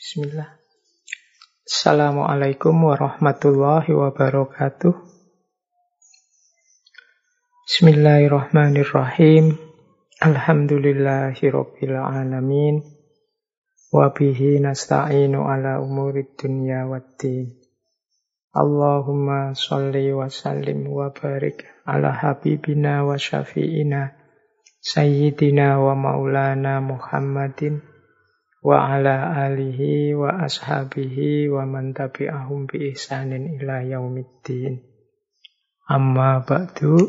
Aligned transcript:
Bismillah. 0.00 0.56
Assalamualaikum 1.68 2.72
warahmatullahi 2.72 3.92
wabarakatuh. 3.92 4.96
Bismillahirrahmanirrahim. 7.68 9.60
Alhamdulillahirabbil 10.24 12.00
alamin. 12.00 12.80
Wa 13.92 14.08
bihi 14.16 14.64
nasta'inu 14.64 15.44
ala 15.44 15.84
umurid 15.84 16.32
dunya 16.32 16.88
waddin. 16.88 17.60
Allahumma 18.56 19.52
salli 19.52 20.16
wa 20.16 20.32
sallim 20.32 20.88
wa 20.88 21.12
barik 21.12 21.68
ala 21.84 22.16
habibina 22.16 23.04
wa 23.04 23.20
syafi'ina 23.20 24.16
sayyidina 24.80 25.76
wa 25.76 25.92
maulana 25.92 26.80
Muhammadin 26.80 27.89
wa 28.60 28.92
ala 28.92 29.32
alihi 29.48 30.12
wa 30.12 30.44
ashabihi 30.44 31.48
wa 31.48 31.64
man 31.64 31.96
tabi'ahum 31.96 32.68
bi 32.68 32.92
ihsanin 32.92 33.56
ila 33.56 33.80
yaumiddin. 33.80 34.84
Amma 35.88 36.44
ba'du. 36.44 37.00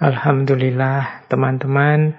Alhamdulillah 0.00 1.28
teman-teman, 1.28 2.16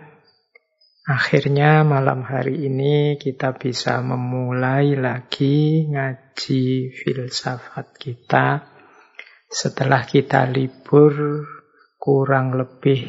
akhirnya 1.10 1.82
malam 1.82 2.22
hari 2.22 2.70
ini 2.70 3.18
kita 3.18 3.58
bisa 3.58 4.04
memulai 4.06 4.94
lagi 4.94 5.90
ngaji 5.90 6.94
filsafat 6.94 7.98
kita 7.98 8.70
setelah 9.50 10.06
kita 10.06 10.46
libur 10.46 11.42
kurang 11.98 12.54
lebih 12.54 13.02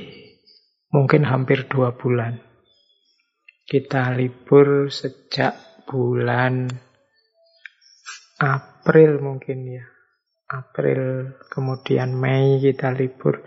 mungkin 0.88 1.28
hampir 1.28 1.68
dua 1.68 1.92
bulan. 1.92 2.51
Kita 3.62 4.10
libur 4.12 4.90
sejak 4.90 5.84
bulan 5.86 6.66
April 8.42 9.22
mungkin 9.22 9.58
ya. 9.70 9.84
April, 10.52 11.32
kemudian 11.48 12.12
Mei 12.12 12.60
kita 12.60 12.92
libur. 12.92 13.40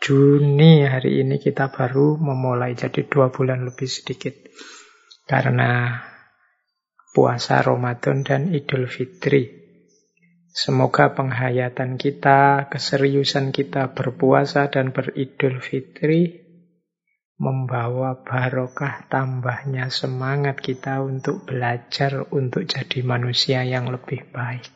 Juni 0.00 0.82
hari 0.88 1.20
ini 1.20 1.36
kita 1.36 1.68
baru 1.68 2.16
memulai, 2.16 2.72
jadi 2.72 3.04
dua 3.06 3.28
bulan 3.28 3.68
lebih 3.68 3.86
sedikit. 3.86 4.32
Karena 5.28 6.00
puasa 7.12 7.60
Ramadan 7.60 8.24
dan 8.24 8.50
Idul 8.50 8.88
Fitri. 8.88 9.60
Semoga 10.50 11.14
penghayatan 11.14 11.94
kita, 11.94 12.66
keseriusan 12.66 13.54
kita 13.54 13.94
berpuasa 13.94 14.66
dan 14.66 14.90
beridul 14.90 15.62
fitri 15.62 16.49
membawa 17.40 18.20
barokah 18.20 19.08
tambahnya 19.08 19.88
semangat 19.88 20.60
kita 20.60 21.00
untuk 21.00 21.48
belajar 21.48 22.28
untuk 22.28 22.68
jadi 22.68 23.00
manusia 23.00 23.64
yang 23.64 23.88
lebih 23.88 24.28
baik. 24.28 24.68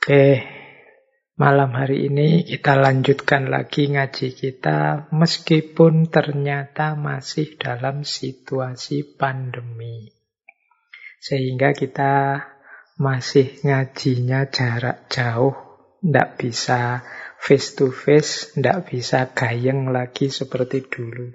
Oke, 0.00 0.26
Malam 1.38 1.70
hari 1.70 2.10
ini 2.10 2.42
kita 2.42 2.74
lanjutkan 2.74 3.46
lagi 3.46 3.86
ngaji 3.86 4.34
kita 4.34 5.06
meskipun 5.14 6.10
ternyata 6.10 6.98
masih 6.98 7.54
dalam 7.54 8.02
situasi 8.02 9.14
pandemi. 9.14 10.10
Sehingga 11.22 11.70
kita 11.78 12.42
masih 12.98 13.54
ngajinya 13.62 14.50
jarak 14.50 15.06
jauh, 15.14 15.54
tidak 16.02 16.42
bisa 16.42 17.06
face 17.38 17.78
to 17.78 17.94
face, 17.94 18.52
tidak 18.52 18.90
bisa 18.90 19.30
gayeng 19.32 19.94
lagi 19.94 20.28
seperti 20.28 20.84
dulu. 20.90 21.30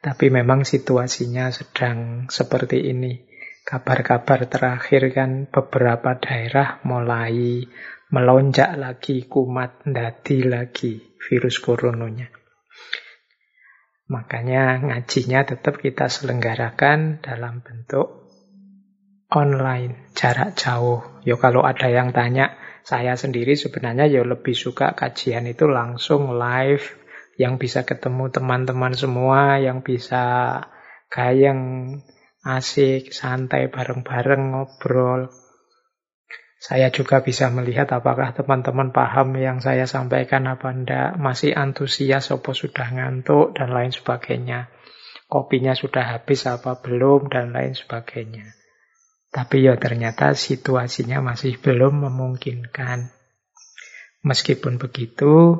Tapi 0.00 0.32
memang 0.32 0.64
situasinya 0.64 1.52
sedang 1.52 2.28
seperti 2.32 2.88
ini. 2.88 3.28
Kabar-kabar 3.60 4.48
terakhir 4.48 5.12
kan 5.12 5.44
beberapa 5.48 6.16
daerah 6.16 6.80
mulai 6.88 7.64
melonjak 8.08 8.80
lagi, 8.80 9.28
kumat 9.28 9.84
dadi 9.84 10.44
lagi 10.48 10.96
virus 11.20 11.60
coronanya. 11.60 12.32
Makanya 14.10 14.82
ngajinya 14.90 15.46
tetap 15.46 15.78
kita 15.78 16.10
selenggarakan 16.10 17.22
dalam 17.22 17.62
bentuk 17.62 18.26
online, 19.30 20.10
jarak 20.18 20.58
jauh. 20.58 21.22
Yo 21.22 21.38
kalau 21.38 21.62
ada 21.62 21.86
yang 21.86 22.10
tanya, 22.10 22.58
saya 22.90 23.14
sendiri 23.14 23.54
sebenarnya 23.54 24.10
ya 24.10 24.26
lebih 24.26 24.58
suka 24.58 24.98
kajian 24.98 25.46
itu 25.46 25.70
langsung 25.70 26.34
live, 26.34 26.82
yang 27.38 27.54
bisa 27.54 27.86
ketemu 27.86 28.34
teman-teman 28.34 28.90
semua, 28.98 29.62
yang 29.62 29.86
bisa 29.86 30.58
gayeng, 31.06 31.62
asik, 32.42 33.14
santai, 33.14 33.70
bareng-bareng, 33.70 34.42
ngobrol. 34.50 35.30
Saya 36.60 36.92
juga 36.92 37.24
bisa 37.24 37.48
melihat 37.48 37.88
apakah 37.94 38.36
teman-teman 38.36 38.92
paham 38.92 39.32
yang 39.38 39.64
saya 39.64 39.86
sampaikan 39.86 40.50
apa 40.50 40.68
enggak, 40.74 41.16
masih 41.16 41.54
antusias 41.56 42.28
apa 42.34 42.52
sudah 42.52 42.90
ngantuk, 42.90 43.54
dan 43.54 43.70
lain 43.70 43.94
sebagainya. 43.94 44.68
Kopinya 45.30 45.72
sudah 45.72 46.18
habis 46.18 46.44
apa 46.44 46.76
belum, 46.82 47.30
dan 47.30 47.54
lain 47.54 47.72
sebagainya. 47.72 48.59
Tapi 49.30 49.62
ya 49.62 49.78
ternyata 49.78 50.34
situasinya 50.34 51.22
masih 51.22 51.62
belum 51.62 52.10
memungkinkan. 52.10 53.14
Meskipun 54.26 54.76
begitu, 54.82 55.54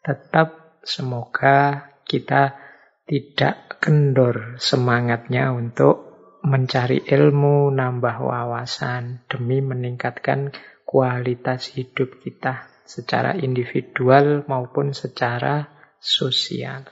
tetap 0.00 0.80
semoga 0.82 1.92
kita 2.08 2.56
tidak 3.04 3.76
kendor 3.84 4.56
semangatnya 4.56 5.52
untuk 5.52 6.14
mencari 6.44 7.04
ilmu, 7.04 7.68
nambah 7.72 8.16
wawasan 8.24 9.24
demi 9.28 9.60
meningkatkan 9.60 10.52
kualitas 10.88 11.72
hidup 11.76 12.20
kita 12.24 12.68
secara 12.88 13.36
individual 13.36 14.48
maupun 14.48 14.96
secara 14.96 15.68
sosial. 16.00 16.84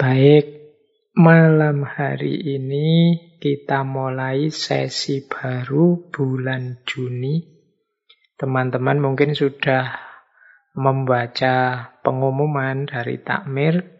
Baik, 0.00 0.72
malam 1.16 1.84
hari 1.84 2.56
ini 2.56 3.27
kita 3.38 3.86
mulai 3.86 4.50
sesi 4.50 5.24
baru 5.24 6.10
bulan 6.10 6.82
Juni. 6.84 7.42
Teman-teman 8.38 8.98
mungkin 9.02 9.34
sudah 9.34 9.94
membaca 10.74 11.88
pengumuman 12.02 12.86
dari 12.86 13.18
takmir 13.18 13.98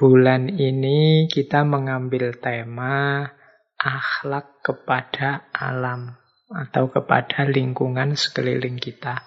Bulan 0.00 0.48
ini 0.48 1.28
kita 1.28 1.60
mengambil 1.60 2.32
tema 2.40 3.28
akhlak 3.76 4.64
kepada 4.64 5.52
alam 5.52 6.16
atau 6.48 6.88
kepada 6.88 7.44
lingkungan 7.44 8.16
sekeliling 8.16 8.80
kita. 8.80 9.20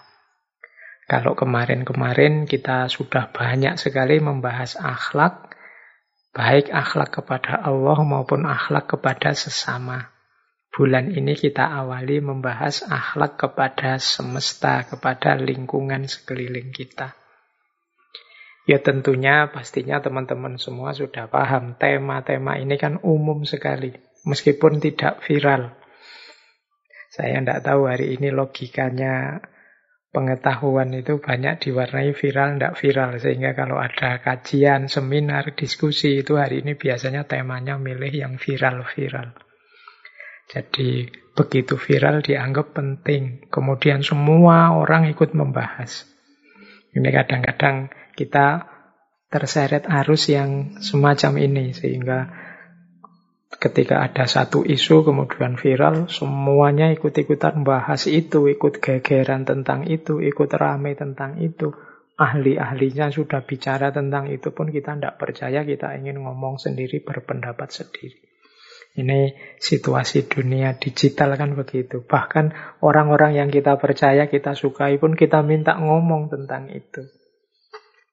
Kalau 1.06 1.38
kemarin-kemarin 1.38 2.50
kita 2.50 2.90
sudah 2.90 3.30
banyak 3.30 3.78
sekali 3.78 4.18
membahas 4.18 4.74
akhlak, 4.82 5.53
baik 6.34 6.74
akhlak 6.74 7.22
kepada 7.22 7.62
Allah 7.62 8.02
maupun 8.02 8.50
akhlak 8.50 8.98
kepada 8.98 9.38
sesama. 9.38 10.10
Bulan 10.74 11.14
ini 11.14 11.38
kita 11.38 11.70
awali 11.70 12.18
membahas 12.18 12.82
akhlak 12.90 13.38
kepada 13.38 14.02
semesta, 14.02 14.82
kepada 14.90 15.38
lingkungan 15.38 16.10
sekeliling 16.10 16.74
kita. 16.74 17.14
Ya 18.66 18.82
tentunya 18.82 19.54
pastinya 19.54 20.02
teman-teman 20.02 20.58
semua 20.58 20.98
sudah 20.98 21.30
paham 21.30 21.78
tema-tema 21.78 22.58
ini 22.58 22.82
kan 22.82 22.98
umum 23.06 23.46
sekali 23.46 23.94
meskipun 24.26 24.82
tidak 24.82 25.22
viral. 25.22 25.78
Saya 27.14 27.38
tidak 27.46 27.62
tahu 27.62 27.86
hari 27.86 28.18
ini 28.18 28.34
logikanya 28.34 29.46
pengetahuan 30.14 30.94
itu 30.94 31.18
banyak 31.18 31.58
diwarnai 31.60 32.14
viral, 32.14 32.56
tidak 32.56 32.74
viral. 32.78 33.10
Sehingga 33.18 33.58
kalau 33.58 33.82
ada 33.82 34.22
kajian, 34.22 34.88
seminar, 34.88 35.58
diskusi 35.58 36.22
itu 36.22 36.38
hari 36.38 36.62
ini 36.62 36.78
biasanya 36.78 37.26
temanya 37.26 37.82
milih 37.82 38.14
yang 38.14 38.34
viral-viral. 38.38 39.34
Jadi 40.48 41.10
begitu 41.34 41.76
viral 41.82 42.22
dianggap 42.22 42.78
penting. 42.78 43.50
Kemudian 43.50 44.06
semua 44.06 44.78
orang 44.78 45.10
ikut 45.10 45.34
membahas. 45.34 46.06
Ini 46.94 47.10
kadang-kadang 47.10 47.90
kita 48.14 48.70
terseret 49.34 49.90
arus 49.90 50.30
yang 50.30 50.78
semacam 50.78 51.42
ini 51.42 51.74
sehingga 51.74 52.30
ketika 53.64 54.04
ada 54.04 54.28
satu 54.28 54.68
isu 54.68 55.08
kemudian 55.08 55.56
viral 55.56 56.12
semuanya 56.12 56.92
ikut-ikutan 56.92 57.64
bahas 57.64 58.12
itu 58.12 58.52
ikut 58.52 58.84
gegeran 58.84 59.48
tentang 59.48 59.88
itu 59.88 60.20
ikut 60.20 60.52
rame 60.52 61.00
tentang 61.00 61.40
itu. 61.40 61.72
Ahli-ahlinya 62.14 63.10
sudah 63.10 63.42
bicara 63.48 63.90
tentang 63.90 64.30
itu 64.30 64.52
pun 64.54 64.70
kita 64.70 65.00
tidak 65.00 65.18
percaya 65.18 65.64
kita 65.64 65.96
ingin 65.98 66.22
ngomong 66.22 66.60
sendiri 66.62 67.02
berpendapat 67.02 67.72
sendiri. 67.72 68.20
Ini 68.94 69.34
situasi 69.58 70.30
dunia 70.30 70.78
digital 70.78 71.34
kan 71.34 71.58
begitu. 71.58 72.06
Bahkan 72.06 72.78
orang-orang 72.86 73.42
yang 73.42 73.50
kita 73.50 73.82
percaya 73.82 74.30
kita 74.30 74.54
sukai 74.54 75.02
pun 75.02 75.18
kita 75.18 75.42
minta 75.42 75.74
ngomong 75.74 76.30
tentang 76.30 76.70
itu. 76.70 77.02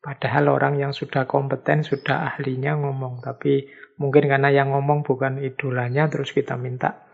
Padahal 0.01 0.49
orang 0.49 0.81
yang 0.81 0.97
sudah 0.97 1.29
kompeten, 1.29 1.85
sudah 1.85 2.33
ahlinya 2.33 2.81
ngomong. 2.81 3.21
Tapi 3.21 3.69
mungkin 4.01 4.33
karena 4.33 4.49
yang 4.49 4.73
ngomong 4.73 5.05
bukan 5.05 5.45
idolanya, 5.45 6.09
terus 6.09 6.33
kita 6.33 6.57
minta 6.57 7.05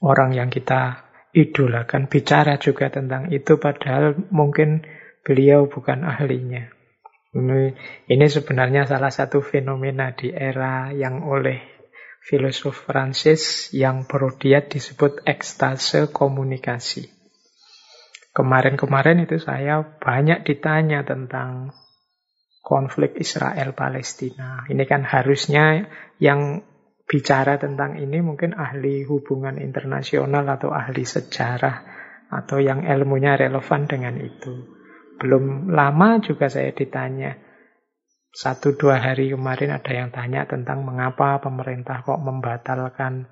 orang 0.00 0.32
yang 0.32 0.48
kita 0.48 1.04
idolakan 1.36 2.08
bicara 2.08 2.56
juga 2.56 2.88
tentang 2.88 3.28
itu. 3.28 3.60
Padahal 3.60 4.16
mungkin 4.32 4.88
beliau 5.20 5.68
bukan 5.68 6.08
ahlinya. 6.08 6.72
Ini, 7.34 7.74
ini 8.08 8.26
sebenarnya 8.30 8.88
salah 8.88 9.10
satu 9.10 9.42
fenomena 9.44 10.14
di 10.14 10.30
era 10.30 10.94
yang 10.94 11.26
oleh 11.26 11.60
filosof 12.24 12.88
Francis 12.88 13.74
yang 13.74 14.08
Brodiat 14.08 14.72
disebut 14.72 15.26
ekstase 15.28 16.08
komunikasi. 16.08 17.10
Kemarin-kemarin 18.34 19.26
itu 19.26 19.38
saya 19.38 19.82
banyak 19.98 20.46
ditanya 20.46 21.06
tentang 21.06 21.74
konflik 22.64 23.20
Israel-Palestina. 23.20 24.64
Ini 24.72 24.84
kan 24.88 25.04
harusnya 25.04 25.84
yang 26.16 26.64
bicara 27.04 27.60
tentang 27.60 28.00
ini 28.00 28.24
mungkin 28.24 28.56
ahli 28.56 29.04
hubungan 29.04 29.60
internasional 29.60 30.48
atau 30.48 30.72
ahli 30.72 31.04
sejarah 31.04 31.76
atau 32.32 32.58
yang 32.64 32.88
ilmunya 32.88 33.36
relevan 33.36 33.84
dengan 33.84 34.16
itu. 34.16 34.64
Belum 35.20 35.68
lama 35.76 36.24
juga 36.24 36.48
saya 36.48 36.72
ditanya. 36.72 37.36
Satu 38.34 38.74
dua 38.74 38.98
hari 38.98 39.30
kemarin 39.30 39.78
ada 39.78 39.92
yang 39.94 40.10
tanya 40.10 40.42
tentang 40.48 40.82
mengapa 40.82 41.38
pemerintah 41.38 42.02
kok 42.02 42.18
membatalkan 42.18 43.30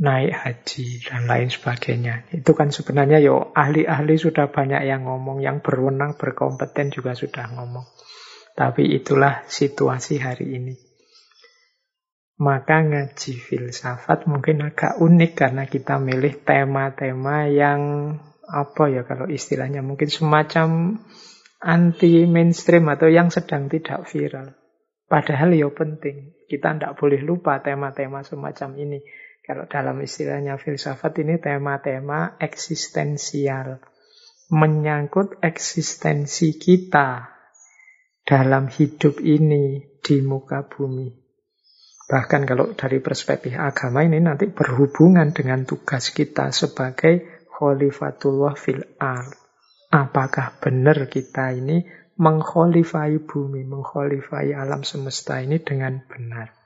naik 0.00 0.32
haji 0.32 1.04
dan 1.04 1.28
lain 1.28 1.52
sebagainya. 1.52 2.24
Itu 2.32 2.56
kan 2.56 2.72
sebenarnya 2.72 3.20
yo 3.20 3.52
ahli-ahli 3.52 4.16
sudah 4.16 4.48
banyak 4.48 4.88
yang 4.88 5.04
ngomong, 5.04 5.44
yang 5.44 5.60
berwenang, 5.60 6.16
berkompeten 6.16 6.88
juga 6.88 7.12
sudah 7.12 7.52
ngomong. 7.52 7.84
Tapi 8.56 8.96
itulah 8.96 9.44
situasi 9.44 10.16
hari 10.16 10.56
ini. 10.56 10.74
Maka 12.40 12.80
ngaji 12.80 13.36
filsafat 13.36 14.24
mungkin 14.24 14.64
agak 14.64 14.96
unik 14.96 15.32
karena 15.36 15.68
kita 15.68 16.00
milih 16.00 16.40
tema-tema 16.40 17.52
yang 17.52 17.80
apa 18.48 18.88
ya 18.88 19.04
kalau 19.04 19.28
istilahnya 19.28 19.84
mungkin 19.84 20.08
semacam 20.08 20.98
anti 21.60 22.24
mainstream 22.24 22.88
atau 22.88 23.12
yang 23.12 23.28
sedang 23.28 23.68
tidak 23.68 24.08
viral. 24.08 24.56
Padahal 25.04 25.52
ya 25.52 25.68
penting. 25.68 26.32
Kita 26.48 26.72
tidak 26.74 26.96
boleh 26.96 27.20
lupa 27.20 27.60
tema-tema 27.60 28.24
semacam 28.24 28.78
ini. 28.80 28.98
Kalau 29.50 29.66
dalam 29.66 29.98
istilahnya 29.98 30.62
filsafat 30.62 31.26
ini 31.26 31.42
tema-tema 31.42 32.38
eksistensial. 32.38 33.82
Menyangkut 34.54 35.42
eksistensi 35.42 36.54
kita 36.54 37.34
dalam 38.22 38.70
hidup 38.70 39.18
ini 39.18 39.82
di 39.98 40.22
muka 40.22 40.62
bumi. 40.62 41.10
Bahkan 42.06 42.46
kalau 42.46 42.78
dari 42.78 43.02
perspektif 43.02 43.58
agama 43.58 44.06
ini 44.06 44.22
nanti 44.22 44.46
berhubungan 44.46 45.34
dengan 45.34 45.66
tugas 45.66 46.14
kita 46.14 46.54
sebagai 46.54 47.42
khalifatullah 47.50 48.54
fil 48.54 48.86
ard. 49.02 49.34
Apakah 49.90 50.62
benar 50.62 51.10
kita 51.10 51.58
ini 51.58 51.82
mengkholifai 52.22 53.18
bumi, 53.26 53.66
mengkholifai 53.66 54.54
alam 54.54 54.86
semesta 54.86 55.42
ini 55.42 55.58
dengan 55.58 56.06
benar? 56.06 56.59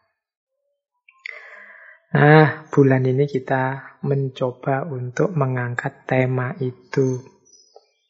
Nah, 2.14 2.70
bulan 2.70 3.02
ini 3.02 3.26
kita 3.26 3.98
mencoba 4.06 4.86
untuk 4.86 5.34
mengangkat 5.34 6.06
tema 6.06 6.54
itu. 6.62 7.18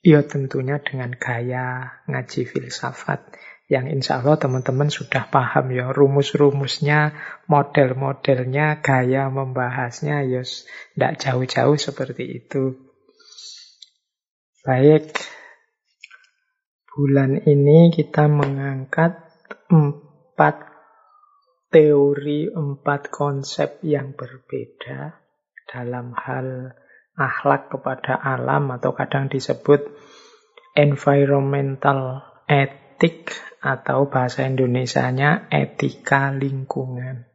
Ya 0.04 0.20
tentunya 0.20 0.76
dengan 0.84 1.16
gaya 1.16 1.96
ngaji 2.04 2.44
filsafat 2.44 3.32
yang 3.64 3.88
insya 3.88 4.20
Allah 4.20 4.36
teman-teman 4.36 4.92
sudah 4.92 5.32
paham 5.32 5.72
ya 5.72 5.88
rumus-rumusnya, 5.88 7.16
model-modelnya, 7.48 8.84
gaya 8.84 9.32
membahasnya 9.32 10.20
ya 10.28 10.44
tidak 10.44 11.12
jauh-jauh 11.16 11.80
seperti 11.80 12.44
itu. 12.44 12.76
Baik, 14.68 15.16
bulan 16.92 17.40
ini 17.48 17.88
kita 17.88 18.28
mengangkat 18.28 19.16
empat 19.72 20.73
teori 21.74 22.46
empat 22.46 23.10
konsep 23.10 23.82
yang 23.82 24.14
berbeda 24.14 25.18
dalam 25.66 26.14
hal 26.14 26.70
akhlak 27.18 27.66
kepada 27.66 28.14
alam 28.14 28.70
atau 28.70 28.94
kadang 28.94 29.26
disebut 29.26 29.82
environmental 30.78 32.22
etik 32.46 33.34
atau 33.58 34.06
bahasa 34.06 34.46
Indonesianya 34.46 35.50
etika 35.50 36.30
lingkungan. 36.30 37.26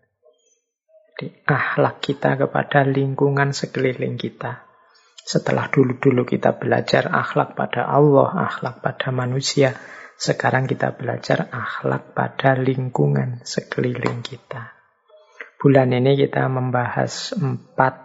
Jadi 1.20 1.36
akhlak 1.44 2.00
kita 2.00 2.40
kepada 2.40 2.88
lingkungan 2.88 3.52
sekeliling 3.52 4.16
kita. 4.16 4.64
Setelah 5.20 5.68
dulu-dulu 5.68 6.24
kita 6.24 6.56
belajar 6.56 7.12
akhlak 7.12 7.60
pada 7.60 7.92
Allah, 7.92 8.48
akhlak 8.48 8.80
pada 8.80 9.12
manusia, 9.12 9.76
sekarang 10.20 10.68
kita 10.68 11.00
belajar 11.00 11.48
akhlak 11.48 12.12
pada 12.12 12.60
lingkungan 12.60 13.40
sekeliling 13.48 14.20
kita. 14.20 14.76
Bulan 15.56 15.96
ini 15.96 16.20
kita 16.20 16.44
membahas 16.52 17.32
empat 17.40 17.96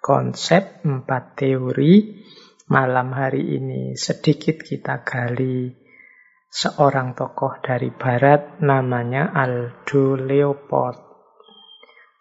konsep, 0.00 0.80
empat 0.80 1.36
teori. 1.36 2.24
Malam 2.72 3.12
hari 3.12 3.60
ini 3.60 3.92
sedikit 4.00 4.64
kita 4.64 5.04
gali 5.04 5.68
seorang 6.48 7.12
tokoh 7.12 7.60
dari 7.60 7.92
barat 7.92 8.64
namanya 8.64 9.28
Aldo 9.36 10.16
Leopold. 10.16 11.00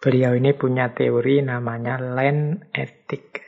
Beliau 0.03 0.35
ini 0.35 0.51
punya 0.59 0.91
teori 0.91 1.39
namanya 1.39 1.95
land 2.03 2.67
ethic. 2.75 3.47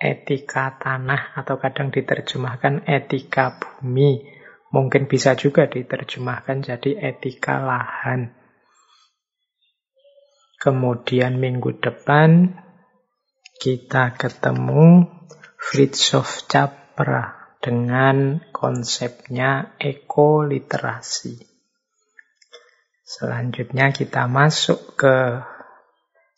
Etika 0.00 0.80
tanah 0.80 1.36
atau 1.36 1.60
kadang 1.60 1.92
diterjemahkan 1.92 2.88
etika 2.88 3.60
bumi 3.60 4.39
Mungkin 4.70 5.10
bisa 5.10 5.34
juga 5.34 5.66
diterjemahkan 5.66 6.62
jadi 6.62 7.14
etika 7.14 7.58
lahan. 7.58 8.30
Kemudian 10.62 11.42
minggu 11.42 11.82
depan 11.82 12.54
kita 13.58 14.14
ketemu 14.14 15.10
Fritjof 15.58 16.46
Capra 16.46 17.54
dengan 17.58 18.40
konsepnya 18.54 19.74
ekoliterasi. 19.76 21.50
Selanjutnya 23.02 23.90
kita 23.90 24.30
masuk 24.30 24.94
ke 24.94 25.42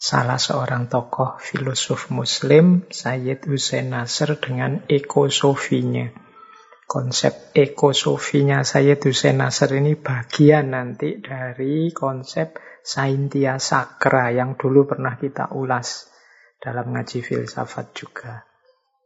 salah 0.00 0.40
seorang 0.40 0.88
tokoh 0.88 1.36
filosof 1.36 2.08
muslim, 2.08 2.88
Sayyid 2.88 3.44
Hussein 3.44 3.92
Nasr 3.92 4.40
dengan 4.40 4.80
ekosofinya. 4.88 6.21
Konsep 6.92 7.56
ekosofinya 7.56 8.68
saya 8.68 9.00
Hussein 9.00 9.40
Nasr 9.40 9.80
ini 9.80 9.96
bagian 9.96 10.76
nanti 10.76 11.24
dari 11.24 11.88
konsep 11.88 12.60
Saintia 12.84 13.56
Sakra 13.56 14.28
yang 14.28 14.60
dulu 14.60 14.84
pernah 14.84 15.16
kita 15.16 15.56
ulas 15.56 16.12
dalam 16.60 16.92
ngaji 16.92 17.24
filsafat 17.24 17.96
juga. 17.96 18.44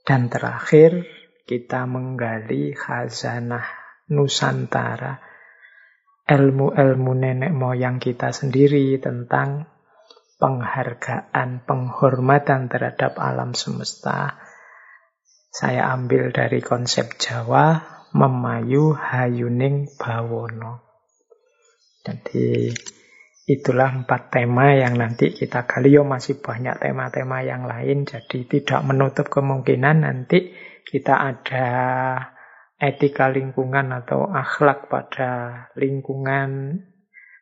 Dan 0.02 0.26
terakhir 0.26 1.06
kita 1.46 1.86
menggali 1.86 2.74
khazanah 2.74 3.70
Nusantara, 4.10 5.22
ilmu-ilmu 6.26 7.12
nenek 7.14 7.54
moyang 7.54 8.02
kita 8.02 8.34
sendiri 8.34 8.98
tentang 8.98 9.70
penghargaan, 10.42 11.62
penghormatan 11.62 12.66
terhadap 12.66 13.14
alam 13.22 13.54
semesta, 13.54 14.42
saya 15.56 15.88
ambil 15.96 16.36
dari 16.36 16.60
konsep 16.60 17.16
Jawa, 17.16 17.80
memayu 18.12 18.92
hayuning 18.92 19.88
bawono. 19.96 20.84
Jadi 22.04 22.68
itulah 23.48 24.04
empat 24.04 24.28
tema 24.28 24.76
yang 24.76 25.00
nanti 25.00 25.32
kita 25.32 25.64
gali. 25.64 25.96
Yo 25.96 26.04
masih 26.04 26.44
banyak 26.44 26.76
tema-tema 26.76 27.40
yang 27.40 27.64
lain, 27.64 28.04
jadi 28.04 28.44
tidak 28.44 28.84
menutup 28.84 29.32
kemungkinan 29.32 30.04
nanti 30.04 30.52
kita 30.84 31.24
ada 31.24 31.68
etika 32.76 33.32
lingkungan 33.32 33.96
atau 33.96 34.28
akhlak 34.28 34.92
pada 34.92 35.32
lingkungan 35.72 36.84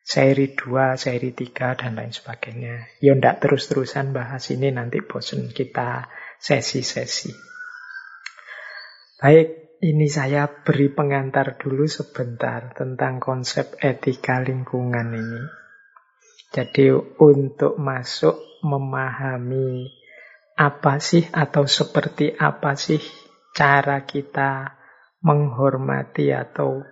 seri 0.07 0.55
2, 0.55 0.95
seri 0.95 1.35
3, 1.35 1.83
dan 1.83 1.99
lain 1.99 2.15
sebagainya. 2.15 2.95
Yo 3.03 3.19
ndak 3.19 3.43
terus-terusan 3.43 4.15
bahas 4.15 4.55
ini 4.55 4.71
nanti 4.71 5.03
bosen 5.03 5.51
kita 5.51 6.07
sesi-sesi. 6.39 7.54
Baik, 9.25 9.81
ini 9.81 10.05
saya 10.05 10.45
beri 10.45 10.93
pengantar 10.93 11.57
dulu 11.57 11.89
sebentar 11.89 12.77
tentang 12.77 13.25
konsep 13.25 13.73
etika 13.81 14.45
lingkungan 14.45 15.17
ini. 15.17 15.43
Jadi 16.53 16.93
untuk 17.25 17.81
masuk 17.81 18.37
memahami 18.69 19.89
apa 20.61 21.01
sih 21.01 21.25
atau 21.33 21.65
seperti 21.65 22.37
apa 22.37 22.77
sih 22.77 23.01
cara 23.57 24.05
kita 24.05 24.77
menghormati 25.25 26.29
atau 26.29 26.85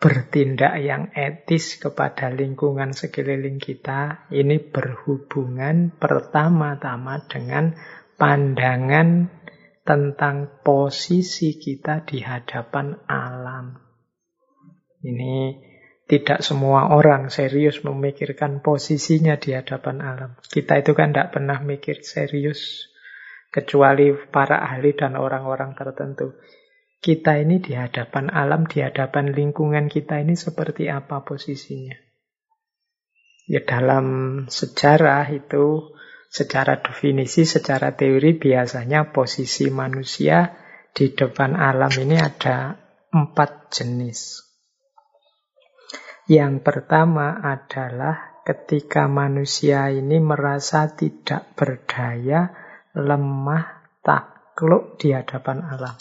bertindak 0.00 0.72
yang 0.80 1.12
etis 1.12 1.76
kepada 1.76 2.32
lingkungan 2.32 2.96
sekeliling 2.96 3.60
kita 3.60 4.24
ini 4.32 4.56
berhubungan 4.56 5.92
pertama-tama 6.00 7.28
dengan 7.28 7.76
pandangan 8.16 9.28
tentang 9.88 10.60
posisi 10.60 11.56
kita 11.56 12.04
di 12.04 12.20
hadapan 12.20 12.92
alam. 13.08 13.72
Ini 15.00 15.56
tidak 16.04 16.44
semua 16.44 16.92
orang 16.92 17.32
serius 17.32 17.80
memikirkan 17.80 18.60
posisinya 18.60 19.40
di 19.40 19.56
hadapan 19.56 20.04
alam. 20.04 20.30
Kita 20.44 20.76
itu 20.76 20.92
kan 20.92 21.16
tidak 21.16 21.32
pernah 21.32 21.64
mikir 21.64 22.04
serius 22.04 22.92
kecuali 23.48 24.12
para 24.28 24.60
ahli 24.60 24.92
dan 24.92 25.16
orang-orang 25.16 25.72
tertentu 25.72 26.36
kita 26.98 27.38
ini 27.38 27.62
di 27.62 27.78
hadapan 27.78 28.26
alam, 28.28 28.66
di 28.66 28.82
hadapan 28.82 29.30
lingkungan 29.30 29.86
kita 29.86 30.18
ini 30.18 30.34
seperti 30.34 30.90
apa 30.90 31.22
posisinya. 31.22 31.94
Ya 33.48 33.62
dalam 33.64 34.06
sejarah 34.50 35.30
itu, 35.30 35.96
secara 36.28 36.84
definisi, 36.84 37.48
secara 37.48 37.96
teori 37.96 38.36
biasanya 38.36 39.10
posisi 39.10 39.72
manusia 39.72 40.52
di 40.92 41.12
depan 41.12 41.56
alam 41.56 41.92
ini 41.96 42.16
ada 42.20 42.76
empat 43.12 43.72
jenis. 43.72 44.44
Yang 46.28 46.60
pertama 46.60 47.40
adalah 47.40 48.44
ketika 48.44 49.08
manusia 49.08 49.88
ini 49.88 50.20
merasa 50.20 50.92
tidak 50.92 51.56
berdaya, 51.56 52.52
lemah, 52.92 53.80
takluk 54.04 55.00
di 55.00 55.16
hadapan 55.16 55.64
alam. 55.64 55.96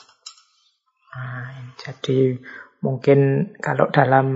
Nah, 1.16 1.72
jadi 1.80 2.36
mungkin 2.84 3.52
kalau 3.64 3.88
dalam 3.88 4.28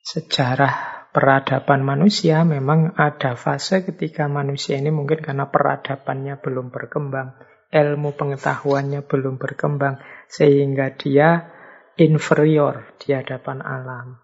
sejarah 0.00 0.99
peradaban 1.10 1.82
manusia 1.82 2.46
memang 2.46 2.94
ada 2.94 3.34
fase 3.34 3.82
ketika 3.82 4.30
manusia 4.30 4.78
ini 4.78 4.94
mungkin 4.94 5.18
karena 5.22 5.50
peradabannya 5.50 6.38
belum 6.38 6.70
berkembang, 6.70 7.34
ilmu 7.70 8.14
pengetahuannya 8.14 9.06
belum 9.06 9.38
berkembang, 9.38 9.98
sehingga 10.30 10.94
dia 10.94 11.50
inferior 11.98 12.96
di 13.02 13.12
hadapan 13.14 13.62
alam. 13.62 14.18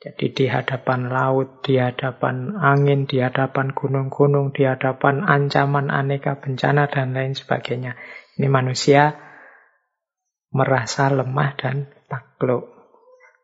Jadi 0.00 0.32
di 0.32 0.46
hadapan 0.48 1.12
laut, 1.12 1.60
di 1.60 1.76
hadapan 1.76 2.56
angin, 2.56 3.04
di 3.04 3.20
hadapan 3.20 3.76
gunung-gunung, 3.76 4.48
di 4.56 4.64
hadapan 4.64 5.28
ancaman 5.28 5.92
aneka 5.92 6.40
bencana 6.40 6.88
dan 6.88 7.12
lain 7.12 7.36
sebagainya. 7.36 8.00
Ini 8.40 8.48
manusia 8.48 9.12
merasa 10.56 11.12
lemah 11.12 11.52
dan 11.60 11.92
takluk. 12.08 12.79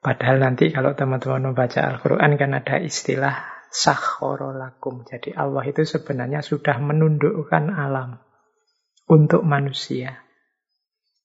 Padahal 0.07 0.39
nanti 0.39 0.71
kalau 0.71 0.95
teman-teman 0.95 1.51
membaca 1.51 1.83
Al-Quran 1.83 2.39
kan 2.39 2.55
ada 2.55 2.79
istilah 2.79 3.43
sakhorolakum. 3.75 5.03
Jadi 5.03 5.35
Allah 5.35 5.67
itu 5.67 5.83
sebenarnya 5.83 6.47
sudah 6.47 6.79
menundukkan 6.79 7.75
alam 7.75 8.23
untuk 9.11 9.43
manusia. 9.43 10.23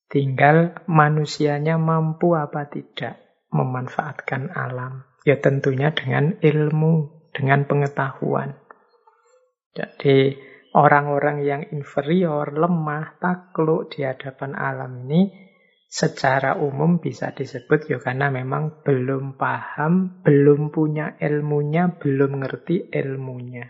Tinggal 0.10 0.82
manusianya 0.90 1.78
mampu 1.78 2.34
apa 2.34 2.74
tidak 2.74 3.22
memanfaatkan 3.54 4.50
alam. 4.50 5.06
Ya 5.30 5.38
tentunya 5.38 5.94
dengan 5.94 6.42
ilmu, 6.42 7.30
dengan 7.38 7.70
pengetahuan. 7.70 8.58
Jadi 9.78 10.42
orang-orang 10.74 11.46
yang 11.46 11.62
inferior, 11.70 12.50
lemah, 12.50 13.22
takluk 13.22 13.94
di 13.94 14.10
hadapan 14.10 14.58
alam 14.58 15.06
ini 15.06 15.41
secara 15.92 16.56
umum 16.56 17.04
bisa 17.04 17.36
disebut 17.36 17.92
ya 17.92 18.00
karena 18.00 18.32
memang 18.32 18.80
belum 18.88 19.36
paham, 19.36 20.24
belum 20.24 20.72
punya 20.72 21.20
ilmunya, 21.20 22.00
belum 22.00 22.40
ngerti 22.40 22.88
ilmunya. 22.96 23.68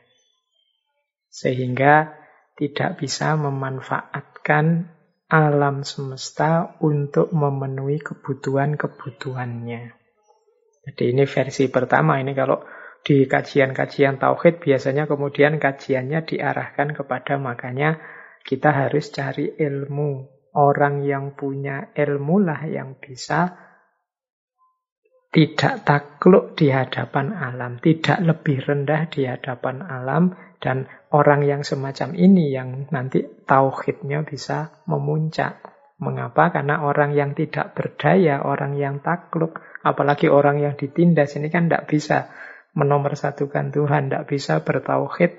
Sehingga 1.34 2.13
tidak 2.54 3.01
bisa 3.01 3.34
memanfaatkan 3.34 4.94
alam 5.34 5.82
semesta 5.82 6.78
untuk 6.86 7.34
memenuhi 7.34 7.98
kebutuhan-kebutuhannya. 7.98 9.98
Jadi 10.86 11.04
ini 11.10 11.25
versi 11.25 11.74
pertama, 11.74 12.22
ini 12.22 12.38
kalau 12.38 12.62
di 13.01 13.25
kajian-kajian 13.25 14.22
tauhid 14.22 14.62
biasanya 14.62 15.10
kemudian 15.10 15.58
kajiannya 15.58 16.22
diarahkan 16.22 16.94
kepada 16.94 17.42
makanya 17.42 17.98
kita 18.46 18.70
harus 18.70 19.10
cari 19.10 19.58
ilmu 19.58 20.41
Orang 20.51 21.08
yang 21.08 21.34
punya 21.39 21.96
ilmu 21.96 22.43
lah 22.43 22.67
yang 22.67 23.00
bisa 23.00 23.55
tidak 25.31 25.88
takluk 25.88 26.60
di 26.60 26.67
hadapan 26.67 27.31
alam, 27.31 27.79
tidak 27.79 28.20
lebih 28.20 28.60
rendah 28.67 29.08
di 29.08 29.24
hadapan 29.24 29.79
alam, 29.79 30.36
dan 30.60 30.91
orang 31.15 31.48
yang 31.48 31.63
semacam 31.63 32.12
ini 32.20 32.51
yang 32.51 32.91
nanti 32.91 33.24
tauhidnya 33.48 34.27
bisa 34.27 34.84
memuncak. 34.91 35.63
Mengapa? 36.03 36.51
Karena 36.51 36.84
orang 36.84 37.15
yang 37.15 37.31
tidak 37.31 37.72
berdaya, 37.77 38.43
orang 38.43 38.75
yang 38.75 39.00
takluk, 39.00 39.63
apalagi 39.88 40.27
orang 40.27 40.60
yang 40.60 40.75
ditindas 40.75 41.39
ini 41.39 41.48
kan 41.48 41.72
tidak 41.72 41.88
bisa 41.88 42.27
menomorsatukan 42.75 43.72
Tuhan, 43.72 44.12
tidak 44.12 44.27
bisa 44.27 44.60
bertauhid 44.67 45.31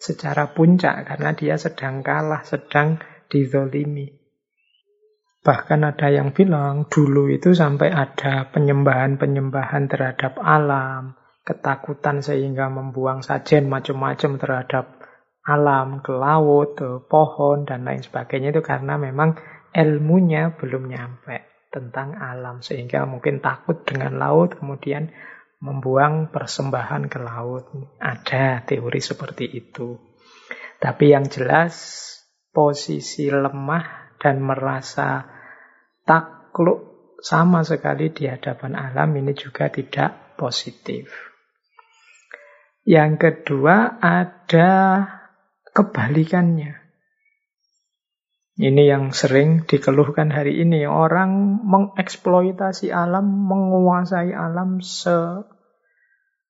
secara 0.00 0.50
puncak 0.50 1.06
karena 1.06 1.30
dia 1.38 1.54
sedang 1.54 2.02
kalah, 2.02 2.42
sedang 2.42 2.98
dizolimi. 3.30 4.25
Bahkan 5.46 5.86
ada 5.86 6.10
yang 6.10 6.34
bilang 6.34 6.90
dulu 6.90 7.30
itu 7.30 7.54
sampai 7.54 7.94
ada 7.94 8.50
penyembahan-penyembahan 8.50 9.86
terhadap 9.86 10.42
alam, 10.42 11.14
ketakutan 11.46 12.18
sehingga 12.18 12.66
membuang 12.66 13.22
sajen 13.22 13.70
macam-macam 13.70 14.42
terhadap 14.42 14.98
alam, 15.46 16.02
ke 16.02 16.10
laut, 16.10 16.74
ke 16.74 16.98
pohon, 17.06 17.62
dan 17.62 17.86
lain 17.86 18.02
sebagainya 18.02 18.50
itu 18.50 18.62
karena 18.66 18.98
memang 18.98 19.38
ilmunya 19.70 20.58
belum 20.58 20.90
nyampe 20.90 21.70
tentang 21.70 22.18
alam. 22.18 22.58
Sehingga 22.58 23.06
mungkin 23.06 23.38
takut 23.38 23.86
dengan 23.86 24.18
laut, 24.18 24.58
kemudian 24.58 25.14
membuang 25.62 26.34
persembahan 26.34 27.06
ke 27.06 27.22
laut. 27.22 27.70
Ada 28.02 28.66
teori 28.66 28.98
seperti 28.98 29.46
itu. 29.46 29.94
Tapi 30.82 31.14
yang 31.14 31.30
jelas 31.30 32.02
posisi 32.50 33.30
lemah 33.30 34.18
dan 34.18 34.42
merasa 34.42 35.35
takluk 36.06 36.96
sama 37.20 37.66
sekali 37.66 38.14
di 38.14 38.30
hadapan 38.30 38.78
alam 38.78 39.10
ini 39.18 39.34
juga 39.34 39.66
tidak 39.68 40.38
positif. 40.38 41.10
Yang 42.86 43.12
kedua 43.18 43.98
ada 43.98 44.70
kebalikannya. 45.74 46.86
Ini 48.56 48.82
yang 48.88 49.12
sering 49.12 49.68
dikeluhkan 49.68 50.32
hari 50.32 50.64
ini. 50.64 50.88
Orang 50.88 51.60
mengeksploitasi 51.66 52.88
alam, 52.88 53.26
menguasai 53.44 54.32
alam 54.32 54.80
se 54.80 55.44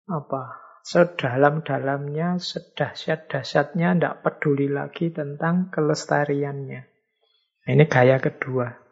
apa 0.06 0.42
sedalam-dalamnya, 0.86 2.38
sedahsyat-dahsyatnya, 2.38 3.98
tidak 3.98 4.22
peduli 4.22 4.70
lagi 4.70 5.10
tentang 5.10 5.74
kelestariannya. 5.74 6.86
Ini 7.66 7.84
gaya 7.90 8.22
kedua. 8.22 8.85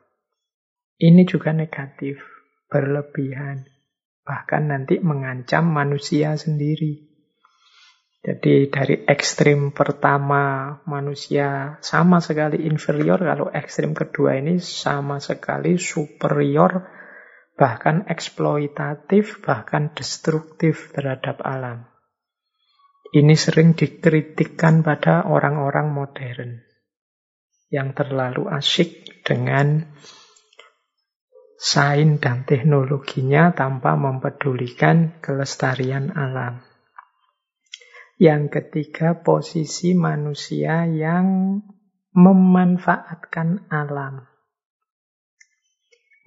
Ini 0.94 1.26
juga 1.26 1.50
negatif, 1.50 2.22
berlebihan, 2.70 3.66
bahkan 4.22 4.70
nanti 4.70 5.02
mengancam 5.02 5.66
manusia 5.66 6.38
sendiri. 6.38 7.10
Jadi 8.24 8.72
dari 8.72 9.04
ekstrim 9.04 9.76
pertama 9.76 10.80
manusia 10.88 11.76
sama 11.84 12.24
sekali 12.24 12.64
inferior, 12.64 13.20
kalau 13.20 13.52
ekstrim 13.52 13.92
kedua 13.92 14.40
ini 14.40 14.62
sama 14.62 15.20
sekali 15.20 15.76
superior, 15.76 16.88
bahkan 17.58 18.08
eksploitatif, 18.08 19.44
bahkan 19.44 19.92
destruktif 19.92 20.94
terhadap 20.96 21.44
alam. 21.44 21.84
Ini 23.14 23.34
sering 23.36 23.76
dikritikkan 23.76 24.80
pada 24.80 25.28
orang-orang 25.28 25.92
modern 25.92 26.64
yang 27.68 27.92
terlalu 27.92 28.48
asyik 28.50 29.22
dengan 29.22 29.84
sains 31.64 32.20
dan 32.20 32.44
teknologinya 32.44 33.56
tanpa 33.56 33.96
mempedulikan 33.96 35.16
kelestarian 35.24 36.12
alam. 36.12 36.60
Yang 38.20 38.60
ketiga, 38.60 39.24
posisi 39.24 39.96
manusia 39.96 40.84
yang 40.84 41.56
memanfaatkan 42.12 43.64
alam 43.72 44.28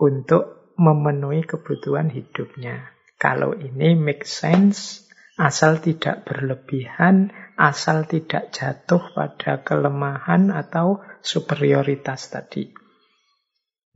untuk 0.01 0.74
memenuhi 0.74 1.46
kebutuhan 1.46 2.10
hidupnya. 2.10 2.89
Kalau 3.22 3.53
ini 3.53 3.94
make 3.94 4.25
sense, 4.25 5.06
asal 5.38 5.77
tidak 5.77 6.25
berlebihan, 6.25 7.29
asal 7.53 8.10
tidak 8.10 8.50
jatuh 8.50 9.13
pada 9.13 9.62
kelemahan 9.62 10.50
atau 10.50 11.06
superioritas 11.22 12.34
tadi. 12.34 12.87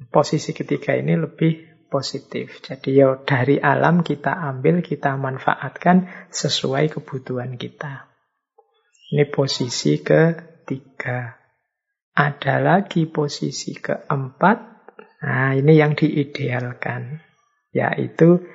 Posisi 0.10 0.56
ketiga 0.56 0.98
ini 0.98 1.14
lebih 1.14 1.86
positif. 1.92 2.64
Jadi 2.64 3.04
ya 3.04 3.20
dari 3.22 3.60
alam 3.60 4.02
kita 4.02 4.32
ambil, 4.32 4.80
kita 4.80 5.20
manfaatkan 5.20 6.08
sesuai 6.32 6.96
kebutuhan 6.96 7.60
kita. 7.60 8.08
Ini 9.12 9.28
posisi 9.28 10.00
ketiga. 10.00 11.36
Ada 12.16 12.64
lagi 12.64 13.12
posisi 13.12 13.76
keempat. 13.76 14.58
Nah, 15.22 15.52
ini 15.54 15.76
yang 15.76 16.00
diidealkan. 16.00 17.20
Yaitu 17.76 18.48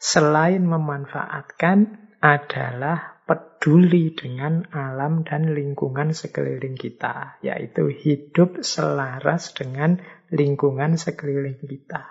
selain 0.00 0.64
memanfaatkan 0.64 2.08
adalah 2.24 3.11
peduli 3.32 4.12
dengan 4.12 4.68
alam 4.68 5.24
dan 5.24 5.56
lingkungan 5.56 6.12
sekeliling 6.12 6.76
kita. 6.76 7.40
Yaitu 7.40 7.88
hidup 7.88 8.60
selaras 8.60 9.56
dengan 9.56 9.96
lingkungan 10.28 11.00
sekeliling 11.00 11.64
kita. 11.64 12.04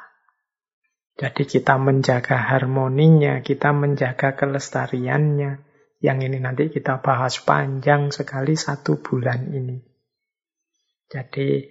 Jadi 1.21 1.45
kita 1.45 1.77
menjaga 1.77 2.33
harmoninya, 2.33 3.45
kita 3.45 3.69
menjaga 3.77 4.33
kelestariannya. 4.33 5.61
Yang 6.01 6.17
ini 6.25 6.37
nanti 6.41 6.73
kita 6.73 6.97
bahas 7.05 7.37
panjang 7.45 8.09
sekali 8.09 8.57
satu 8.57 8.97
bulan 9.05 9.53
ini. 9.53 9.77
Jadi 11.05 11.61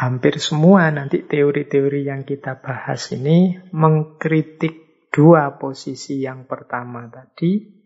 hampir 0.00 0.40
semua 0.40 0.88
nanti 0.88 1.20
teori-teori 1.28 2.08
yang 2.08 2.24
kita 2.24 2.64
bahas 2.64 3.12
ini 3.12 3.60
mengkritik 3.76 4.90
dua 5.12 5.58
posisi 5.60 6.22
yang 6.22 6.46
pertama 6.48 7.10
tadi, 7.10 7.79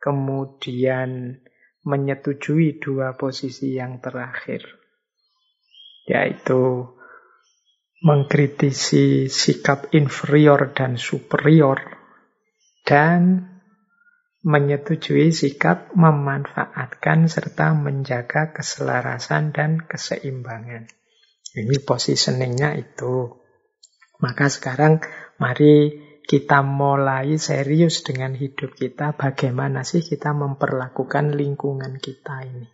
kemudian 0.00 1.38
menyetujui 1.84 2.80
dua 2.80 3.14
posisi 3.16 3.76
yang 3.76 4.00
terakhir, 4.00 4.64
yaitu 6.08 6.88
mengkritisi 8.00 9.28
sikap 9.28 9.92
inferior 9.92 10.72
dan 10.72 10.96
superior, 10.96 11.80
dan 12.84 13.46
menyetujui 14.40 15.36
sikap 15.36 15.92
memanfaatkan 15.92 17.28
serta 17.28 17.76
menjaga 17.76 18.56
keselarasan 18.56 19.52
dan 19.52 19.84
keseimbangan. 19.84 20.88
Ini 21.52 21.76
positioningnya 21.84 22.80
itu. 22.80 23.36
Maka 24.20 24.48
sekarang 24.48 25.04
mari 25.36 26.09
kita 26.30 26.62
mulai 26.62 27.34
serius 27.42 28.06
dengan 28.06 28.38
hidup 28.38 28.78
kita. 28.78 29.18
Bagaimana 29.18 29.82
sih 29.82 29.98
kita 29.98 30.30
memperlakukan 30.30 31.34
lingkungan 31.34 31.98
kita 31.98 32.46
ini? 32.46 32.70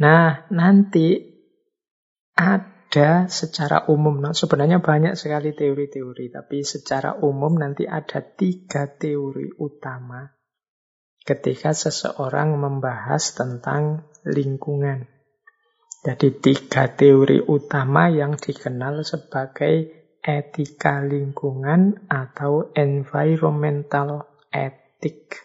Nah, 0.00 0.48
nanti 0.48 1.20
ada 2.32 3.28
secara 3.28 3.84
umum, 3.92 4.16
nah, 4.16 4.32
sebenarnya 4.32 4.80
banyak 4.80 5.12
sekali 5.12 5.52
teori-teori, 5.52 6.32
tapi 6.32 6.64
secara 6.64 7.20
umum 7.20 7.60
nanti 7.60 7.84
ada 7.84 8.24
tiga 8.24 8.88
teori 8.88 9.60
utama 9.60 10.24
ketika 11.20 11.76
seseorang 11.76 12.56
membahas 12.56 13.36
tentang 13.36 14.08
lingkungan. 14.24 15.04
Jadi 16.00 16.32
tiga 16.40 16.88
teori 16.96 17.44
utama 17.44 18.08
yang 18.08 18.40
dikenal 18.40 19.04
sebagai 19.04 19.99
etika 20.20 21.00
lingkungan 21.00 22.06
atau 22.08 22.68
environmental 22.76 24.28
ethic. 24.52 25.40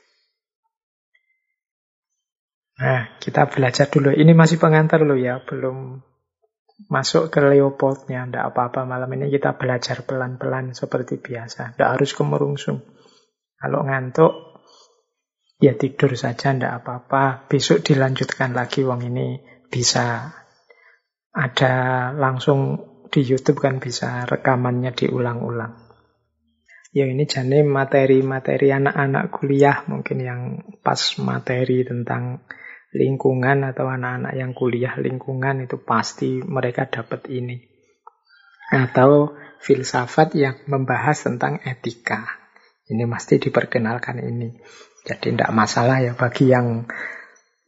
Nah, 2.75 3.15
kita 3.24 3.48
belajar 3.48 3.88
dulu. 3.88 4.12
Ini 4.12 4.36
masih 4.36 4.60
pengantar 4.60 5.08
loh 5.08 5.15
ya, 5.15 5.39
belum 5.39 6.03
masuk 6.91 7.32
ke 7.32 7.39
Leopoldnya. 7.39 8.27
Tidak 8.27 8.44
apa-apa, 8.51 8.84
malam 8.84 9.08
ini 9.15 9.32
kita 9.32 9.55
belajar 9.55 10.03
pelan-pelan 10.03 10.75
seperti 10.75 11.24
biasa. 11.24 11.79
Tidak 11.79 11.89
harus 11.96 12.12
kemerungsung. 12.12 12.84
Kalau 13.55 13.79
ngantuk, 13.88 14.60
ya 15.63 15.79
tidur 15.79 16.20
saja, 16.20 16.51
tidak 16.51 16.84
apa-apa. 16.84 17.48
Besok 17.48 17.79
dilanjutkan 17.79 18.51
lagi, 18.51 18.83
wong 18.83 19.07
ini 19.07 19.40
bisa 19.72 20.35
ada 21.31 21.74
langsung 22.11 22.95
di 23.11 23.22
YouTube 23.25 23.61
kan 23.61 23.77
bisa 23.81 24.25
rekamannya 24.25 24.91
diulang-ulang. 24.94 25.85
Ya 26.96 27.11
ini 27.11 27.27
jadi 27.27 27.59
materi-materi 27.68 28.72
anak-anak 28.72 29.27
kuliah 29.35 29.83
mungkin 29.91 30.24
yang 30.24 30.41
pas 30.79 31.20
materi 31.20 31.83
tentang 31.83 32.48
lingkungan 32.96 33.68
atau 33.68 33.91
anak-anak 33.91 34.33
yang 34.39 34.55
kuliah 34.55 34.96
lingkungan 34.96 35.68
itu 35.68 35.75
pasti 35.83 36.39
mereka 36.39 36.87
dapat 36.87 37.27
ini. 37.27 37.59
Atau 38.72 39.35
filsafat 39.59 40.39
yang 40.39 40.55
membahas 40.72 41.27
tentang 41.27 41.59
etika. 41.68 42.24
Ini 42.87 43.03
pasti 43.11 43.44
diperkenalkan 43.44 44.24
ini. 44.24 44.55
Jadi 45.05 45.35
tidak 45.35 45.51
masalah 45.51 46.00
ya 46.00 46.15
bagi 46.15 46.50
yang 46.50 46.87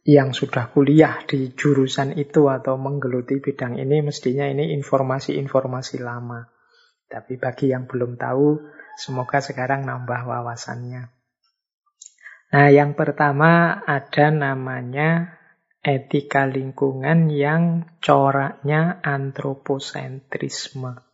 yang 0.08 0.32
sudah 0.32 0.72
kuliah 0.72 1.20
di 1.28 1.52
jurusan 1.52 2.16
itu 2.16 2.48
atau 2.48 2.80
menggeluti 2.80 3.44
bidang 3.44 3.76
ini 3.76 4.00
mestinya 4.00 4.48
ini 4.48 4.72
informasi-informasi 4.80 6.00
lama. 6.00 6.48
Tapi 7.04 7.36
bagi 7.36 7.68
yang 7.68 7.84
belum 7.84 8.16
tahu, 8.16 8.56
semoga 8.96 9.44
sekarang 9.44 9.84
nambah 9.84 10.24
wawasannya. 10.24 11.12
Nah, 12.48 12.68
yang 12.72 12.96
pertama 12.96 13.84
ada 13.84 14.32
namanya 14.32 15.36
etika 15.84 16.48
lingkungan 16.48 17.28
yang 17.28 17.84
coraknya 18.00 19.04
antroposentrisme. 19.04 21.07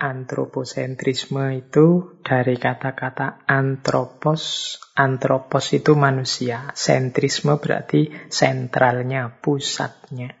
Antroposentrisme 0.00 1.60
itu 1.60 2.16
dari 2.24 2.56
kata-kata 2.56 3.44
antropos. 3.44 4.72
Antropos 4.96 5.76
itu 5.76 5.92
manusia. 5.92 6.72
Sentrisme 6.72 7.60
berarti 7.60 8.08
sentralnya, 8.32 9.28
pusatnya. 9.44 10.32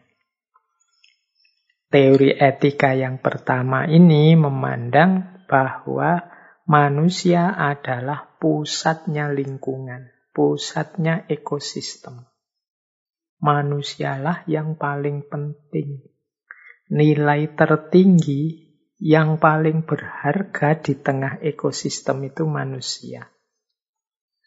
Teori 1.92 2.40
etika 2.40 2.96
yang 2.96 3.20
pertama 3.20 3.84
ini 3.84 4.32
memandang 4.32 5.44
bahwa 5.44 6.24
manusia 6.64 7.52
adalah 7.52 8.40
pusatnya 8.40 9.28
lingkungan, 9.28 10.08
pusatnya 10.32 11.28
ekosistem. 11.28 12.24
Manusialah 13.44 14.48
yang 14.48 14.80
paling 14.80 15.28
penting. 15.28 16.00
Nilai 16.88 17.52
tertinggi 17.52 18.69
yang 19.00 19.40
paling 19.40 19.88
berharga 19.88 20.76
di 20.76 20.92
tengah 21.00 21.40
ekosistem 21.40 22.28
itu 22.28 22.44
manusia. 22.44 23.24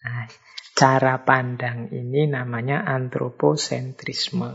Nah, 0.05 0.29
cara 0.77 1.25
pandang 1.25 1.89
ini 1.89 2.29
namanya 2.29 2.85
antroposentrisme. 2.85 4.53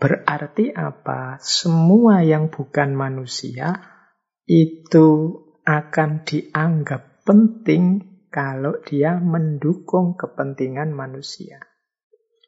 Berarti 0.00 0.72
apa? 0.72 1.36
Semua 1.44 2.24
yang 2.24 2.48
bukan 2.48 2.96
manusia 2.96 3.76
itu 4.48 5.36
akan 5.68 6.24
dianggap 6.24 7.28
penting 7.28 8.00
kalau 8.32 8.80
dia 8.80 9.20
mendukung 9.20 10.16
kepentingan 10.16 10.96
manusia. 10.96 11.60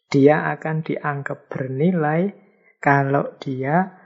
Dia 0.08 0.48
akan 0.56 0.80
dianggap 0.80 1.52
bernilai 1.52 2.32
kalau 2.80 3.36
dia 3.36 3.99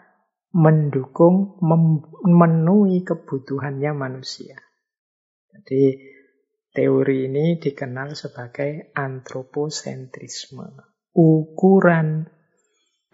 mendukung, 0.55 1.59
memenuhi 1.61 3.03
kebutuhannya 3.03 3.91
manusia. 3.91 4.55
Jadi 5.51 5.99
teori 6.71 7.27
ini 7.27 7.59
dikenal 7.59 8.15
sebagai 8.15 8.95
antroposentrisme. 8.95 10.79
Ukuran 11.15 12.27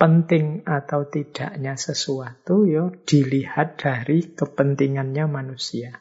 penting 0.01 0.65
atau 0.65 1.13
tidaknya 1.13 1.77
sesuatu 1.77 2.65
yo 2.65 3.05
dilihat 3.05 3.77
dari 3.77 4.33
kepentingannya 4.33 5.29
manusia. 5.29 6.01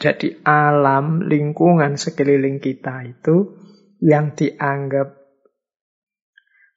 Jadi 0.00 0.40
alam, 0.48 1.20
lingkungan 1.28 2.00
sekeliling 2.00 2.56
kita 2.56 3.04
itu 3.04 3.60
yang 4.00 4.32
dianggap 4.32 5.19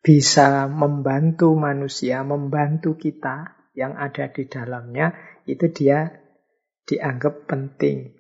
bisa 0.04 0.68
membantu 0.68 1.56
manusia, 1.56 2.22
membantu 2.28 3.00
kita 3.00 3.56
yang 3.72 3.96
ada 3.96 4.28
di 4.30 4.44
dalamnya, 4.46 5.16
itu 5.48 5.72
dia 5.72 6.12
dianggap 6.84 7.48
penting. 7.48 8.20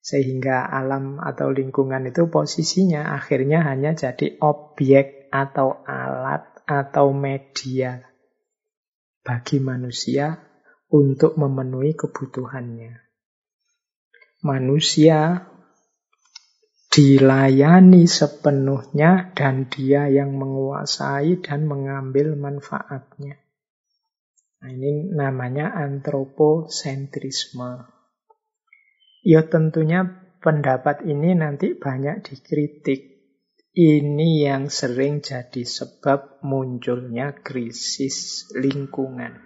Sehingga 0.00 0.64
alam 0.64 1.20
atau 1.20 1.52
lingkungan 1.52 2.08
itu 2.08 2.30
posisinya 2.32 3.12
akhirnya 3.12 3.66
hanya 3.66 3.92
jadi 3.92 4.40
objek 4.40 5.28
atau 5.28 5.84
alat 5.84 6.46
atau 6.64 7.12
media 7.12 8.00
bagi 9.20 9.60
manusia 9.60 10.40
untuk 10.88 11.36
memenuhi 11.36 11.92
kebutuhannya 11.92 13.10
manusia 14.40 15.49
dilayani 16.90 18.10
sepenuhnya 18.10 19.30
dan 19.38 19.70
dia 19.70 20.10
yang 20.10 20.34
menguasai 20.34 21.38
dan 21.38 21.70
mengambil 21.70 22.34
manfaatnya. 22.34 23.38
Nah, 24.60 24.70
ini 24.74 25.08
namanya 25.14 25.72
antroposentrisme. 25.72 27.86
Ya 29.24 29.40
tentunya 29.46 30.04
pendapat 30.42 31.06
ini 31.06 31.38
nanti 31.38 31.78
banyak 31.78 32.26
dikritik. 32.26 33.06
Ini 33.70 34.50
yang 34.50 34.66
sering 34.66 35.22
jadi 35.22 35.62
sebab 35.62 36.42
munculnya 36.42 37.38
krisis 37.38 38.50
lingkungan. 38.58 39.38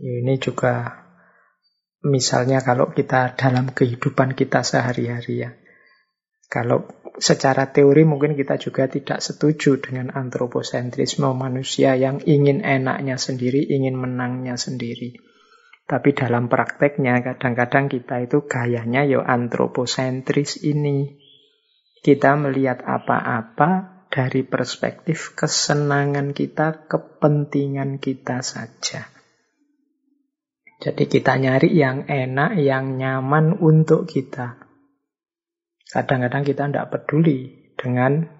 Ini 0.00 0.40
juga 0.40 1.04
misalnya 2.04 2.62
kalau 2.62 2.94
kita 2.94 3.34
dalam 3.34 3.74
kehidupan 3.74 4.38
kita 4.38 4.62
sehari-hari 4.62 5.34
ya. 5.46 5.50
Kalau 6.48 6.88
secara 7.20 7.68
teori 7.74 8.08
mungkin 8.08 8.32
kita 8.32 8.56
juga 8.56 8.88
tidak 8.88 9.20
setuju 9.20 9.76
dengan 9.82 10.14
antroposentrisme 10.14 11.28
manusia 11.36 11.92
yang 11.98 12.24
ingin 12.24 12.64
enaknya 12.64 13.20
sendiri, 13.20 13.68
ingin 13.68 13.98
menangnya 13.98 14.56
sendiri. 14.56 15.18
Tapi 15.88 16.12
dalam 16.12 16.52
prakteknya 16.52 17.20
kadang-kadang 17.24 17.88
kita 17.88 18.24
itu 18.24 18.44
gayanya 18.44 19.04
yo 19.04 19.20
antroposentris 19.24 20.60
ini. 20.64 21.16
Kita 21.98 22.38
melihat 22.38 22.84
apa-apa 22.84 24.04
dari 24.08 24.44
perspektif 24.44 25.36
kesenangan 25.36 26.32
kita, 26.32 26.88
kepentingan 26.88 28.00
kita 28.00 28.40
saja. 28.40 29.17
Jadi 30.78 31.10
kita 31.10 31.34
nyari 31.34 31.74
yang 31.74 32.06
enak, 32.06 32.54
yang 32.62 32.94
nyaman 32.94 33.58
untuk 33.58 34.06
kita. 34.06 34.62
Kadang-kadang 35.90 36.46
kita 36.46 36.70
tidak 36.70 36.88
peduli 36.94 37.74
dengan 37.74 38.30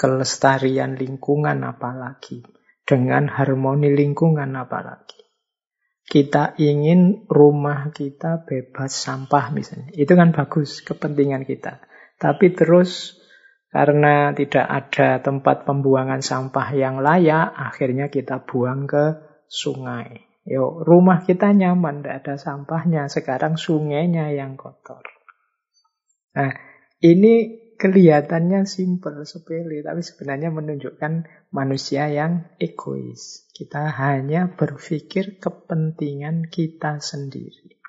kelestarian 0.00 0.96
lingkungan 0.96 1.60
apalagi. 1.60 2.40
Dengan 2.84 3.28
harmoni 3.28 3.92
lingkungan 3.92 4.56
apalagi. 4.56 5.20
Kita 6.04 6.56
ingin 6.60 7.24
rumah 7.28 7.92
kita 7.92 8.44
bebas 8.44 8.92
sampah 8.92 9.52
misalnya. 9.52 9.88
Itu 9.92 10.16
kan 10.16 10.36
bagus, 10.36 10.84
kepentingan 10.84 11.48
kita. 11.48 11.80
Tapi 12.20 12.52
terus 12.52 13.20
karena 13.72 14.36
tidak 14.36 14.68
ada 14.68 15.20
tempat 15.20 15.64
pembuangan 15.68 16.20
sampah 16.20 16.68
yang 16.76 17.00
layak, 17.00 17.56
akhirnya 17.56 18.12
kita 18.12 18.44
buang 18.44 18.84
ke 18.88 19.20
sungai. 19.48 20.33
Yo, 20.44 20.84
rumah 20.84 21.24
kita 21.24 21.56
nyaman, 21.56 22.04
tidak 22.04 22.16
ada 22.20 22.34
sampahnya. 22.36 23.08
Sekarang 23.08 23.56
sungainya 23.56 24.28
yang 24.36 24.60
kotor. 24.60 25.00
Nah, 26.36 26.52
ini 27.00 27.64
kelihatannya 27.80 28.68
simpel, 28.68 29.24
sepele, 29.24 29.80
tapi 29.80 30.04
sebenarnya 30.04 30.52
menunjukkan 30.52 31.12
manusia 31.48 32.12
yang 32.12 32.52
egois. 32.60 33.48
Kita 33.56 33.88
hanya 33.88 34.52
berpikir 34.52 35.40
kepentingan 35.40 36.52
kita 36.52 37.00
sendiri. 37.00 37.80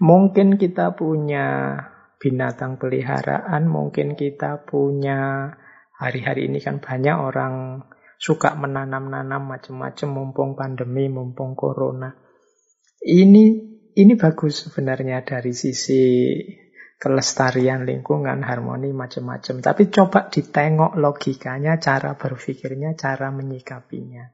Mungkin 0.00 0.56
kita 0.56 0.96
punya 0.96 1.76
binatang 2.16 2.80
peliharaan, 2.80 3.68
mungkin 3.68 4.16
kita 4.16 4.64
punya 4.64 5.52
hari-hari 5.96 6.48
ini 6.48 6.64
kan 6.64 6.80
banyak 6.80 7.16
orang 7.16 7.84
suka 8.16 8.56
menanam-nanam 8.56 9.44
macam-macam 9.44 10.08
mumpung 10.08 10.50
pandemi, 10.56 11.08
mumpung 11.08 11.52
corona. 11.54 12.12
Ini 13.00 13.44
ini 13.96 14.12
bagus 14.16 14.68
sebenarnya 14.68 15.24
dari 15.24 15.56
sisi 15.56 16.04
kelestarian 16.96 17.84
lingkungan, 17.84 18.40
harmoni 18.44 18.92
macam-macam. 18.92 19.60
Tapi 19.60 19.88
coba 19.92 20.28
ditengok 20.32 20.96
logikanya, 20.96 21.76
cara 21.76 22.16
berpikirnya, 22.16 22.96
cara 22.96 23.28
menyikapinya. 23.32 24.32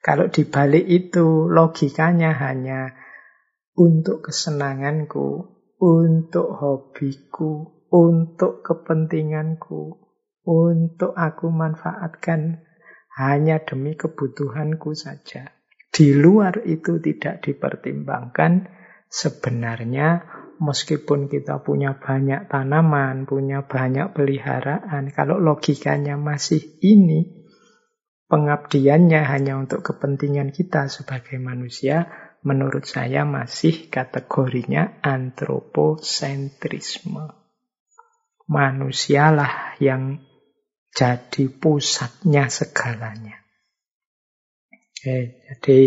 Kalau 0.00 0.32
dibalik 0.32 0.88
itu 0.88 1.44
logikanya 1.48 2.32
hanya 2.40 2.96
untuk 3.76 4.28
kesenanganku, 4.28 5.60
untuk 5.76 6.48
hobiku, 6.56 7.84
untuk 7.92 8.64
kepentinganku, 8.64 10.00
untuk 10.48 11.12
aku 11.12 11.52
manfaatkan 11.52 12.64
hanya 13.20 13.60
demi 13.60 14.00
kebutuhanku 14.00 14.96
saja. 14.96 15.52
Di 15.92 16.16
luar 16.16 16.64
itu 16.64 16.96
tidak 17.04 17.44
dipertimbangkan, 17.44 18.72
sebenarnya 19.12 20.24
meskipun 20.62 21.28
kita 21.28 21.60
punya 21.60 22.00
banyak 22.00 22.48
tanaman, 22.48 23.28
punya 23.28 23.68
banyak 23.68 24.16
peliharaan, 24.16 25.12
kalau 25.12 25.36
logikanya 25.36 26.16
masih 26.16 26.80
ini, 26.80 27.44
pengabdiannya 28.30 29.26
hanya 29.26 29.58
untuk 29.60 29.82
kepentingan 29.82 30.54
kita 30.54 30.86
sebagai 30.88 31.36
manusia, 31.42 32.06
menurut 32.46 32.86
saya 32.88 33.26
masih 33.28 33.90
kategorinya 33.92 35.02
antroposentrisme. 35.04 37.36
Manusialah 38.46 39.74
yang 39.82 40.29
jadi 40.94 41.48
pusatnya 41.48 42.50
segalanya. 42.50 43.40
Oke, 44.70 45.42
jadi 45.48 45.78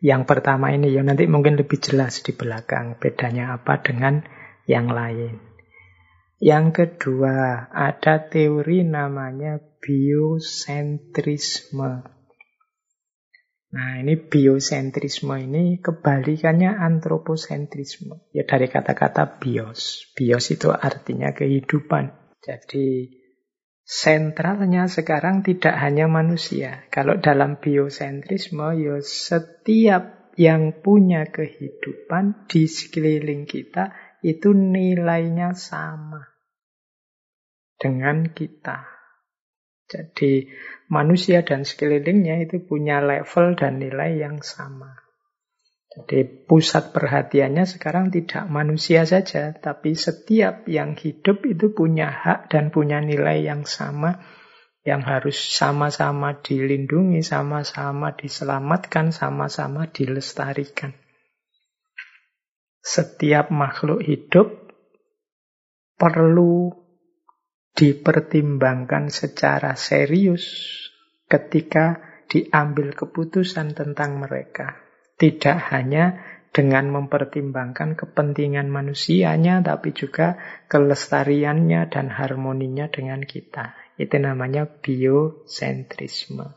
yang 0.00 0.24
pertama 0.24 0.72
ini 0.72 0.88
ya 0.92 1.02
nanti 1.04 1.26
mungkin 1.28 1.56
lebih 1.60 1.80
jelas 1.80 2.22
di 2.24 2.32
belakang 2.32 2.96
bedanya 3.00 3.52
apa 3.56 3.82
dengan 3.84 4.24
yang 4.64 4.88
lain. 4.88 5.40
Yang 6.40 6.72
kedua, 6.72 7.68
ada 7.68 8.32
teori 8.32 8.80
namanya 8.80 9.60
biosentrisme. 9.84 12.00
Nah, 13.70 14.02
ini 14.02 14.16
biosentrisme 14.16 15.36
ini 15.36 15.78
kebalikannya 15.84 16.80
antroposentrisme. 16.80 18.32
Ya 18.32 18.48
dari 18.48 18.72
kata-kata 18.72 19.36
bios. 19.36 20.08
Bios 20.16 20.48
itu 20.50 20.72
artinya 20.72 21.36
kehidupan. 21.36 22.08
Jadi 22.40 23.19
sentralnya 23.84 24.86
sekarang 24.86 25.42
tidak 25.42 25.74
hanya 25.78 26.06
manusia. 26.06 26.86
Kalau 26.88 27.18
dalam 27.18 27.58
biosentrisme, 27.58 28.76
ya 28.78 28.96
setiap 29.02 30.32
yang 30.38 30.80
punya 30.80 31.28
kehidupan 31.28 32.48
di 32.48 32.64
sekeliling 32.64 33.44
kita 33.44 33.92
itu 34.24 34.52
nilainya 34.56 35.52
sama 35.56 36.24
dengan 37.80 38.28
kita. 38.30 38.84
Jadi 39.90 40.46
manusia 40.86 41.42
dan 41.42 41.66
sekelilingnya 41.66 42.46
itu 42.46 42.62
punya 42.62 43.02
level 43.02 43.58
dan 43.58 43.82
nilai 43.82 44.22
yang 44.22 44.38
sama. 44.38 45.09
Jadi 45.90 46.46
pusat 46.46 46.94
perhatiannya 46.94 47.66
sekarang 47.66 48.14
tidak 48.14 48.46
manusia 48.46 49.02
saja, 49.02 49.50
tapi 49.58 49.98
setiap 49.98 50.70
yang 50.70 50.94
hidup 50.94 51.42
itu 51.42 51.74
punya 51.74 52.06
hak 52.06 52.46
dan 52.46 52.70
punya 52.70 53.02
nilai 53.02 53.42
yang 53.42 53.66
sama, 53.66 54.22
yang 54.86 55.02
harus 55.02 55.34
sama-sama 55.34 56.38
dilindungi, 56.38 57.26
sama-sama 57.26 58.14
diselamatkan, 58.14 59.10
sama-sama 59.10 59.90
dilestarikan. 59.90 60.94
Setiap 62.78 63.50
makhluk 63.50 64.06
hidup 64.06 64.70
perlu 65.98 66.70
dipertimbangkan 67.74 69.10
secara 69.10 69.74
serius 69.74 70.46
ketika 71.26 71.98
diambil 72.30 72.94
keputusan 72.94 73.74
tentang 73.74 74.22
mereka. 74.22 74.89
Tidak 75.20 75.58
hanya 75.68 76.16
dengan 76.48 76.88
mempertimbangkan 76.90 77.94
kepentingan 77.94 78.72
manusianya, 78.72 79.60
tapi 79.60 79.92
juga 79.92 80.40
kelestariannya 80.66 81.92
dan 81.92 82.08
harmoninya 82.08 82.88
dengan 82.88 83.20
kita. 83.22 83.76
Itu 84.00 84.16
namanya 84.16 84.64
biosentrisme. 84.66 86.56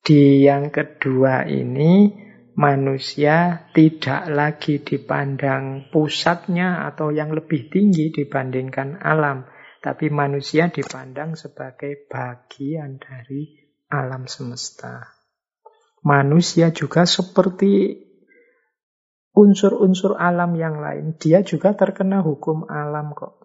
Di 0.00 0.46
yang 0.46 0.70
kedua 0.70 1.44
ini, 1.50 2.14
manusia 2.56 3.68
tidak 3.76 4.30
lagi 4.30 4.80
dipandang 4.80 5.92
pusatnya 5.92 6.88
atau 6.88 7.10
yang 7.10 7.34
lebih 7.34 7.68
tinggi 7.68 8.14
dibandingkan 8.14 9.02
alam, 9.02 9.44
tapi 9.82 10.08
manusia 10.08 10.72
dipandang 10.72 11.36
sebagai 11.36 12.06
bagian 12.08 12.96
dari 12.96 13.58
alam 13.90 14.24
semesta 14.24 15.19
manusia 16.04 16.72
juga 16.72 17.04
seperti 17.04 18.04
unsur-unsur 19.36 20.18
alam 20.18 20.56
yang 20.58 20.82
lain. 20.82 21.16
Dia 21.16 21.46
juga 21.46 21.76
terkena 21.76 22.20
hukum 22.20 22.66
alam 22.66 23.14
kok. 23.14 23.38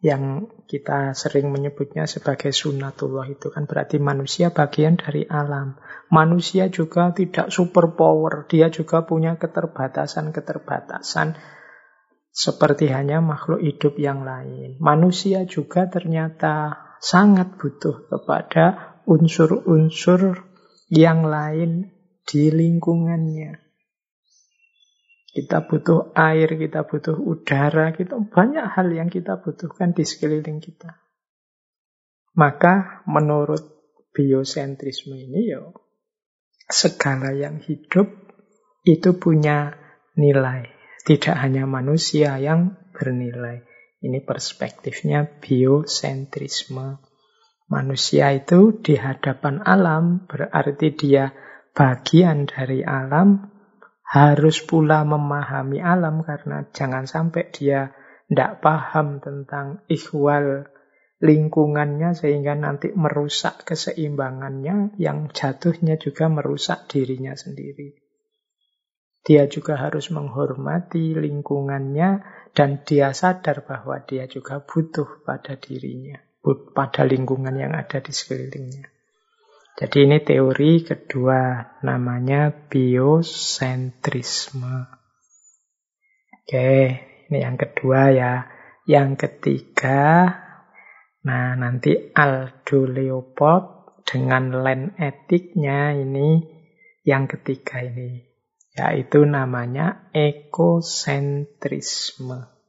Yang 0.00 0.48
kita 0.64 1.12
sering 1.12 1.52
menyebutnya 1.52 2.08
sebagai 2.08 2.56
sunatullah 2.56 3.28
itu 3.28 3.52
kan 3.52 3.68
berarti 3.68 4.00
manusia 4.00 4.48
bagian 4.48 4.96
dari 4.96 5.28
alam. 5.28 5.76
Manusia 6.08 6.72
juga 6.72 7.12
tidak 7.12 7.52
super 7.52 7.92
power, 7.92 8.48
dia 8.48 8.72
juga 8.72 9.04
punya 9.04 9.36
keterbatasan-keterbatasan 9.36 11.36
seperti 12.32 12.88
hanya 12.88 13.20
makhluk 13.20 13.60
hidup 13.60 14.00
yang 14.00 14.24
lain. 14.24 14.80
Manusia 14.80 15.44
juga 15.44 15.92
ternyata 15.92 16.80
sangat 16.96 17.60
butuh 17.60 18.08
kepada 18.08 18.89
unsur-unsur 19.10 20.46
yang 20.86 21.26
lain 21.26 21.90
di 22.22 22.54
lingkungannya. 22.54 23.58
Kita 25.30 25.66
butuh 25.66 26.14
air, 26.14 26.54
kita 26.58 26.86
butuh 26.86 27.18
udara, 27.18 27.90
kita 27.94 28.18
banyak 28.18 28.66
hal 28.66 28.88
yang 28.90 29.10
kita 29.10 29.42
butuhkan 29.42 29.94
di 29.94 30.06
sekeliling 30.06 30.62
kita. 30.62 30.98
Maka 32.38 33.02
menurut 33.10 33.62
biosentrisme 34.14 35.14
ini 35.14 35.54
ya 35.54 35.62
segala 36.70 37.34
yang 37.34 37.58
hidup 37.58 38.10
itu 38.86 39.10
punya 39.18 39.74
nilai. 40.14 40.70
Tidak 41.02 41.34
hanya 41.34 41.66
manusia 41.66 42.38
yang 42.38 42.78
bernilai. 42.94 43.66
Ini 44.00 44.22
perspektifnya 44.22 45.26
biosentrisme. 45.42 47.09
Manusia 47.70 48.34
itu 48.34 48.82
di 48.82 48.98
hadapan 48.98 49.62
alam 49.62 50.26
berarti 50.26 50.90
dia 50.90 51.30
bagian 51.70 52.50
dari 52.50 52.82
alam, 52.82 53.46
harus 54.10 54.58
pula 54.66 55.06
memahami 55.06 55.78
alam 55.78 56.26
karena 56.26 56.66
jangan 56.74 57.06
sampai 57.06 57.46
dia 57.54 57.94
tidak 58.26 58.58
paham 58.58 59.22
tentang 59.22 59.86
ikhwal 59.86 60.66
lingkungannya 61.22 62.16
sehingga 62.16 62.58
nanti 62.58 62.90
merusak 62.90 63.62
keseimbangannya 63.62 64.98
yang 64.98 65.30
jatuhnya 65.30 65.94
juga 65.94 66.26
merusak 66.26 66.90
dirinya 66.90 67.38
sendiri. 67.38 68.00
Dia 69.20 69.46
juga 69.46 69.76
harus 69.76 70.08
menghormati 70.08 71.12
lingkungannya 71.12 72.24
dan 72.56 72.82
dia 72.88 73.12
sadar 73.12 73.68
bahwa 73.68 74.00
dia 74.00 74.24
juga 74.26 74.64
butuh 74.64 75.22
pada 75.28 75.60
dirinya, 75.60 76.16
pada 76.74 77.04
lingkungan 77.04 77.56
yang 77.56 77.72
ada 77.76 78.00
di 78.00 78.12
sekelilingnya. 78.12 78.88
Jadi 79.80 80.04
ini 80.04 80.20
teori 80.20 80.84
kedua, 80.84 81.64
namanya 81.80 82.52
biosentrisme. 82.52 84.76
Oke, 86.36 86.72
ini 87.32 87.38
yang 87.40 87.56
kedua 87.56 88.12
ya. 88.12 88.44
Yang 88.84 89.24
ketiga, 89.24 90.28
nah 91.24 91.56
nanti 91.56 92.12
Aldo 92.12 92.84
Leopold 92.90 94.04
dengan 94.04 94.52
land 94.60 95.00
etiknya 95.00 95.96
ini 95.96 96.44
yang 97.06 97.30
ketiga 97.30 97.78
ini. 97.80 98.26
Yaitu 98.76 99.24
namanya 99.24 100.12
ekosentrisme. 100.12 102.59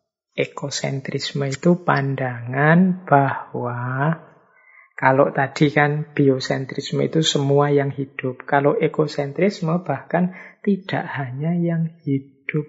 Ekosentrisme 0.41 1.53
itu 1.53 1.85
pandangan 1.85 3.05
bahwa 3.05 3.77
kalau 4.97 5.29
tadi 5.29 5.69
kan 5.69 6.13
biosentrisme 6.17 7.05
itu 7.05 7.21
semua 7.21 7.69
yang 7.69 7.93
hidup. 7.93 8.41
Kalau 8.49 8.73
ekosentrisme 8.73 9.85
bahkan 9.85 10.33
tidak 10.65 11.05
hanya 11.13 11.53
yang 11.53 11.93
hidup. 12.01 12.65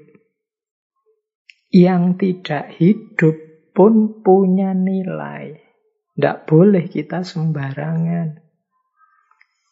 Yang 1.72 2.02
tidak 2.20 2.64
hidup 2.76 3.37
pun 3.72 4.20
punya 4.20 4.76
nilai. 4.76 5.56
Tidak 6.12 6.44
boleh 6.44 6.92
kita 6.92 7.24
sembarangan. 7.24 8.37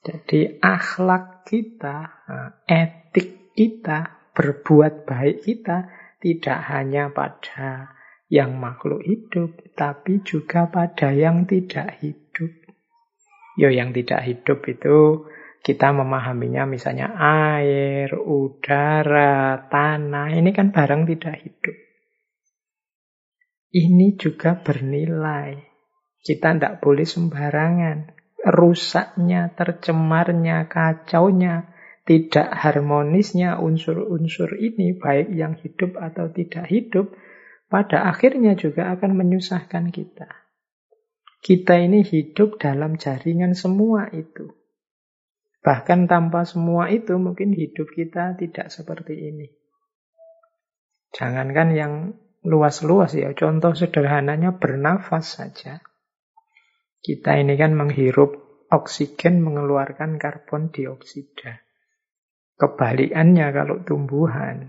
Jadi 0.00 0.56
akhlak 0.60 1.44
kita, 1.44 2.24
etik 2.64 3.52
kita, 3.52 4.32
berbuat 4.32 5.04
baik 5.04 5.44
kita 5.44 5.99
tidak 6.20 6.60
hanya 6.68 7.08
pada 7.10 7.96
yang 8.30 8.60
makhluk 8.60 9.02
hidup, 9.02 9.58
tapi 9.74 10.22
juga 10.22 10.70
pada 10.70 11.10
yang 11.10 11.48
tidak 11.50 11.98
hidup. 11.98 12.52
Yo 13.58 13.68
yang 13.72 13.90
tidak 13.90 14.22
hidup 14.22 14.62
itu 14.70 15.26
kita 15.60 15.92
memahaminya 15.92 16.64
misalnya 16.64 17.12
air, 17.20 18.14
udara, 18.16 19.68
tanah, 19.68 20.32
ini 20.32 20.56
kan 20.56 20.72
barang 20.72 21.04
tidak 21.04 21.36
hidup. 21.42 21.76
Ini 23.70 24.18
juga 24.18 24.58
bernilai. 24.58 25.60
Kita 26.20 26.56
tidak 26.56 26.82
boleh 26.82 27.06
sembarangan. 27.06 28.18
Rusaknya, 28.40 29.52
tercemarnya, 29.52 30.66
kacaunya, 30.66 31.69
tidak 32.10 32.50
harmonisnya 32.50 33.62
unsur-unsur 33.62 34.58
ini, 34.58 34.98
baik 34.98 35.30
yang 35.30 35.54
hidup 35.54 35.94
atau 35.94 36.26
tidak 36.34 36.66
hidup, 36.66 37.14
pada 37.70 38.10
akhirnya 38.10 38.58
juga 38.58 38.90
akan 38.90 39.14
menyusahkan 39.14 39.94
kita. 39.94 40.26
Kita 41.38 41.78
ini 41.78 42.02
hidup 42.02 42.58
dalam 42.58 42.98
jaringan 42.98 43.54
semua 43.54 44.10
itu. 44.10 44.50
Bahkan 45.62 46.10
tanpa 46.10 46.42
semua 46.42 46.90
itu 46.90 47.14
mungkin 47.14 47.54
hidup 47.54 47.86
kita 47.94 48.34
tidak 48.34 48.74
seperti 48.74 49.14
ini. 49.30 49.46
Jangankan 51.14 51.68
yang 51.78 51.92
luas-luas 52.42 53.14
ya, 53.14 53.38
contoh 53.38 53.70
sederhananya 53.78 54.58
bernafas 54.58 55.38
saja. 55.38 55.78
Kita 56.98 57.38
ini 57.38 57.54
kan 57.54 57.78
menghirup 57.78 58.66
oksigen 58.66 59.46
mengeluarkan 59.46 60.18
karbon 60.18 60.74
dioksida. 60.74 61.69
Kebalikannya 62.60 63.56
kalau 63.56 63.80
tumbuhan, 63.80 64.68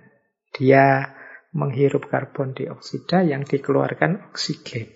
dia 0.56 1.12
menghirup 1.51 2.08
karbon 2.08 2.56
dioksida 2.56 3.27
yang 3.27 3.43
dikeluarkan 3.43 4.32
oksigen. 4.32 4.88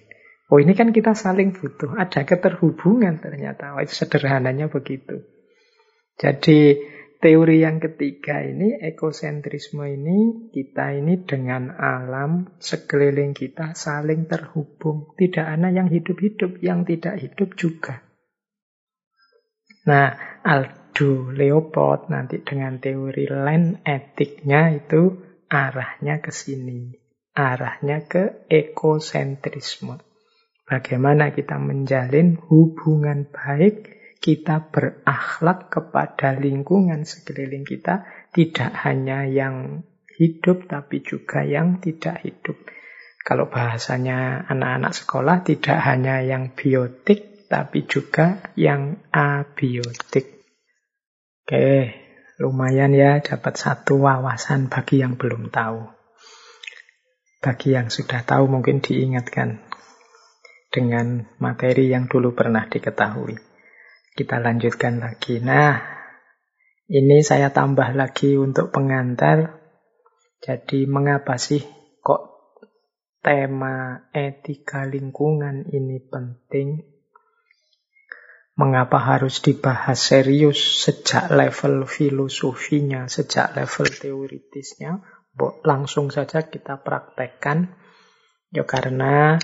Oh 0.47 0.61
ini 0.61 0.77
kan 0.77 0.93
kita 0.95 1.11
saling 1.11 1.51
butuh, 1.51 1.97
ada 1.99 2.23
keterhubungan 2.23 3.19
ternyata. 3.19 3.75
Oh, 3.75 3.81
itu 3.81 3.91
sederhananya 3.91 4.71
begitu. 4.71 5.25
Jadi 6.15 6.79
teori 7.19 7.65
yang 7.65 7.81
ketiga 7.81 8.45
ini, 8.45 8.77
ekosentrisme 8.77 9.83
ini, 9.89 10.47
kita 10.53 10.95
ini 10.95 11.25
dengan 11.25 11.73
alam 11.73 12.55
sekeliling 12.61 13.33
kita 13.33 13.73
saling 13.73 14.29
terhubung. 14.29 15.17
Tidak 15.17 15.43
ada 15.43 15.73
yang 15.73 15.89
hidup-hidup, 15.89 16.61
yang 16.61 16.85
tidak 16.85 17.19
hidup 17.19 17.57
juga. 17.57 18.05
Nah, 19.89 20.41
Aldo 20.95 21.35
Leopold 21.35 22.07
nanti 22.07 22.39
dengan 22.39 22.79
teori 22.79 23.27
land 23.27 23.83
etiknya 23.83 24.71
itu 24.79 25.11
arahnya 25.51 26.23
ke 26.23 26.31
sini. 26.31 26.95
Arahnya 27.35 28.07
ke 28.07 28.47
ekosentrisme. 28.47 29.99
Bagaimana 30.63 31.35
kita 31.35 31.59
menjalin 31.59 32.39
hubungan 32.47 33.27
baik, 33.27 33.91
kita 34.23 34.71
berakhlak 34.71 35.67
kepada 35.67 36.31
lingkungan 36.39 37.03
sekeliling 37.03 37.67
kita, 37.67 38.07
tidak 38.31 38.71
hanya 38.87 39.27
yang 39.27 39.83
hidup 40.15 40.63
tapi 40.71 41.03
juga 41.03 41.43
yang 41.43 41.83
tidak 41.83 42.23
hidup. 42.23 42.55
Kalau 43.19 43.51
bahasanya 43.51 44.47
anak-anak 44.47 44.95
sekolah 44.95 45.43
tidak 45.43 45.75
hanya 45.75 46.23
yang 46.23 46.55
biotik 46.55 47.51
tapi 47.51 47.83
juga 47.83 48.39
yang 48.55 49.03
abiotik. 49.11 50.34
Oke, 51.45 51.93
lumayan 52.41 52.89
ya 52.97 53.21
dapat 53.21 53.53
satu 53.53 54.01
wawasan 54.01 54.65
bagi 54.65 55.05
yang 55.05 55.13
belum 55.13 55.53
tahu. 55.53 55.77
Bagi 57.37 57.77
yang 57.77 57.93
sudah 57.93 58.25
tahu 58.25 58.49
mungkin 58.49 58.81
diingatkan 58.81 59.61
dengan 60.73 61.29
materi 61.37 61.93
yang 61.93 62.09
dulu 62.09 62.33
pernah 62.33 62.65
diketahui. 62.65 63.37
Kita 64.17 64.41
lanjutkan 64.41 64.97
lagi. 64.97 65.37
Nah, 65.37 65.85
ini 66.89 67.21
saya 67.21 67.53
tambah 67.53 67.93
lagi 67.93 68.41
untuk 68.41 68.73
pengantar. 68.73 69.61
Jadi 70.41 70.89
mengapa 70.89 71.37
sih 71.37 71.61
kok 72.01 72.57
tema 73.21 74.09
etika 74.09 74.81
lingkungan 74.81 75.69
ini 75.69 76.01
penting? 76.09 76.94
Mengapa 78.55 79.03
harus 79.03 79.43
dibahas 79.43 79.99
serius 79.99 80.79
sejak 80.87 81.27
level 81.27 81.83
filosofinya, 81.83 83.11
sejak 83.11 83.51
level 83.51 83.91
teoritisnya? 83.91 85.03
Langsung 85.67 86.07
saja 86.07 86.47
kita 86.47 86.79
praktekkan. 86.79 87.75
Ya 88.55 88.63
karena 88.63 89.35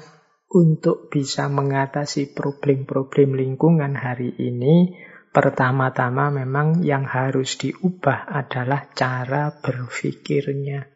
untuk 0.47 1.11
bisa 1.11 1.51
mengatasi 1.51 2.31
problem-problem 2.31 3.35
lingkungan 3.35 3.99
hari 3.99 4.31
ini, 4.39 4.95
pertama-tama 5.35 6.31
memang 6.31 6.79
yang 6.79 7.03
harus 7.03 7.59
diubah 7.59 8.31
adalah 8.31 8.95
cara 8.95 9.59
berpikirnya. 9.59 10.87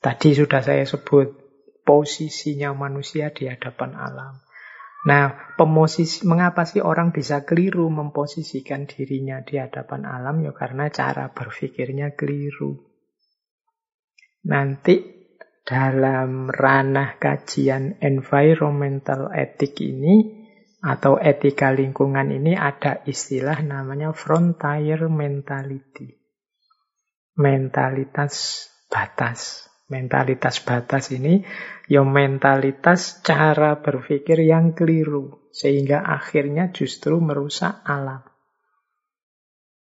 Tadi 0.00 0.28
sudah 0.32 0.64
saya 0.64 0.88
sebut 0.88 1.28
posisinya 1.84 2.72
manusia 2.72 3.28
di 3.36 3.52
hadapan 3.52 4.00
alam. 4.00 4.34
Nah, 5.02 5.54
pemosisi, 5.58 6.22
mengapa 6.30 6.62
sih 6.62 6.78
orang 6.78 7.10
bisa 7.10 7.42
keliru 7.42 7.90
memposisikan 7.90 8.86
dirinya 8.86 9.42
di 9.42 9.58
hadapan 9.58 10.06
alam? 10.06 10.38
Ya 10.46 10.54
karena 10.54 10.86
cara 10.94 11.34
berpikirnya 11.34 12.14
keliru. 12.14 12.78
Nanti 14.46 15.02
dalam 15.66 16.50
ranah 16.50 17.18
kajian 17.18 17.98
environmental 17.98 19.30
etik 19.34 19.78
ini 19.82 20.42
atau 20.82 21.18
etika 21.18 21.70
lingkungan 21.70 22.30
ini 22.34 22.58
ada 22.58 23.02
istilah 23.06 23.62
namanya 23.62 24.10
frontier 24.10 25.06
mentality. 25.06 26.18
Mentalitas 27.38 28.66
batas. 28.90 29.71
Mentalitas 29.92 30.64
batas 30.64 31.12
ini 31.12 31.44
ya 31.84 32.00
mentalitas 32.00 33.20
cara 33.20 33.84
berpikir 33.84 34.40
yang 34.40 34.72
keliru 34.72 35.52
sehingga 35.52 36.00
akhirnya 36.00 36.72
justru 36.72 37.20
merusak 37.20 37.84
alam. 37.84 38.24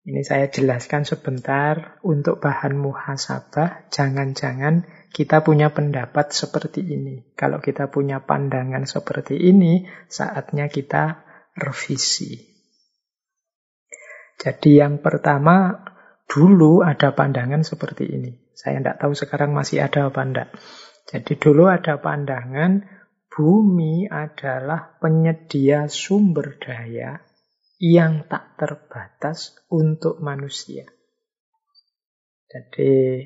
Ini 0.01 0.25
saya 0.25 0.49
jelaskan 0.49 1.05
sebentar 1.05 2.01
untuk 2.01 2.41
bahan 2.41 2.73
muhasabah. 2.73 3.87
Jangan-jangan 3.93 4.89
kita 5.13 5.45
punya 5.45 5.69
pendapat 5.69 6.33
seperti 6.33 6.81
ini. 6.81 7.37
Kalau 7.37 7.61
kita 7.61 7.85
punya 7.93 8.17
pandangan 8.25 8.89
seperti 8.89 9.37
ini, 9.37 9.85
saatnya 10.09 10.73
kita 10.73 11.21
revisi. 11.53 12.33
Jadi 14.41 14.81
yang 14.81 15.05
pertama, 15.05 15.85
dulu 16.25 16.81
ada 16.81 17.13
pandangan 17.13 17.61
seperti 17.61 18.09
ini. 18.09 18.40
Saya 18.61 18.77
tidak 18.77 19.01
tahu 19.01 19.17
sekarang 19.17 19.57
masih 19.57 19.81
ada 19.81 20.13
apa 20.13 20.21
enggak. 20.21 20.49
Jadi 21.09 21.33
dulu 21.41 21.65
ada 21.65 21.97
pandangan 21.97 22.85
bumi 23.25 24.05
adalah 24.05 25.01
penyedia 25.01 25.89
sumber 25.89 26.61
daya 26.61 27.17
yang 27.81 28.29
tak 28.29 28.61
terbatas 28.61 29.57
untuk 29.73 30.21
manusia. 30.21 30.85
Jadi 32.45 33.25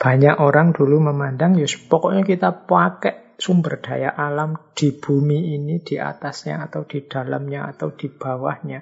banyak 0.00 0.40
orang 0.40 0.72
dulu 0.72 1.12
memandang, 1.12 1.60
ya 1.60 1.68
pokoknya 1.68 2.24
kita 2.24 2.64
pakai 2.64 3.36
sumber 3.36 3.76
daya 3.84 4.08
alam 4.08 4.72
di 4.72 4.88
bumi 4.96 5.52
ini, 5.60 5.84
di 5.84 6.00
atasnya 6.00 6.64
atau 6.64 6.88
di 6.88 7.04
dalamnya 7.04 7.68
atau 7.76 7.92
di 7.92 8.08
bawahnya. 8.08 8.80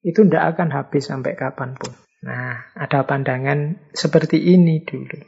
Itu 0.00 0.24
tidak 0.24 0.56
akan 0.56 0.68
habis 0.72 1.04
sampai 1.12 1.36
kapan 1.36 1.76
pun. 1.76 2.05
Nah, 2.24 2.72
ada 2.72 3.04
pandangan 3.04 3.92
seperti 3.92 4.40
ini 4.56 4.80
dulu. 4.86 5.20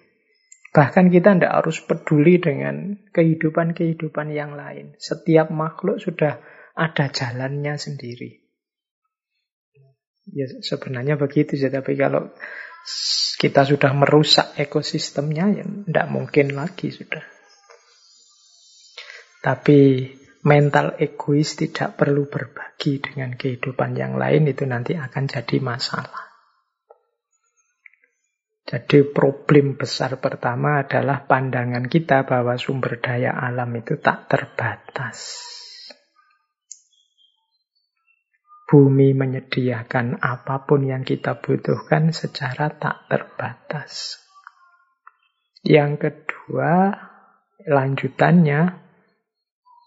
Bahkan 0.69 1.09
kita 1.09 1.37
tidak 1.37 1.53
harus 1.65 1.81
peduli 1.81 2.37
dengan 2.37 2.97
kehidupan-kehidupan 3.13 4.33
yang 4.33 4.53
lain. 4.53 4.95
Setiap 5.01 5.49
makhluk 5.49 6.01
sudah 6.01 6.41
ada 6.77 7.09
jalannya 7.09 7.75
sendiri. 7.81 8.45
Ya 10.29 10.45
sebenarnya 10.61 11.17
begitu 11.17 11.57
ya, 11.57 11.73
tapi 11.73 11.97
kalau 11.97 12.29
kita 13.41 13.65
sudah 13.65 13.97
merusak 13.97 14.61
ekosistemnya, 14.61 15.49
ya 15.57 15.65
tidak 15.65 16.07
mungkin 16.13 16.53
lagi 16.53 16.93
sudah. 16.93 17.25
Tapi 19.41 20.13
mental 20.45 21.01
egois 21.01 21.57
tidak 21.57 21.97
perlu 21.97 22.29
berbagi 22.29 23.01
dengan 23.01 23.33
kehidupan 23.41 23.97
yang 23.97 24.21
lain, 24.21 24.45
itu 24.53 24.69
nanti 24.69 25.01
akan 25.01 25.25
jadi 25.25 25.57
masalah. 25.65 26.28
Jadi 28.69 29.01
problem 29.01 29.81
besar 29.81 30.21
pertama 30.21 30.85
adalah 30.85 31.25
pandangan 31.25 31.89
kita 31.89 32.29
bahwa 32.29 32.53
sumber 32.61 33.01
daya 33.01 33.33
alam 33.33 33.73
itu 33.73 33.97
tak 33.97 34.29
terbatas. 34.29 35.41
Bumi 38.69 39.17
menyediakan 39.17 40.21
apa 40.21 40.69
pun 40.69 40.85
yang 40.85 41.01
kita 41.01 41.41
butuhkan 41.41 42.13
secara 42.13 42.69
tak 42.77 43.09
terbatas. 43.09 44.21
Yang 45.65 46.13
kedua, 46.13 46.93
lanjutannya, 47.65 48.85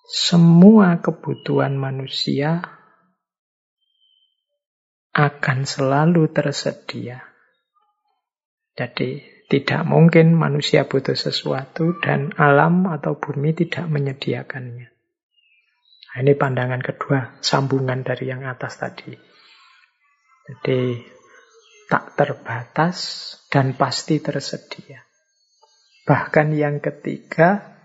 semua 0.09 0.97
kebutuhan 0.97 1.77
manusia 1.77 2.65
akan 5.13 5.69
selalu 5.69 6.33
tersedia. 6.33 7.30
Jadi 8.75 9.19
tidak 9.51 9.83
mungkin 9.83 10.31
manusia 10.31 10.87
butuh 10.87 11.15
sesuatu 11.15 11.99
dan 11.99 12.31
alam 12.39 12.87
atau 12.87 13.19
bumi 13.19 13.51
tidak 13.51 13.83
menyediakannya. 13.91 14.87
Nah, 16.11 16.17
ini 16.19 16.33
pandangan 16.35 16.79
kedua, 16.79 17.39
sambungan 17.43 18.03
dari 18.03 18.31
yang 18.31 18.47
atas 18.47 18.79
tadi. 18.79 19.11
Jadi 20.47 20.99
tak 21.91 22.15
terbatas 22.15 22.97
dan 23.51 23.75
pasti 23.75 24.23
tersedia. 24.23 25.03
Bahkan 26.07 26.55
yang 26.55 26.79
ketiga, 26.79 27.75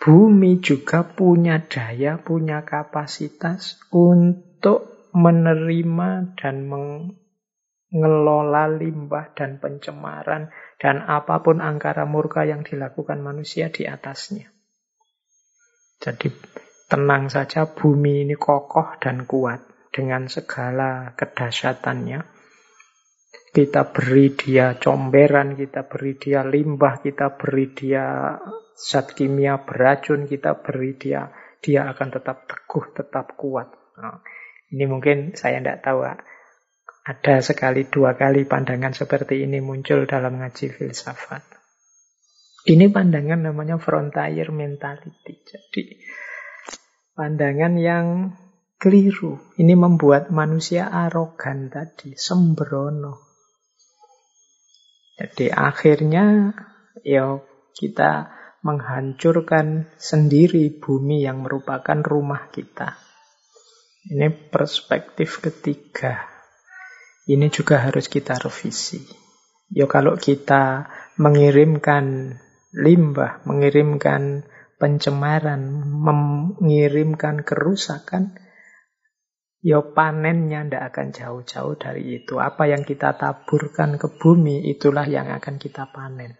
bumi 0.00 0.60
juga 0.60 1.04
punya 1.04 1.64
daya, 1.64 2.20
punya 2.20 2.64
kapasitas 2.68 3.80
untuk 3.88 5.10
menerima 5.16 6.36
dan 6.36 6.68
mengelola 7.96 8.68
limbah 8.68 9.32
dan 9.32 9.56
pencemaran 9.56 10.52
dan 10.76 11.00
apa 11.00 11.40
pun 11.40 11.64
angkara 11.64 12.04
murka 12.04 12.44
yang 12.44 12.60
dilakukan 12.60 13.24
manusia 13.24 13.72
di 13.72 13.88
atasnya. 13.88 14.52
Jadi 15.96 16.28
tenang 16.92 17.32
saja 17.32 17.64
bumi 17.64 18.28
ini 18.28 18.36
kokoh 18.36 19.00
dan 19.00 19.24
kuat 19.24 19.64
dengan 19.88 20.28
segala 20.28 21.16
kedahsyatannya. 21.16 22.20
Kita 23.56 23.88
beri 23.88 24.36
dia 24.36 24.76
comberan, 24.76 25.56
kita 25.56 25.88
beri 25.88 26.20
dia 26.20 26.44
limbah, 26.44 27.00
kita 27.00 27.40
beri 27.40 27.72
dia 27.72 28.36
zat 28.76 29.16
kimia 29.16 29.64
beracun, 29.64 30.28
kita 30.28 30.60
beri 30.60 31.00
dia, 31.00 31.32
dia 31.64 31.88
akan 31.88 32.08
tetap 32.12 32.44
teguh, 32.44 32.92
tetap 32.92 33.32
kuat. 33.40 33.72
Nah, 33.96 34.20
ini 34.76 34.84
mungkin 34.84 35.32
saya 35.32 35.64
tidak 35.64 35.80
tahu, 35.80 36.04
ada 37.06 37.38
sekali 37.38 37.86
dua 37.86 38.18
kali 38.18 38.50
pandangan 38.50 38.90
seperti 38.90 39.46
ini 39.46 39.62
muncul 39.62 40.10
dalam 40.10 40.42
ngaji 40.42 40.74
filsafat. 40.74 41.46
Ini 42.66 42.90
pandangan 42.90 43.46
namanya 43.46 43.78
frontier 43.78 44.50
mentality. 44.50 45.38
Jadi 45.46 46.02
pandangan 47.14 47.78
yang 47.78 48.34
keliru. 48.74 49.38
Ini 49.54 49.78
membuat 49.78 50.34
manusia 50.34 50.90
arogan 50.90 51.70
tadi, 51.70 52.18
sembrono. 52.18 53.22
Jadi 55.14 55.46
akhirnya 55.54 56.50
ya 57.06 57.38
kita 57.70 58.34
menghancurkan 58.66 59.94
sendiri 59.94 60.74
bumi 60.82 61.22
yang 61.22 61.46
merupakan 61.46 62.02
rumah 62.02 62.50
kita. 62.50 62.98
Ini 64.10 64.50
perspektif 64.50 65.38
ketiga. 65.38 66.35
Ini 67.26 67.50
juga 67.50 67.82
harus 67.82 68.06
kita 68.06 68.38
revisi. 68.38 69.02
Ya 69.74 69.90
kalau 69.90 70.14
kita 70.14 70.86
mengirimkan 71.18 72.38
limbah, 72.70 73.42
mengirimkan 73.42 74.46
pencemaran, 74.78 75.66
mengirimkan 75.82 77.42
kerusakan, 77.42 78.38
ya 79.58 79.82
panennya 79.82 80.62
tidak 80.62 80.94
akan 80.94 81.06
jauh-jauh 81.10 81.74
dari 81.74 82.22
itu. 82.22 82.38
Apa 82.38 82.70
yang 82.70 82.86
kita 82.86 83.18
taburkan 83.18 83.98
ke 83.98 84.06
bumi, 84.06 84.70
itulah 84.70 85.08
yang 85.08 85.26
akan 85.34 85.58
kita 85.58 85.90
panen. 85.90 86.38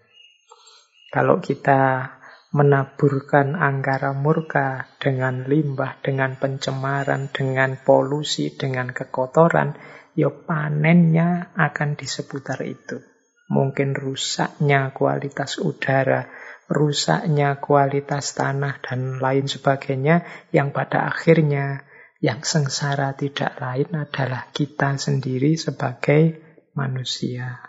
Kalau 1.11 1.43
kita 1.43 2.15
menaburkan 2.55 3.59
angkara 3.59 4.15
murka 4.15 4.87
dengan 5.03 5.45
limbah, 5.51 5.99
dengan 5.99 6.39
pencemaran, 6.39 7.29
dengan 7.35 7.75
polusi, 7.83 8.55
dengan 8.55 8.95
kekotoran, 8.95 9.75
ya 10.17 10.33
panennya 10.33 11.53
akan 11.55 11.95
di 11.95 12.09
seputar 12.09 12.65
itu 12.65 12.99
mungkin 13.47 13.95
rusaknya 13.95 14.91
kualitas 14.91 15.59
udara, 15.63 16.27
rusaknya 16.67 17.63
kualitas 17.63 18.35
tanah, 18.35 18.83
dan 18.83 19.23
lain 19.23 19.47
sebagainya, 19.47 20.27
yang 20.51 20.75
pada 20.75 21.07
akhirnya 21.07 21.87
yang 22.19 22.43
sengsara 22.43 23.15
tidak 23.15 23.55
lain 23.61 23.93
adalah 23.95 24.51
kita 24.51 24.99
sendiri 24.99 25.55
sebagai 25.55 26.43
manusia. 26.75 27.61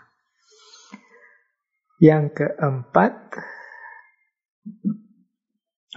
Yang 1.98 2.42
keempat, 2.42 3.14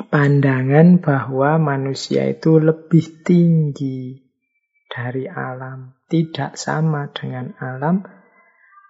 pandangan 0.10 0.98
bahwa 0.98 1.62
manusia 1.62 2.26
itu 2.26 2.58
lebih 2.58 3.22
tinggi 3.22 4.31
dari 4.92 5.24
alam, 5.24 5.96
tidak 6.12 6.60
sama 6.60 7.08
dengan 7.16 7.56
alam, 7.64 8.04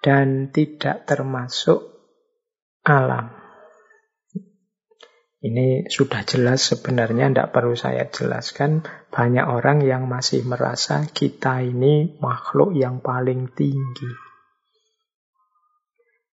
dan 0.01 0.49
tidak 0.49 1.05
termasuk 1.05 1.85
alam. 2.81 3.37
Ini 5.41 5.89
sudah 5.89 6.21
jelas 6.21 6.61
sebenarnya, 6.69 7.29
tidak 7.29 7.49
perlu 7.49 7.73
saya 7.73 8.05
jelaskan. 8.09 8.85
Banyak 9.09 9.45
orang 9.45 9.81
yang 9.81 10.05
masih 10.05 10.45
merasa 10.45 11.01
kita 11.05 11.65
ini 11.65 12.17
makhluk 12.21 12.77
yang 12.77 13.01
paling 13.01 13.49
tinggi. 13.53 14.11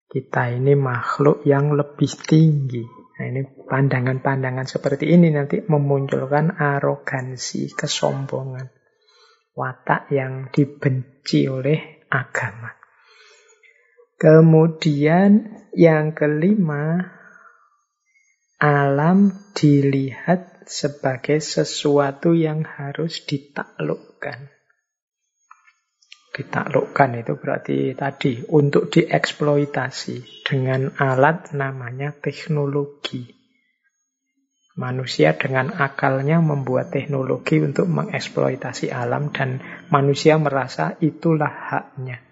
Kita 0.09 0.53
ini 0.53 0.77
makhluk 0.77 1.45
yang 1.45 1.73
lebih 1.77 2.12
tinggi. 2.21 2.85
Nah 2.85 3.25
ini 3.33 3.45
pandangan-pandangan 3.45 4.69
seperti 4.69 5.09
ini 5.09 5.33
nanti 5.33 5.64
memunculkan 5.64 6.57
arogansi, 6.57 7.73
kesombongan. 7.73 8.78
Watak 9.59 10.14
yang 10.14 10.54
dibenci 10.54 11.50
oleh 11.50 12.06
agama. 12.06 12.70
Kemudian 14.14 15.50
yang 15.74 16.14
kelima, 16.14 17.11
alam 18.62 19.34
dilihat 19.59 20.66
sebagai 20.70 21.42
sesuatu 21.42 22.38
yang 22.38 22.62
harus 22.62 23.26
ditaklukkan. 23.26 24.46
Ditaklukkan 26.34 27.11
itu 27.18 27.34
berarti 27.34 27.78
tadi 27.98 28.46
untuk 28.46 28.94
dieksploitasi 28.94 30.46
dengan 30.46 30.94
alat 31.02 31.50
namanya 31.50 32.14
teknologi. 32.14 33.38
Manusia 34.79 35.35
dengan 35.35 35.74
akalnya 35.74 36.39
membuat 36.39 36.95
teknologi 36.95 37.59
untuk 37.59 37.91
mengeksploitasi 37.91 38.95
alam 38.95 39.35
dan 39.35 39.59
manusia 39.91 40.39
merasa 40.39 40.95
itulah 41.03 41.51
haknya. 41.51 42.22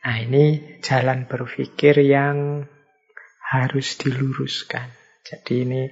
Nah 0.00 0.16
ini 0.16 0.80
jalan 0.80 1.28
berpikir 1.28 2.00
yang 2.00 2.64
harus 3.52 4.00
diluruskan. 4.00 4.88
Jadi 5.28 5.54
ini 5.68 5.82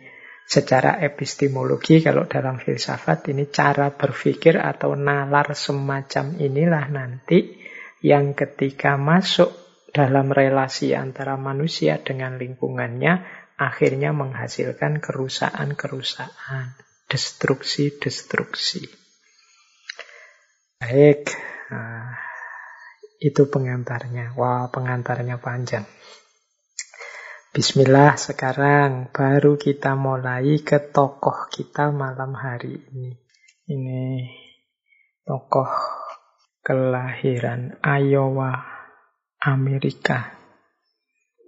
Secara 0.45 1.01
epistemologi 1.01 2.05
kalau 2.05 2.29
dalam 2.29 2.61
filsafat 2.61 3.33
ini 3.33 3.49
cara 3.49 3.89
berpikir 3.89 4.61
atau 4.61 4.93
nalar 4.93 5.57
semacam 5.57 6.37
inilah 6.37 6.85
nanti 6.93 7.57
yang 8.05 8.37
ketika 8.37 9.01
masuk 9.01 9.49
dalam 9.89 10.29
relasi 10.29 10.93
antara 10.93 11.41
manusia 11.41 11.97
dengan 11.97 12.37
lingkungannya 12.37 13.25
akhirnya 13.61 14.11
menghasilkan 14.11 14.99
kerusakan-kerusakan, 14.99 16.75
destruksi-destruksi. 17.07 18.91
Baik, 20.83 21.33
nah, 21.71 22.19
itu 23.23 23.43
pengantarnya. 23.49 24.37
Wah, 24.37 24.69
pengantarnya 24.69 25.41
panjang. 25.41 25.87
Bismillah 27.55 28.19
sekarang 28.19 29.15
baru 29.15 29.55
kita 29.55 29.95
mulai 29.95 30.59
ke 30.67 30.91
tokoh 30.91 31.47
kita 31.55 31.95
malam 31.95 32.35
hari 32.35 32.83
ini. 32.91 33.15
Ini 33.71 34.27
tokoh 35.23 35.71
kelahiran 36.67 37.79
Iowa, 37.79 38.59
Amerika. 39.39 40.44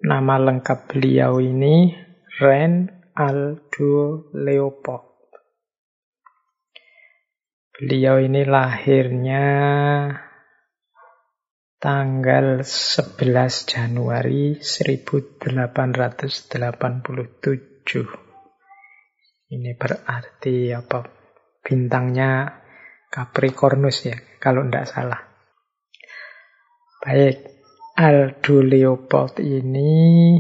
Nama 0.05 0.37
lengkap 0.37 0.93
beliau 0.93 1.41
ini 1.41 1.89
Ren 2.37 2.85
Aldo 3.17 4.29
Leopold. 4.37 5.25
Beliau 7.73 8.21
ini 8.21 8.45
lahirnya 8.45 9.49
tanggal 11.81 12.61
11 12.61 13.25
Januari 13.65 14.61
1887. 14.61 15.65
Ini 19.49 19.71
berarti 19.81 20.77
apa? 20.77 21.09
Bintangnya 21.65 22.53
Capricornus 23.09 24.13
ya, 24.13 24.21
kalau 24.37 24.69
tidak 24.69 24.93
salah. 24.93 25.25
Baik, 27.01 27.56
Aldo 27.97 28.61
Leopold 28.61 29.41
ini 29.41 30.37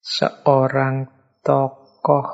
seorang 0.00 1.04
tokoh 1.44 2.28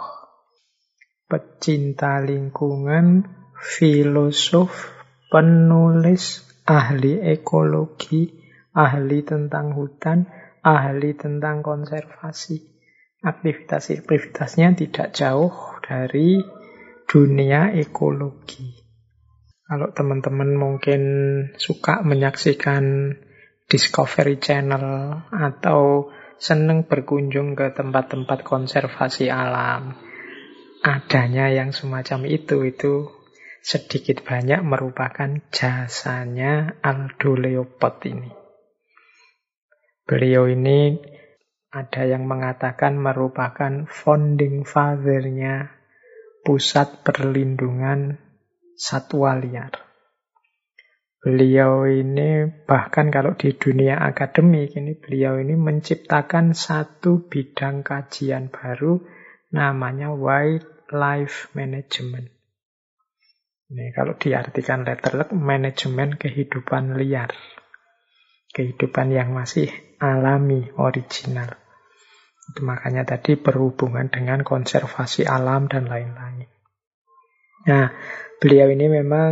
pecinta 1.27 2.23
lingkungan, 2.23 3.27
filosof, 3.59 4.95
penulis, 5.27 6.39
ahli 6.63 7.19
ekologi, 7.19 8.31
ahli 8.79 9.27
tentang 9.27 9.75
hutan, 9.75 10.31
ahli 10.63 11.19
tentang 11.19 11.67
konservasi. 11.67 12.63
Aktivitas-aktivitasnya 13.27 14.79
tidak 14.79 15.19
jauh 15.19 15.51
dari 15.83 16.39
dunia 17.11 17.75
ekologi. 17.75 18.71
Kalau 19.67 19.91
teman-teman 19.91 20.55
mungkin 20.55 21.03
suka 21.59 22.07
menyaksikan 22.07 23.19
Discovery 23.67 24.39
Channel 24.39 24.87
atau 25.35 26.11
senang 26.39 26.87
berkunjung 26.87 27.59
ke 27.59 27.75
tempat-tempat 27.75 28.47
konservasi 28.47 29.27
alam, 29.27 29.99
adanya 30.87 31.51
yang 31.51 31.75
semacam 31.75 32.31
itu 32.31 32.63
itu 32.63 33.11
sedikit 33.67 34.23
banyak 34.23 34.63
merupakan 34.63 35.43
jasanya 35.51 36.79
Aldo 36.79 37.35
Leopold 37.35 37.99
ini. 38.07 38.31
Beliau 40.07 40.47
ini 40.47 40.95
ada 41.75 42.07
yang 42.07 42.31
mengatakan 42.31 42.95
merupakan 42.95 43.91
founding 43.91 44.63
father-nya 44.63 45.75
pusat 46.47 47.03
perlindungan 47.03 48.23
satwa 48.79 49.35
liar. 49.35 49.86
Beliau 51.27 51.91
ini 51.91 52.47
bahkan 52.71 53.11
kalau 53.11 53.35
di 53.35 53.51
dunia 53.51 53.99
akademik 53.99 54.79
ini 54.79 54.95
beliau 54.95 55.43
ini 55.43 55.59
menciptakan 55.59 56.55
satu 56.55 57.27
bidang 57.27 57.83
kajian 57.83 58.47
baru 58.47 59.03
namanya 59.51 60.15
wildlife 60.15 61.51
management. 61.59 62.31
Ini 63.75 63.91
kalau 63.91 64.15
diartikan 64.15 64.87
letterlek, 64.87 65.35
manajemen 65.35 66.15
kehidupan 66.15 66.95
liar. 66.95 67.35
Kehidupan 68.55 69.11
yang 69.11 69.35
masih 69.35 69.67
alami, 69.99 70.71
original. 70.79 71.59
Itu 72.55 72.63
makanya 72.63 73.03
tadi 73.03 73.35
berhubungan 73.35 74.15
dengan 74.15 74.47
konservasi 74.47 75.27
alam 75.27 75.67
dan 75.67 75.91
lain-lain. 75.91 76.47
Nah, 77.67 77.91
beliau 78.39 78.71
ini 78.71 78.87
memang 78.87 79.31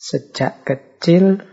sejak 0.00 0.64
kecil 0.64 1.44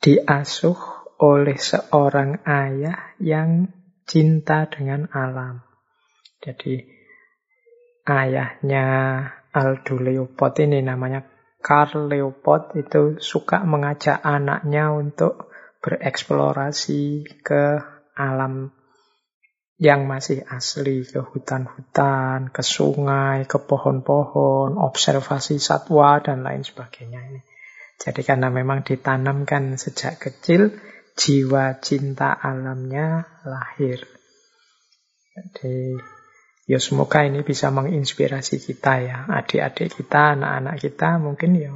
diasuh 0.00 1.04
oleh 1.20 1.60
seorang 1.60 2.40
ayah 2.48 3.12
yang 3.20 3.68
cinta 4.08 4.64
dengan 4.72 5.04
alam. 5.12 5.60
Jadi 6.40 6.80
ayahnya 8.08 8.86
Aldo 9.52 10.00
Leopold 10.00 10.64
ini 10.64 10.80
namanya 10.80 11.20
Karl 11.60 12.08
Leopold 12.08 12.72
itu 12.80 13.20
suka 13.20 13.60
mengajak 13.68 14.24
anaknya 14.24 14.88
untuk 14.88 15.52
bereksplorasi 15.84 17.28
ke 17.44 17.84
alam 18.16 18.72
yang 19.80 20.04
masih 20.04 20.44
asli, 20.44 21.08
ke 21.08 21.24
hutan-hutan, 21.24 22.52
ke 22.52 22.60
sungai, 22.60 23.48
ke 23.48 23.56
pohon-pohon, 23.56 24.76
observasi 24.76 25.56
satwa, 25.56 26.20
dan 26.20 26.44
lain 26.44 26.60
sebagainya. 26.60 27.20
Ini. 27.32 27.40
Jadi 27.96 28.20
karena 28.20 28.52
memang 28.52 28.84
ditanamkan 28.84 29.80
sejak 29.80 30.20
kecil, 30.20 30.76
jiwa 31.16 31.80
cinta 31.80 32.36
alamnya 32.36 33.24
lahir. 33.48 34.04
Jadi 35.32 35.96
Ya 36.70 36.78
semoga 36.78 37.26
ini 37.26 37.42
bisa 37.42 37.74
menginspirasi 37.74 38.62
kita 38.62 39.02
ya. 39.02 39.26
Adik-adik 39.26 39.90
kita, 39.90 40.38
anak-anak 40.38 40.78
kita 40.78 41.18
mungkin 41.18 41.58
ya 41.58 41.74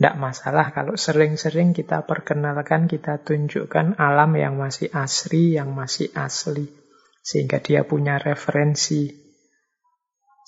tidak 0.00 0.16
masalah 0.16 0.72
kalau 0.72 0.96
sering-sering 0.96 1.76
kita 1.76 2.08
perkenalkan, 2.08 2.88
kita 2.88 3.20
tunjukkan 3.20 4.00
alam 4.00 4.32
yang 4.32 4.56
masih 4.56 4.88
asri, 4.96 5.60
yang 5.60 5.76
masih 5.76 6.08
asli. 6.16 6.79
Sehingga 7.20 7.60
dia 7.60 7.84
punya 7.84 8.16
referensi 8.16 9.12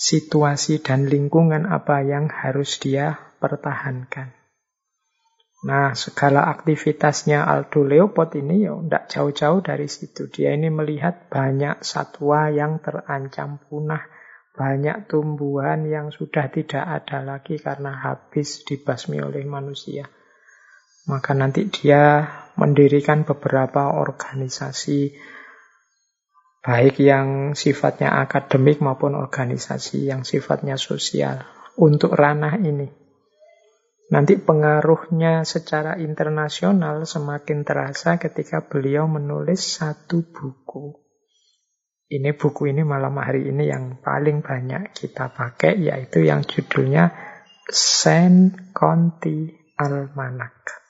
situasi 0.02 0.82
dan 0.82 1.06
lingkungan 1.06 1.68
apa 1.68 2.02
yang 2.02 2.26
harus 2.26 2.82
dia 2.82 3.14
pertahankan. 3.38 4.34
Nah, 5.62 5.94
segala 5.94 6.50
aktivitasnya 6.50 7.46
Aldo 7.46 7.86
Leopold 7.86 8.34
ini 8.34 8.66
ya 8.66 8.74
tidak 8.74 9.04
jauh-jauh 9.06 9.62
dari 9.62 9.86
situ. 9.86 10.26
Dia 10.26 10.58
ini 10.58 10.74
melihat 10.74 11.30
banyak 11.30 11.86
satwa 11.86 12.50
yang 12.50 12.82
terancam 12.82 13.62
punah, 13.62 14.02
banyak 14.58 15.06
tumbuhan 15.06 15.86
yang 15.86 16.10
sudah 16.10 16.50
tidak 16.50 16.82
ada 16.82 17.22
lagi 17.22 17.62
karena 17.62 17.94
habis 17.94 18.66
dibasmi 18.66 19.22
oleh 19.22 19.46
manusia. 19.46 20.10
Maka 21.06 21.30
nanti 21.30 21.70
dia 21.70 22.26
mendirikan 22.58 23.22
beberapa 23.22 23.94
organisasi 23.94 25.14
baik 26.62 27.02
yang 27.02 27.58
sifatnya 27.58 28.22
akademik 28.22 28.78
maupun 28.78 29.18
organisasi 29.18 30.06
yang 30.06 30.22
sifatnya 30.22 30.78
sosial 30.78 31.42
untuk 31.74 32.14
ranah 32.14 32.54
ini. 32.62 32.86
Nanti 34.12 34.36
pengaruhnya 34.36 35.42
secara 35.42 35.96
internasional 35.98 37.02
semakin 37.08 37.64
terasa 37.64 38.20
ketika 38.20 38.62
beliau 38.62 39.08
menulis 39.08 39.80
satu 39.80 40.22
buku. 40.22 41.00
Ini 42.12 42.36
buku 42.36 42.68
ini 42.68 42.84
malam 42.84 43.16
hari 43.16 43.48
ini 43.48 43.72
yang 43.72 44.04
paling 44.04 44.44
banyak 44.44 44.92
kita 44.92 45.32
pakai 45.32 45.80
yaitu 45.80 46.28
yang 46.28 46.44
judulnya 46.44 47.08
Saint 47.72 48.76
Conti 48.76 49.48
Almanac. 49.80 50.81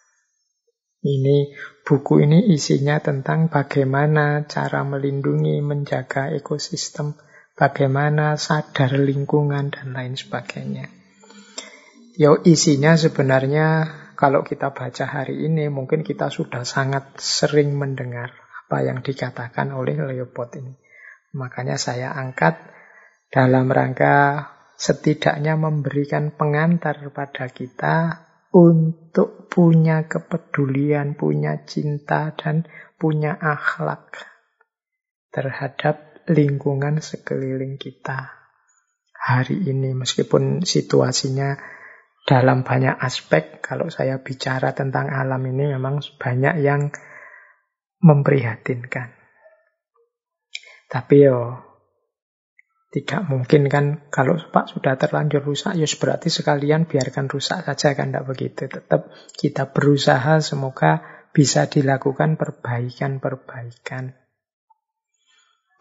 Ini 1.03 1.51
buku 1.83 2.23
ini 2.23 2.55
isinya 2.55 3.03
tentang 3.03 3.51
bagaimana 3.51 4.47
cara 4.47 4.87
melindungi, 4.87 5.59
menjaga 5.59 6.31
ekosistem, 6.31 7.19
bagaimana 7.59 8.39
sadar 8.39 8.95
lingkungan 9.03 9.75
dan 9.75 9.91
lain 9.91 10.15
sebagainya. 10.15 10.87
Yo 12.15 12.39
isinya 12.47 12.95
sebenarnya 12.95 13.67
kalau 14.15 14.47
kita 14.47 14.71
baca 14.71 15.03
hari 15.03 15.43
ini 15.43 15.67
mungkin 15.67 16.07
kita 16.07 16.31
sudah 16.31 16.63
sangat 16.63 17.19
sering 17.19 17.75
mendengar 17.75 18.31
apa 18.71 18.87
yang 18.87 19.03
dikatakan 19.03 19.75
oleh 19.75 19.99
Leopold 19.99 20.55
ini. 20.55 20.79
Makanya 21.35 21.83
saya 21.83 22.15
angkat 22.15 22.63
dalam 23.33 23.67
rangka 23.67 24.47
setidaknya 24.79 25.59
memberikan 25.59 26.31
pengantar 26.31 27.03
pada 27.11 27.51
kita 27.51 28.23
untuk 28.53 29.49
punya 29.49 30.09
kepedulian, 30.09 31.17
punya 31.17 31.65
cinta, 31.65 32.37
dan 32.37 32.69
punya 33.01 33.37
akhlak 33.37 34.29
terhadap 35.33 36.21
lingkungan 36.29 37.01
sekeliling 37.01 37.81
kita 37.81 38.33
hari 39.17 39.57
ini. 39.73 39.97
Meskipun 39.97 40.63
situasinya 40.63 41.57
dalam 42.29 42.63
banyak 42.63 43.01
aspek, 43.01 43.65
kalau 43.65 43.89
saya 43.89 44.21
bicara 44.21 44.77
tentang 44.77 45.09
alam 45.11 45.43
ini 45.49 45.73
memang 45.73 46.05
banyak 46.21 46.61
yang 46.61 46.93
memprihatinkan. 48.05 49.17
Tapi 50.93 51.17
yo 51.25 51.72
tidak 52.93 53.25
mungkin 53.25 53.73
kan 53.73 54.05
kalau 54.13 54.37
Pak 54.37 54.69
sudah 54.77 55.01
terlanjur 55.01 55.41
rusak, 55.41 55.81
ya 55.81 55.89
berarti 55.89 56.29
sekalian 56.29 56.85
biarkan 56.85 57.25
rusak 57.33 57.65
saja 57.65 57.97
kan 57.97 58.13
tidak 58.13 58.29
begitu. 58.29 58.69
Tetap 58.69 59.09
kita 59.33 59.73
berusaha 59.73 60.45
semoga 60.45 61.01
bisa 61.33 61.73
dilakukan 61.73 62.37
perbaikan-perbaikan. 62.37 64.13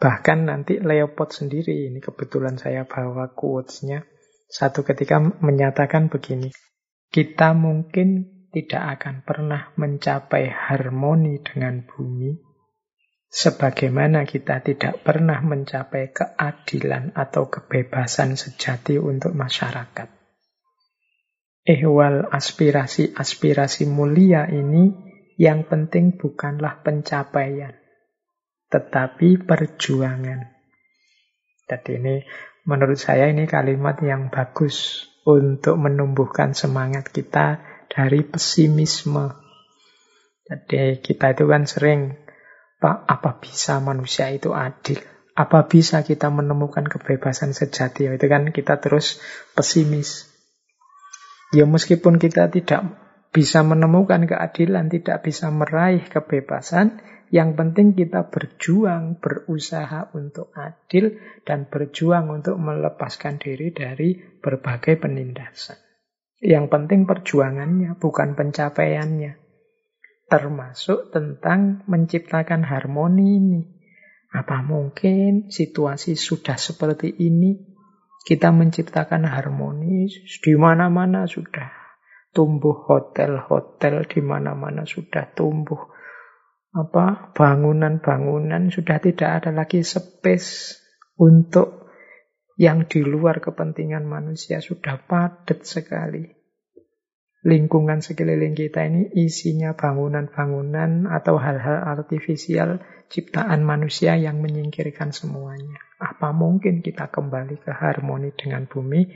Bahkan 0.00 0.38
nanti 0.48 0.80
Leopold 0.80 1.36
sendiri, 1.36 1.92
ini 1.92 2.00
kebetulan 2.00 2.56
saya 2.56 2.88
bawa 2.88 3.36
quotes-nya, 3.36 4.08
satu 4.48 4.80
ketika 4.80 5.20
menyatakan 5.20 6.08
begini, 6.08 6.48
kita 7.12 7.52
mungkin 7.52 8.48
tidak 8.56 8.98
akan 8.98 9.20
pernah 9.20 9.68
mencapai 9.76 10.48
harmoni 10.48 11.44
dengan 11.44 11.84
bumi 11.84 12.51
Sebagaimana 13.32 14.28
kita 14.28 14.60
tidak 14.60 15.00
pernah 15.00 15.40
mencapai 15.40 16.12
keadilan 16.12 17.16
atau 17.16 17.48
kebebasan 17.48 18.36
sejati 18.36 19.00
untuk 19.00 19.32
masyarakat. 19.32 20.04
Ehwal 21.64 22.28
aspirasi-aspirasi 22.28 23.88
mulia 23.88 24.44
ini 24.52 24.92
yang 25.40 25.64
penting 25.64 26.20
bukanlah 26.20 26.84
pencapaian, 26.84 27.72
tetapi 28.68 29.40
perjuangan. 29.40 30.52
Jadi 31.64 31.90
ini 32.04 32.20
menurut 32.68 33.00
saya 33.00 33.32
ini 33.32 33.48
kalimat 33.48 33.96
yang 34.04 34.28
bagus 34.28 35.08
untuk 35.24 35.80
menumbuhkan 35.80 36.52
semangat 36.52 37.08
kita 37.08 37.64
dari 37.88 38.28
pesimisme. 38.28 39.32
Jadi 40.44 41.00
kita 41.00 41.32
itu 41.32 41.48
kan 41.48 41.64
sering 41.64 42.21
Pak, 42.82 43.06
apa 43.06 43.38
bisa 43.38 43.78
manusia 43.78 44.26
itu 44.34 44.50
adil? 44.50 44.98
Apa 45.38 45.70
bisa 45.70 46.02
kita 46.02 46.34
menemukan 46.34 46.82
kebebasan 46.82 47.54
sejati? 47.54 48.10
Itu 48.10 48.26
kan 48.26 48.50
kita 48.50 48.82
terus 48.82 49.22
pesimis. 49.54 50.26
Ya 51.54 51.62
meskipun 51.62 52.18
kita 52.18 52.50
tidak 52.50 52.82
bisa 53.30 53.62
menemukan 53.62 54.26
keadilan, 54.26 54.90
tidak 54.90 55.22
bisa 55.22 55.46
meraih 55.54 56.02
kebebasan, 56.10 56.98
yang 57.30 57.54
penting 57.54 57.94
kita 57.94 58.28
berjuang, 58.28 59.22
berusaha 59.22 60.10
untuk 60.18 60.50
adil, 60.58 61.22
dan 61.46 61.70
berjuang 61.70 62.34
untuk 62.34 62.58
melepaskan 62.58 63.38
diri 63.38 63.70
dari 63.70 64.18
berbagai 64.18 64.98
penindasan. 64.98 65.78
Yang 66.42 66.66
penting 66.66 67.06
perjuangannya, 67.06 67.94
bukan 67.94 68.34
pencapaiannya 68.34 69.41
termasuk 70.32 71.12
tentang 71.12 71.84
menciptakan 71.84 72.64
harmoni 72.64 73.36
ini. 73.36 73.62
Apa 74.32 74.64
mungkin 74.64 75.52
situasi 75.52 76.16
sudah 76.16 76.56
seperti 76.56 77.12
ini? 77.12 77.60
Kita 78.24 78.48
menciptakan 78.48 79.28
harmoni 79.28 80.08
di 80.40 80.54
mana-mana 80.56 81.28
sudah 81.28 81.68
tumbuh 82.32 82.88
hotel-hotel 82.88 84.08
di 84.08 84.24
mana-mana 84.24 84.88
sudah 84.88 85.28
tumbuh 85.36 85.92
apa 86.72 87.36
bangunan-bangunan 87.36 88.72
sudah 88.72 88.96
tidak 89.04 89.44
ada 89.44 89.52
lagi 89.52 89.84
space 89.84 90.80
untuk 91.20 91.92
yang 92.56 92.88
di 92.88 93.04
luar 93.04 93.44
kepentingan 93.44 94.08
manusia 94.08 94.64
sudah 94.64 94.96
padat 95.04 95.68
sekali 95.68 96.41
lingkungan 97.42 97.98
sekeliling 98.06 98.54
kita 98.54 98.86
ini 98.86 99.10
isinya 99.18 99.74
bangunan-bangunan 99.74 101.10
atau 101.10 101.42
hal-hal 101.42 101.82
artifisial 101.82 102.78
ciptaan 103.10 103.66
manusia 103.66 104.14
yang 104.14 104.38
menyingkirkan 104.38 105.10
semuanya. 105.10 105.82
Apa 105.98 106.30
mungkin 106.30 106.80
kita 106.80 107.10
kembali 107.10 107.58
ke 107.58 107.74
harmoni 107.74 108.30
dengan 108.34 108.70
bumi? 108.70 109.10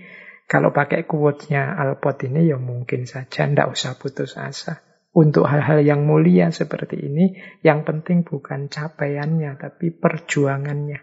Kalau 0.46 0.70
pakai 0.70 1.06
quote-nya 1.06 1.74
Alpot 1.74 2.22
ini 2.26 2.50
ya 2.50 2.58
mungkin 2.58 3.06
saja, 3.06 3.46
ndak 3.46 3.74
usah 3.74 3.98
putus 3.98 4.38
asa. 4.38 4.82
Untuk 5.16 5.48
hal-hal 5.48 5.82
yang 5.82 6.04
mulia 6.04 6.52
seperti 6.52 7.02
ini, 7.02 7.34
yang 7.64 7.82
penting 7.82 8.22
bukan 8.22 8.68
capaiannya, 8.68 9.58
tapi 9.58 9.90
perjuangannya. 9.90 11.02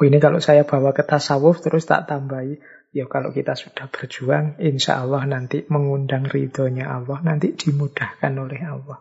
Oh 0.00 0.08
ini 0.08 0.16
kalau 0.16 0.40
saya 0.40 0.64
bawa 0.64 0.96
ke 0.96 1.04
tasawuf 1.04 1.60
terus 1.60 1.84
tak 1.84 2.08
tambahi 2.08 2.56
Ya 2.90 3.06
kalau 3.06 3.30
kita 3.30 3.54
sudah 3.54 3.86
berjuang, 3.86 4.58
insya 4.58 4.98
Allah 4.98 5.22
nanti 5.22 5.62
mengundang 5.70 6.26
ridhonya 6.26 6.90
Allah, 6.90 7.22
nanti 7.22 7.54
dimudahkan 7.54 8.34
oleh 8.34 8.60
Allah. 8.66 8.98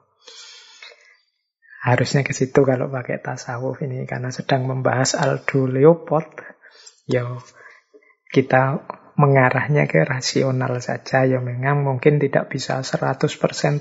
Harusnya 1.81 2.21
ke 2.21 2.29
situ 2.37 2.61
kalau 2.61 2.85
pakai 2.93 3.17
tasawuf 3.17 3.81
ini, 3.81 4.05
karena 4.05 4.29
sedang 4.29 4.69
membahas 4.69 5.17
Aldo 5.17 5.65
Leopold. 5.65 6.37
Ya 7.09 7.25
kita 8.29 8.85
mengarahnya 9.17 9.89
ke 9.89 10.05
rasional 10.05 10.77
saja, 10.85 11.25
ya 11.25 11.41
memang 11.41 11.81
mungkin 11.81 12.21
tidak 12.21 12.53
bisa 12.53 12.85
100% 12.85 13.25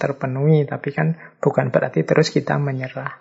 terpenuhi, 0.01 0.65
tapi 0.65 0.89
kan 0.97 1.21
bukan 1.37 1.69
berarti 1.69 2.09
terus 2.09 2.33
kita 2.33 2.57
menyerah. 2.57 3.21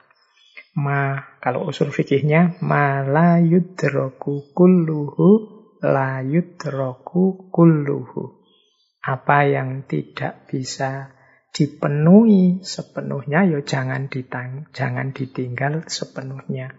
Ma, 0.79 1.19
kalau 1.43 1.67
usul 1.67 1.91
fikihnya, 1.91 2.63
ma 2.63 3.03
la 3.03 3.43
yudroku 3.43 4.55
kulluhu 4.55 5.56
layut 5.81 6.57
roku 6.65 7.49
kulluhu. 7.49 8.37
Apa 9.03 9.47
yang 9.47 9.87
tidak 9.87 10.51
bisa 10.51 11.15
dipenuhi 11.55 12.61
sepenuhnya, 12.61 13.47
ya 13.47 13.59
jangan 13.63 14.11
ditang, 14.11 14.67
jangan 14.75 15.15
ditinggal 15.15 15.87
sepenuhnya. 15.87 16.75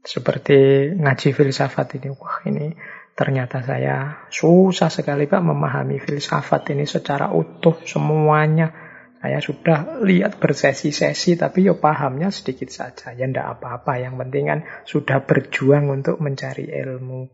Seperti 0.00 0.90
ngaji 0.96 1.28
filsafat 1.36 2.00
ini, 2.00 2.08
wah 2.14 2.40
ini 2.48 2.72
ternyata 3.12 3.60
saya 3.60 4.24
susah 4.32 4.88
sekali 4.88 5.28
Pak 5.28 5.44
memahami 5.44 6.00
filsafat 6.00 6.72
ini 6.72 6.88
secara 6.88 7.34
utuh 7.34 7.76
semuanya. 7.84 8.72
Saya 9.20 9.36
sudah 9.44 10.00
lihat 10.00 10.40
bersesi-sesi 10.40 11.36
tapi 11.36 11.68
ya 11.68 11.76
pahamnya 11.76 12.32
sedikit 12.32 12.72
saja. 12.72 13.12
Ya 13.12 13.28
ndak 13.28 13.60
apa-apa, 13.60 14.00
yang 14.00 14.16
penting 14.16 14.48
kan 14.48 14.60
sudah 14.88 15.20
berjuang 15.28 15.92
untuk 15.92 16.16
mencari 16.24 16.72
ilmu. 16.72 17.28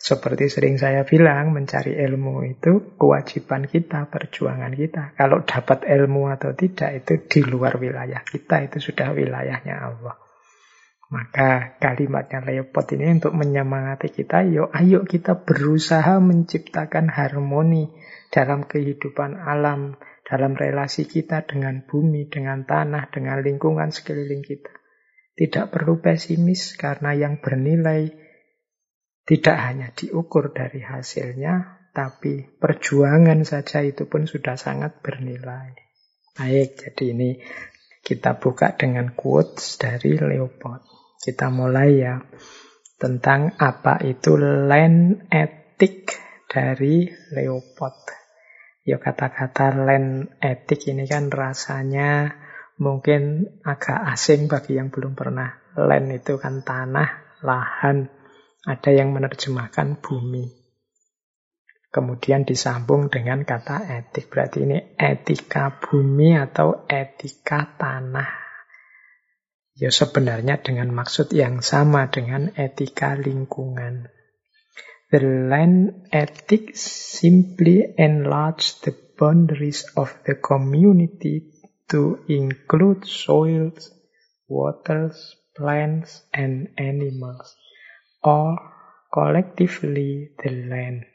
Seperti 0.00 0.48
sering 0.48 0.80
saya 0.80 1.04
bilang, 1.04 1.52
mencari 1.52 1.92
ilmu 1.92 2.40
itu 2.48 2.96
kewajiban 2.96 3.68
kita, 3.68 4.08
perjuangan 4.08 4.72
kita. 4.72 5.12
Kalau 5.12 5.44
dapat 5.44 5.84
ilmu 5.84 6.32
atau 6.32 6.56
tidak 6.56 7.04
itu 7.04 7.12
di 7.28 7.40
luar 7.44 7.76
wilayah 7.76 8.24
kita, 8.24 8.64
itu 8.64 8.80
sudah 8.80 9.12
wilayahnya 9.12 9.76
Allah. 9.76 10.16
Maka 11.12 11.76
kalimatnya 11.76 12.40
Leopold 12.40 12.96
ini 12.96 13.20
untuk 13.20 13.36
menyemangati 13.36 14.08
kita, 14.08 14.40
yuk 14.48 14.72
ayo 14.72 15.04
kita 15.04 15.44
berusaha 15.44 16.16
menciptakan 16.16 17.12
harmoni 17.12 17.92
dalam 18.32 18.64
kehidupan 18.64 19.36
alam, 19.36 20.00
dalam 20.24 20.56
relasi 20.56 21.04
kita 21.04 21.44
dengan 21.44 21.84
bumi, 21.84 22.24
dengan 22.32 22.64
tanah, 22.64 23.12
dengan 23.12 23.44
lingkungan 23.44 23.92
sekeliling 23.92 24.40
kita. 24.40 24.72
Tidak 25.36 25.68
perlu 25.68 26.00
pesimis 26.00 26.72
karena 26.80 27.12
yang 27.12 27.42
bernilai 27.42 28.29
tidak 29.30 29.56
hanya 29.62 29.94
diukur 29.94 30.50
dari 30.50 30.82
hasilnya, 30.82 31.86
tapi 31.94 32.50
perjuangan 32.58 33.46
saja 33.46 33.78
itu 33.78 34.10
pun 34.10 34.26
sudah 34.26 34.58
sangat 34.58 34.98
bernilai. 35.06 35.78
Baik, 36.34 36.82
jadi 36.82 37.14
ini 37.14 37.30
Kita 38.00 38.40
buka 38.40 38.74
dengan 38.74 39.12
quotes 39.12 39.76
dari 39.76 40.16
Leopold. 40.16 40.82
Kita 41.20 41.52
mulai 41.52 42.00
ya 42.00 42.16
tentang 42.96 43.54
apa 43.60 44.00
itu 44.02 44.40
land 44.40 45.28
etik 45.28 46.16
dari 46.48 47.06
Leopold. 47.36 48.00
Ya 48.88 48.96
kata-kata 48.96 49.76
land 49.76 50.32
etik 50.40 50.88
ini 50.88 51.04
kan 51.04 51.28
rasanya 51.28 52.34
mungkin 52.80 53.52
agak 53.68 54.16
asing 54.16 54.48
bagi 54.48 54.80
yang 54.80 54.88
belum 54.88 55.12
pernah. 55.12 55.60
Land 55.76 56.08
itu 56.10 56.40
kan 56.40 56.64
tanah, 56.64 57.38
lahan, 57.44 58.19
ada 58.66 58.90
yang 58.92 59.16
menerjemahkan 59.16 60.00
bumi. 60.00 60.60
Kemudian 61.90 62.46
disambung 62.46 63.10
dengan 63.10 63.42
kata 63.42 63.82
etik. 63.98 64.30
Berarti 64.30 64.62
ini 64.62 64.78
etika 64.94 65.74
bumi 65.82 66.38
atau 66.38 66.86
etika 66.86 67.66
tanah. 67.74 68.30
Ya 69.74 69.90
sebenarnya 69.90 70.62
dengan 70.62 70.94
maksud 70.94 71.34
yang 71.34 71.64
sama 71.64 72.06
dengan 72.06 72.54
etika 72.54 73.18
lingkungan. 73.18 74.06
The 75.10 75.18
land 75.50 76.06
ethics 76.14 76.86
simply 77.18 77.82
enlarge 77.98 78.78
the 78.86 78.94
boundaries 79.18 79.82
of 79.98 80.14
the 80.22 80.38
community 80.38 81.50
to 81.90 82.22
include 82.30 83.02
soils, 83.02 83.90
waters, 84.46 85.34
plants, 85.58 86.22
and 86.30 86.70
animals, 86.78 87.58
or 88.24 88.56
collectively 89.10 90.32
the 90.38 90.50
land. 90.70 91.10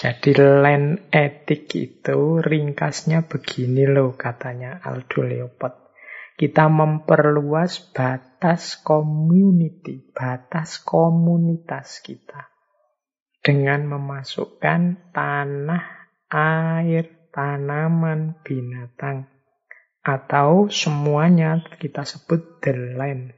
Jadi 0.00 0.32
land 0.32 1.12
etik 1.12 1.68
itu 1.76 2.40
ringkasnya 2.40 3.28
begini 3.28 3.84
loh 3.84 4.16
katanya 4.16 4.80
Aldo 4.80 5.20
Leopold. 5.20 5.92
Kita 6.40 6.72
memperluas 6.72 7.92
batas 7.92 8.80
community, 8.80 10.00
batas 10.16 10.80
komunitas 10.80 12.00
kita. 12.00 12.48
Dengan 13.44 13.84
memasukkan 13.92 15.12
tanah, 15.12 15.84
air, 16.32 17.28
tanaman, 17.28 18.40
binatang. 18.40 19.28
Atau 20.00 20.72
semuanya 20.72 21.60
kita 21.76 22.08
sebut 22.08 22.64
the 22.64 22.72
land. 22.72 23.36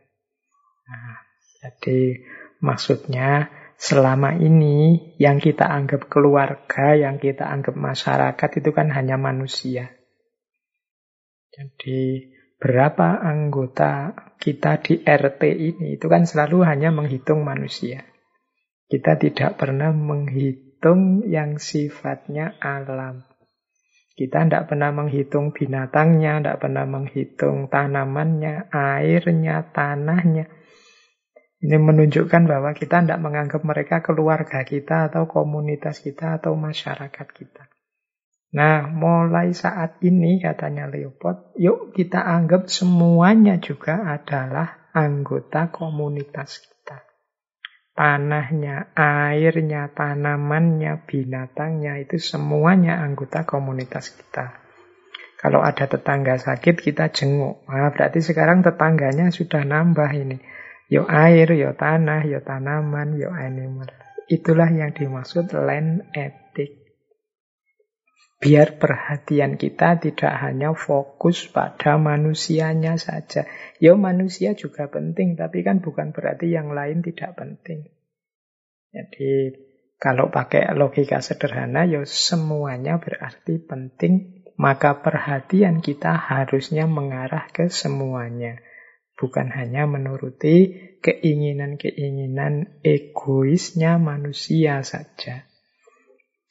Nah, 0.86 1.18
jadi 1.58 2.22
maksudnya 2.62 3.50
selama 3.74 4.38
ini 4.38 5.10
yang 5.18 5.42
kita 5.42 5.66
anggap 5.66 6.06
keluarga, 6.06 6.94
yang 6.94 7.18
kita 7.18 7.50
anggap 7.50 7.74
masyarakat 7.74 8.50
itu 8.62 8.70
kan 8.70 8.94
hanya 8.94 9.18
manusia. 9.18 9.90
Jadi 11.50 12.32
berapa 12.62 13.18
anggota 13.18 14.14
kita 14.38 14.78
di 14.80 15.02
RT 15.02 15.42
ini 15.50 15.98
itu 15.98 16.06
kan 16.06 16.24
selalu 16.24 16.62
hanya 16.62 16.94
menghitung 16.94 17.42
manusia. 17.42 18.06
Kita 18.86 19.18
tidak 19.18 19.58
pernah 19.58 19.90
menghitung 19.90 21.26
yang 21.26 21.58
sifatnya 21.58 22.54
alam. 22.62 23.26
Kita 24.12 24.44
tidak 24.44 24.68
pernah 24.68 24.92
menghitung 24.92 25.50
binatangnya, 25.56 26.38
tidak 26.38 26.58
pernah 26.60 26.84
menghitung 26.84 27.72
tanamannya, 27.72 28.68
airnya, 28.70 29.72
tanahnya. 29.72 30.46
Ini 31.62 31.78
menunjukkan 31.78 32.42
bahwa 32.50 32.74
kita 32.74 33.06
tidak 33.06 33.22
menganggap 33.22 33.62
mereka 33.62 34.02
keluarga 34.02 34.66
kita 34.66 35.06
atau 35.06 35.30
komunitas 35.30 36.02
kita 36.02 36.42
atau 36.42 36.58
masyarakat 36.58 37.28
kita. 37.30 37.70
Nah, 38.52 38.90
mulai 38.90 39.54
saat 39.54 40.02
ini 40.02 40.42
katanya 40.42 40.90
Leopold, 40.90 41.54
yuk 41.56 41.94
kita 41.94 42.20
anggap 42.20 42.66
semuanya 42.66 43.62
juga 43.62 44.02
adalah 44.02 44.90
anggota 44.90 45.70
komunitas 45.70 46.60
kita. 46.60 47.06
Tanahnya, 47.94 48.92
airnya, 48.98 49.88
tanamannya, 49.94 51.06
binatangnya 51.06 52.02
itu 52.02 52.18
semuanya 52.18 53.00
anggota 53.00 53.46
komunitas 53.46 54.10
kita. 54.12 54.58
Kalau 55.38 55.62
ada 55.62 55.86
tetangga 55.86 56.36
sakit 56.42 56.76
kita 56.76 57.08
jenguk. 57.14 57.64
Nah, 57.70 57.88
berarti 57.94 58.18
sekarang 58.18 58.66
tetangganya 58.66 59.30
sudah 59.30 59.64
nambah 59.64 60.10
ini. 60.12 60.38
Yo 60.92 61.08
air, 61.08 61.48
yo 61.56 61.72
tanah, 61.72 62.20
yo 62.28 62.44
tanaman, 62.44 63.16
yo 63.16 63.32
animal. 63.32 63.88
Itulah 64.28 64.68
yang 64.68 64.92
dimaksud 64.92 65.48
land 65.56 66.12
ethic. 66.12 66.84
Biar 68.36 68.76
perhatian 68.76 69.56
kita 69.56 69.96
tidak 69.96 70.34
hanya 70.44 70.76
fokus 70.76 71.48
pada 71.48 71.96
manusianya 71.96 73.00
saja. 73.00 73.48
Yo 73.80 73.96
manusia 73.96 74.52
juga 74.52 74.92
penting, 74.92 75.32
tapi 75.32 75.64
kan 75.64 75.80
bukan 75.80 76.12
berarti 76.12 76.52
yang 76.52 76.76
lain 76.76 77.00
tidak 77.00 77.40
penting. 77.40 77.88
Jadi 78.92 79.56
kalau 79.96 80.28
pakai 80.28 80.76
logika 80.76 81.24
sederhana, 81.24 81.88
yo 81.88 82.04
semuanya 82.04 83.00
berarti 83.00 83.64
penting, 83.64 84.44
maka 84.60 85.00
perhatian 85.00 85.80
kita 85.80 86.12
harusnya 86.12 86.84
mengarah 86.84 87.48
ke 87.48 87.72
semuanya 87.72 88.60
bukan 89.22 89.54
hanya 89.54 89.86
menuruti 89.86 90.74
keinginan-keinginan 90.98 92.82
egoisnya 92.82 94.02
manusia 94.02 94.82
saja. 94.82 95.46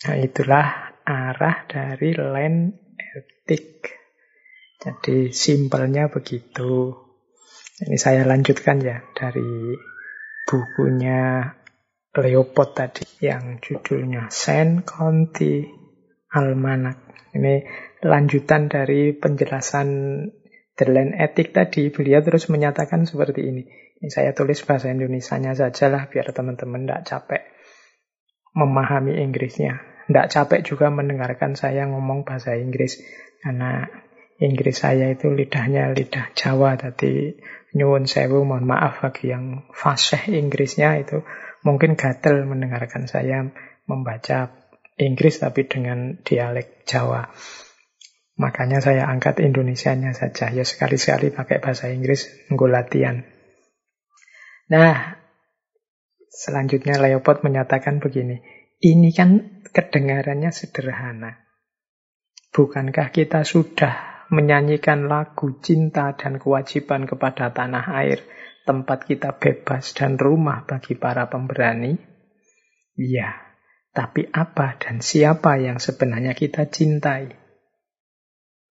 Nah, 0.07 0.15
itulah 0.15 0.95
arah 1.03 1.67
dari 1.67 2.15
land 2.15 2.79
ethic. 2.95 3.91
Jadi 4.79 5.35
simpelnya 5.35 6.07
begitu. 6.07 6.95
Ini 7.83 7.99
saya 7.99 8.23
lanjutkan 8.23 8.79
ya 8.79 9.03
dari 9.11 9.75
bukunya 10.47 11.43
Leopold 12.15 12.71
tadi 12.71 13.03
yang 13.19 13.59
judulnya 13.59 14.31
Saint 14.31 14.87
County 14.87 15.67
Almanac. 16.31 17.11
Ini 17.35 17.63
lanjutan 18.03 18.71
dari 18.71 19.11
penjelasan 19.11 19.87
Derlain 20.75 21.13
etik 21.13 21.51
tadi, 21.51 21.91
beliau 21.91 22.23
terus 22.23 22.47
menyatakan 22.47 23.03
seperti 23.03 23.43
ini. 23.43 23.63
Ini 24.01 24.09
saya 24.09 24.31
tulis 24.33 24.63
bahasa 24.65 24.89
Indonesia-nya 24.89 25.53
saja 25.53 25.91
lah, 25.91 26.07
biar 26.07 26.31
teman-teman 26.33 26.87
tidak 26.87 27.01
capek 27.05 27.41
memahami 28.55 29.19
Inggrisnya. 29.19 29.79
Tidak 30.07 30.27
capek 30.27 30.59
juga 30.65 30.91
mendengarkan 30.91 31.55
saya 31.55 31.87
ngomong 31.87 32.27
bahasa 32.27 32.57
Inggris. 32.57 32.99
Karena 33.39 33.87
Inggris 34.41 34.81
saya 34.81 35.13
itu 35.13 35.29
lidahnya 35.29 35.93
lidah 35.93 36.33
Jawa. 36.33 36.75
Tadi 36.75 37.37
nyuwun 37.77 38.09
sewu, 38.09 38.43
mohon 38.43 38.65
maaf 38.65 39.05
bagi 39.05 39.31
yang 39.31 39.69
fasih 39.71 40.33
Inggrisnya 40.33 40.97
itu 40.99 41.23
mungkin 41.61 41.93
gatel 41.93 42.43
mendengarkan 42.43 43.05
saya 43.05 43.45
membaca 43.85 44.51
Inggris 44.97 45.39
tapi 45.39 45.69
dengan 45.69 46.19
dialek 46.25 46.83
Jawa. 46.89 47.31
Makanya 48.41 48.81
saya 48.81 49.05
angkat 49.05 49.37
Indonesianya 49.37 50.17
saja. 50.17 50.49
Ya 50.49 50.65
sekali-sekali 50.65 51.29
pakai 51.29 51.61
bahasa 51.61 51.93
Inggris, 51.93 52.25
nunggu 52.49 52.65
latihan. 52.65 53.21
Nah, 54.73 55.21
selanjutnya 56.25 56.97
Leopold 56.97 57.45
menyatakan 57.45 58.01
begini. 58.01 58.41
Ini 58.81 59.13
kan 59.13 59.61
kedengarannya 59.69 60.49
sederhana. 60.49 61.37
Bukankah 62.49 63.13
kita 63.13 63.45
sudah 63.45 64.25
menyanyikan 64.33 65.05
lagu 65.05 65.61
cinta 65.61 66.17
dan 66.17 66.41
kewajiban 66.41 67.05
kepada 67.05 67.53
tanah 67.53 67.93
air, 67.93 68.25
tempat 68.65 69.05
kita 69.05 69.37
bebas 69.37 69.93
dan 69.93 70.17
rumah 70.17 70.65
bagi 70.65 70.97
para 70.97 71.29
pemberani? 71.29 71.93
Iya, 72.97 73.37
tapi 73.93 74.25
apa 74.33 74.81
dan 74.81 75.05
siapa 75.05 75.61
yang 75.61 75.77
sebenarnya 75.77 76.33
kita 76.33 76.67
cintai? 76.73 77.40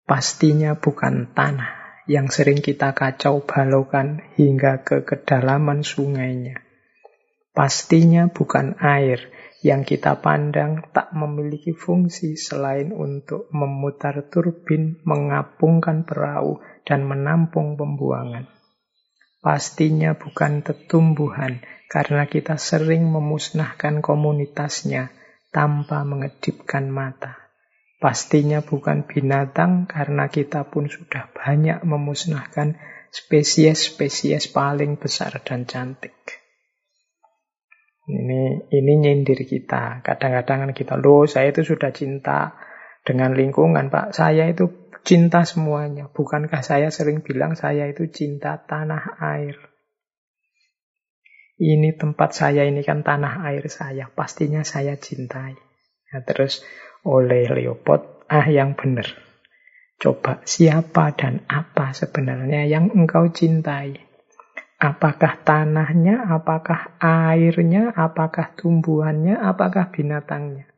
Pastinya 0.08 0.72
bukan 0.80 1.28
tanah 1.36 2.02
yang 2.08 2.32
sering 2.32 2.64
kita 2.64 2.96
kacau 2.96 3.44
balaukan 3.44 4.24
hingga 4.40 4.80
ke 4.80 5.04
kedalaman 5.04 5.84
sungainya. 5.84 6.64
Pastinya 7.52 8.32
bukan 8.32 8.80
air 8.80 9.28
yang 9.60 9.84
kita 9.84 10.16
pandang 10.24 10.88
tak 10.96 11.12
memiliki 11.12 11.76
fungsi 11.76 12.40
selain 12.40 12.96
untuk 12.96 13.52
memutar 13.52 14.24
turbin, 14.32 15.02
mengapungkan 15.04 16.08
perahu, 16.08 16.62
dan 16.88 17.04
menampung 17.04 17.76
pembuangan. 17.76 18.48
Pastinya 19.44 20.16
bukan 20.16 20.64
tetumbuhan 20.64 21.60
karena 21.92 22.24
kita 22.24 22.56
sering 22.56 23.04
memusnahkan 23.12 24.00
komunitasnya 24.00 25.12
tanpa 25.52 26.06
mengedipkan 26.08 26.88
mata. 26.88 27.47
Pastinya 27.98 28.62
bukan 28.62 29.10
binatang 29.10 29.90
karena 29.90 30.30
kita 30.30 30.70
pun 30.70 30.86
sudah 30.86 31.34
banyak 31.34 31.82
memusnahkan 31.82 32.78
spesies-spesies 33.10 34.54
paling 34.54 34.94
besar 35.02 35.42
dan 35.42 35.66
cantik. 35.66 36.14
Ini 38.08 38.70
ini 38.70 38.92
nyindir 39.02 39.42
kita. 39.44 40.00
Kadang-kadang 40.06 40.70
kita, 40.72 40.94
loh 40.94 41.26
saya 41.26 41.50
itu 41.50 41.60
sudah 41.60 41.90
cinta 41.90 42.56
dengan 43.02 43.34
lingkungan 43.34 43.90
Pak. 43.90 44.14
Saya 44.16 44.46
itu 44.46 44.94
cinta 45.02 45.42
semuanya. 45.42 46.06
Bukankah 46.08 46.62
saya 46.64 46.94
sering 46.94 47.20
bilang 47.20 47.58
saya 47.58 47.90
itu 47.90 48.08
cinta 48.08 48.62
tanah 48.62 49.18
air? 49.20 49.58
Ini 51.58 51.98
tempat 51.98 52.30
saya, 52.32 52.62
ini 52.62 52.86
kan 52.86 53.02
tanah 53.02 53.42
air 53.50 53.66
saya. 53.66 54.06
Pastinya 54.08 54.62
saya 54.62 54.94
cintai. 54.94 55.58
Nah, 56.08 56.22
terus 56.24 56.62
oleh 57.06 57.46
Leopold, 57.52 58.26
ah 58.26 58.46
yang 58.48 58.74
benar. 58.74 59.06
Coba 59.98 60.42
siapa 60.46 61.10
dan 61.18 61.42
apa 61.50 61.90
sebenarnya 61.90 62.66
yang 62.70 62.94
engkau 62.94 63.30
cintai? 63.34 63.98
Apakah 64.78 65.42
tanahnya, 65.42 66.22
apakah 66.30 66.94
airnya, 67.02 67.90
apakah 67.98 68.54
tumbuhannya, 68.54 69.34
apakah 69.34 69.90
binatangnya? 69.90 70.70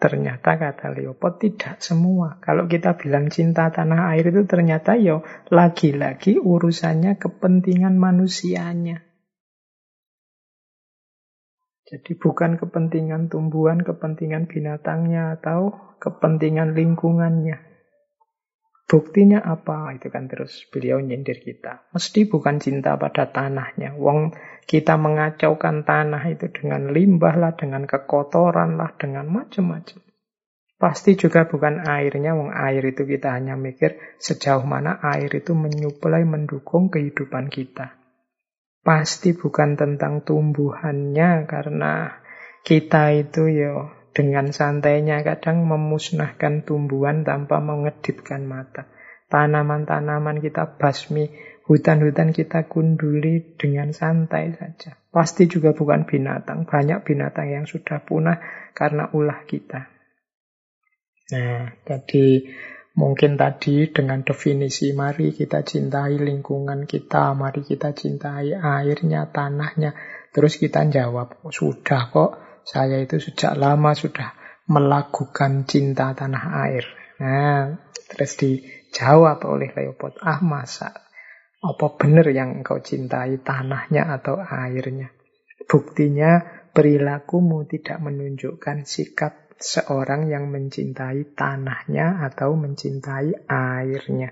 Ternyata 0.00 0.60
kata 0.60 0.92
Leopold 0.92 1.40
tidak 1.40 1.80
semua. 1.80 2.36
Kalau 2.40 2.68
kita 2.68 2.96
bilang 2.96 3.28
cinta 3.28 3.72
tanah 3.72 4.12
air 4.12 4.28
itu 4.28 4.44
ternyata 4.44 5.00
yo 5.00 5.24
lagi-lagi 5.48 6.40
urusannya 6.40 7.16
kepentingan 7.16 7.96
manusianya. 7.96 9.13
Jadi 11.84 12.16
bukan 12.16 12.56
kepentingan 12.56 13.28
tumbuhan, 13.28 13.84
kepentingan 13.84 14.48
binatangnya 14.48 15.36
atau 15.36 15.76
kepentingan 16.00 16.72
lingkungannya. 16.72 17.60
Buktinya 18.84 19.40
apa? 19.44 19.96
Itu 19.96 20.08
kan 20.08 20.28
terus 20.28 20.64
beliau 20.68 21.00
nyindir 21.00 21.40
kita. 21.40 21.88
Mesti 21.92 22.28
bukan 22.28 22.60
cinta 22.60 22.96
pada 22.96 23.28
tanahnya. 23.28 23.96
Wong 23.96 24.32
kita 24.64 24.96
mengacaukan 24.96 25.84
tanah 25.84 26.24
itu 26.32 26.48
dengan 26.52 26.88
limbah 26.88 27.36
lah, 27.36 27.52
dengan 27.56 27.84
kekotoran 27.84 28.80
lah, 28.80 28.96
dengan 28.96 29.28
macam-macam. 29.28 30.00
Pasti 30.76 31.16
juga 31.16 31.48
bukan 31.48 31.84
airnya, 31.84 32.36
wong 32.36 32.52
air 32.52 32.84
itu 32.84 33.08
kita 33.08 33.32
hanya 33.32 33.56
mikir 33.56 33.96
sejauh 34.20 34.68
mana 34.68 35.00
air 35.00 35.32
itu 35.32 35.56
menyuplai, 35.56 36.28
mendukung 36.28 36.92
kehidupan 36.92 37.48
kita. 37.48 38.03
Pasti 38.84 39.32
bukan 39.32 39.80
tentang 39.80 40.20
tumbuhannya, 40.22 41.48
karena 41.48 42.20
kita 42.60 43.16
itu 43.16 43.48
ya 43.48 43.88
dengan 44.14 44.52
santainya 44.54 45.24
kadang 45.26 45.66
memusnahkan 45.66 46.62
tumbuhan 46.62 47.24
tanpa 47.24 47.58
mengedipkan 47.58 48.44
mata. 48.44 48.86
Tanaman-tanaman 49.32 50.38
kita 50.44 50.76
basmi, 50.76 51.32
hutan-hutan 51.64 52.30
kita 52.30 52.68
kunduli 52.68 53.56
dengan 53.56 53.90
santai 53.90 54.52
saja. 54.54 55.00
Pasti 55.10 55.48
juga 55.48 55.72
bukan 55.72 56.04
binatang. 56.04 56.68
Banyak 56.68 57.02
binatang 57.02 57.48
yang 57.50 57.64
sudah 57.66 58.04
punah 58.04 58.38
karena 58.76 59.10
ulah 59.10 59.42
kita. 59.48 59.90
Nah, 61.32 61.72
jadi 61.88 62.52
mungkin 62.94 63.34
tadi 63.34 63.90
dengan 63.90 64.22
definisi 64.22 64.94
mari 64.94 65.34
kita 65.34 65.66
cintai 65.66 66.18
lingkungan 66.18 66.86
kita, 66.86 67.34
mari 67.34 67.62
kita 67.66 67.90
cintai 67.94 68.54
airnya, 68.54 69.30
tanahnya. 69.30 69.94
Terus 70.34 70.58
kita 70.58 70.86
jawab, 70.90 71.38
sudah 71.50 72.10
kok 72.10 72.30
saya 72.66 72.98
itu 72.98 73.20
sejak 73.22 73.54
lama 73.54 73.94
sudah 73.94 74.34
melakukan 74.66 75.68
cinta 75.68 76.16
tanah 76.16 76.44
air. 76.66 76.84
Nah, 77.20 77.76
terus 78.10 78.34
dijawab 78.40 79.44
oleh 79.46 79.70
Leopold, 79.76 80.18
ah 80.24 80.40
masa 80.42 81.04
apa 81.64 81.96
benar 81.96 82.28
yang 82.28 82.60
engkau 82.60 82.80
cintai 82.80 83.40
tanahnya 83.40 84.08
atau 84.20 84.36
airnya? 84.36 85.08
Buktinya 85.64 86.44
perilakumu 86.74 87.64
tidak 87.64 88.02
menunjukkan 88.04 88.84
sikap 88.84 89.43
seorang 89.58 90.28
yang 90.30 90.50
mencintai 90.50 91.36
tanahnya 91.36 92.24
atau 92.26 92.54
mencintai 92.56 93.48
airnya. 93.48 94.30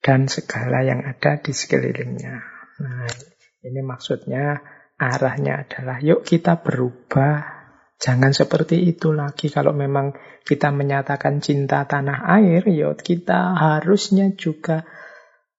Dan 0.00 0.26
segala 0.32 0.80
yang 0.80 1.04
ada 1.04 1.36
di 1.38 1.52
sekelilingnya. 1.52 2.36
Nah, 2.80 3.08
ini 3.60 3.80
maksudnya 3.84 4.56
Arahnya 5.00 5.64
adalah 5.64 5.96
yuk 6.04 6.28
kita 6.28 6.60
berubah. 6.60 7.64
Jangan 7.96 8.36
seperti 8.36 8.84
itu 8.84 9.16
lagi. 9.16 9.48
Kalau 9.48 9.72
memang 9.72 10.12
kita 10.44 10.68
menyatakan 10.68 11.40
cinta 11.40 11.88
tanah 11.88 12.28
air, 12.36 12.68
yuk 12.68 13.00
kita 13.00 13.56
harusnya 13.56 14.36
juga 14.36 14.84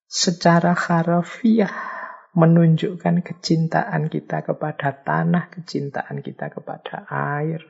secara 0.06 0.78
harafiah 0.78 1.74
menunjukkan 2.38 3.26
kecintaan 3.26 4.06
kita 4.06 4.46
kepada 4.46 4.94
tanah, 5.02 5.50
kecintaan 5.50 6.22
kita 6.22 6.54
kepada 6.54 7.02
air. 7.10 7.66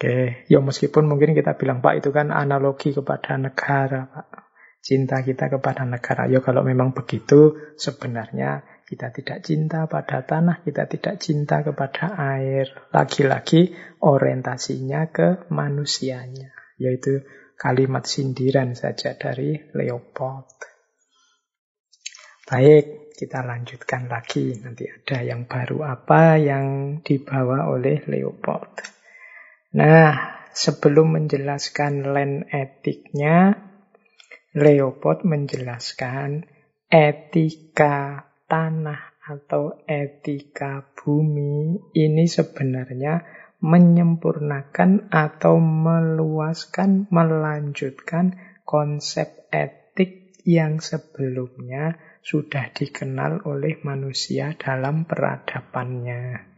Oke, 0.00 0.48
ya 0.48 0.64
meskipun 0.64 1.04
mungkin 1.04 1.36
kita 1.36 1.60
bilang 1.60 1.84
Pak 1.84 2.00
itu 2.00 2.08
kan 2.08 2.32
analogi 2.32 2.96
kepada 2.96 3.36
negara, 3.36 4.08
Pak. 4.08 4.48
Cinta 4.80 5.20
kita 5.20 5.52
kepada 5.52 5.84
negara. 5.84 6.24
Ya 6.24 6.40
kalau 6.40 6.64
memang 6.64 6.96
begitu, 6.96 7.52
sebenarnya 7.76 8.64
kita 8.88 9.12
tidak 9.12 9.44
cinta 9.44 9.84
pada 9.84 10.24
tanah, 10.24 10.64
kita 10.64 10.88
tidak 10.88 11.20
cinta 11.20 11.60
kepada 11.60 12.16
air. 12.16 12.88
Lagi-lagi 12.96 13.76
orientasinya 14.00 15.12
ke 15.12 15.52
manusianya, 15.52 16.48
yaitu 16.80 17.20
kalimat 17.60 18.08
sindiran 18.08 18.72
saja 18.72 19.20
dari 19.20 19.52
Leopold. 19.76 20.48
Baik, 22.48 23.12
kita 23.20 23.44
lanjutkan 23.44 24.08
lagi. 24.08 24.64
Nanti 24.64 24.88
ada 24.88 25.20
yang 25.20 25.44
baru 25.44 25.84
apa 25.84 26.40
yang 26.40 26.96
dibawa 27.04 27.68
oleh 27.68 28.00
Leopold. 28.08 28.99
Nah, 29.70 30.42
sebelum 30.50 31.14
menjelaskan 31.14 32.10
land 32.10 32.50
etiknya, 32.50 33.54
Leopold 34.50 35.22
menjelaskan 35.22 36.42
etika 36.90 38.26
tanah 38.50 39.14
atau 39.22 39.78
etika 39.86 40.90
bumi 40.98 41.78
ini 41.94 42.26
sebenarnya 42.26 43.22
menyempurnakan 43.62 45.06
atau 45.06 45.62
meluaskan, 45.62 47.06
melanjutkan 47.14 48.34
konsep 48.66 49.46
etik 49.54 50.34
yang 50.42 50.82
sebelumnya 50.82 51.94
sudah 52.26 52.74
dikenal 52.74 53.46
oleh 53.46 53.78
manusia 53.86 54.50
dalam 54.58 55.06
peradabannya. 55.06 56.49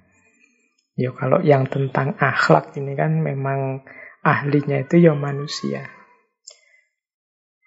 Ya 0.92 1.10
kalau 1.16 1.40
yang 1.40 1.64
tentang 1.72 2.20
akhlak 2.20 2.76
ini 2.76 2.92
kan 2.92 3.24
memang 3.24 3.86
ahlinya 4.20 4.84
itu 4.84 5.00
ya 5.00 5.16
manusia. 5.16 5.88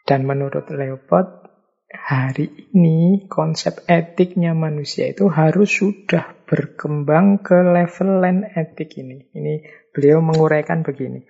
Dan 0.05 0.29
menurut 0.29 0.69
Leopold, 0.69 1.49
hari 1.89 2.69
ini 2.77 3.25
konsep 3.25 3.81
etiknya 3.89 4.53
manusia 4.53 5.09
itu 5.09 5.25
harus 5.33 5.73
sudah 5.73 6.37
berkembang 6.45 7.41
ke 7.41 7.57
level 7.65 8.21
land 8.21 8.45
etik 8.53 8.93
ini. 9.01 9.25
Ini 9.33 9.53
beliau 9.89 10.21
menguraikan 10.21 10.85
begini. 10.85 11.25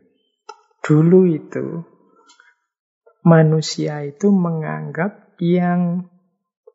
Dulu 0.84 1.22
itu 1.32 1.66
manusia 3.24 4.04
itu 4.04 4.30
menganggap 4.30 5.40
yang 5.40 6.12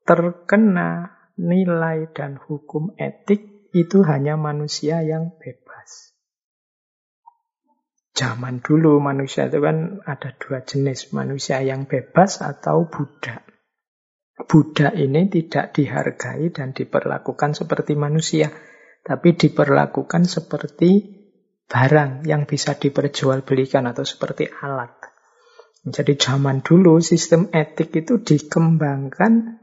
terkena 0.09 1.21
nilai 1.37 2.11
dan 2.11 2.41
hukum 2.41 2.97
etik 2.99 3.50
itu 3.73 4.03
hanya 4.07 4.35
manusia 4.35 5.03
yang 5.03 5.35
bebas. 5.39 6.11
Zaman 8.15 8.61
dulu 8.61 9.01
manusia 9.01 9.49
itu 9.49 9.63
kan 9.63 10.05
ada 10.05 10.37
dua 10.37 10.61
jenis, 10.67 11.15
manusia 11.17 11.63
yang 11.65 11.89
bebas 11.89 12.43
atau 12.45 12.91
budak. 12.91 13.47
Buddha 14.45 14.91
ini 14.93 15.29
tidak 15.31 15.77
dihargai 15.77 16.51
dan 16.51 16.75
diperlakukan 16.75 17.55
seperti 17.55 17.95
manusia, 17.95 18.51
tapi 19.05 19.37
diperlakukan 19.37 20.27
seperti 20.27 21.21
barang 21.71 22.27
yang 22.27 22.51
bisa 22.51 22.75
diperjualbelikan 22.75 23.87
atau 23.87 24.03
seperti 24.03 24.51
alat. 24.51 24.91
Jadi 25.81 26.19
zaman 26.21 26.61
dulu 26.61 27.01
sistem 27.01 27.49
etik 27.55 27.95
itu 27.95 28.21
dikembangkan 28.21 29.63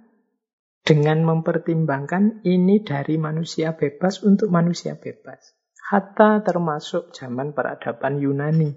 dengan 0.88 1.20
mempertimbangkan 1.28 2.48
ini 2.48 2.80
dari 2.80 3.20
manusia 3.20 3.76
bebas 3.76 4.24
untuk 4.24 4.48
manusia 4.48 4.96
bebas. 4.96 5.52
Hatta 5.92 6.40
termasuk 6.48 7.12
zaman 7.12 7.52
peradaban 7.52 8.24
Yunani. 8.24 8.72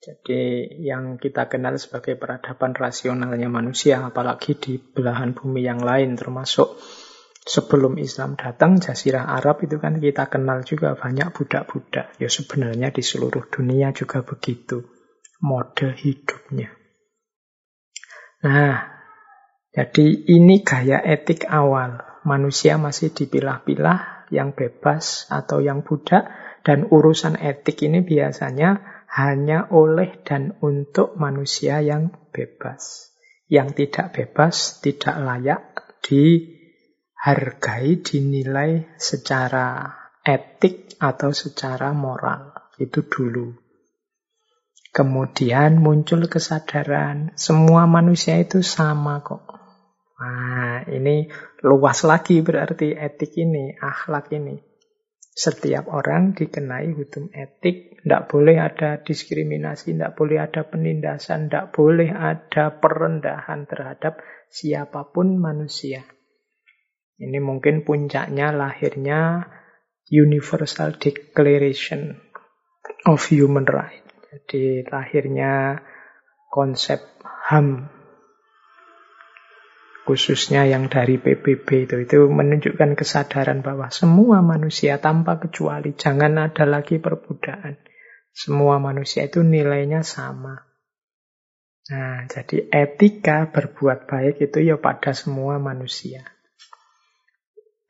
Jadi 0.00 0.66
yang 0.80 1.20
kita 1.20 1.52
kenal 1.52 1.76
sebagai 1.76 2.16
peradaban 2.16 2.72
rasionalnya 2.72 3.52
manusia, 3.52 4.00
apalagi 4.00 4.56
di 4.56 4.80
belahan 4.80 5.36
bumi 5.36 5.60
yang 5.60 5.84
lain, 5.84 6.16
termasuk 6.16 6.80
sebelum 7.44 8.00
Islam 8.00 8.34
datang, 8.34 8.80
Jazirah 8.80 9.28
Arab 9.28 9.62
itu 9.62 9.76
kan 9.76 10.00
kita 10.00 10.26
kenal 10.32 10.64
juga 10.64 10.96
banyak 10.96 11.30
budak-budak. 11.36 12.16
Ya 12.16 12.32
sebenarnya 12.32 12.90
di 12.90 13.04
seluruh 13.04 13.46
dunia 13.46 13.92
juga 13.92 14.24
begitu 14.24 14.82
mode 15.38 15.94
hidupnya. 15.94 16.74
Nah, 18.42 18.91
jadi 19.72 20.06
ini 20.28 20.60
gaya 20.60 21.00
etik 21.00 21.48
awal. 21.48 22.04
Manusia 22.28 22.76
masih 22.76 23.16
dipilah-pilah 23.16 24.28
yang 24.28 24.52
bebas 24.52 25.26
atau 25.32 25.64
yang 25.64 25.80
budak 25.80 26.28
dan 26.60 26.86
urusan 26.92 27.40
etik 27.40 27.80
ini 27.88 28.04
biasanya 28.04 28.84
hanya 29.08 29.72
oleh 29.72 30.20
dan 30.24 30.60
untuk 30.60 31.16
manusia 31.16 31.80
yang 31.80 32.12
bebas. 32.36 33.16
Yang 33.48 33.68
tidak 33.84 34.06
bebas, 34.12 34.80
tidak 34.84 35.16
layak 35.20 35.64
dihargai, 36.04 38.00
dinilai 38.04 38.92
secara 39.00 39.88
etik 40.20 41.00
atau 41.00 41.32
secara 41.32 41.96
moral. 41.96 42.52
Itu 42.76 43.08
dulu. 43.08 43.56
Kemudian 44.92 45.80
muncul 45.80 46.28
kesadaran, 46.28 47.32
semua 47.40 47.88
manusia 47.88 48.36
itu 48.36 48.60
sama 48.60 49.24
kok. 49.24 49.51
Nah, 50.20 50.84
ini 50.90 51.30
luas 51.64 52.04
lagi 52.04 52.44
berarti 52.44 52.92
etik 52.92 53.36
ini, 53.38 53.72
akhlak 53.78 54.28
ini. 54.34 54.60
Setiap 55.32 55.88
orang 55.88 56.36
dikenai 56.36 56.92
hukum 56.92 57.32
etik, 57.32 58.04
tidak 58.04 58.28
boleh 58.28 58.60
ada 58.60 59.00
diskriminasi, 59.00 59.96
tidak 59.96 60.12
boleh 60.12 60.44
ada 60.44 60.68
penindasan, 60.68 61.48
tidak 61.48 61.72
boleh 61.72 62.12
ada 62.12 62.76
perendahan 62.76 63.64
terhadap 63.64 64.20
siapa 64.52 65.08
pun 65.08 65.40
manusia. 65.40 66.04
Ini 67.16 67.40
mungkin 67.40 67.80
puncaknya 67.80 68.52
lahirnya 68.52 69.48
Universal 70.12 71.00
Declaration 71.00 72.12
of 73.08 73.24
Human 73.32 73.64
Rights. 73.64 74.04
Jadi 74.28 74.84
lahirnya 74.84 75.80
konsep 76.52 77.00
HAM 77.22 78.01
khususnya 80.02 80.66
yang 80.66 80.90
dari 80.90 81.22
PBB 81.22 81.86
itu 81.86 81.96
itu 82.02 82.18
menunjukkan 82.26 82.98
kesadaran 82.98 83.62
bahwa 83.62 83.86
semua 83.94 84.42
manusia 84.42 84.98
tanpa 84.98 85.38
kecuali 85.38 85.94
jangan 85.94 86.42
ada 86.42 86.66
lagi 86.66 86.98
perbudakan. 86.98 87.78
Semua 88.32 88.80
manusia 88.82 89.28
itu 89.28 89.44
nilainya 89.44 90.02
sama. 90.02 90.72
Nah, 91.92 92.24
jadi 92.26 92.70
etika 92.70 93.52
berbuat 93.52 94.08
baik 94.08 94.40
itu 94.40 94.58
ya 94.64 94.80
pada 94.80 95.12
semua 95.12 95.60
manusia. 95.60 96.24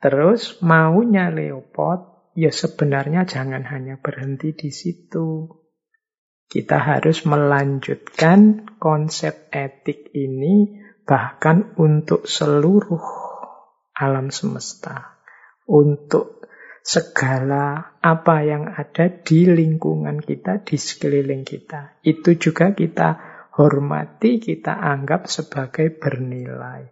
Terus 0.03 0.59
maunya 0.59 1.31
Leopold 1.31 2.35
ya 2.35 2.51
sebenarnya 2.51 3.23
jangan 3.23 3.63
hanya 3.63 3.95
berhenti 4.01 4.51
di 4.51 4.69
situ. 4.69 5.47
Kita 6.51 6.77
harus 6.77 7.23
melanjutkan 7.23 8.67
konsep 8.77 9.47
etik 9.49 10.11
ini 10.11 10.82
bahkan 11.03 11.75
untuk 11.79 12.27
seluruh 12.27 13.03
alam 13.95 14.33
semesta. 14.33 15.19
Untuk 15.63 16.43
segala 16.83 17.95
apa 18.03 18.43
yang 18.43 18.67
ada 18.67 19.07
di 19.07 19.47
lingkungan 19.47 20.19
kita, 20.19 20.59
di 20.67 20.75
sekeliling 20.75 21.47
kita. 21.47 21.95
Itu 22.03 22.35
juga 22.35 22.75
kita 22.75 23.33
hormati, 23.55 24.43
kita 24.43 24.75
anggap 24.75 25.31
sebagai 25.31 25.95
bernilai. 25.95 26.91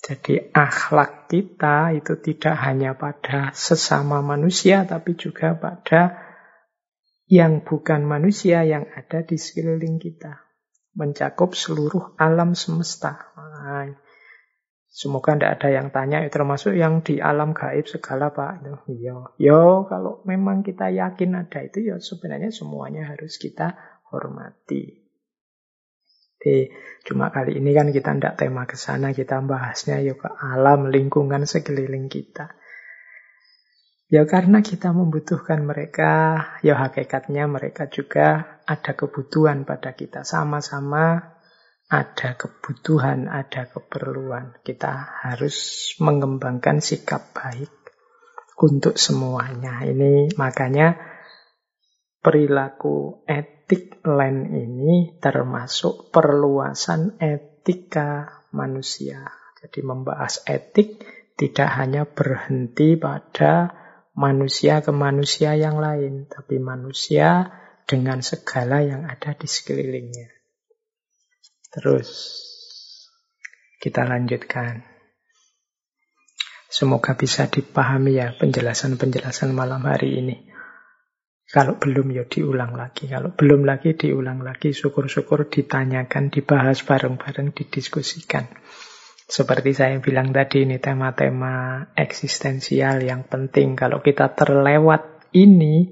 Jadi 0.00 0.50
akhlak 0.50 1.30
kita 1.30 1.92
itu 1.94 2.18
tidak 2.18 2.56
hanya 2.66 2.96
pada 2.96 3.52
sesama 3.52 4.24
manusia, 4.24 4.88
tapi 4.88 5.14
juga 5.14 5.54
pada 5.54 6.18
yang 7.30 7.62
bukan 7.62 8.02
manusia 8.02 8.66
yang 8.66 8.90
ada 8.90 9.22
di 9.22 9.38
sekeliling 9.38 10.02
kita. 10.02 10.49
Mencakup 10.94 11.54
seluruh 11.54 12.18
alam 12.18 12.58
semesta. 12.58 13.30
Semoga 14.90 15.38
tidak 15.38 15.62
ada 15.62 15.68
yang 15.70 15.88
tanya, 15.94 16.18
ya 16.18 16.30
termasuk 16.34 16.74
yang 16.74 17.06
di 17.06 17.22
alam 17.22 17.54
gaib 17.54 17.86
segala 17.86 18.34
Pak. 18.34 18.66
Yo, 18.90 19.30
yo 19.38 19.86
kalau 19.86 20.18
memang 20.26 20.66
kita 20.66 20.90
yakin 20.90 21.46
ada 21.46 21.62
itu, 21.62 21.94
ya 21.94 22.02
sebenarnya 22.02 22.50
semuanya 22.50 23.06
harus 23.06 23.38
kita 23.38 23.78
hormati. 24.10 25.06
Jadi, 26.40 26.74
cuma 27.06 27.30
kali 27.30 27.60
ini 27.62 27.70
kan 27.70 27.94
kita 27.94 28.16
tidak 28.16 28.34
tema 28.34 28.66
ke 28.66 28.74
sana, 28.74 29.14
kita 29.14 29.38
bahasnya 29.46 30.02
yuk 30.02 30.24
ke 30.24 30.28
alam 30.40 30.90
lingkungan 30.90 31.46
sekeliling 31.46 32.10
kita. 32.10 32.59
Ya 34.10 34.26
karena 34.26 34.58
kita 34.58 34.90
membutuhkan 34.90 35.62
mereka, 35.62 36.42
ya 36.66 36.74
hakikatnya 36.82 37.46
mereka 37.46 37.86
juga 37.86 38.58
ada 38.66 38.98
kebutuhan 38.98 39.62
pada 39.62 39.94
kita. 39.94 40.26
Sama-sama 40.26 41.38
ada 41.86 42.34
kebutuhan, 42.34 43.30
ada 43.30 43.70
keperluan. 43.70 44.58
Kita 44.66 45.22
harus 45.30 45.90
mengembangkan 46.02 46.82
sikap 46.82 47.30
baik 47.30 47.70
untuk 48.58 48.98
semuanya. 48.98 49.86
Ini 49.86 50.34
makanya 50.34 50.98
perilaku 52.18 53.22
etik 53.30 54.02
lain 54.02 54.50
ini 54.50 55.22
termasuk 55.22 56.10
perluasan 56.10 57.14
etika 57.22 58.42
manusia. 58.50 59.22
Jadi 59.62 59.86
membahas 59.86 60.42
etik 60.50 60.98
tidak 61.38 61.70
hanya 61.78 62.10
berhenti 62.10 62.98
pada 62.98 63.79
manusia 64.20 64.84
ke 64.84 64.92
manusia 64.92 65.56
yang 65.56 65.80
lain, 65.80 66.28
tapi 66.28 66.60
manusia 66.60 67.48
dengan 67.88 68.20
segala 68.20 68.84
yang 68.84 69.08
ada 69.08 69.32
di 69.32 69.48
sekelilingnya. 69.48 70.28
Terus 71.72 72.08
kita 73.80 74.04
lanjutkan. 74.04 74.84
Semoga 76.70 77.18
bisa 77.18 77.50
dipahami 77.50 78.20
ya 78.20 78.36
penjelasan-penjelasan 78.36 79.56
malam 79.56 79.82
hari 79.88 80.22
ini. 80.22 80.36
Kalau 81.50 81.82
belum 81.82 82.14
ya 82.14 82.30
diulang 82.30 82.78
lagi. 82.78 83.10
Kalau 83.10 83.34
belum 83.34 83.66
lagi 83.66 83.98
diulang 83.98 84.46
lagi. 84.46 84.70
Syukur-syukur 84.70 85.50
ditanyakan, 85.50 86.30
dibahas 86.30 86.86
bareng-bareng, 86.86 87.50
didiskusikan. 87.50 88.46
Seperti 89.30 89.70
saya 89.78 90.02
bilang 90.02 90.34
tadi, 90.34 90.66
ini 90.66 90.82
tema-tema 90.82 91.86
eksistensial 91.94 92.98
yang 93.06 93.22
penting. 93.30 93.78
Kalau 93.78 94.02
kita 94.02 94.34
terlewat 94.34 95.30
ini, 95.38 95.86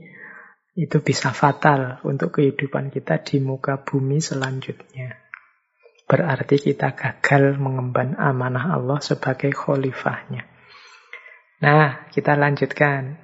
itu 0.75 0.99
bisa 0.99 1.31
fatal 1.31 2.03
untuk 2.03 2.39
kehidupan 2.39 2.91
kita 2.91 3.23
di 3.23 3.39
muka 3.39 3.79
bumi 3.83 4.19
selanjutnya. 4.19 5.23
Berarti 6.11 6.59
kita 6.59 6.99
gagal 6.99 7.63
mengemban 7.63 8.19
amanah 8.19 8.75
Allah 8.75 8.99
sebagai 8.99 9.55
khalifahnya. 9.55 10.43
Nah, 11.63 12.11
kita 12.15 12.39
lanjutkan. 12.39 13.23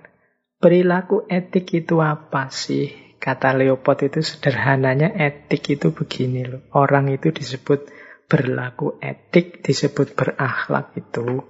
Perilaku 0.58 1.26
etik 1.26 1.74
itu 1.74 2.02
apa 2.02 2.54
sih? 2.54 3.18
Kata 3.18 3.54
Leopold 3.54 4.04
itu 4.04 4.20
sederhananya 4.20 5.10
etik 5.14 5.78
itu 5.78 5.90
begini 5.90 6.42
loh. 6.44 6.62
Orang 6.74 7.08
itu 7.08 7.30
disebut 7.30 7.93
berlaku 8.26 8.98
etik 9.00 9.60
disebut 9.64 10.16
berakhlak 10.16 10.96
itu, 10.96 11.44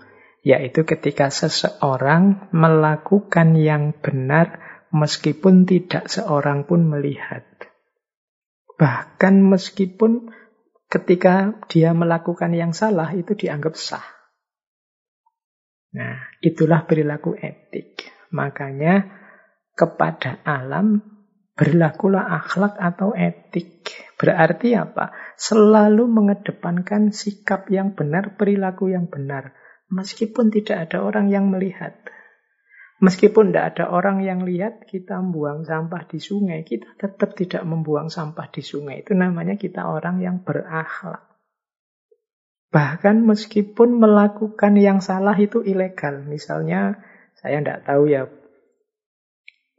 yaitu 0.45 0.85
ketika 0.85 1.33
seseorang 1.33 2.53
melakukan 2.53 3.57
yang 3.57 3.97
benar 3.97 4.61
meskipun 4.95 5.67
tidak 5.67 6.07
seorang 6.07 6.69
pun 6.69 6.87
melihat. 6.87 7.43
Bahkan 8.79 9.35
meskipun 9.43 10.31
ketika 10.91 11.59
dia 11.67 11.91
melakukan 11.91 12.55
yang 12.55 12.71
salah 12.71 13.11
itu 13.15 13.35
dianggap 13.35 13.75
sah. 13.75 14.07
Nah, 15.95 16.19
itulah 16.43 16.87
perilaku 16.87 17.39
etik. 17.39 18.11
Makanya 18.35 19.07
kepada 19.79 20.43
alam 20.43 21.03
berlakulah 21.55 22.35
akhlak 22.43 22.75
atau 22.79 23.15
etik. 23.15 24.04
Berarti 24.15 24.79
apa? 24.79 25.11
Selalu 25.35 26.07
mengedepankan 26.07 27.11
sikap 27.11 27.67
yang 27.71 27.99
benar, 27.99 28.39
perilaku 28.39 28.95
yang 28.95 29.11
benar. 29.11 29.55
Meskipun 29.91 30.55
tidak 30.55 30.91
ada 30.91 31.03
orang 31.03 31.31
yang 31.31 31.51
melihat. 31.51 31.99
Meskipun 33.03 33.51
tidak 33.51 33.75
ada 33.75 33.91
orang 33.91 34.23
yang 34.23 34.47
lihat 34.47 34.87
kita 34.87 35.19
membuang 35.19 35.67
sampah 35.67 36.07
di 36.07 36.23
sungai, 36.23 36.63
kita 36.63 36.95
tetap 36.95 37.35
tidak 37.35 37.67
membuang 37.67 38.07
sampah 38.07 38.47
di 38.49 38.63
sungai. 38.63 39.03
Itu 39.03 39.19
namanya 39.19 39.59
kita 39.59 39.83
orang 39.83 40.23
yang 40.23 40.47
berakhlak. 40.47 41.27
Bahkan 42.71 43.23
meskipun 43.23 43.99
melakukan 43.99 44.75
yang 44.79 44.99
salah 45.03 45.35
itu 45.39 45.63
ilegal. 45.63 46.23
Misalnya, 46.27 47.03
saya 47.39 47.63
tidak 47.63 47.87
tahu 47.87 48.11
ya 48.11 48.31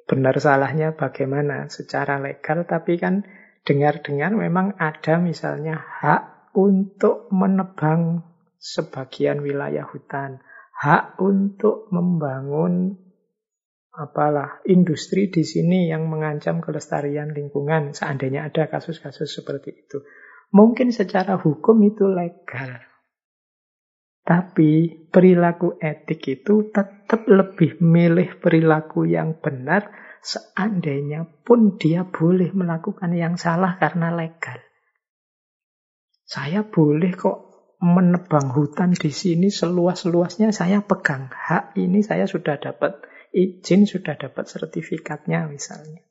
benar 0.05 0.37
salahnya 0.37 0.93
bagaimana 0.93 1.67
secara 1.67 2.21
legal, 2.21 2.63
tapi 2.63 2.95
kan 3.01 3.25
dengar-dengar 3.65 4.31
memang 4.37 4.77
ada 4.77 5.17
misalnya 5.17 5.81
hak 5.81 6.53
untuk 6.53 7.27
menebang 7.33 8.21
sebagian 8.61 9.41
wilayah 9.41 9.83
hutan, 9.89 10.39
hak 10.77 11.17
untuk 11.19 11.89
membangun 11.89 13.01
apalah 13.95 14.59
industri 14.67 15.31
di 15.31 15.41
sini 15.41 15.87
yang 15.87 16.05
mengancam 16.11 16.59
kelestarian 16.59 17.31
lingkungan 17.31 17.95
seandainya 17.95 18.47
ada 18.47 18.67
kasus-kasus 18.67 19.41
seperti 19.41 19.71
itu. 19.71 20.03
Mungkin 20.53 20.93
secara 20.93 21.39
hukum 21.39 21.79
itu 21.83 22.05
legal. 22.05 22.79
Tapi 24.25 25.05
perilaku 25.09 25.77
etik 25.77 26.41
itu 26.41 26.73
tetap 26.73 27.29
lebih 27.29 27.77
milih 27.77 28.41
perilaku 28.41 29.05
yang 29.05 29.37
benar 29.37 30.04
seandainya 30.25 31.29
pun 31.45 31.77
dia 31.77 32.01
boleh 32.01 32.49
melakukan 32.57 33.13
yang 33.13 33.37
salah 33.37 33.77
karena 33.77 34.09
legal. 34.09 34.57
Saya 36.25 36.65
boleh 36.65 37.13
kok 37.13 37.45
menebang 37.85 38.49
hutan 38.49 38.97
di 38.97 39.13
sini 39.13 39.53
seluas-luasnya 39.53 40.49
saya 40.49 40.81
pegang 40.81 41.29
hak 41.29 41.77
ini 41.77 42.01
saya 42.01 42.25
sudah 42.25 42.57
dapat 42.57 42.97
izin 43.35 43.85
sudah 43.85 44.15
dapat 44.15 44.47
sertifikatnya 44.47 45.45
misalnya 45.51 46.01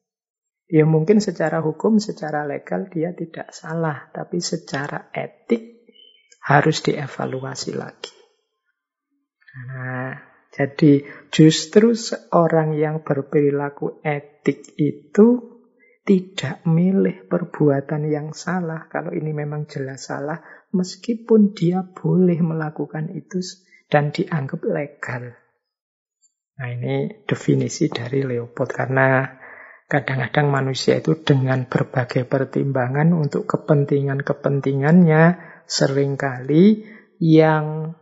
ya 0.68 0.84
mungkin 0.84 1.24
secara 1.24 1.64
hukum 1.64 1.96
secara 1.96 2.44
legal 2.44 2.86
dia 2.92 3.16
tidak 3.16 3.50
salah 3.50 4.12
tapi 4.12 4.44
secara 4.44 5.08
etik 5.16 5.88
harus 6.44 6.84
dievaluasi 6.84 7.72
lagi 7.72 8.12
nah 9.64 10.33
jadi 10.54 11.02
justru 11.34 11.98
seorang 11.98 12.78
yang 12.78 13.02
berperilaku 13.02 13.98
etik 14.06 14.78
itu 14.78 15.58
tidak 16.06 16.62
milih 16.62 17.26
perbuatan 17.26 18.06
yang 18.06 18.30
salah. 18.36 18.86
Kalau 18.86 19.10
ini 19.10 19.34
memang 19.34 19.66
jelas 19.66 20.06
salah, 20.06 20.38
meskipun 20.70 21.58
dia 21.58 21.82
boleh 21.82 22.38
melakukan 22.38 23.10
itu 23.10 23.42
dan 23.90 24.14
dianggap 24.14 24.62
legal. 24.62 25.34
Nah 26.54 26.68
ini 26.70 27.26
definisi 27.26 27.90
dari 27.90 28.22
Leopold 28.22 28.70
karena 28.70 29.26
kadang-kadang 29.90 30.54
manusia 30.54 31.02
itu 31.02 31.18
dengan 31.18 31.66
berbagai 31.66 32.30
pertimbangan 32.30 33.10
untuk 33.10 33.50
kepentingan-kepentingannya 33.50 35.22
sering 35.66 36.14
kali 36.14 36.86
yang 37.18 37.98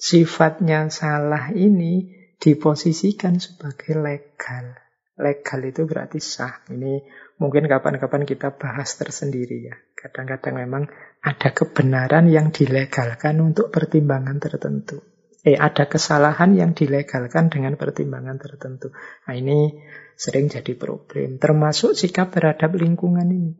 sifatnya 0.00 0.88
salah 0.88 1.52
ini 1.52 2.08
diposisikan 2.40 3.36
sebagai 3.36 4.00
legal. 4.00 4.80
Legal 5.20 5.60
itu 5.68 5.84
berarti 5.84 6.16
sah. 6.16 6.64
Ini 6.72 7.04
mungkin 7.36 7.68
kapan-kapan 7.68 8.24
kita 8.24 8.56
bahas 8.56 8.96
tersendiri 8.96 9.68
ya. 9.68 9.76
Kadang-kadang 9.92 10.64
memang 10.64 10.88
ada 11.20 11.52
kebenaran 11.52 12.32
yang 12.32 12.48
dilegalkan 12.48 13.36
untuk 13.44 13.68
pertimbangan 13.68 14.40
tertentu. 14.40 15.04
Eh, 15.44 15.56
ada 15.56 15.88
kesalahan 15.88 16.56
yang 16.56 16.72
dilegalkan 16.72 17.52
dengan 17.52 17.76
pertimbangan 17.76 18.40
tertentu. 18.40 18.92
Nah, 19.24 19.36
ini 19.36 19.72
sering 20.16 20.48
jadi 20.48 20.76
problem. 20.76 21.40
Termasuk 21.40 21.96
sikap 21.96 22.32
terhadap 22.32 22.72
lingkungan 22.76 23.28
ini. 23.28 23.56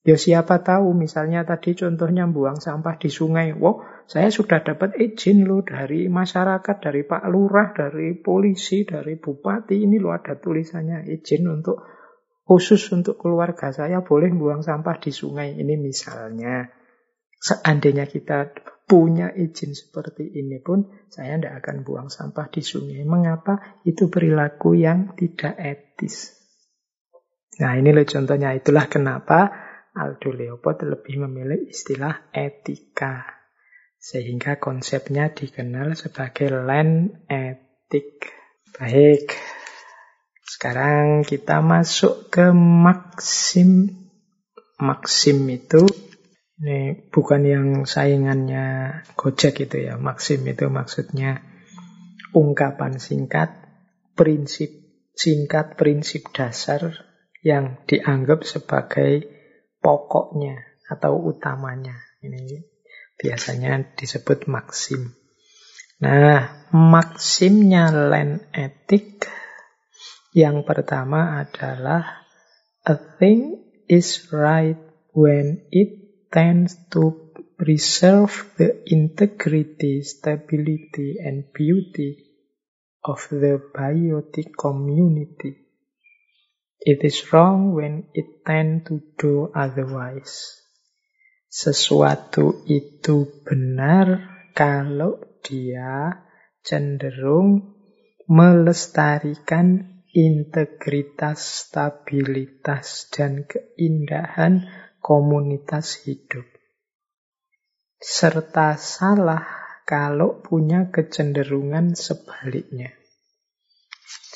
Ya 0.00 0.16
siapa 0.16 0.64
tahu 0.64 0.96
misalnya 0.96 1.44
tadi 1.44 1.76
contohnya 1.76 2.24
buang 2.24 2.56
sampah 2.56 2.96
di 2.96 3.12
sungai. 3.12 3.52
Wow, 3.52 3.84
saya 4.10 4.26
sudah 4.26 4.66
dapat 4.66 4.98
izin 4.98 5.46
loh 5.46 5.62
dari 5.62 6.10
masyarakat, 6.10 6.76
dari 6.82 7.06
Pak 7.06 7.30
Lurah, 7.30 7.70
dari 7.70 8.18
polisi, 8.18 8.82
dari 8.82 9.14
bupati. 9.14 9.86
Ini 9.86 10.02
loh 10.02 10.10
ada 10.10 10.34
tulisannya 10.34 11.06
izin 11.06 11.46
untuk 11.46 11.78
khusus 12.42 12.90
untuk 12.90 13.22
keluarga 13.22 13.70
saya 13.70 14.02
boleh 14.02 14.34
buang 14.34 14.66
sampah 14.66 14.98
di 14.98 15.14
sungai. 15.14 15.54
Ini 15.54 15.78
misalnya. 15.78 16.66
Seandainya 17.38 18.10
kita 18.10 18.50
punya 18.82 19.30
izin 19.30 19.78
seperti 19.78 20.26
ini 20.26 20.58
pun, 20.58 20.90
saya 21.06 21.38
tidak 21.38 21.62
akan 21.62 21.86
buang 21.86 22.10
sampah 22.10 22.50
di 22.50 22.66
sungai. 22.66 23.06
Mengapa? 23.06 23.78
Itu 23.86 24.10
perilaku 24.10 24.74
yang 24.74 25.14
tidak 25.14 25.54
etis. 25.54 26.34
Nah 27.62 27.78
ini 27.78 27.94
loh 27.94 28.02
contohnya. 28.02 28.58
Itulah 28.58 28.90
kenapa 28.90 29.54
Aldo 29.94 30.34
Leopold 30.34 30.82
lebih 30.82 31.22
memilih 31.22 31.70
istilah 31.70 32.34
etika. 32.34 33.39
Sehingga 34.00 34.56
konsepnya 34.56 35.28
dikenal 35.28 35.92
sebagai 35.92 36.48
land 36.48 37.20
etik. 37.28 38.32
Baik, 38.72 39.36
sekarang 40.48 41.20
kita 41.28 41.60
masuk 41.60 42.32
ke 42.32 42.48
Maxim. 42.56 43.92
Maxim 44.80 45.44
itu 45.52 45.84
ini 46.60 47.08
bukan 47.12 47.44
yang 47.44 47.68
saingannya 47.84 49.00
Gojek 49.16 49.68
itu 49.68 49.84
ya. 49.84 50.00
Maxim 50.00 50.44
itu 50.48 50.68
maksudnya 50.72 51.44
ungkapan 52.32 52.96
singkat, 52.96 53.52
prinsip 54.16 54.68
singkat, 55.12 55.76
prinsip 55.76 56.32
dasar 56.32 57.04
yang 57.44 57.80
dianggap 57.84 58.44
sebagai 58.44 59.28
pokoknya 59.80 60.56
atau 60.88 61.20
utamanya. 61.20 61.96
Ini 62.20 62.69
biasanya 63.20 63.94
disebut 64.00 64.48
maksim. 64.48 65.12
Nah, 66.00 66.72
maksimnya 66.72 67.92
land 67.92 68.48
etik 68.56 69.28
yang 70.32 70.64
pertama 70.64 71.44
adalah 71.44 72.24
a 72.88 72.96
thing 72.96 73.60
is 73.84 74.32
right 74.32 74.80
when 75.12 75.68
it 75.68 76.00
tends 76.32 76.80
to 76.88 77.30
preserve 77.60 78.32
the 78.56 78.80
integrity, 78.88 80.00
stability, 80.00 81.20
and 81.20 81.52
beauty 81.52 82.16
of 83.04 83.28
the 83.28 83.60
biotic 83.76 84.56
community. 84.56 85.68
It 86.80 87.04
is 87.04 87.20
wrong 87.32 87.76
when 87.76 88.08
it 88.14 88.46
tend 88.46 88.86
to 88.88 89.04
do 89.20 89.52
otherwise. 89.52 90.59
Sesuatu 91.50 92.62
itu 92.70 93.42
benar 93.42 94.22
kalau 94.54 95.18
dia 95.42 96.22
cenderung 96.62 97.74
melestarikan 98.30 99.98
integritas, 100.14 101.66
stabilitas, 101.66 103.10
dan 103.10 103.50
keindahan 103.50 104.70
komunitas 105.02 106.06
hidup. 106.06 106.46
Serta 107.98 108.78
salah 108.78 109.42
kalau 109.82 110.38
punya 110.46 110.94
kecenderungan 110.94 111.98
sebaliknya. 111.98 112.94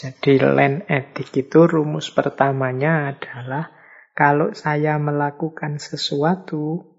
Jadi 0.02 0.42
land 0.42 0.90
etik 0.90 1.30
itu 1.46 1.70
rumus 1.70 2.10
pertamanya 2.10 3.14
adalah 3.14 3.70
kalau 4.18 4.50
saya 4.50 4.98
melakukan 4.98 5.78
sesuatu 5.78 6.93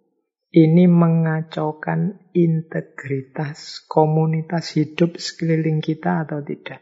ini 0.55 0.87
mengacaukan 0.87 2.31
integritas 2.31 3.83
komunitas 3.91 4.71
hidup 4.79 5.19
sekeliling 5.19 5.83
kita 5.83 6.23
atau 6.23 6.39
tidak. 6.39 6.79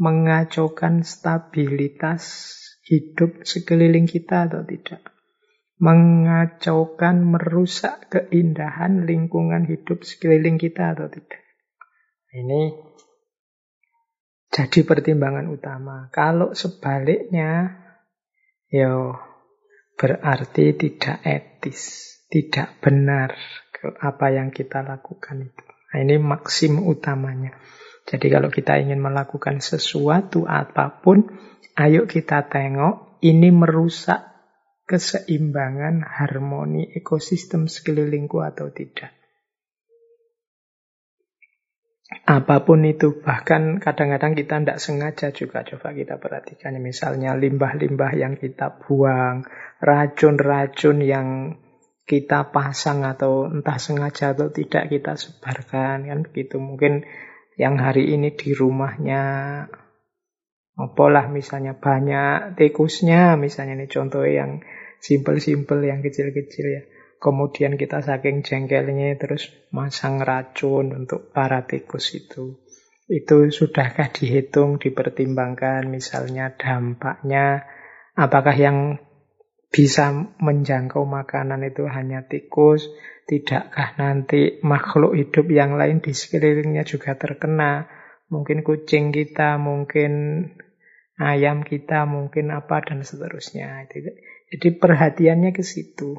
Mengacaukan 0.00 1.04
stabilitas 1.04 2.56
hidup 2.88 3.44
sekeliling 3.44 4.08
kita 4.08 4.48
atau 4.48 4.64
tidak. 4.64 5.12
Mengacaukan, 5.76 7.20
merusak 7.20 8.08
keindahan 8.08 9.04
lingkungan 9.04 9.68
hidup 9.68 10.00
sekeliling 10.00 10.56
kita 10.56 10.96
atau 10.96 11.12
tidak. 11.12 11.44
Ini 12.32 12.80
jadi 14.50 14.80
pertimbangan 14.88 15.52
utama. 15.52 16.08
Kalau 16.10 16.56
sebaliknya, 16.56 17.76
ya 18.72 19.14
berarti 19.94 20.74
tidak 20.74 21.22
etis, 21.22 22.09
tidak 22.30 22.78
benar 22.78 23.34
apa 23.98 24.26
yang 24.30 24.54
kita 24.54 24.86
lakukan 24.86 25.50
itu. 25.50 25.64
Nah, 25.90 25.98
ini 25.98 26.16
maksim 26.22 26.78
utamanya. 26.86 27.58
Jadi 28.06 28.30
kalau 28.30 28.48
kita 28.48 28.78
ingin 28.78 29.02
melakukan 29.02 29.58
sesuatu 29.58 30.46
apa 30.46 31.02
pun, 31.02 31.26
ayo 31.74 32.06
kita 32.06 32.46
tengok 32.46 33.18
ini 33.26 33.50
merusak 33.50 34.30
keseimbangan 34.86 36.02
harmoni 36.02 36.90
ekosistem 36.94 37.66
sekelilingku 37.66 38.42
atau 38.42 38.70
tidak. 38.70 39.14
Apa 42.26 42.66
pun 42.66 42.82
itu, 42.82 43.22
bahkan 43.22 43.78
kadang-kadang 43.78 44.34
kita 44.34 44.58
tidak 44.58 44.82
sengaja 44.82 45.30
juga 45.30 45.62
coba 45.62 45.94
kita 45.94 46.18
perhatikan. 46.18 46.74
Misalnya 46.82 47.38
limbah-limbah 47.38 48.18
yang 48.18 48.34
kita 48.34 48.82
buang, 48.82 49.46
racun-racun 49.78 51.06
yang 51.06 51.54
kita 52.10 52.50
pasang 52.50 53.06
atau 53.06 53.46
entah 53.46 53.78
sengaja 53.78 54.34
atau 54.34 54.50
tidak 54.50 54.90
kita 54.90 55.14
sebarkan 55.14 56.10
kan 56.10 56.18
begitu. 56.26 56.58
Mungkin 56.58 57.06
yang 57.54 57.78
hari 57.78 58.10
ini 58.10 58.34
di 58.34 58.50
rumahnya 58.50 59.22
apalah 60.74 61.30
misalnya 61.30 61.78
banyak 61.78 62.58
tikusnya, 62.58 63.38
misalnya 63.38 63.78
ini 63.78 63.86
contoh 63.86 64.26
yang 64.26 64.58
simpel-simpel 64.98 65.86
yang 65.86 66.02
kecil-kecil 66.02 66.66
ya. 66.66 66.82
Kemudian 67.20 67.78
kita 67.78 68.02
saking 68.02 68.42
jengkelnya 68.42 69.14
terus 69.14 69.52
masang 69.70 70.18
racun 70.18 70.90
untuk 70.90 71.30
para 71.30 71.62
tikus 71.68 72.10
itu. 72.16 72.58
Itu 73.06 73.54
sudahkah 73.54 74.10
dihitung, 74.10 74.82
dipertimbangkan 74.82 75.86
misalnya 75.86 76.56
dampaknya, 76.56 77.68
apakah 78.16 78.56
yang 78.56 78.78
bisa 79.70 80.10
menjangkau 80.42 81.06
makanan 81.06 81.62
itu 81.62 81.86
hanya 81.86 82.26
tikus, 82.26 82.90
tidakkah 83.30 83.94
nanti 83.94 84.58
makhluk 84.66 85.14
hidup 85.14 85.46
yang 85.46 85.78
lain 85.78 86.02
di 86.02 86.10
sekelilingnya 86.10 86.82
juga 86.82 87.14
terkena, 87.14 87.86
mungkin 88.26 88.66
kucing 88.66 89.14
kita, 89.14 89.62
mungkin 89.62 90.42
ayam 91.20 91.62
kita 91.62 92.02
mungkin 92.08 92.50
apa 92.50 92.82
dan 92.82 93.06
seterusnya. 93.06 93.86
Jadi 94.50 94.68
perhatiannya 94.74 95.54
ke 95.54 95.62
situ. 95.62 96.18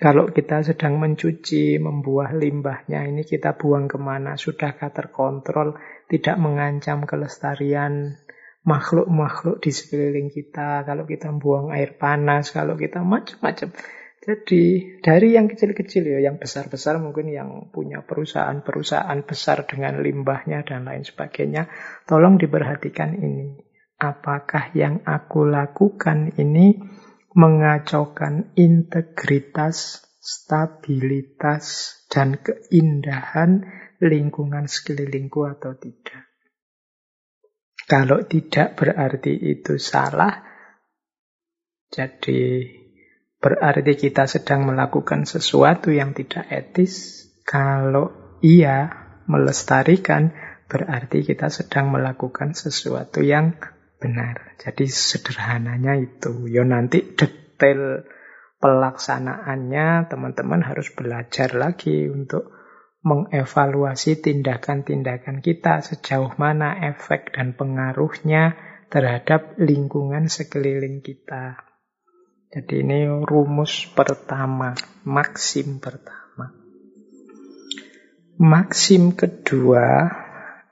Kalau 0.00 0.32
kita 0.32 0.64
sedang 0.64 0.96
mencuci, 0.96 1.76
membuah 1.76 2.32
limbahnya, 2.32 3.04
ini 3.04 3.20
kita 3.20 3.60
buang 3.60 3.84
ke 3.84 4.00
mana, 4.00 4.32
sudahkah 4.40 4.96
terkontrol, 4.96 5.76
tidak 6.08 6.40
mengancam 6.40 7.04
kelestarian 7.04 8.16
makhluk-makhluk 8.64 9.64
di 9.64 9.72
sekeliling 9.72 10.28
kita, 10.28 10.84
kalau 10.84 11.08
kita 11.08 11.32
buang 11.32 11.72
air 11.72 11.96
panas, 11.96 12.52
kalau 12.52 12.76
kita 12.76 13.00
macam-macam. 13.00 13.72
Jadi 14.20 14.64
dari 15.00 15.32
yang 15.32 15.48
kecil-kecil 15.48 16.04
ya, 16.04 16.20
yang 16.20 16.36
besar-besar 16.36 17.00
mungkin 17.00 17.32
yang 17.32 17.72
punya 17.72 18.04
perusahaan-perusahaan 18.04 19.24
besar 19.24 19.64
dengan 19.64 20.04
limbahnya 20.04 20.60
dan 20.60 20.84
lain 20.84 21.08
sebagainya, 21.08 21.72
tolong 22.04 22.36
diperhatikan 22.36 23.16
ini. 23.16 23.56
Apakah 23.96 24.76
yang 24.76 25.00
aku 25.08 25.48
lakukan 25.48 26.36
ini 26.36 26.76
mengacaukan 27.32 28.52
integritas, 28.60 30.04
stabilitas, 30.20 31.96
dan 32.10 32.42
keindahan 32.42 33.64
lingkungan 34.02 34.66
sekelilingku 34.66 35.46
atau 35.46 35.78
tidak. 35.78 36.29
Kalau 37.90 38.22
tidak 38.22 38.78
berarti 38.78 39.34
itu 39.34 39.74
salah, 39.82 40.46
jadi 41.90 42.70
berarti 43.42 43.92
kita 43.98 44.30
sedang 44.30 44.70
melakukan 44.70 45.26
sesuatu 45.26 45.90
yang 45.90 46.14
tidak 46.14 46.46
etis. 46.54 47.26
Kalau 47.42 48.38
iya 48.46 48.86
melestarikan, 49.26 50.30
berarti 50.70 51.26
kita 51.26 51.50
sedang 51.50 51.90
melakukan 51.90 52.54
sesuatu 52.54 53.26
yang 53.26 53.58
benar. 53.98 54.54
Jadi 54.62 54.86
sederhananya 54.86 55.98
itu. 55.98 56.46
Ya 56.46 56.62
nanti 56.62 57.02
detail 57.02 58.06
pelaksanaannya 58.62 60.06
teman-teman 60.06 60.62
harus 60.62 60.94
belajar 60.94 61.58
lagi 61.58 62.06
untuk 62.06 62.59
mengevaluasi 63.00 64.20
tindakan-tindakan 64.20 65.40
kita 65.40 65.80
sejauh 65.80 66.36
mana 66.36 66.76
efek 66.92 67.32
dan 67.32 67.56
pengaruhnya 67.56 68.60
terhadap 68.92 69.56
lingkungan 69.56 70.28
sekeliling 70.28 71.00
kita. 71.00 71.56
Jadi 72.50 72.82
ini 72.82 73.06
rumus 73.22 73.86
pertama, 73.94 74.74
maksim 75.06 75.78
pertama. 75.78 76.50
Maksim 78.40 79.14
kedua 79.14 80.10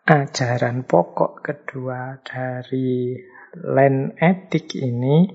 ajaran 0.08 0.88
pokok 0.88 1.44
kedua 1.44 2.18
dari 2.24 3.14
land 3.54 4.16
ethic 4.18 4.74
ini 4.74 5.28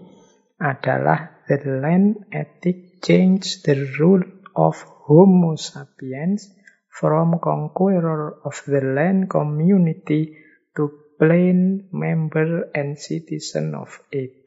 adalah 0.59 1.41
the 1.47 1.61
land 1.63 2.27
ethic 2.33 2.99
change 2.99 3.61
the 3.63 3.77
rule 3.97 4.25
of 4.57 4.77
Homo 5.05 5.55
sapiens 5.55 6.62
from 6.93 7.41
conqueror 7.41 8.37
of 8.45 8.61
the 8.69 8.81
land 8.81 9.25
community 9.25 10.37
to 10.77 10.93
plain 11.17 11.89
member 11.89 12.69
and 12.77 13.01
citizen 13.01 13.73
of 13.73 13.97
it. 14.13 14.45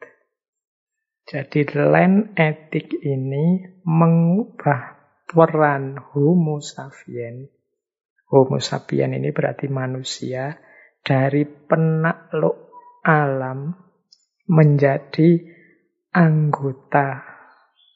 Jadi 1.27 1.67
land 1.75 2.39
ethic 2.39 3.03
ini 3.03 3.59
mengubah 3.83 4.95
peran 5.27 5.99
Homo 5.99 6.63
sapiens 6.63 7.51
Homo 8.27 8.59
sapien 8.59 9.15
ini 9.15 9.31
berarti 9.31 9.71
manusia 9.71 10.59
dari 10.99 11.47
penakluk 11.47 12.67
alam 13.07 13.71
menjadi 14.51 15.39
anggota 16.11 17.23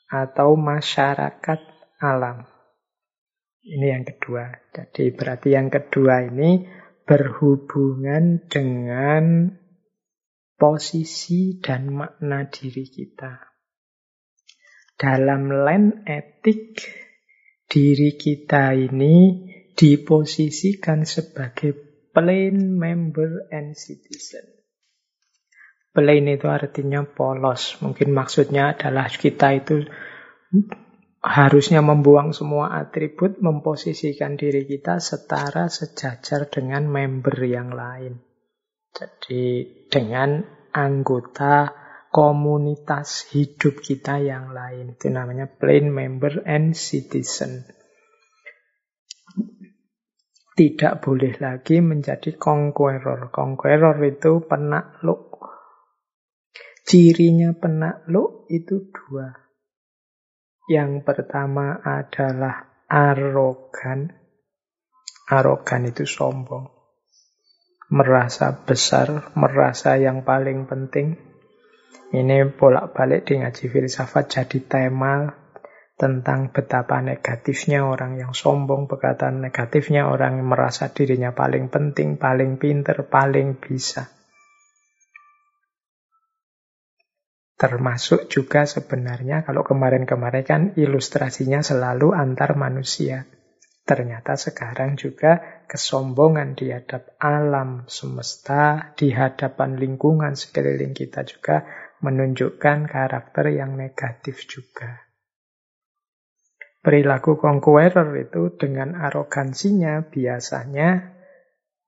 atau 0.08 0.56
masyarakat 0.56 1.60
alam. 2.00 2.51
Ini 3.62 3.88
yang 3.94 4.06
kedua. 4.06 4.50
Jadi 4.74 5.14
berarti 5.14 5.54
yang 5.54 5.70
kedua 5.70 6.26
ini 6.26 6.66
berhubungan 7.06 8.50
dengan 8.50 9.54
posisi 10.58 11.62
dan 11.62 11.94
makna 11.94 12.50
diri 12.50 12.86
kita. 12.90 13.38
Dalam 14.98 15.50
land 15.50 16.06
etik, 16.06 16.78
diri 17.66 18.18
kita 18.18 18.74
ini 18.78 19.50
diposisikan 19.74 21.06
sebagai 21.06 21.74
plain 22.14 22.78
member 22.78 23.50
and 23.50 23.74
citizen. 23.74 24.46
Plain 25.92 26.30
itu 26.30 26.48
artinya 26.48 27.04
polos. 27.04 27.82
Mungkin 27.82 28.14
maksudnya 28.14 28.78
adalah 28.78 29.10
kita 29.10 29.58
itu 29.58 29.84
harusnya 31.22 31.86
membuang 31.86 32.34
semua 32.34 32.74
atribut, 32.82 33.38
memposisikan 33.40 34.36
diri 34.36 34.66
kita 34.66 34.98
setara 34.98 35.70
sejajar 35.70 36.50
dengan 36.50 36.90
member 36.90 37.38
yang 37.46 37.70
lain. 37.72 38.20
Jadi 38.92 39.64
dengan 39.88 40.42
anggota 40.74 41.72
komunitas 42.12 43.32
hidup 43.32 43.80
kita 43.80 44.20
yang 44.20 44.52
lain. 44.52 44.98
Itu 45.00 45.14
namanya 45.14 45.48
plain 45.48 45.94
member 45.94 46.44
and 46.44 46.76
citizen 46.76 47.70
tidak 50.62 51.02
boleh 51.02 51.34
lagi 51.42 51.82
menjadi 51.82 52.38
conqueror. 52.38 53.34
Conqueror 53.34 53.98
itu 54.06 54.46
penakluk. 54.46 55.42
Cirinya 56.86 57.56
penakluk 57.58 58.46
itu 58.52 58.92
dua. 58.94 59.32
Yang 60.70 61.02
pertama 61.02 61.82
adalah 61.82 62.86
arogan. 62.86 64.14
Arogan 65.32 65.82
itu 65.88 66.06
sombong. 66.06 66.70
Merasa 67.92 68.54
besar, 68.62 69.34
merasa 69.34 69.98
yang 69.98 70.22
paling 70.22 70.68
penting. 70.68 71.18
Ini 72.12 72.44
bolak-balik 72.52 73.24
di 73.24 73.40
ngaji 73.40 73.66
filsafat 73.72 74.28
jadi 74.28 74.60
tema 74.68 75.32
tentang 75.96 76.50
betapa 76.52 77.00
negatifnya 77.00 77.88
orang 77.88 78.20
yang 78.20 78.34
sombong, 78.36 78.90
betapa 78.90 79.32
negatifnya 79.32 80.10
orang 80.10 80.42
yang 80.42 80.50
merasa 80.50 80.92
dirinya 80.92 81.32
paling 81.32 81.70
penting, 81.70 82.20
paling 82.20 82.60
pinter, 82.60 83.08
paling 83.08 83.62
bisa. 83.62 84.21
Termasuk 87.62 88.26
juga 88.26 88.66
sebenarnya 88.66 89.46
kalau 89.46 89.62
kemarin-kemarin 89.62 90.42
kan 90.42 90.62
ilustrasinya 90.74 91.62
selalu 91.62 92.10
antar 92.10 92.58
manusia. 92.58 93.30
Ternyata 93.86 94.34
sekarang 94.34 94.98
juga 94.98 95.62
kesombongan 95.70 96.58
di 96.58 96.74
hadap 96.74 97.14
alam 97.22 97.86
semesta, 97.86 98.98
di 98.98 99.14
hadapan 99.14 99.78
lingkungan 99.78 100.34
sekeliling 100.34 100.98
kita 100.98 101.22
juga 101.22 101.62
menunjukkan 102.02 102.90
karakter 102.90 103.54
yang 103.54 103.78
negatif 103.78 104.42
juga. 104.50 105.06
Perilaku 106.82 107.38
conqueror 107.38 108.10
itu 108.18 108.58
dengan 108.58 108.98
arogansinya 108.98 110.02
biasanya 110.10 111.14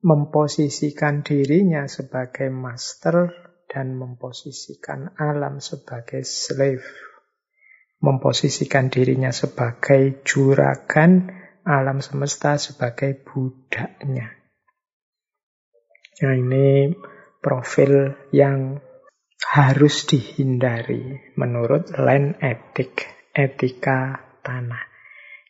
memposisikan 0.05 1.25
dirinya 1.25 1.89
sebagai 1.89 2.53
master 2.53 3.42
dan 3.73 3.97
memposisikan 3.97 5.17
alam 5.17 5.57
sebagai 5.57 6.21
slave. 6.21 6.85
Memposisikan 7.97 8.93
dirinya 8.93 9.33
sebagai 9.33 10.21
juragan, 10.21 11.33
alam 11.65 11.97
semesta 12.05 12.61
sebagai 12.61 13.17
budaknya. 13.25 14.29
Nah 16.21 16.35
ini 16.37 16.93
profil 17.41 18.13
yang 18.29 18.77
harus 19.41 20.05
dihindari 20.05 21.33
menurut 21.33 21.89
land 21.97 22.37
ethic, 22.45 23.09
etika 23.33 24.21
tanah. 24.45 24.92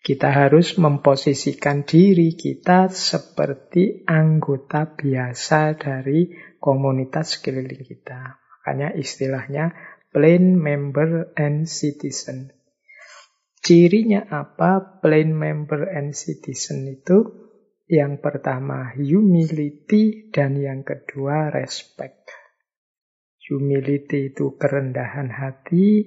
Kita 0.03 0.35
harus 0.35 0.75
memposisikan 0.75 1.88
diri 1.88 2.35
kita 2.35 2.91
seperti 2.91 4.03
anggota 4.03 4.99
biasa 4.99 5.80
dari 5.80 6.27
komunitas 6.59 7.39
sekeliling 7.39 7.88
kita. 7.88 8.35
Makanya 8.35 8.99
istilahnya 8.99 9.71
plain 10.11 10.59
member 10.59 11.31
and 11.39 11.71
citizen. 11.71 12.51
Cirinya 13.63 14.27
apa 14.27 14.99
plain 14.99 15.31
member 15.31 15.88
and 15.88 16.11
citizen 16.11 16.84
itu? 16.84 17.47
Yang 17.88 18.19
pertama 18.19 18.91
humility 18.91 20.27
dan 20.35 20.59
yang 20.59 20.84
kedua 20.84 21.47
respect. 21.47 22.27
Humility 23.47 24.35
itu 24.35 24.59
kerendahan 24.59 25.31
hati, 25.31 26.03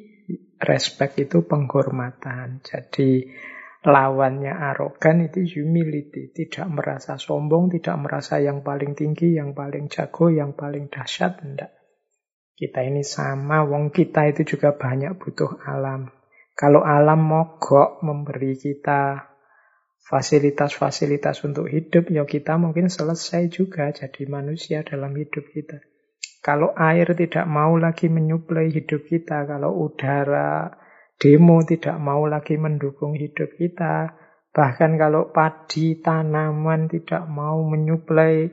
respect 0.60 1.16
itu 1.16 1.48
penghormatan. 1.48 2.60
Jadi 2.60 3.24
lawannya 3.86 4.50
arogan 4.50 5.30
itu 5.30 5.46
humility, 5.46 6.34
tidak 6.34 6.66
merasa 6.74 7.14
sombong, 7.22 7.70
tidak 7.70 7.94
merasa 8.02 8.42
yang 8.42 8.66
paling 8.66 8.98
tinggi, 8.98 9.38
yang 9.38 9.54
paling 9.54 9.86
jago, 9.86 10.26
yang 10.26 10.58
paling 10.58 10.90
dahsyat, 10.90 11.38
enggak. 11.46 11.70
Kita 12.56 12.82
ini 12.82 13.06
sama, 13.06 13.62
wong 13.62 13.94
kita 13.94 14.26
itu 14.26 14.56
juga 14.56 14.74
banyak 14.74 15.14
butuh 15.14 15.62
alam. 15.62 16.10
Kalau 16.56 16.82
alam 16.82 17.20
mogok 17.20 18.02
memberi 18.02 18.58
kita 18.58 19.28
fasilitas-fasilitas 20.08 21.44
untuk 21.44 21.68
hidup, 21.70 22.10
ya 22.10 22.26
kita 22.26 22.56
mungkin 22.56 22.90
selesai 22.90 23.52
juga 23.52 23.92
jadi 23.92 24.24
manusia 24.26 24.82
dalam 24.82 25.14
hidup 25.14 25.46
kita. 25.52 25.78
Kalau 26.40 26.72
air 26.78 27.12
tidak 27.12 27.44
mau 27.44 27.76
lagi 27.76 28.08
menyuplai 28.08 28.72
hidup 28.72 29.04
kita, 29.04 29.44
kalau 29.44 29.76
udara 29.76 30.85
demo 31.16 31.64
tidak 31.64 31.96
mau 31.96 32.28
lagi 32.28 32.60
mendukung 32.60 33.16
hidup 33.16 33.56
kita, 33.56 34.16
bahkan 34.52 34.96
kalau 35.00 35.32
padi, 35.32 36.00
tanaman 36.00 36.88
tidak 36.88 37.24
mau 37.28 37.60
menyuplai 37.64 38.52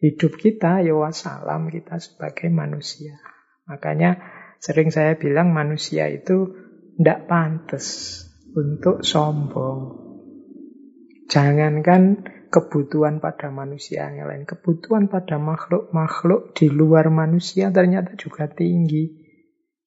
hidup 0.00 0.32
kita, 0.36 0.80
ya 0.84 0.94
wassalam 0.96 1.68
kita 1.68 2.00
sebagai 2.00 2.48
manusia. 2.48 3.16
Makanya 3.68 4.16
sering 4.58 4.88
saya 4.88 5.14
bilang 5.20 5.52
manusia 5.52 6.08
itu 6.08 6.56
tidak 6.96 7.28
pantas 7.30 7.86
untuk 8.56 9.04
sombong. 9.04 10.08
Jangankan 11.28 12.24
kebutuhan 12.48 13.20
pada 13.20 13.52
manusia 13.52 14.08
yang 14.08 14.24
lain, 14.24 14.48
kebutuhan 14.48 15.12
pada 15.12 15.36
makhluk-makhluk 15.36 16.56
di 16.56 16.72
luar 16.72 17.12
manusia 17.12 17.68
ternyata 17.68 18.16
juga 18.16 18.48
tinggi. 18.48 19.27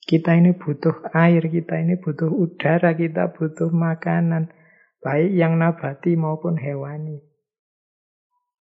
Kita 0.01 0.33
ini 0.33 0.57
butuh 0.57 1.13
air, 1.13 1.45
kita 1.45 1.77
ini 1.77 1.95
butuh 2.01 2.27
udara, 2.27 2.97
kita 2.97 3.31
butuh 3.31 3.69
makanan, 3.69 4.49
baik 4.99 5.31
yang 5.31 5.61
nabati 5.61 6.17
maupun 6.17 6.57
hewani. 6.57 7.21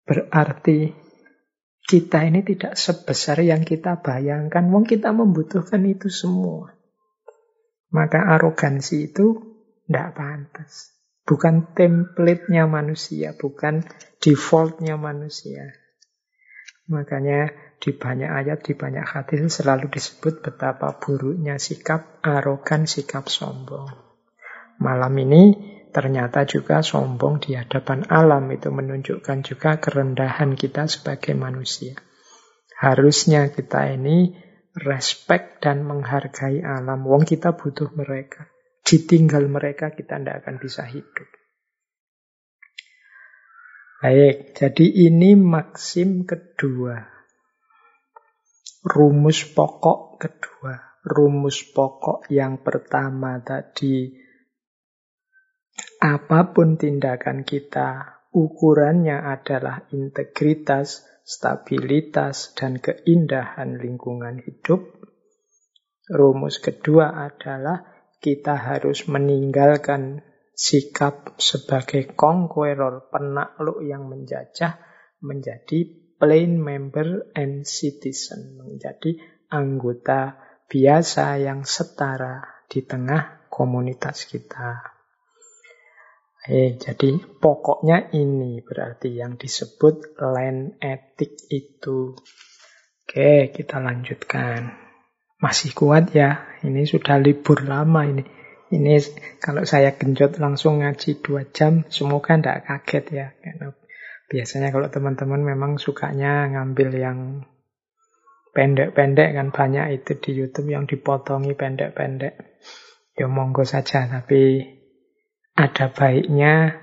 Berarti 0.08 0.92
kita 1.88 2.28
ini 2.28 2.44
tidak 2.44 2.76
sebesar 2.76 3.40
yang 3.44 3.64
kita 3.64 4.04
bayangkan. 4.04 4.68
Wong 4.68 4.84
kita 4.84 5.16
membutuhkan 5.16 5.84
itu 5.88 6.12
semua. 6.12 6.76
Maka 7.96 8.36
arogansi 8.36 9.12
itu 9.12 9.40
tidak 9.88 10.20
pantas. 10.20 10.92
Bukan 11.28 11.76
template-nya 11.76 12.68
manusia, 12.68 13.36
bukan 13.36 13.84
default-nya 14.20 14.96
manusia. 14.96 15.76
Makanya 16.88 17.52
di 17.78 17.94
banyak 17.94 18.30
ayat, 18.30 18.66
di 18.66 18.74
banyak 18.74 19.06
hadis 19.06 19.62
selalu 19.62 19.94
disebut 19.94 20.42
betapa 20.42 20.98
buruknya 20.98 21.62
sikap 21.62 22.20
arogan, 22.26 22.90
sikap 22.90 23.30
sombong. 23.30 23.94
Malam 24.82 25.14
ini 25.18 25.44
ternyata 25.94 26.46
juga 26.46 26.86
sombong 26.86 27.42
di 27.42 27.58
hadapan 27.58 28.06
alam 28.10 28.46
itu 28.54 28.70
menunjukkan 28.70 29.38
juga 29.46 29.78
kerendahan 29.78 30.54
kita 30.54 30.90
sebagai 30.90 31.34
manusia. 31.34 31.98
Harusnya 32.78 33.50
kita 33.50 33.90
ini 33.94 34.38
respect 34.78 35.66
dan 35.66 35.82
menghargai 35.82 36.62
alam. 36.62 37.02
Wong 37.10 37.26
kita 37.26 37.58
butuh 37.58 37.90
mereka. 37.98 38.46
Ditinggal 38.86 39.50
mereka 39.50 39.90
kita 39.92 40.22
tidak 40.22 40.46
akan 40.46 40.56
bisa 40.62 40.86
hidup. 40.86 41.30
Baik, 43.98 44.54
jadi 44.54 45.10
ini 45.10 45.34
maksim 45.34 46.30
kedua. 46.30 47.17
Rumus 48.86 49.48
pokok 49.58 50.22
kedua. 50.22 51.02
Rumus 51.08 51.64
pokok 51.72 52.28
yang 52.28 52.60
pertama 52.60 53.40
tadi, 53.40 54.12
apa 55.98 56.54
pun 56.54 56.78
tindakan 56.78 57.42
kita, 57.42 58.22
ukurannya 58.36 59.18
adalah 59.18 59.88
integritas, 59.90 61.08
stabilitas, 61.26 62.54
dan 62.54 62.78
keindahan 62.78 63.82
lingkungan 63.82 64.44
hidup. 64.44 64.84
Rumus 66.08 66.62
kedua 66.62 67.18
adalah 67.18 67.82
kita 68.22 68.58
harus 68.58 69.10
meninggalkan 69.10 70.22
sikap 70.58 71.38
sebagai 71.38 72.18
conqueror, 72.18 73.10
penakluk 73.14 73.86
yang 73.86 74.10
menjajah, 74.10 74.82
menjadi 75.22 76.07
plain 76.18 76.58
member 76.58 77.32
and 77.38 77.64
citizen, 77.64 78.58
menjadi 78.58 79.18
anggota 79.54 80.38
biasa 80.68 81.40
yang 81.40 81.64
setara 81.64 82.66
di 82.68 82.84
tengah 82.84 83.48
komunitas 83.48 84.28
kita. 84.28 84.98
Eh, 86.48 86.80
jadi 86.80 87.20
pokoknya 87.44 88.16
ini 88.16 88.64
berarti 88.64 89.20
yang 89.20 89.36
disebut 89.36 90.16
land 90.22 90.80
etik 90.80 91.36
itu. 91.52 92.16
Oke, 93.04 93.52
kita 93.52 93.84
lanjutkan. 93.84 94.72
Masih 95.44 95.76
kuat 95.76 96.16
ya? 96.16 96.48
Ini 96.64 96.88
sudah 96.88 97.20
libur 97.20 97.68
lama 97.68 98.08
ini. 98.08 98.24
Ini 98.68 99.00
kalau 99.40 99.64
saya 99.64 99.96
genjot 99.96 100.40
langsung 100.40 100.84
ngaji 100.84 101.20
dua 101.24 101.48
jam, 101.52 101.88
semoga 101.88 102.36
tidak 102.36 102.64
kaget 102.68 103.06
ya. 103.12 103.28
Karena 103.40 103.72
biasanya 104.28 104.76
kalau 104.76 104.92
teman-teman 104.92 105.42
memang 105.44 105.80
sukanya 105.80 106.52
ngambil 106.52 106.90
yang 106.96 107.20
pendek-pendek 108.52 109.38
kan 109.38 109.54
banyak 109.54 110.02
itu 110.02 110.12
di 110.18 110.32
YouTube 110.44 110.74
yang 110.74 110.90
dipotongi 110.90 111.54
pendek-pendek. 111.54 112.60
Ya 113.18 113.26
monggo 113.26 113.66
saja, 113.66 114.06
tapi 114.06 114.62
ada 115.58 115.90
baiknya 115.90 116.78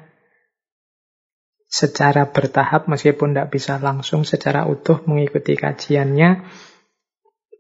secara 1.67 2.31
bertahap 2.31 2.87
meskipun 2.87 3.35
tidak 3.35 3.51
bisa 3.51 3.83
langsung 3.83 4.23
secara 4.23 4.67
utuh 4.71 5.03
mengikuti 5.11 5.59
kajiannya 5.59 6.47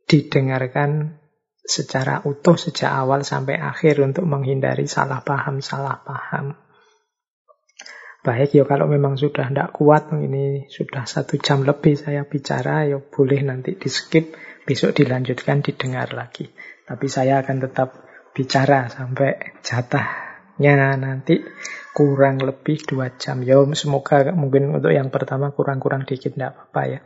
didengarkan 0.06 1.18
secara 1.64 2.22
utuh 2.22 2.54
sejak 2.54 2.92
awal 2.94 3.26
sampai 3.26 3.58
akhir 3.58 3.98
untuk 3.98 4.28
menghindari 4.28 4.86
salah 4.86 5.26
paham-salah 5.26 6.06
paham. 6.06 6.63
Baik 8.24 8.56
ya 8.56 8.64
kalau 8.64 8.88
memang 8.88 9.20
sudah 9.20 9.52
tidak 9.52 9.76
kuat, 9.76 10.08
ini 10.16 10.64
sudah 10.72 11.04
satu 11.04 11.36
jam 11.36 11.60
lebih 11.60 11.92
saya 11.92 12.24
bicara, 12.24 12.88
ya 12.88 12.96
boleh 12.96 13.44
nanti 13.44 13.76
di 13.76 13.88
skip, 13.92 14.32
besok 14.64 14.96
dilanjutkan 14.96 15.60
didengar 15.60 16.16
lagi. 16.16 16.48
Tapi 16.88 17.06
saya 17.12 17.44
akan 17.44 17.68
tetap 17.68 17.88
bicara 18.32 18.88
sampai 18.88 19.60
jatah 19.60 20.24
Ya 20.54 20.78
nanti 20.78 21.42
kurang 21.90 22.38
lebih 22.38 22.86
dua 22.86 23.10
jam. 23.18 23.42
Ya 23.42 23.58
semoga 23.74 24.30
mungkin 24.30 24.70
untuk 24.70 24.94
yang 24.94 25.10
pertama 25.10 25.50
kurang-kurang 25.50 26.06
dikit 26.06 26.38
tidak 26.38 26.54
apa-apa 26.54 26.82
ya. 26.86 27.00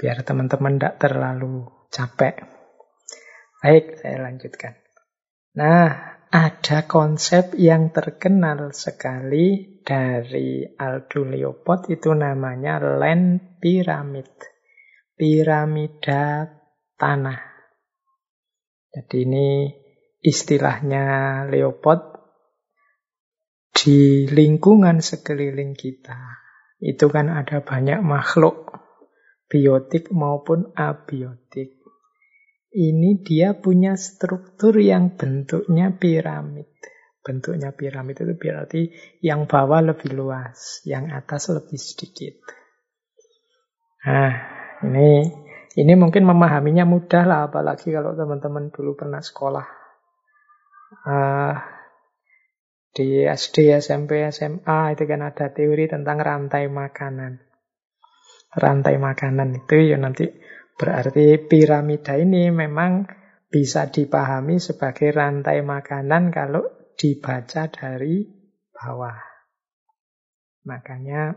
Biar 0.00 0.24
teman-teman 0.24 0.80
tidak 0.80 0.94
terlalu 0.96 1.68
capek. 1.92 2.40
Baik, 3.60 4.00
saya 4.00 4.16
lanjutkan. 4.28 4.80
Nah, 5.56 6.13
ada 6.34 6.82
konsep 6.90 7.54
yang 7.54 7.94
terkenal 7.94 8.74
sekali 8.74 9.78
dari 9.86 10.66
Aldo 10.66 11.22
Leopold 11.30 11.86
itu 11.94 12.10
namanya 12.10 12.82
land 12.82 13.62
pyramid. 13.62 14.26
Piramida 15.14 16.50
tanah. 16.98 17.38
Jadi 18.90 19.16
ini 19.22 19.70
istilahnya 20.26 21.06
Leopold 21.46 22.02
di 23.70 24.26
lingkungan 24.26 24.98
sekeliling 24.98 25.78
kita 25.78 26.18
itu 26.82 27.06
kan 27.14 27.30
ada 27.30 27.62
banyak 27.62 28.02
makhluk 28.02 28.74
biotik 29.46 30.10
maupun 30.10 30.74
abiotik. 30.74 31.83
Ini 32.74 33.22
dia 33.22 33.54
punya 33.54 33.94
struktur 33.94 34.74
yang 34.82 35.14
bentuknya 35.14 35.94
piramid. 35.94 36.66
Bentuknya 37.22 37.70
piramid 37.70 38.18
itu 38.18 38.34
berarti 38.34 38.82
yang 39.22 39.46
bawah 39.46 39.94
lebih 39.94 40.10
luas, 40.10 40.82
yang 40.82 41.14
atas 41.14 41.54
lebih 41.54 41.78
sedikit. 41.78 42.34
Nah, 44.04 44.34
ini 44.82 45.22
ini 45.78 45.92
mungkin 45.94 46.26
memahaminya 46.26 46.82
mudah 46.82 47.22
lah, 47.22 47.40
apalagi 47.46 47.94
kalau 47.94 48.18
teman-teman 48.18 48.74
dulu 48.74 48.98
pernah 48.98 49.22
sekolah. 49.22 49.66
Uh, 51.06 51.54
di 52.94 53.26
SD, 53.26 53.74
SMP, 53.78 54.22
SMA 54.30 54.94
itu 54.94 55.02
kan 55.06 55.22
ada 55.22 55.50
teori 55.50 55.90
tentang 55.90 56.18
rantai 56.18 56.70
makanan. 56.70 57.42
Rantai 58.54 58.98
makanan 58.98 59.62
itu 59.62 59.94
ya 59.94 59.98
nanti 59.98 60.30
berarti 60.74 61.38
piramida 61.38 62.18
ini 62.18 62.50
memang 62.50 63.06
bisa 63.54 63.86
dipahami 63.86 64.58
sebagai 64.58 65.14
rantai 65.14 65.62
makanan 65.62 66.34
kalau 66.34 66.66
dibaca 66.98 67.70
dari 67.70 68.26
bawah. 68.74 69.14
Makanya 70.66 71.30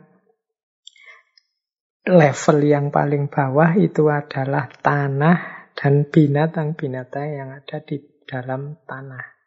level 2.09 2.57
yang 2.65 2.89
paling 2.89 3.29
bawah 3.29 3.77
itu 3.77 4.09
adalah 4.09 4.65
tanah 4.81 5.69
dan 5.77 6.09
binatang-binatang 6.09 7.27
yang 7.29 7.49
ada 7.53 7.77
di 7.85 8.01
dalam 8.25 8.81
tanah. 8.87 9.37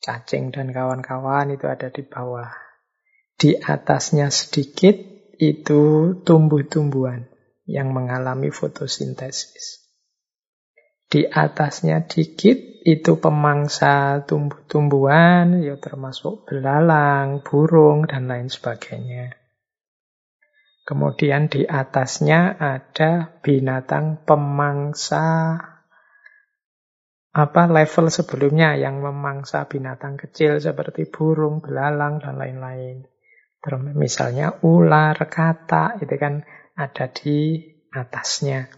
Cacing 0.00 0.48
dan 0.52 0.72
kawan-kawan 0.72 1.52
itu 1.52 1.68
ada 1.68 1.92
di 1.92 2.04
bawah. 2.04 2.48
Di 3.36 3.56
atasnya 3.56 4.32
sedikit 4.32 4.94
itu 5.36 6.14
tumbuh-tumbuhan 6.22 7.33
yang 7.64 7.92
mengalami 7.92 8.52
fotosintesis. 8.52 9.84
Di 11.08 11.28
atasnya 11.28 12.04
dikit 12.04 12.84
itu 12.84 13.16
pemangsa 13.16 14.24
tumbuh-tumbuhan, 14.28 15.64
ya 15.64 15.80
termasuk 15.80 16.44
belalang, 16.44 17.40
burung, 17.40 18.04
dan 18.04 18.28
lain 18.28 18.52
sebagainya. 18.52 19.32
Kemudian 20.84 21.48
di 21.48 21.64
atasnya 21.64 22.60
ada 22.60 23.40
binatang 23.40 24.20
pemangsa 24.28 25.56
apa 27.34 27.62
level 27.66 28.12
sebelumnya 28.12 28.76
yang 28.76 29.00
memangsa 29.00 29.64
binatang 29.64 30.20
kecil 30.20 30.60
seperti 30.60 31.08
burung, 31.08 31.64
belalang 31.64 32.20
dan 32.20 32.36
lain-lain. 32.36 33.08
Misalnya 33.96 34.60
ular, 34.60 35.16
kata 35.16 35.96
itu 36.04 36.14
kan 36.20 36.44
ada 36.74 37.06
di 37.10 37.62
atasnya. 37.90 38.70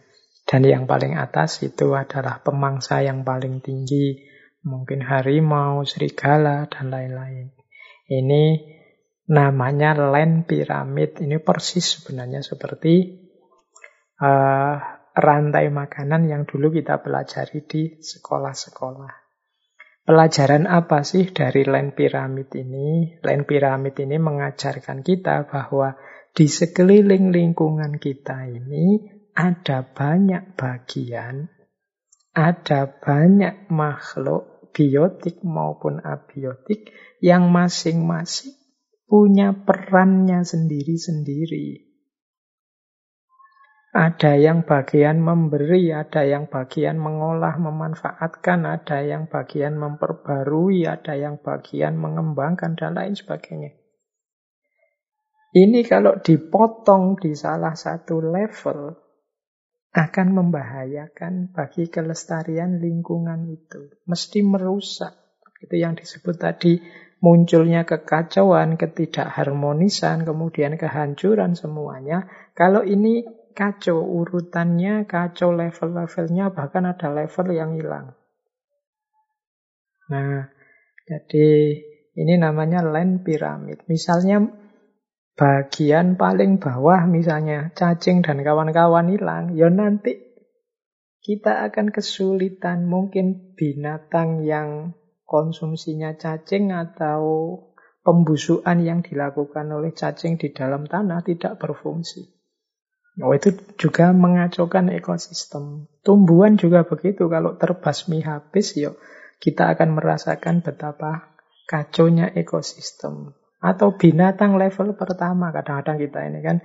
Dan 0.47 0.63
yang 0.63 0.85
paling 0.87 1.19
atas 1.19 1.67
itu 1.67 1.99
adalah 1.99 2.39
pemangsa 2.39 3.03
yang 3.03 3.27
paling 3.27 3.59
tinggi, 3.59 4.23
mungkin 4.63 5.03
harimau, 5.03 5.83
serigala 5.83 6.71
dan 6.71 6.95
lain-lain. 6.95 7.51
Ini 8.07 8.45
namanya 9.27 9.99
land 9.99 10.47
piramid. 10.47 11.19
Ini 11.19 11.43
persis 11.43 11.99
sebenarnya 11.99 12.47
seperti 12.47 13.27
uh, 14.23 14.77
rantai 15.17 15.67
makanan 15.73 16.31
yang 16.31 16.43
dulu 16.47 16.71
kita 16.71 17.03
pelajari 17.03 17.67
di 17.67 17.83
sekolah-sekolah. 17.99 19.27
Pelajaran 20.07 20.71
apa 20.71 21.03
sih 21.03 21.35
dari 21.35 21.67
land 21.67 21.99
piramid 21.99 22.55
ini? 22.55 23.19
Land 23.27 23.51
piramid 23.51 23.99
ini 23.99 24.23
mengajarkan 24.23 25.03
kita 25.03 25.51
bahwa 25.51 25.99
di 26.37 26.53
sekeliling 26.53 27.33
lingkungan 27.33 27.97
kita 27.97 28.45
ini 28.45 29.01
ada 29.33 29.81
banyak 29.81 30.53
bagian, 30.53 31.49
ada 32.37 32.85
banyak 32.93 33.73
makhluk 33.73 34.69
biotik 34.77 35.41
maupun 35.41 36.05
abiotik 36.05 36.93
yang 37.25 37.49
masing-masing 37.49 38.53
punya 39.09 39.57
perannya 39.57 40.45
sendiri-sendiri. 40.45 41.89
Ada 43.97 44.37
yang 44.37 44.69
bagian 44.69 45.25
memberi, 45.25 45.89
ada 45.89 46.21
yang 46.21 46.53
bagian 46.53 47.01
mengolah, 47.01 47.57
memanfaatkan, 47.57 48.69
ada 48.69 49.01
yang 49.01 49.25
bagian 49.25 49.81
memperbarui, 49.81 50.85
ada 50.85 51.17
yang 51.17 51.41
bagian 51.41 51.97
mengembangkan, 51.97 52.77
dan 52.77 52.93
lain 52.93 53.17
sebagainya. 53.17 53.86
Ini 55.57 55.81
kalau 55.89 56.21
dipotong 56.21 57.17
di 57.17 57.33
salah 57.33 57.73
satu 57.73 58.21
level, 58.21 58.93
akan 59.97 60.29
membahayakan 60.37 61.57
bagi 61.57 61.89
kelestarian 61.89 62.77
lingkungan 62.77 63.49
itu. 63.49 63.97
Mesti 64.05 64.45
merusak. 64.45 65.17
Itu 65.65 65.81
yang 65.81 65.97
disebut 65.97 66.37
tadi 66.37 66.77
munculnya 67.25 67.89
kekacauan, 67.89 68.77
ketidakharmonisan, 68.77 70.29
kemudian 70.29 70.77
kehancuran 70.77 71.57
semuanya. 71.57 72.29
Kalau 72.53 72.85
ini 72.85 73.25
kacau 73.57 74.05
urutannya, 74.05 75.09
kacau 75.09 75.57
level-levelnya, 75.57 76.53
bahkan 76.53 76.85
ada 76.85 77.09
level 77.09 77.57
yang 77.57 77.73
hilang. 77.73 78.13
Nah, 80.13 80.53
jadi 81.09 81.49
ini 82.21 82.35
namanya 82.37 82.85
land 82.85 83.25
pyramid. 83.25 83.81
Misalnya 83.89 84.45
bagian 85.37 86.17
paling 86.17 86.57
bawah 86.57 87.05
misalnya 87.05 87.71
cacing 87.77 88.25
dan 88.25 88.41
kawan-kawan 88.41 89.13
hilang, 89.13 89.53
ya 89.53 89.69
nanti 89.69 90.17
kita 91.21 91.69
akan 91.69 91.93
kesulitan 91.93 92.89
mungkin 92.89 93.53
binatang 93.53 94.43
yang 94.49 94.97
konsumsinya 95.29 96.17
cacing 96.17 96.73
atau 96.73 97.53
pembusukan 98.01 98.81
yang 98.81 99.05
dilakukan 99.05 99.67
oleh 99.69 99.93
cacing 99.93 100.41
di 100.41 100.55
dalam 100.57 100.89
tanah 100.89 101.21
tidak 101.27 101.61
berfungsi. 101.61 102.33
Oh, 103.17 103.33
itu 103.33 103.53
juga 103.81 104.13
mengacaukan 104.13 104.93
ekosistem. 104.93 105.89
Tumbuhan 106.05 106.61
juga 106.61 106.85
begitu. 106.85 107.33
Kalau 107.33 107.57
terbasmi 107.57 108.21
habis, 108.21 108.77
yuk 108.77 109.01
kita 109.41 109.73
akan 109.73 109.97
merasakan 109.97 110.61
betapa 110.61 111.33
kacaunya 111.65 112.29
ekosistem. 112.37 113.33
Atau 113.61 113.97
binatang 113.97 114.61
level 114.61 114.95
pertama. 114.95 115.51
Kadang-kadang 115.51 115.99
kita 116.01 116.21
ini 116.29 116.41
kan 116.45 116.57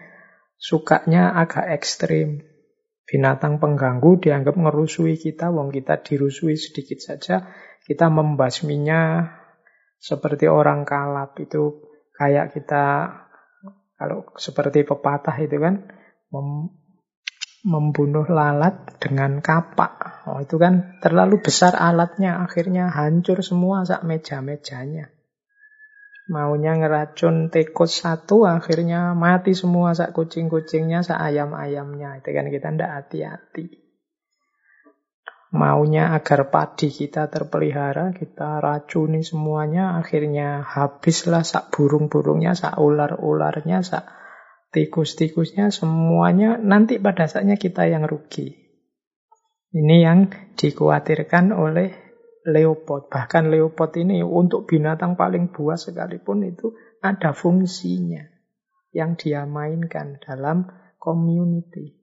sukanya 0.60 1.34
agak 1.36 1.72
ekstrim. 1.74 2.46
Binatang 3.08 3.60
pengganggu 3.60 4.22
dianggap 4.24 4.56
ngerusui 4.56 5.20
kita, 5.20 5.52
wong 5.52 5.74
kita 5.74 6.00
dirusui 6.00 6.56
sedikit 6.56 7.02
saja, 7.04 7.50
kita 7.84 8.08
membasminya 8.08 9.26
seperti 10.00 10.48
orang 10.48 10.88
kalap 10.88 11.36
itu 11.38 11.84
kayak 12.16 12.56
kita 12.56 13.10
kalau 14.00 14.34
seperti 14.34 14.82
pepatah 14.82 15.38
itu 15.38 15.62
kan 15.62 15.86
mem, 16.34 16.74
membunuh 17.62 18.26
lalat 18.26 18.98
dengan 18.98 19.38
kapak. 19.46 20.26
Oh, 20.26 20.42
itu 20.42 20.58
kan 20.58 20.98
terlalu 21.02 21.42
besar 21.46 21.78
alatnya, 21.78 22.42
akhirnya 22.42 22.90
hancur 22.90 23.46
semua 23.46 23.86
sak 23.86 24.02
meja-mejanya. 24.02 25.14
Maunya 26.30 26.78
ngeracun 26.78 27.50
tikus 27.50 28.06
satu, 28.06 28.46
akhirnya 28.46 29.18
mati 29.18 29.58
semua 29.58 29.98
sak 29.98 30.14
kucing-kucingnya, 30.14 31.02
sak 31.02 31.18
ayam-ayamnya. 31.18 32.22
Itu 32.22 32.30
kan 32.30 32.48
kita 32.54 32.68
ndak 32.78 32.92
hati-hati. 32.92 33.82
Maunya 35.52 36.16
agar 36.16 36.48
padi 36.48 36.88
kita 36.88 37.28
terpelihara, 37.28 38.16
kita 38.16 38.64
racuni 38.64 39.20
semuanya, 39.20 40.00
akhirnya 40.00 40.64
habislah 40.64 41.44
sak 41.44 41.76
burung-burungnya, 41.76 42.56
sak 42.56 42.80
ular-ularnya, 42.80 43.84
sak 43.84 44.08
tikus-tikusnya, 44.72 45.68
semuanya 45.76 46.56
nanti 46.56 47.04
pada 47.04 47.28
saatnya 47.28 47.60
kita 47.60 47.84
yang 47.92 48.08
rugi. 48.08 48.56
Ini 49.76 49.96
yang 50.04 50.32
dikhawatirkan 50.56 51.52
oleh 51.52 52.11
Leopold. 52.48 53.12
Bahkan 53.12 53.54
Leopold 53.54 53.94
ini 54.02 54.26
untuk 54.26 54.66
binatang 54.66 55.14
paling 55.14 55.54
buas 55.54 55.86
sekalipun 55.86 56.46
itu 56.46 56.74
ada 57.02 57.34
fungsinya 57.34 58.26
yang 58.92 59.16
dia 59.16 59.48
mainkan 59.48 60.20
dalam 60.20 60.68
community. 61.02 61.98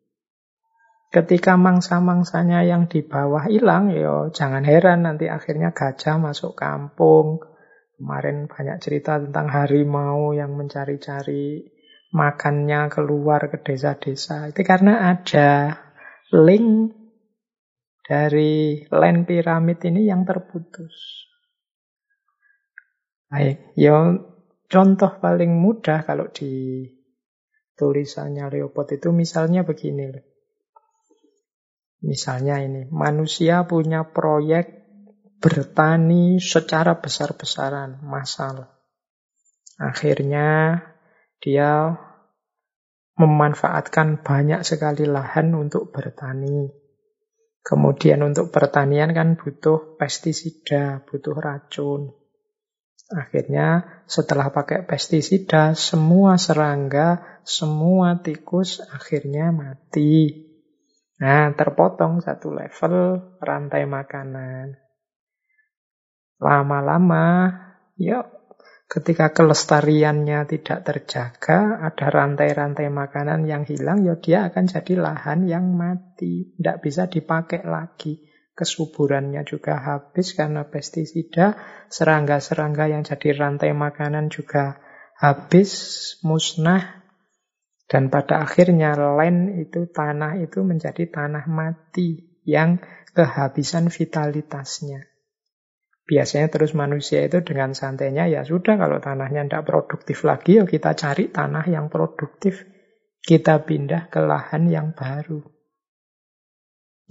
Ketika 1.08 1.56
mangsa-mangsanya 1.56 2.68
yang 2.68 2.84
di 2.84 3.00
bawah 3.00 3.48
hilang, 3.48 3.88
ya 3.88 4.28
jangan 4.28 4.60
heran 4.60 5.08
nanti 5.08 5.24
akhirnya 5.32 5.72
gajah 5.72 6.20
masuk 6.20 6.52
kampung. 6.52 7.40
Kemarin 7.96 8.44
banyak 8.46 8.76
cerita 8.78 9.16
tentang 9.16 9.48
harimau 9.48 10.36
yang 10.36 10.52
mencari-cari 10.54 11.64
makannya 12.12 12.92
keluar 12.92 13.48
ke 13.48 13.56
desa-desa. 13.56 14.52
Itu 14.52 14.60
karena 14.62 15.08
ada 15.16 15.80
link 16.30 16.92
dari 18.08 18.88
land 18.88 19.28
piramid 19.28 19.84
ini 19.84 20.08
yang 20.08 20.24
terputus. 20.24 21.28
Baik, 23.28 23.76
ya 23.76 24.16
contoh 24.72 25.12
paling 25.20 25.52
mudah 25.52 26.08
kalau 26.08 26.32
di 26.32 26.88
tulisannya 27.76 28.48
Leopold 28.48 28.96
itu 28.96 29.12
misalnya 29.12 29.60
begini. 29.68 30.08
Misalnya 32.00 32.64
ini, 32.64 32.88
manusia 32.88 33.68
punya 33.68 34.08
proyek 34.08 34.88
bertani 35.44 36.40
secara 36.40 36.96
besar-besaran, 36.96 38.00
masal. 38.00 38.72
Akhirnya 39.76 40.80
dia 41.44 42.00
memanfaatkan 43.18 44.24
banyak 44.24 44.64
sekali 44.64 45.04
lahan 45.04 45.52
untuk 45.52 45.92
bertani. 45.92 46.87
Kemudian 47.68 48.24
untuk 48.24 48.48
pertanian 48.48 49.12
kan 49.12 49.36
butuh 49.36 50.00
pestisida, 50.00 51.04
butuh 51.04 51.36
racun. 51.36 52.16
Akhirnya 53.12 53.84
setelah 54.08 54.48
pakai 54.48 54.88
pestisida, 54.88 55.76
semua 55.76 56.40
serangga, 56.40 57.40
semua 57.44 58.24
tikus 58.24 58.80
akhirnya 58.80 59.52
mati. 59.52 60.48
Nah, 61.20 61.52
terpotong 61.52 62.24
satu 62.24 62.56
level 62.56 62.96
rantai 63.36 63.84
makanan. 63.84 64.72
Lama-lama, 66.40 67.52
ya 68.00 68.24
ketika 68.88 69.36
kelestariannya 69.36 70.48
tidak 70.48 70.80
terjaga, 70.88 71.76
ada 71.84 72.06
rantai-rantai 72.08 72.88
makanan 72.88 73.44
yang 73.44 73.68
hilang, 73.68 74.02
ya 74.08 74.16
dia 74.16 74.48
akan 74.48 74.64
jadi 74.64 74.94
lahan 74.96 75.44
yang 75.44 75.76
mati. 75.76 76.56
Tidak 76.56 76.80
bisa 76.80 77.04
dipakai 77.06 77.68
lagi. 77.68 78.24
Kesuburannya 78.56 79.46
juga 79.46 79.78
habis 79.78 80.34
karena 80.34 80.66
pestisida. 80.66 81.54
Serangga-serangga 81.92 82.90
yang 82.90 83.06
jadi 83.06 83.36
rantai 83.36 83.76
makanan 83.76 84.32
juga 84.32 84.80
habis, 85.20 85.70
musnah. 86.24 87.04
Dan 87.88 88.12
pada 88.12 88.44
akhirnya 88.44 88.96
land 88.96 89.64
itu, 89.64 89.88
tanah 89.88 90.40
itu 90.42 90.60
menjadi 90.60 91.08
tanah 91.08 91.48
mati 91.48 92.40
yang 92.44 92.80
kehabisan 93.16 93.88
vitalitasnya. 93.88 95.07
Biasanya 96.08 96.48
terus 96.48 96.72
manusia 96.72 97.20
itu 97.20 97.44
dengan 97.44 97.76
santainya, 97.76 98.24
ya 98.32 98.40
sudah 98.40 98.80
kalau 98.80 98.96
tanahnya 98.96 99.44
tidak 99.44 99.68
produktif 99.68 100.24
lagi, 100.24 100.56
ya 100.56 100.64
kita 100.64 100.96
cari 100.96 101.28
tanah 101.28 101.68
yang 101.68 101.92
produktif. 101.92 102.64
Kita 103.20 103.60
pindah 103.60 104.08
ke 104.08 104.24
lahan 104.24 104.72
yang 104.72 104.96
baru. 104.96 105.44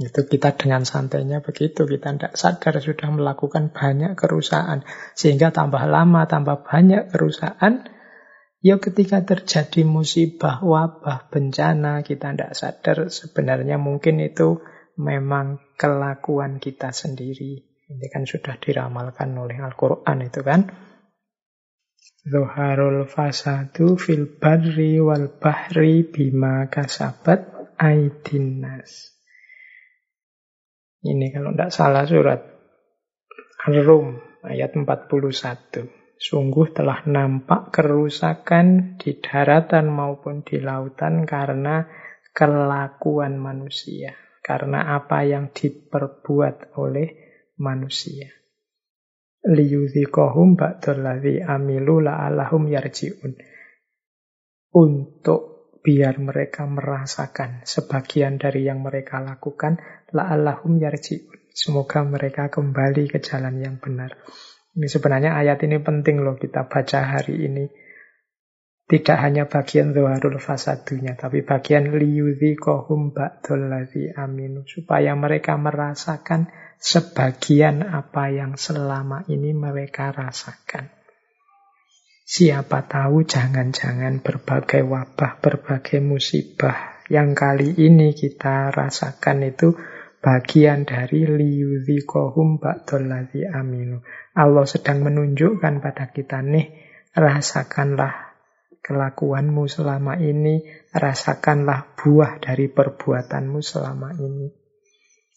Itu 0.02 0.26
kita 0.26 0.58
dengan 0.58 0.82
santainya 0.82 1.46
begitu, 1.46 1.86
kita 1.86 2.18
tidak 2.18 2.34
sadar 2.42 2.82
sudah 2.82 3.10
melakukan 3.14 3.70
banyak 3.70 4.18
kerusakan. 4.18 4.82
Sehingga 5.14 5.54
tambah 5.54 5.86
lama, 5.86 6.26
tambah 6.26 6.66
banyak 6.66 7.14
kerusakan, 7.14 7.86
ya 8.66 8.82
ketika 8.82 9.22
terjadi 9.22 9.86
musibah, 9.86 10.66
wabah, 10.66 11.30
bencana, 11.30 12.02
kita 12.02 12.34
tidak 12.34 12.58
sadar 12.58 13.14
sebenarnya 13.14 13.78
mungkin 13.78 14.26
itu 14.26 14.58
memang 14.98 15.62
kelakuan 15.78 16.58
kita 16.58 16.90
sendiri. 16.90 17.67
Ini 17.88 18.08
kan 18.12 18.28
sudah 18.28 18.60
diramalkan 18.60 19.32
oleh 19.40 19.64
Al-Quran 19.64 20.18
itu 20.28 20.44
kan. 20.44 20.68
Zuharul 22.28 23.08
fasadu 23.08 23.96
fil 23.96 24.28
barri 24.28 25.00
wal 25.00 25.32
bahri 25.40 26.04
bima 26.04 26.68
kasabat 26.68 27.72
aidinas. 27.80 29.16
Ini 31.00 31.32
kalau 31.32 31.56
tidak 31.56 31.72
salah 31.72 32.04
surat 32.04 32.42
Rum 33.72 34.20
ayat 34.44 34.76
41. 34.76 35.88
Sungguh 36.18 36.68
telah 36.76 37.08
nampak 37.08 37.72
kerusakan 37.72 39.00
di 39.00 39.16
daratan 39.24 39.88
maupun 39.88 40.44
di 40.44 40.60
lautan 40.60 41.24
karena 41.24 41.88
kelakuan 42.36 43.40
manusia. 43.40 44.12
Karena 44.44 44.96
apa 44.96 45.24
yang 45.24 45.56
diperbuat 45.56 46.76
oleh 46.80 47.27
manusia. 47.58 48.30
Liyudhikohum 49.48 50.58
ba'dalladhi 50.58 51.42
amilu 51.46 52.02
la'alahum 52.02 52.68
yarji'un. 52.68 53.38
Untuk 54.74 55.72
biar 55.82 56.20
mereka 56.20 56.68
merasakan 56.68 57.64
sebagian 57.64 58.36
dari 58.36 58.68
yang 58.68 58.84
mereka 58.84 59.24
lakukan, 59.24 59.80
la'allahum 60.12 60.82
yarji'un. 60.82 61.48
Semoga 61.58 62.06
mereka 62.06 62.54
kembali 62.54 63.10
ke 63.10 63.18
jalan 63.18 63.58
yang 63.58 63.82
benar. 63.82 64.14
Ini 64.78 64.86
sebenarnya 64.86 65.34
ayat 65.34 65.66
ini 65.66 65.82
penting 65.82 66.22
loh 66.22 66.38
kita 66.38 66.70
baca 66.70 67.18
hari 67.18 67.50
ini. 67.50 67.66
Tidak 68.88 69.18
hanya 69.20 69.50
bagian 69.50 69.92
doharul 69.92 70.38
fasadunya, 70.40 71.18
tapi 71.18 71.42
bagian 71.44 71.92
liyudhi 71.98 72.54
kohum 72.56 73.10
ba'dalladhi 73.10 74.14
aminu. 74.14 74.64
Supaya 74.70 75.18
mereka 75.18 75.58
merasakan 75.58 76.48
sebagian 76.78 77.82
apa 77.82 78.30
yang 78.30 78.56
selama 78.56 79.26
ini 79.30 79.54
mereka 79.54 80.14
rasakan. 80.14 80.94
Siapa 82.28 82.86
tahu 82.86 83.24
jangan-jangan 83.24 84.20
berbagai 84.20 84.84
wabah, 84.84 85.40
berbagai 85.40 86.04
musibah 86.04 86.98
yang 87.08 87.32
kali 87.32 87.72
ini 87.80 88.12
kita 88.12 88.68
rasakan 88.68 89.48
itu 89.48 89.72
bagian 90.20 90.84
dari 90.84 91.24
liyudhikohum 91.24 92.60
ba'dolladhi 92.60 93.48
aminu. 93.48 94.04
Allah 94.36 94.68
sedang 94.68 95.08
menunjukkan 95.08 95.80
pada 95.80 96.12
kita 96.12 96.44
nih, 96.44 96.68
rasakanlah 97.16 98.36
kelakuanmu 98.84 99.64
selama 99.72 100.20
ini, 100.20 100.68
rasakanlah 100.92 101.96
buah 101.96 102.44
dari 102.44 102.68
perbuatanmu 102.68 103.60
selama 103.64 104.12
ini. 104.20 104.67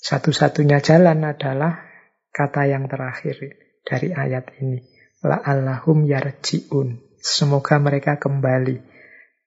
Satu-satunya 0.01 0.81
jalan 0.81 1.20
adalah 1.28 1.85
kata 2.32 2.64
yang 2.64 2.89
terakhir 2.89 3.36
dari 3.85 4.16
ayat 4.16 4.48
ini. 4.64 4.81
La'allahum 5.20 6.09
yarji'un. 6.09 7.20
Semoga 7.20 7.77
mereka 7.77 8.16
kembali. 8.16 8.81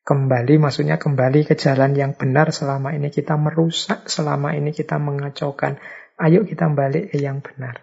Kembali 0.05 0.53
maksudnya 0.61 1.01
kembali 1.01 1.49
ke 1.49 1.57
jalan 1.57 1.97
yang 1.97 2.13
benar 2.13 2.53
selama 2.53 2.93
ini 2.93 3.09
kita 3.09 3.34
merusak, 3.34 4.05
selama 4.05 4.53
ini 4.53 4.69
kita 4.69 5.01
mengacaukan. 5.01 5.81
Ayo 6.21 6.45
kita 6.45 6.69
balik 6.69 7.09
ke 7.09 7.17
yang 7.17 7.41
benar. 7.41 7.81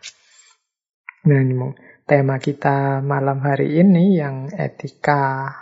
Nah 1.27 1.43
ini 1.43 1.75
tema 2.07 2.39
kita 2.39 3.03
malam 3.03 3.43
hari 3.43 3.83
ini 3.83 4.15
yang 4.15 4.47
etika 4.55 5.59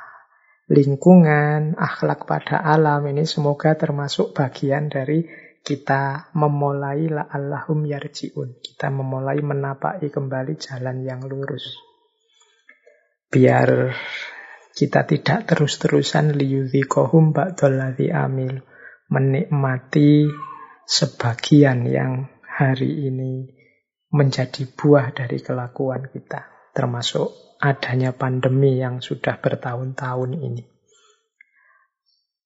lingkungan, 0.68 1.72
akhlak 1.80 2.28
pada 2.28 2.60
alam 2.60 3.00
ini 3.08 3.24
semoga 3.24 3.72
termasuk 3.72 4.36
bagian 4.36 4.92
dari 4.92 5.47
kita 5.62 6.32
memulai 6.34 7.08
la'allahum 7.08 7.84
yarji'un. 7.84 8.58
Kita 8.60 8.88
memulai 8.88 9.38
menapaki 9.44 10.08
kembali 10.08 10.54
jalan 10.56 11.04
yang 11.04 11.24
lurus. 11.24 11.78
Biar 13.28 13.92
kita 14.72 15.04
tidak 15.04 15.44
terus-terusan 15.50 16.32
liyudhikohum 16.38 17.36
ba'dolladhi 17.36 18.08
amil. 18.14 18.64
Menikmati 19.08 20.28
sebagian 20.84 21.88
yang 21.88 22.28
hari 22.44 23.08
ini 23.08 23.48
menjadi 24.12 24.64
buah 24.68 25.12
dari 25.12 25.40
kelakuan 25.40 26.08
kita. 26.12 26.72
Termasuk 26.72 27.58
adanya 27.60 28.14
pandemi 28.14 28.78
yang 28.78 29.02
sudah 29.02 29.36
bertahun-tahun 29.42 30.30
ini. 30.38 30.62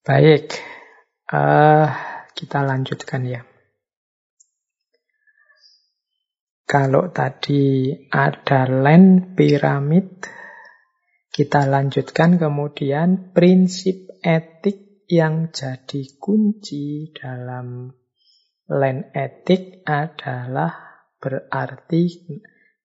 Baik, 0.03 0.59
uh, 1.31 1.87
kita 2.33 2.65
lanjutkan 2.65 3.23
ya. 3.25 3.41
Kalau 6.65 7.13
tadi 7.13 7.93
ada 8.09 8.65
land 8.65 9.37
piramid, 9.37 10.25
kita 11.29 11.69
lanjutkan 11.69 12.41
kemudian 12.41 13.29
prinsip 13.33 14.09
etik 14.25 15.05
yang 15.05 15.53
jadi 15.53 16.01
kunci 16.17 17.13
dalam 17.13 17.93
land 18.69 19.13
etik 19.13 19.85
adalah 19.85 21.03
berarti 21.21 22.33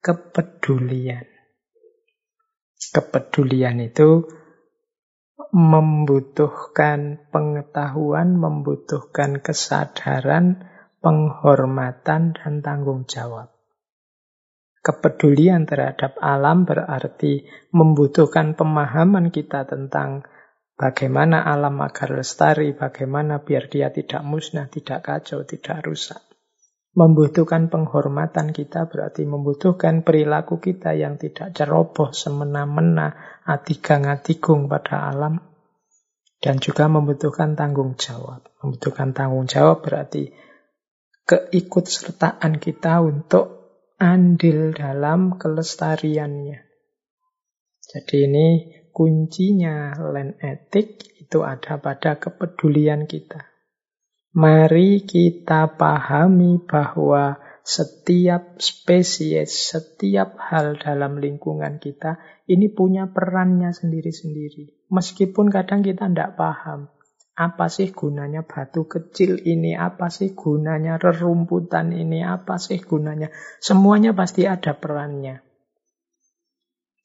kepedulian. 0.04 1.24
Kepedulian 2.78 3.82
itu 3.82 4.26
membutuhkan 5.54 7.30
pengetahuan, 7.30 8.34
membutuhkan 8.34 9.38
kesadaran, 9.38 10.66
penghormatan, 10.98 12.34
dan 12.34 12.54
tanggung 12.58 13.06
jawab. 13.06 13.54
Kepedulian 14.82 15.66
terhadap 15.66 16.18
alam 16.18 16.66
berarti 16.66 17.46
membutuhkan 17.70 18.58
pemahaman 18.58 19.30
kita 19.30 19.66
tentang 19.66 20.26
bagaimana 20.78 21.44
alam 21.44 21.82
agar 21.82 22.14
lestari, 22.14 22.74
bagaimana 22.74 23.42
biar 23.42 23.70
dia 23.70 23.90
tidak 23.90 24.22
musnah, 24.22 24.70
tidak 24.70 25.06
kacau, 25.06 25.44
tidak 25.44 25.82
rusak. 25.86 26.22
Membutuhkan 26.98 27.70
penghormatan 27.70 28.50
kita 28.50 28.90
berarti 28.90 29.22
membutuhkan 29.22 30.02
perilaku 30.02 30.58
kita 30.58 30.96
yang 30.98 31.14
tidak 31.20 31.54
ceroboh, 31.54 32.10
semena-mena, 32.10 33.37
atigang-atigung 33.48 34.68
pada 34.68 35.08
alam. 35.08 35.40
Dan 36.38 36.60
juga 36.62 36.86
membutuhkan 36.86 37.56
tanggung 37.56 37.96
jawab. 37.98 38.46
Membutuhkan 38.62 39.10
tanggung 39.16 39.48
jawab 39.48 39.82
berarti 39.82 40.30
keikutsertaan 41.26 42.62
kita 42.62 43.02
untuk 43.02 43.58
andil 43.98 44.70
dalam 44.70 45.34
kelestariannya. 45.34 46.62
Jadi 47.82 48.16
ini 48.30 48.48
kuncinya 48.94 49.98
land 49.98 50.38
etik 50.38 51.18
itu 51.18 51.42
ada 51.42 51.82
pada 51.82 52.16
kepedulian 52.16 53.10
kita. 53.10 53.44
Mari 54.38 55.02
kita 55.02 55.74
pahami 55.74 56.62
bahwa 56.62 57.40
setiap 57.68 58.56
spesies, 58.56 59.52
setiap 59.76 60.40
hal 60.40 60.80
dalam 60.80 61.20
lingkungan 61.20 61.76
kita 61.76 62.16
ini 62.48 62.72
punya 62.72 63.12
perannya 63.12 63.76
sendiri-sendiri. 63.76 64.88
Meskipun 64.88 65.52
kadang 65.52 65.84
kita 65.84 66.08
tidak 66.08 66.40
paham. 66.40 66.88
Apa 67.36 67.68
sih 67.68 67.92
gunanya 67.92 68.42
batu 68.48 68.88
kecil 68.88 69.44
ini? 69.44 69.76
Apa 69.76 70.08
sih 70.08 70.32
gunanya 70.32 70.96
rerumputan 70.96 71.92
ini? 71.92 72.24
Apa 72.24 72.56
sih 72.56 72.80
gunanya? 72.80 73.28
Semuanya 73.60 74.16
pasti 74.16 74.48
ada 74.48 74.72
perannya. 74.72 75.44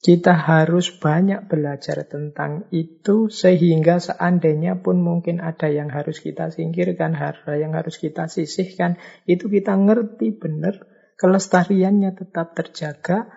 Kita 0.04 0.36
harus 0.36 0.92
banyak 0.92 1.48
belajar 1.48 2.04
tentang 2.04 2.68
itu 2.76 3.32
sehingga 3.32 4.04
seandainya 4.04 4.84
pun 4.84 5.00
mungkin 5.00 5.40
ada 5.40 5.72
yang 5.72 5.88
harus 5.88 6.20
kita 6.20 6.52
singkirkan, 6.52 7.16
ada 7.16 7.56
yang 7.56 7.72
harus 7.72 7.96
kita 7.96 8.28
sisihkan, 8.28 9.00
itu 9.32 9.48
kita 9.48 9.80
ngerti 9.80 10.36
benar, 10.36 10.84
kelestariannya 11.16 12.20
tetap 12.20 12.52
terjaga, 12.52 13.32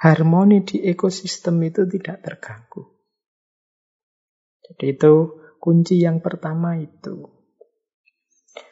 harmoni 0.00 0.64
di 0.64 0.80
ekosistem 0.80 1.60
itu 1.60 1.84
tidak 1.84 2.24
terganggu. 2.24 2.88
Jadi 4.64 4.96
itu 4.96 5.14
kunci 5.60 6.00
yang 6.00 6.24
pertama 6.24 6.80
itu. 6.80 7.28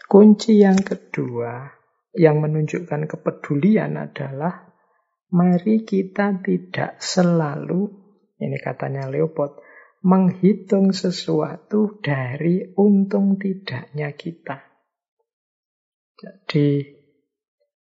Kunci 0.08 0.56
yang 0.56 0.80
kedua, 0.80 1.68
yang 2.16 2.40
menunjukkan 2.40 3.12
kepedulian 3.12 4.00
adalah 4.00 4.69
mari 5.30 5.86
kita 5.86 6.42
tidak 6.42 6.98
selalu, 6.98 7.90
ini 8.38 8.58
katanya 8.58 9.06
Leopold, 9.06 9.62
menghitung 10.02 10.96
sesuatu 10.96 12.00
dari 12.00 12.72
untung 12.76 13.36
tidaknya 13.36 14.16
kita. 14.16 14.64
Jadi 16.20 16.84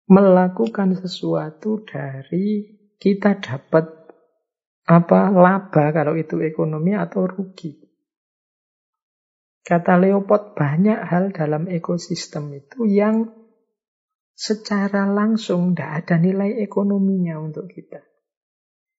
melakukan 0.06 0.96
sesuatu 1.00 1.82
dari 1.88 2.78
kita 3.00 3.40
dapat 3.40 3.86
apa 4.86 5.34
laba 5.34 5.86
kalau 5.90 6.14
itu 6.14 6.40
ekonomi 6.46 6.94
atau 6.94 7.26
rugi. 7.26 7.74
Kata 9.66 9.98
Leopold, 9.98 10.54
banyak 10.54 11.00
hal 11.10 11.34
dalam 11.34 11.66
ekosistem 11.66 12.54
itu 12.54 12.86
yang 12.86 13.34
secara 14.36 15.08
langsung 15.08 15.72
tidak 15.72 16.06
ada 16.06 16.16
nilai 16.20 16.60
ekonominya 16.60 17.40
untuk 17.40 17.72
kita. 17.72 18.04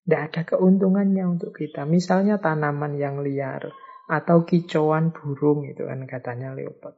Tidak 0.03 0.23
ada 0.33 0.43
keuntungannya 0.49 1.25
untuk 1.29 1.53
kita. 1.53 1.85
Misalnya 1.85 2.41
tanaman 2.41 2.97
yang 2.97 3.21
liar 3.21 3.69
atau 4.09 4.47
kicauan 4.49 5.13
burung 5.13 5.69
itu 5.69 5.85
kan 5.85 6.09
katanya 6.09 6.57
Leopold. 6.57 6.97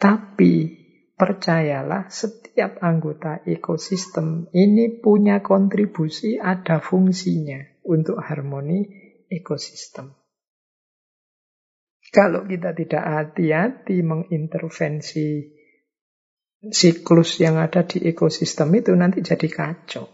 Tapi 0.00 0.54
percayalah 1.14 2.08
setiap 2.08 2.80
anggota 2.80 3.44
ekosistem 3.44 4.48
ini 4.56 4.98
punya 4.98 5.44
kontribusi, 5.44 6.40
ada 6.40 6.80
fungsinya 6.80 7.84
untuk 7.84 8.16
harmoni 8.16 8.88
ekosistem. 9.28 10.16
Kalau 12.10 12.48
kita 12.48 12.72
tidak 12.72 13.04
hati-hati 13.04 14.00
mengintervensi 14.02 15.59
siklus 16.68 17.40
yang 17.40 17.56
ada 17.56 17.88
di 17.88 18.04
ekosistem 18.04 18.68
itu 18.76 18.92
nanti 18.92 19.24
jadi 19.24 19.48
kacau. 19.48 20.04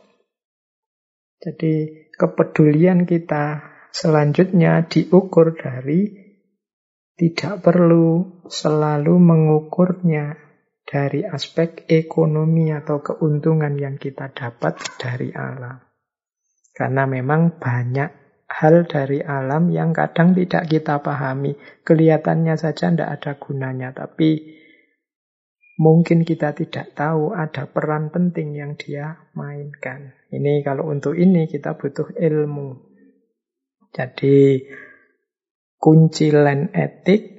Jadi 1.42 2.06
kepedulian 2.14 3.04
kita 3.04 3.60
selanjutnya 3.90 4.86
diukur 4.86 5.58
dari 5.58 6.26
tidak 7.16 7.64
perlu 7.66 8.42
selalu 8.46 9.14
mengukurnya 9.18 10.36
dari 10.86 11.26
aspek 11.26 11.90
ekonomi 11.90 12.70
atau 12.70 13.02
keuntungan 13.02 13.74
yang 13.74 13.98
kita 13.98 14.30
dapat 14.30 14.78
dari 15.02 15.34
alam. 15.34 15.82
Karena 16.70 17.08
memang 17.08 17.58
banyak 17.58 18.10
hal 18.46 18.86
dari 18.86 19.18
alam 19.24 19.72
yang 19.74 19.90
kadang 19.90 20.36
tidak 20.36 20.70
kita 20.70 21.02
pahami. 21.02 21.56
Kelihatannya 21.82 22.54
saja 22.54 22.92
tidak 22.92 23.10
ada 23.18 23.32
gunanya, 23.40 23.90
tapi 23.96 24.56
mungkin 25.76 26.24
kita 26.24 26.56
tidak 26.56 26.96
tahu 26.96 27.36
ada 27.36 27.68
peran 27.68 28.08
penting 28.08 28.56
yang 28.56 28.76
dia 28.76 29.28
mainkan. 29.36 30.16
Ini 30.32 30.64
kalau 30.64 30.88
untuk 30.88 31.16
ini 31.16 31.48
kita 31.48 31.76
butuh 31.76 32.16
ilmu. 32.16 32.80
Jadi 33.92 34.64
kunci 35.76 36.28
lain 36.32 36.72
etik 36.72 37.36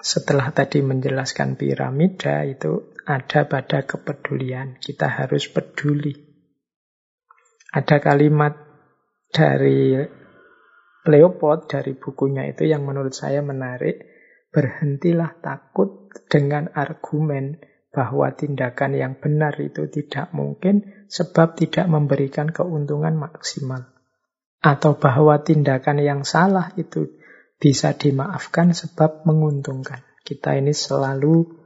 setelah 0.00 0.50
tadi 0.50 0.80
menjelaskan 0.80 1.54
piramida 1.54 2.42
itu 2.46 2.94
ada 3.06 3.46
pada 3.46 3.86
kepedulian. 3.86 4.78
Kita 4.78 5.06
harus 5.06 5.50
peduli. 5.50 6.14
Ada 7.70 8.02
kalimat 8.02 8.54
dari 9.30 9.94
Leopold 11.00 11.70
dari 11.70 11.96
bukunya 11.96 12.44
itu 12.50 12.68
yang 12.68 12.84
menurut 12.84 13.14
saya 13.14 13.40
menarik, 13.40 14.09
berhentilah 14.50 15.38
takut 15.38 16.10
dengan 16.26 16.70
argumen 16.74 17.62
bahwa 17.90 18.30
tindakan 18.34 18.94
yang 18.94 19.12
benar 19.18 19.58
itu 19.58 19.90
tidak 19.90 20.30
mungkin 20.30 21.06
sebab 21.10 21.58
tidak 21.58 21.90
memberikan 21.90 22.50
keuntungan 22.54 23.18
maksimal. 23.18 23.90
Atau 24.60 25.00
bahwa 25.00 25.40
tindakan 25.42 25.98
yang 26.04 26.22
salah 26.22 26.70
itu 26.76 27.18
bisa 27.58 27.96
dimaafkan 27.96 28.76
sebab 28.76 29.26
menguntungkan. 29.26 30.04
Kita 30.22 30.54
ini 30.54 30.70
selalu 30.70 31.58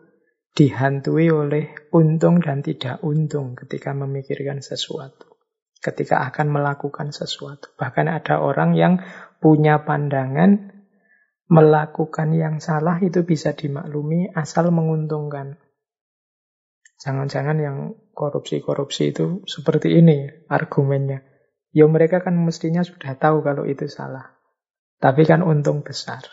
dihantui 0.55 1.29
oleh 1.29 1.75
untung 1.91 2.39
dan 2.39 2.63
tidak 2.63 3.03
untung 3.03 3.59
ketika 3.59 3.91
memikirkan 3.91 4.63
sesuatu 4.63 5.35
ketika 5.85 6.25
akan 6.33 6.49
melakukan 6.49 7.13
sesuatu. 7.13 7.77
Bahkan 7.77 8.09
ada 8.09 8.41
orang 8.41 8.73
yang 8.73 9.05
punya 9.45 9.85
pandangan 9.85 10.74
melakukan 11.55 12.35
yang 12.35 12.59
salah 12.59 12.99
itu 12.99 13.23
bisa 13.23 13.55
dimaklumi 13.55 14.27
asal 14.35 14.75
menguntungkan. 14.75 15.55
Jangan-jangan 16.99 17.59
yang 17.63 17.77
korupsi-korupsi 18.11 19.15
itu 19.15 19.47
seperti 19.47 19.95
ini 20.03 20.27
argumennya. 20.51 21.23
Ya 21.71 21.87
mereka 21.87 22.27
kan 22.27 22.35
mestinya 22.43 22.83
sudah 22.83 23.15
tahu 23.15 23.47
kalau 23.47 23.71
itu 23.71 23.87
salah. 23.87 24.35
Tapi 24.99 25.23
kan 25.23 25.47
untung 25.47 25.87
besar. 25.87 26.27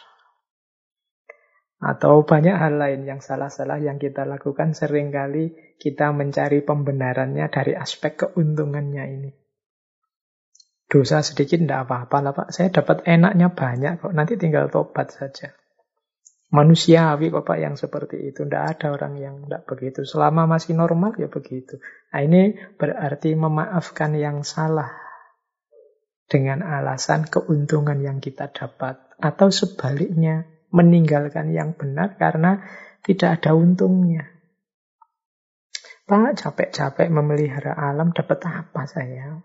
Atau 1.81 2.26
banyak 2.26 2.57
hal 2.57 2.81
lain 2.81 3.06
yang 3.06 3.22
salah-salah 3.22 3.77
yang 3.77 4.02
kita 4.02 4.26
lakukan 4.26 4.73
sering 4.73 5.14
kali 5.14 5.53
kita 5.77 6.14
mencari 6.14 6.65
pembenarannya 6.65 7.45
dari 7.49 7.73
aspek 7.77 8.26
keuntungannya 8.26 9.06
ini. 9.06 9.41
Dosa 10.92 11.24
sedikit 11.24 11.56
tidak 11.56 11.88
apa-apa 11.88 12.18
lah 12.20 12.34
Pak. 12.36 12.48
Saya 12.52 12.68
dapat 12.68 13.08
enaknya 13.08 13.56
banyak 13.56 14.04
kok. 14.04 14.12
Nanti 14.12 14.36
tinggal 14.36 14.68
tobat 14.68 15.08
saja. 15.08 15.56
Manusiawi 16.52 17.32
kok 17.32 17.48
Pak 17.48 17.60
yang 17.64 17.80
seperti 17.80 18.28
itu. 18.28 18.44
Tidak 18.44 18.60
ada 18.76 18.92
orang 18.92 19.16
yang 19.16 19.48
tidak 19.48 19.64
begitu. 19.72 20.04
Selama 20.04 20.52
masih 20.52 20.76
normal 20.76 21.16
ya 21.16 21.32
begitu. 21.32 21.80
Nah 22.12 22.20
ini 22.28 22.60
berarti 22.76 23.32
memaafkan 23.40 24.20
yang 24.20 24.44
salah. 24.44 24.92
Dengan 26.28 26.60
alasan 26.60 27.24
keuntungan 27.24 28.04
yang 28.04 28.20
kita 28.20 28.52
dapat. 28.52 29.00
Atau 29.16 29.48
sebaliknya 29.48 30.44
meninggalkan 30.76 31.56
yang 31.56 31.72
benar 31.72 32.20
karena 32.20 32.68
tidak 33.00 33.40
ada 33.40 33.56
untungnya. 33.56 34.28
Pak 36.04 36.36
capek-capek 36.36 37.08
memelihara 37.08 37.80
alam 37.80 38.12
dapat 38.12 38.44
apa 38.44 38.84
saya? 38.84 39.40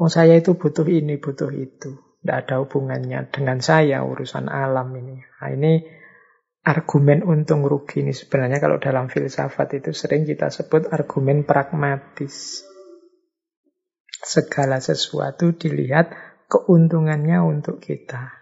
Oh 0.00 0.08
saya 0.08 0.40
itu 0.40 0.56
butuh 0.56 0.88
ini, 0.88 1.20
butuh 1.20 1.52
itu. 1.52 2.00
Tidak 2.24 2.36
ada 2.48 2.64
hubungannya 2.64 3.28
dengan 3.28 3.60
saya, 3.60 4.00
urusan 4.00 4.48
alam 4.48 4.88
ini. 4.96 5.20
Nah, 5.20 5.48
ini 5.52 5.72
argumen 6.64 7.20
untung 7.20 7.68
rugi 7.68 8.04
ini 8.04 8.16
sebenarnya 8.16 8.60
kalau 8.60 8.80
dalam 8.80 9.12
filsafat 9.12 9.80
itu 9.80 9.92
sering 9.92 10.24
kita 10.24 10.48
sebut 10.48 10.88
argumen 10.88 11.44
pragmatis. 11.44 12.64
Segala 14.24 14.80
sesuatu 14.80 15.52
dilihat 15.52 16.12
keuntungannya 16.48 17.40
untuk 17.44 17.80
kita. 17.84 18.40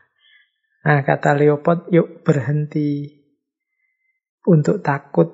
Nah, 0.86 1.02
kata 1.02 1.34
Leopold, 1.34 1.90
yuk 1.90 2.22
berhenti 2.22 3.18
untuk 4.46 4.80
takut 4.80 5.28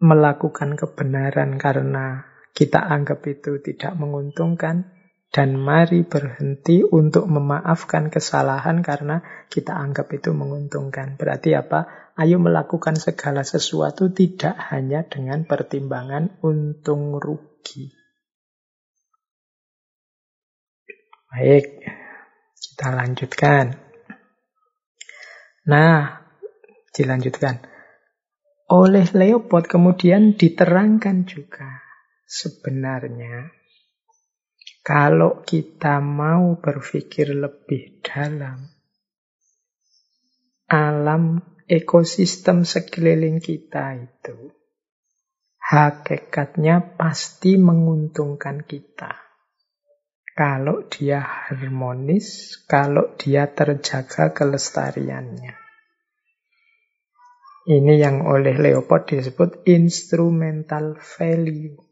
melakukan 0.00 0.74
kebenaran 0.74 1.60
karena 1.60 2.24
kita 2.56 2.80
anggap 2.80 3.22
itu 3.28 3.60
tidak 3.60 3.92
menguntungkan. 3.94 4.97
Dan 5.28 5.60
mari 5.60 6.08
berhenti 6.08 6.80
untuk 6.80 7.28
memaafkan 7.28 8.08
kesalahan 8.08 8.80
karena 8.80 9.20
kita 9.52 9.76
anggap 9.76 10.08
itu 10.16 10.32
menguntungkan. 10.32 11.20
Berarti 11.20 11.52
apa? 11.52 12.10
Ayo 12.16 12.40
melakukan 12.40 12.96
segala 12.96 13.44
sesuatu 13.44 14.08
tidak 14.08 14.56
hanya 14.72 15.04
dengan 15.04 15.44
pertimbangan 15.44 16.40
untung 16.40 17.20
rugi. 17.20 17.92
Baik, 21.28 21.84
kita 22.56 22.88
lanjutkan. 22.96 23.76
Nah, 25.68 26.24
dilanjutkan. 26.96 27.60
Oleh 28.72 29.04
Leopold 29.12 29.68
kemudian 29.68 30.40
diterangkan 30.40 31.28
juga 31.28 31.84
sebenarnya 32.24 33.57
kalau 34.88 35.44
kita 35.44 36.00
mau 36.00 36.56
berpikir 36.56 37.36
lebih 37.36 38.00
dalam, 38.00 38.72
alam 40.64 41.44
ekosistem 41.68 42.64
sekeliling 42.64 43.36
kita 43.36 44.00
itu 44.00 44.48
hakikatnya 45.60 46.96
pasti 46.96 47.60
menguntungkan 47.60 48.64
kita. 48.64 49.12
Kalau 50.32 50.88
dia 50.88 51.20
harmonis, 51.20 52.56
kalau 52.64 53.12
dia 53.20 53.52
terjaga 53.52 54.32
kelestariannya. 54.32 55.52
Ini 57.68 57.94
yang 58.00 58.24
oleh 58.24 58.56
Leopold 58.56 59.04
disebut 59.04 59.68
instrumental 59.68 60.96
value. 60.96 61.87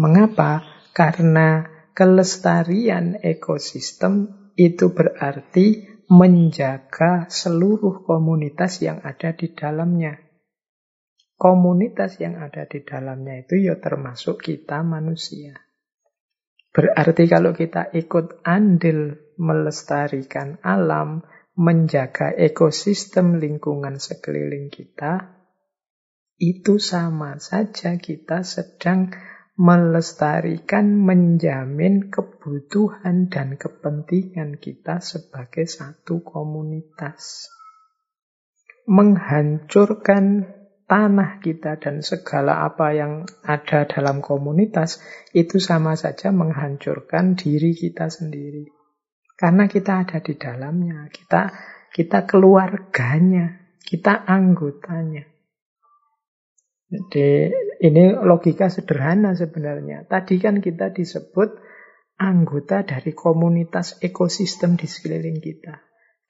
Mengapa? 0.00 0.64
Karena 0.96 1.68
kelestarian 1.92 3.20
ekosistem 3.20 4.32
itu 4.56 4.96
berarti 4.96 5.84
menjaga 6.08 7.28
seluruh 7.28 8.02
komunitas 8.02 8.80
yang 8.80 9.04
ada 9.04 9.36
di 9.36 9.52
dalamnya. 9.52 10.16
komunitas 11.40 12.20
yang 12.20 12.36
ada 12.36 12.68
di 12.68 12.84
dalamnya 12.84 13.40
itu 13.40 13.64
ya 13.64 13.80
termasuk 13.80 14.44
kita 14.44 14.84
manusia. 14.84 15.56
Berarti 16.68 17.24
kalau 17.32 17.56
kita 17.56 17.88
ikut 17.96 18.44
andil 18.44 19.16
melestarikan 19.40 20.60
alam, 20.60 21.24
menjaga 21.56 22.36
ekosistem 22.36 23.40
lingkungan 23.40 23.96
sekeliling 23.96 24.68
kita, 24.68 25.40
itu 26.36 26.76
sama 26.76 27.40
saja 27.40 27.96
kita 27.96 28.44
sedang 28.44 29.08
melestarikan, 29.60 31.04
menjamin 31.04 32.08
kebutuhan 32.08 33.28
dan 33.28 33.60
kepentingan 33.60 34.56
kita 34.56 35.04
sebagai 35.04 35.68
satu 35.68 36.24
komunitas. 36.24 37.52
Menghancurkan 38.88 40.48
tanah 40.88 41.44
kita 41.44 41.76
dan 41.76 42.00
segala 42.00 42.64
apa 42.64 42.96
yang 42.96 43.28
ada 43.44 43.84
dalam 43.84 44.24
komunitas 44.24 44.98
itu 45.36 45.60
sama 45.60 45.92
saja 45.92 46.32
menghancurkan 46.32 47.36
diri 47.36 47.76
kita 47.76 48.08
sendiri. 48.08 48.64
Karena 49.36 49.68
kita 49.68 50.08
ada 50.08 50.24
di 50.24 50.40
dalamnya, 50.40 51.06
kita 51.12 51.52
kita 51.92 52.24
keluarganya, 52.26 53.76
kita 53.84 54.24
anggotanya. 54.24 55.29
Jadi 56.90 57.54
ini 57.86 58.18
logika 58.18 58.66
sederhana 58.66 59.38
sebenarnya. 59.38 60.10
Tadi 60.10 60.42
kan 60.42 60.58
kita 60.58 60.90
disebut 60.90 61.54
anggota 62.18 62.82
dari 62.82 63.14
komunitas 63.14 64.02
ekosistem 64.02 64.74
di 64.74 64.90
sekeliling 64.90 65.38
kita. 65.38 65.78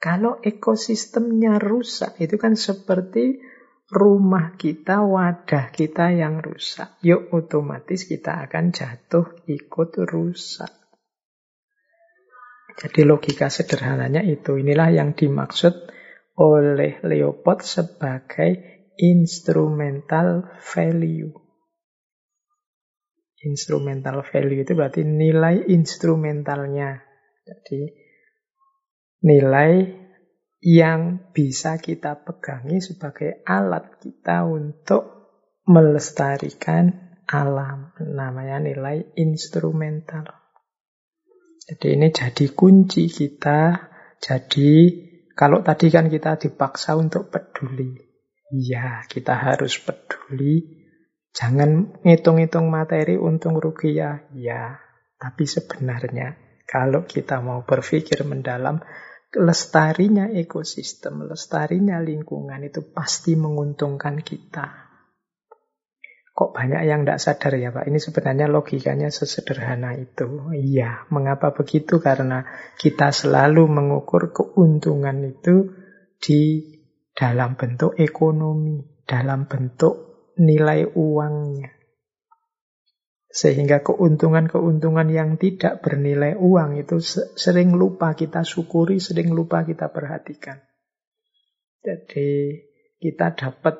Kalau 0.00 0.40
ekosistemnya 0.40 1.60
rusak, 1.60 2.20
itu 2.20 2.36
kan 2.36 2.56
seperti 2.56 3.40
rumah 3.88 4.56
kita, 4.56 5.00
wadah 5.04 5.72
kita 5.72 6.12
yang 6.12 6.40
rusak. 6.40 6.96
Yuk 7.04 7.32
otomatis 7.32 8.04
kita 8.04 8.44
akan 8.48 8.72
jatuh 8.72 9.44
ikut 9.48 9.90
rusak. 10.08 10.72
Jadi 12.80 13.04
logika 13.04 13.52
sederhananya 13.52 14.24
itu. 14.24 14.56
Inilah 14.56 14.88
yang 14.88 15.12
dimaksud 15.12 15.72
oleh 16.40 16.96
Leopold 17.04 17.60
sebagai 17.60 18.79
instrumental 19.00 20.44
value. 20.60 21.32
Instrumental 23.40 24.20
value 24.20 24.60
itu 24.60 24.76
berarti 24.76 25.00
nilai 25.00 25.64
instrumentalnya. 25.72 27.00
Jadi 27.48 27.88
nilai 29.24 29.72
yang 30.60 31.32
bisa 31.32 31.80
kita 31.80 32.20
pegangi 32.20 32.84
sebagai 32.84 33.40
alat 33.48 33.96
kita 33.96 34.44
untuk 34.44 35.32
melestarikan 35.64 37.16
alam. 37.24 37.96
Namanya 37.96 38.60
nilai 38.60 39.16
instrumental. 39.16 40.28
Jadi 41.64 41.96
ini 41.96 42.12
jadi 42.12 42.46
kunci 42.52 43.08
kita. 43.08 43.88
Jadi 44.20 44.72
kalau 45.32 45.64
tadi 45.64 45.88
kan 45.88 46.12
kita 46.12 46.36
dipaksa 46.36 46.92
untuk 47.00 47.32
peduli. 47.32 48.09
Ya, 48.50 49.06
kita 49.06 49.38
harus 49.38 49.78
peduli. 49.78 50.82
Jangan 51.30 52.02
ngitung-ngitung 52.02 52.66
materi 52.66 53.14
untung 53.14 53.54
rugi 53.62 53.94
ya. 53.94 54.26
Ya, 54.34 54.82
tapi 55.14 55.46
sebenarnya 55.46 56.34
kalau 56.66 57.06
kita 57.06 57.38
mau 57.38 57.62
berpikir 57.62 58.26
mendalam, 58.26 58.82
lestarinya 59.30 60.26
ekosistem, 60.26 61.22
lestarinya 61.30 62.02
lingkungan 62.02 62.66
itu 62.66 62.90
pasti 62.90 63.38
menguntungkan 63.38 64.18
kita. 64.18 64.90
Kok 66.34 66.56
banyak 66.56 66.82
yang 66.88 67.04
tidak 67.04 67.20
sadar 67.22 67.52
ya 67.58 67.70
Pak? 67.70 67.84
Ini 67.86 67.98
sebenarnya 68.00 68.46
logikanya 68.48 69.12
sesederhana 69.12 69.94
itu. 69.94 70.50
Iya, 70.56 71.06
mengapa 71.14 71.54
begitu? 71.54 72.02
Karena 72.02 72.42
kita 72.80 73.12
selalu 73.14 73.66
mengukur 73.70 74.34
keuntungan 74.34 75.20
itu 75.26 75.74
di 76.16 76.64
dalam 77.16 77.58
bentuk 77.58 77.96
ekonomi, 77.98 78.80
dalam 79.04 79.46
bentuk 79.50 80.10
nilai 80.40 80.88
uangnya. 80.88 81.70
Sehingga 83.30 83.86
keuntungan-keuntungan 83.86 85.06
yang 85.06 85.38
tidak 85.38 85.86
bernilai 85.86 86.34
uang 86.34 86.82
itu 86.82 86.98
sering 87.38 87.78
lupa 87.78 88.18
kita 88.18 88.42
syukuri, 88.42 88.98
sering 88.98 89.30
lupa 89.30 89.62
kita 89.62 89.86
perhatikan. 89.94 90.58
Jadi 91.78 92.58
kita 92.98 93.32
dapat 93.38 93.78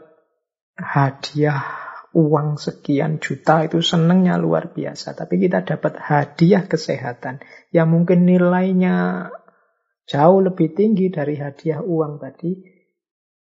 hadiah 0.78 1.90
uang 2.14 2.58
sekian 2.58 3.18
juta 3.18 3.66
itu 3.66 3.82
senengnya 3.82 4.38
luar 4.38 4.70
biasa. 4.70 5.18
Tapi 5.18 5.42
kita 5.42 5.66
dapat 5.66 5.98
hadiah 5.98 6.70
kesehatan 6.70 7.42
yang 7.74 7.90
mungkin 7.90 8.26
nilainya 8.26 9.28
jauh 10.06 10.40
lebih 10.42 10.78
tinggi 10.78 11.10
dari 11.10 11.38
hadiah 11.38 11.82
uang 11.82 12.22
tadi. 12.22 12.69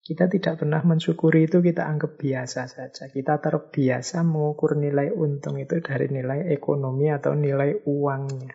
Kita 0.05 0.29
tidak 0.29 0.61
pernah 0.61 0.85
mensyukuri 0.85 1.49
itu, 1.49 1.65
kita 1.65 1.89
anggap 1.89 2.21
biasa 2.21 2.69
saja. 2.69 3.09
Kita 3.09 3.41
terbiasa 3.41 4.21
mengukur 4.21 4.77
nilai 4.77 5.09
untung 5.09 5.57
itu 5.57 5.81
dari 5.81 6.13
nilai 6.13 6.53
ekonomi 6.53 7.09
atau 7.09 7.33
nilai 7.33 7.89
uangnya. 7.89 8.53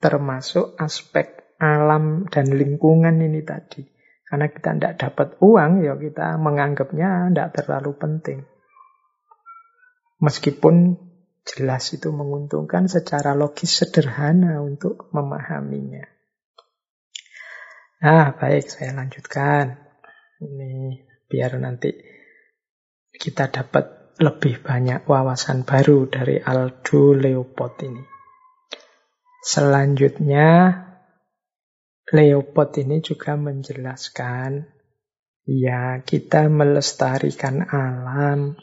Termasuk 0.00 0.80
aspek 0.80 1.52
alam 1.60 2.24
dan 2.24 2.56
lingkungan 2.56 3.20
ini 3.20 3.44
tadi. 3.44 3.84
Karena 4.24 4.48
kita 4.48 4.72
tidak 4.72 4.94
dapat 4.96 5.28
uang, 5.44 5.84
ya 5.84 5.92
kita 6.00 6.40
menganggapnya 6.40 7.28
tidak 7.28 7.52
terlalu 7.52 7.92
penting. 7.92 8.40
Meskipun 10.24 10.96
jelas 11.44 11.92
itu 11.92 12.08
menguntungkan 12.08 12.88
secara 12.88 13.36
logis 13.36 13.76
sederhana 13.76 14.64
untuk 14.64 15.12
memahaminya. 15.12 16.08
Nah, 18.00 18.32
baik, 18.40 18.72
saya 18.72 18.96
lanjutkan. 18.96 19.91
Ini 20.42 20.98
biar 21.30 21.54
nanti 21.62 21.94
kita 23.14 23.46
dapat 23.46 24.18
lebih 24.18 24.60
banyak 24.60 25.06
wawasan 25.06 25.62
baru 25.62 26.10
dari 26.10 26.42
Aldo 26.42 27.14
Leopold 27.14 27.76
ini. 27.86 28.02
Selanjutnya, 29.42 30.78
Leopold 32.10 32.74
ini 32.82 32.98
juga 33.00 33.38
menjelaskan, 33.38 34.66
ya 35.46 36.02
kita 36.02 36.50
melestarikan 36.50 37.62
alam, 37.66 38.58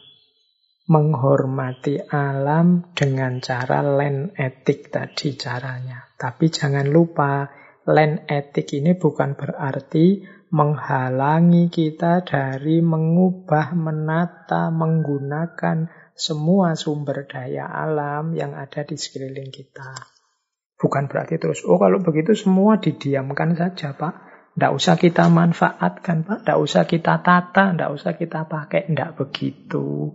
menghormati 0.87 1.99
alam 1.99 2.91
dengan 2.95 3.39
cara 3.39 3.83
land 3.83 4.35
etik 4.35 4.91
tadi 4.91 5.35
caranya. 5.35 6.07
Tapi 6.15 6.47
jangan 6.47 6.87
lupa, 6.87 7.49
land 7.89 8.29
etik 8.29 8.69
ini 8.75 8.95
bukan 8.95 9.33
berarti 9.35 10.38
menghalangi 10.49 11.69
kita 11.69 12.25
dari 12.25 12.81
mengubah, 12.81 13.77
menata, 13.77 14.73
menggunakan 14.73 15.89
semua 16.17 16.75
sumber 16.75 17.29
daya 17.29 17.69
alam 17.69 18.33
yang 18.35 18.57
ada 18.57 18.83
di 18.83 18.97
sekeliling 18.97 19.53
kita. 19.53 19.93
Bukan 20.79 21.07
berarti 21.07 21.39
terus, 21.39 21.63
oh 21.63 21.79
kalau 21.79 22.01
begitu 22.01 22.35
semua 22.35 22.79
didiamkan 22.79 23.55
saja 23.55 23.95
Pak. 23.95 24.27
Tidak 24.49 24.75
usah 24.75 24.99
kita 24.99 25.31
manfaatkan 25.31 26.27
Pak, 26.27 26.43
tidak 26.43 26.59
usah 26.59 26.83
kita 26.83 27.23
tata, 27.23 27.71
tidak 27.71 27.91
usah 27.95 28.13
kita 28.19 28.43
pakai, 28.43 28.91
tidak 28.91 29.15
begitu. 29.15 30.11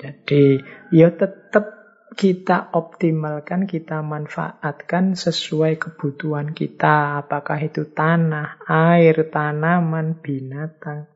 Jadi 0.00 0.58
ya 0.90 1.12
tetap 1.12 1.83
kita 2.14 2.72
optimalkan, 2.72 3.66
kita 3.66 4.00
manfaatkan 4.00 5.18
sesuai 5.18 5.76
kebutuhan 5.76 6.54
kita. 6.54 7.20
Apakah 7.26 7.58
itu 7.60 7.90
tanah, 7.90 8.62
air, 8.64 9.28
tanaman, 9.28 10.22
binatang. 10.22 11.10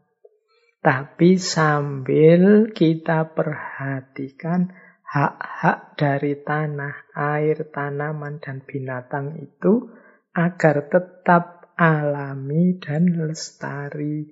Tapi 0.79 1.39
sambil 1.39 2.71
kita 2.71 3.35
perhatikan 3.35 4.71
hak-hak 5.03 5.99
dari 5.99 6.39
tanah, 6.39 7.09
air, 7.17 7.67
tanaman, 7.73 8.39
dan 8.39 8.63
binatang 8.63 9.41
itu 9.41 9.91
agar 10.37 10.87
tetap 10.87 11.75
alami 11.75 12.77
dan 12.79 13.27
lestari. 13.27 14.27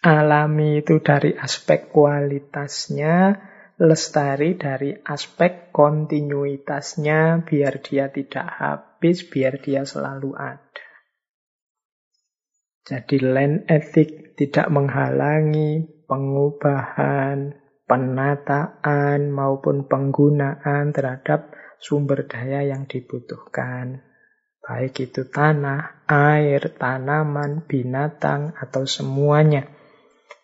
Alami 0.00 0.80
itu 0.80 0.96
dari 1.04 1.36
aspek 1.36 1.92
kualitasnya, 1.92 3.36
lestari 3.80 4.60
dari 4.60 4.92
aspek 4.92 5.72
kontinuitasnya 5.72 7.48
biar 7.48 7.80
dia 7.80 8.12
tidak 8.12 8.46
habis, 8.60 9.24
biar 9.24 9.56
dia 9.56 9.88
selalu 9.88 10.36
ada. 10.36 10.84
Jadi 12.84 13.16
land 13.24 13.64
ethic 13.72 14.36
tidak 14.36 14.68
menghalangi 14.68 16.04
pengubahan, 16.04 17.56
penataan 17.88 19.32
maupun 19.32 19.88
penggunaan 19.88 20.92
terhadap 20.92 21.56
sumber 21.80 22.28
daya 22.28 22.60
yang 22.66 22.84
dibutuhkan. 22.84 24.04
Baik 24.60 25.08
itu 25.08 25.24
tanah, 25.24 26.04
air, 26.04 26.76
tanaman, 26.76 27.64
binatang, 27.64 28.52
atau 28.60 28.84
semuanya. 28.84 29.64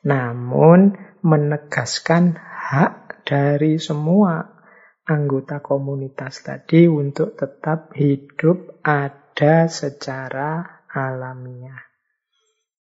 namun 0.06 0.94
menegaskan 1.26 2.38
hak 2.38 3.05
dari 3.26 3.82
semua 3.82 4.38
anggota 5.10 5.58
komunitas 5.58 6.46
tadi 6.46 6.86
untuk 6.86 7.34
tetap 7.34 7.90
hidup 7.98 8.78
ada 8.86 9.66
secara 9.66 10.82
alamiah. 10.86 11.82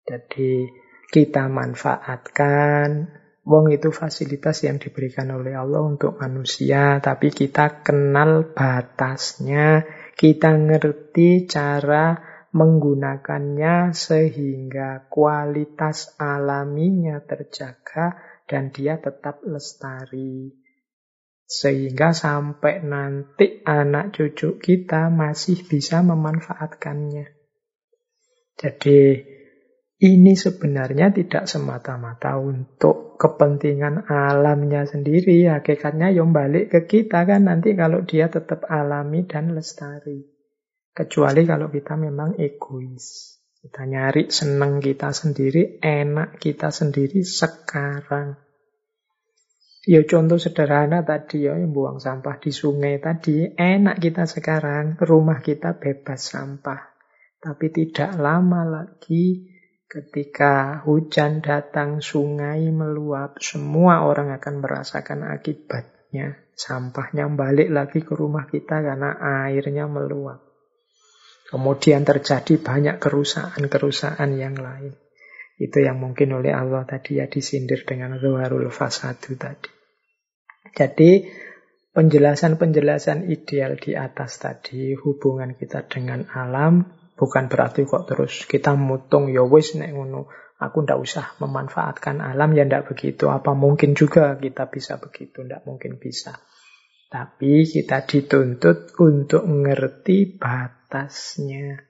Jadi 0.05 0.69
kita 1.09 1.49
manfaatkan 1.49 3.09
Wong 3.45 3.69
itu 3.69 3.93
fasilitas 3.93 4.65
yang 4.65 4.81
diberikan 4.81 5.29
oleh 5.29 5.53
Allah 5.53 5.85
untuk 5.85 6.17
manusia, 6.17 6.97
tapi 6.97 7.29
kita 7.29 7.85
kenal 7.85 8.57
batasnya, 8.57 9.85
kita 10.17 10.49
ngerti 10.57 11.45
cara 11.45 12.17
menggunakannya 12.49 13.93
sehingga 13.93 15.05
kualitas 15.13 16.17
alaminya 16.17 17.21
terjaga 17.21 18.17
dan 18.45 18.73
dia 18.73 19.01
tetap 19.01 19.41
lestari. 19.45 20.53
Sehingga 21.45 22.09
sampai 22.09 22.81
nanti 22.81 23.61
anak 23.61 24.17
cucu 24.17 24.57
kita 24.57 25.13
masih 25.13 25.61
bisa 25.61 26.01
memanfaatkannya. 26.01 27.29
Jadi 28.57 29.01
ini 29.95 30.33
sebenarnya 30.33 31.13
tidak 31.13 31.45
semata-mata 31.45 32.35
untuk 32.41 33.15
kepentingan 33.21 34.09
alamnya 34.09 34.83
sendiri. 34.89 35.47
Hakikatnya 35.47 36.11
yang 36.11 36.33
balik 36.33 36.73
ke 36.73 36.81
kita 36.89 37.23
kan 37.23 37.45
nanti 37.47 37.77
kalau 37.77 38.03
dia 38.03 38.27
tetap 38.27 38.67
alami 38.67 39.23
dan 39.29 39.53
lestari. 39.53 40.25
Kecuali 40.95 41.43
kalau 41.43 41.67
kita 41.71 41.99
memang 41.99 42.39
egois. 42.39 43.34
Kita 43.65 43.81
nyari 43.89 44.29
seneng 44.29 44.77
kita 44.77 45.09
sendiri, 45.09 45.81
enak 45.81 46.37
kita 46.37 46.69
sendiri 46.69 47.25
sekarang. 47.25 48.37
Ya 49.89 50.05
contoh 50.05 50.37
sederhana 50.37 51.01
tadi 51.01 51.49
ya, 51.49 51.57
yang 51.57 51.73
buang 51.73 51.97
sampah 51.97 52.37
di 52.37 52.53
sungai 52.53 53.01
tadi, 53.01 53.49
enak 53.57 53.97
kita 53.97 54.29
sekarang, 54.29 55.01
rumah 55.01 55.41
kita 55.41 55.81
bebas 55.81 56.29
sampah. 56.29 56.93
Tapi 57.41 57.73
tidak 57.73 58.17
lama 58.21 58.65
lagi 58.65 59.55
Ketika 59.85 60.81
hujan 60.81 61.45
datang, 61.45 62.01
sungai 62.01 62.67
meluap, 62.73 63.39
semua 63.39 64.03
orang 64.03 64.33
akan 64.33 64.59
merasakan 64.59 65.23
akibatnya. 65.23 66.35
Sampahnya 66.51 67.29
balik 67.31 67.69
lagi 67.69 68.03
ke 68.03 68.11
rumah 68.11 68.49
kita 68.49 68.81
karena 68.81 69.15
airnya 69.45 69.85
meluap. 69.85 70.44
Kemudian 71.45 72.01
terjadi 72.01 72.57
banyak 72.57 72.97
kerusakan-kerusakan 72.97 74.29
yang 74.37 74.57
lain. 74.57 74.97
Itu 75.55 75.79
yang 75.79 76.01
mungkin 76.01 76.35
oleh 76.35 76.51
Allah 76.51 76.83
tadi 76.83 77.21
ya 77.21 77.29
disindir 77.29 77.85
dengan 77.85 78.17
Zuharul 78.17 78.67
Fasadu 78.73 79.37
tadi. 79.39 79.71
Jadi 80.75 81.23
penjelasan-penjelasan 81.95 83.31
ideal 83.31 83.79
di 83.79 83.95
atas 83.95 84.41
tadi, 84.41 84.97
hubungan 84.99 85.55
kita 85.55 85.87
dengan 85.87 86.27
alam, 86.33 86.83
Bukan 87.15 87.47
berarti 87.47 87.87
kok 87.87 88.11
terus 88.11 88.43
kita 88.43 88.75
mutung 88.75 89.31
ya 89.31 89.47
wis 89.47 89.79
nek 89.79 89.95
ngono. 89.95 90.27
Aku 90.55 90.83
ndak 90.83 90.99
usah 90.99 91.35
memanfaatkan 91.39 92.19
alam 92.19 92.51
ya 92.55 92.67
ndak 92.67 92.91
begitu. 92.91 93.31
Apa 93.31 93.55
mungkin 93.55 93.95
juga 93.95 94.35
kita 94.35 94.67
bisa 94.67 94.99
begitu? 94.99 95.43
Ndak 95.43 95.63
mungkin 95.63 95.95
bisa. 95.95 96.35
Tapi 97.07 97.63
kita 97.63 98.03
dituntut 98.03 98.99
untuk 98.99 99.47
mengerti 99.47 100.35
batasnya. 100.95 101.83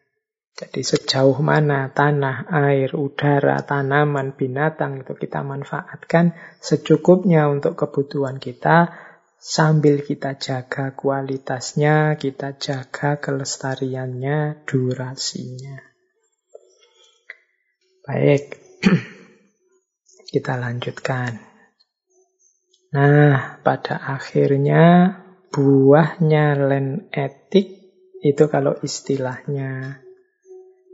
Jadi 0.56 0.82
sejauh 0.82 1.38
mana 1.44 1.92
tanah, 1.94 2.48
air, 2.48 2.96
udara, 2.98 3.62
tanaman, 3.62 4.34
binatang 4.34 5.04
itu 5.06 5.14
kita 5.14 5.46
manfaatkan 5.46 6.34
secukupnya 6.58 7.46
untuk 7.52 7.78
kebutuhan 7.78 8.42
kita 8.42 9.06
Sambil 9.46 10.02
kita 10.02 10.42
jaga 10.42 10.98
kualitasnya, 10.98 12.18
kita 12.18 12.58
jaga 12.58 13.22
kelestariannya, 13.22 14.66
durasinya. 14.66 15.86
Baik, 18.10 18.58
kita 20.34 20.58
lanjutkan. 20.58 21.38
Nah, 22.90 23.62
pada 23.62 24.02
akhirnya 24.18 25.14
buahnya 25.54 26.66
len 26.66 27.14
etik 27.14 27.85
itu 28.26 28.50
kalau 28.50 28.74
istilahnya 28.82 30.02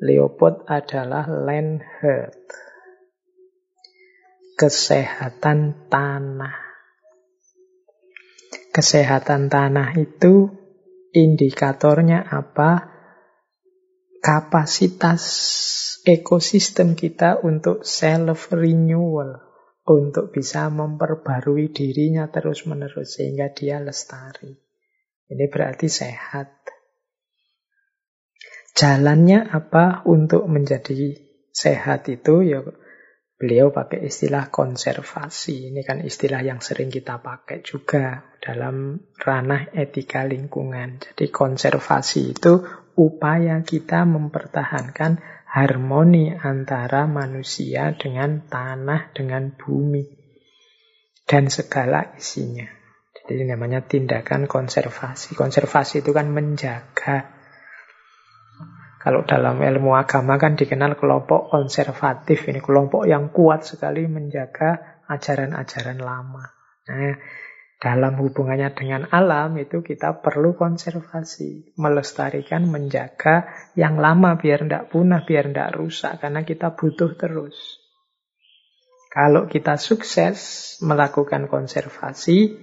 Leopold 0.02 0.66
adalah 0.66 1.30
land 1.30 1.80
health. 2.02 2.50
Kesehatan 4.58 5.88
tanah. 5.88 6.58
Kesehatan 8.74 9.48
tanah 9.48 9.94
itu 9.96 10.50
indikatornya 11.14 12.26
apa? 12.26 12.90
Kapasitas 14.26 15.24
ekosistem 16.02 16.98
kita 16.98 17.38
untuk 17.46 17.86
self-renewal. 17.86 19.40
Untuk 19.86 20.34
bisa 20.34 20.70
memperbarui 20.70 21.70
dirinya 21.70 22.26
terus-menerus 22.30 23.18
sehingga 23.18 23.54
dia 23.54 23.78
lestari. 23.78 24.58
Ini 25.30 25.46
berarti 25.46 25.90
sehat. 25.90 26.71
Jalannya 28.76 29.52
apa 29.52 30.06
untuk 30.08 30.48
menjadi 30.48 31.20
sehat 31.52 32.08
itu? 32.08 32.44
Ya 32.44 32.64
Beliau 33.42 33.74
pakai 33.74 34.06
istilah 34.06 34.54
konservasi. 34.54 35.74
Ini 35.74 35.82
kan 35.82 36.06
istilah 36.06 36.46
yang 36.46 36.62
sering 36.62 36.94
kita 36.94 37.26
pakai 37.26 37.66
juga 37.66 38.22
dalam 38.38 39.02
ranah 39.18 39.74
etika 39.74 40.22
lingkungan. 40.30 41.02
Jadi 41.02 41.34
konservasi 41.34 42.38
itu 42.38 42.62
upaya 42.94 43.66
kita 43.66 44.06
mempertahankan 44.06 45.18
harmoni 45.50 46.38
antara 46.38 47.10
manusia 47.10 47.98
dengan 47.98 48.46
tanah, 48.46 49.10
dengan 49.18 49.58
bumi, 49.58 50.06
dan 51.26 51.50
segala 51.50 52.14
isinya. 52.22 52.70
Jadi 53.18 53.42
namanya 53.42 53.82
tindakan 53.82 54.46
konservasi. 54.46 55.34
Konservasi 55.34 56.06
itu 56.06 56.14
kan 56.14 56.30
menjaga 56.30 57.41
kalau 59.02 59.26
dalam 59.26 59.58
ilmu 59.58 59.98
agama 59.98 60.38
kan 60.38 60.54
dikenal 60.54 60.94
kelompok 60.94 61.50
konservatif. 61.50 62.46
Ini 62.46 62.62
kelompok 62.62 63.10
yang 63.10 63.34
kuat 63.34 63.66
sekali 63.66 64.06
menjaga 64.06 65.02
ajaran-ajaran 65.10 65.98
lama. 65.98 66.46
Nah, 66.86 67.18
dalam 67.82 68.14
hubungannya 68.22 68.78
dengan 68.78 69.10
alam 69.10 69.58
itu 69.58 69.82
kita 69.82 70.22
perlu 70.22 70.54
konservasi. 70.54 71.74
Melestarikan, 71.82 72.70
menjaga 72.70 73.50
yang 73.74 73.98
lama 73.98 74.38
biar 74.38 74.70
tidak 74.70 74.94
punah, 74.94 75.26
biar 75.26 75.50
tidak 75.50 75.74
rusak. 75.82 76.22
Karena 76.22 76.46
kita 76.46 76.78
butuh 76.78 77.18
terus. 77.18 77.82
Kalau 79.10 79.50
kita 79.50 79.82
sukses 79.82 80.78
melakukan 80.86 81.50
konservasi, 81.50 82.54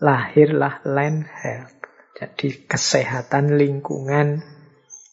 lahirlah 0.00 0.80
land 0.88 1.28
health. 1.28 1.76
Jadi 2.16 2.64
kesehatan 2.66 3.54
lingkungan 3.60 4.57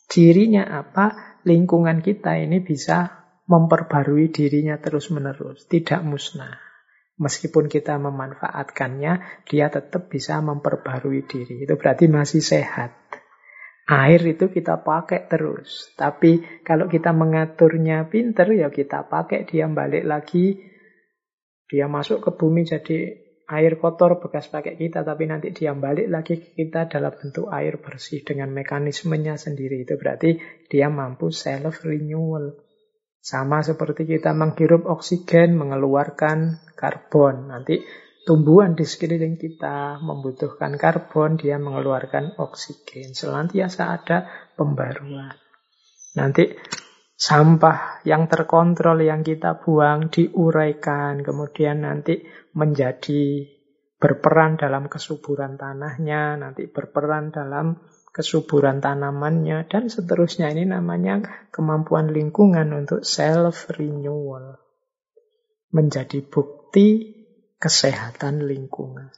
Cirinya 0.06 0.70
apa? 0.70 1.38
Lingkungan 1.46 2.02
kita 2.02 2.38
ini 2.42 2.62
bisa 2.62 3.26
memperbarui 3.46 4.34
dirinya 4.34 4.78
terus-menerus, 4.82 5.70
tidak 5.70 6.02
musnah. 6.02 6.58
Meskipun 7.16 7.72
kita 7.72 7.96
memanfaatkannya, 7.96 9.46
dia 9.48 9.72
tetap 9.72 10.12
bisa 10.12 10.42
memperbarui 10.44 11.24
diri. 11.24 11.64
Itu 11.64 11.80
berarti 11.80 12.12
masih 12.12 12.44
sehat. 12.44 12.92
Air 13.86 14.20
itu 14.26 14.50
kita 14.50 14.82
pakai 14.82 15.30
terus. 15.30 15.94
Tapi 15.94 16.42
kalau 16.66 16.90
kita 16.90 17.14
mengaturnya 17.14 18.10
pinter, 18.10 18.52
ya 18.52 18.74
kita 18.74 19.06
pakai, 19.08 19.46
dia 19.46 19.70
balik 19.70 20.04
lagi. 20.04 20.58
Dia 21.70 21.86
masuk 21.86 22.20
ke 22.26 22.30
bumi 22.34 22.66
jadi 22.66 23.25
air 23.46 23.78
kotor 23.78 24.18
bekas 24.18 24.50
pakai 24.50 24.74
kita, 24.78 25.06
tapi 25.06 25.30
nanti 25.30 25.54
dia 25.54 25.78
balik 25.78 26.10
lagi 26.10 26.42
ke 26.42 26.58
kita 26.58 26.90
dalam 26.90 27.14
bentuk 27.14 27.50
air 27.54 27.78
bersih 27.78 28.26
dengan 28.26 28.50
mekanismenya 28.50 29.38
sendiri. 29.38 29.86
Itu 29.86 30.02
berarti 30.02 30.42
dia 30.70 30.90
mampu 30.90 31.30
self-renewal. 31.30 32.58
Sama 33.22 33.66
seperti 33.66 34.06
kita 34.06 34.38
menghirup 34.38 34.86
oksigen, 34.86 35.58
mengeluarkan 35.58 36.62
karbon. 36.78 37.50
Nanti 37.50 37.82
tumbuhan 38.26 38.78
di 38.78 38.86
sekeliling 38.86 39.38
kita 39.38 39.98
membutuhkan 40.02 40.78
karbon, 40.78 41.38
dia 41.38 41.58
mengeluarkan 41.58 42.38
oksigen. 42.38 43.18
Selantiasa 43.18 43.94
ada 43.94 44.30
pembaruan. 44.54 45.34
Nanti 46.16 46.54
sampah 47.16 48.04
yang 48.04 48.28
terkontrol 48.28 49.00
yang 49.00 49.24
kita 49.24 49.64
buang 49.64 50.12
diuraikan, 50.12 51.24
kemudian 51.24 51.88
nanti 51.88 52.28
menjadi 52.52 53.48
berperan 53.96 54.60
dalam 54.60 54.92
kesuburan 54.92 55.56
tanahnya, 55.56 56.36
nanti 56.36 56.68
berperan 56.68 57.32
dalam 57.32 57.80
kesuburan 58.12 58.80
tanamannya, 58.80 59.68
dan 59.68 59.88
seterusnya. 59.92 60.52
Ini 60.52 60.72
namanya 60.72 61.48
kemampuan 61.52 62.12
lingkungan 62.12 62.72
untuk 62.72 63.04
self-renewal. 63.04 64.62
menjadi 65.76 66.24
bukti 66.24 67.20
kesehatan 67.60 68.48
lingkungan. 68.48 69.12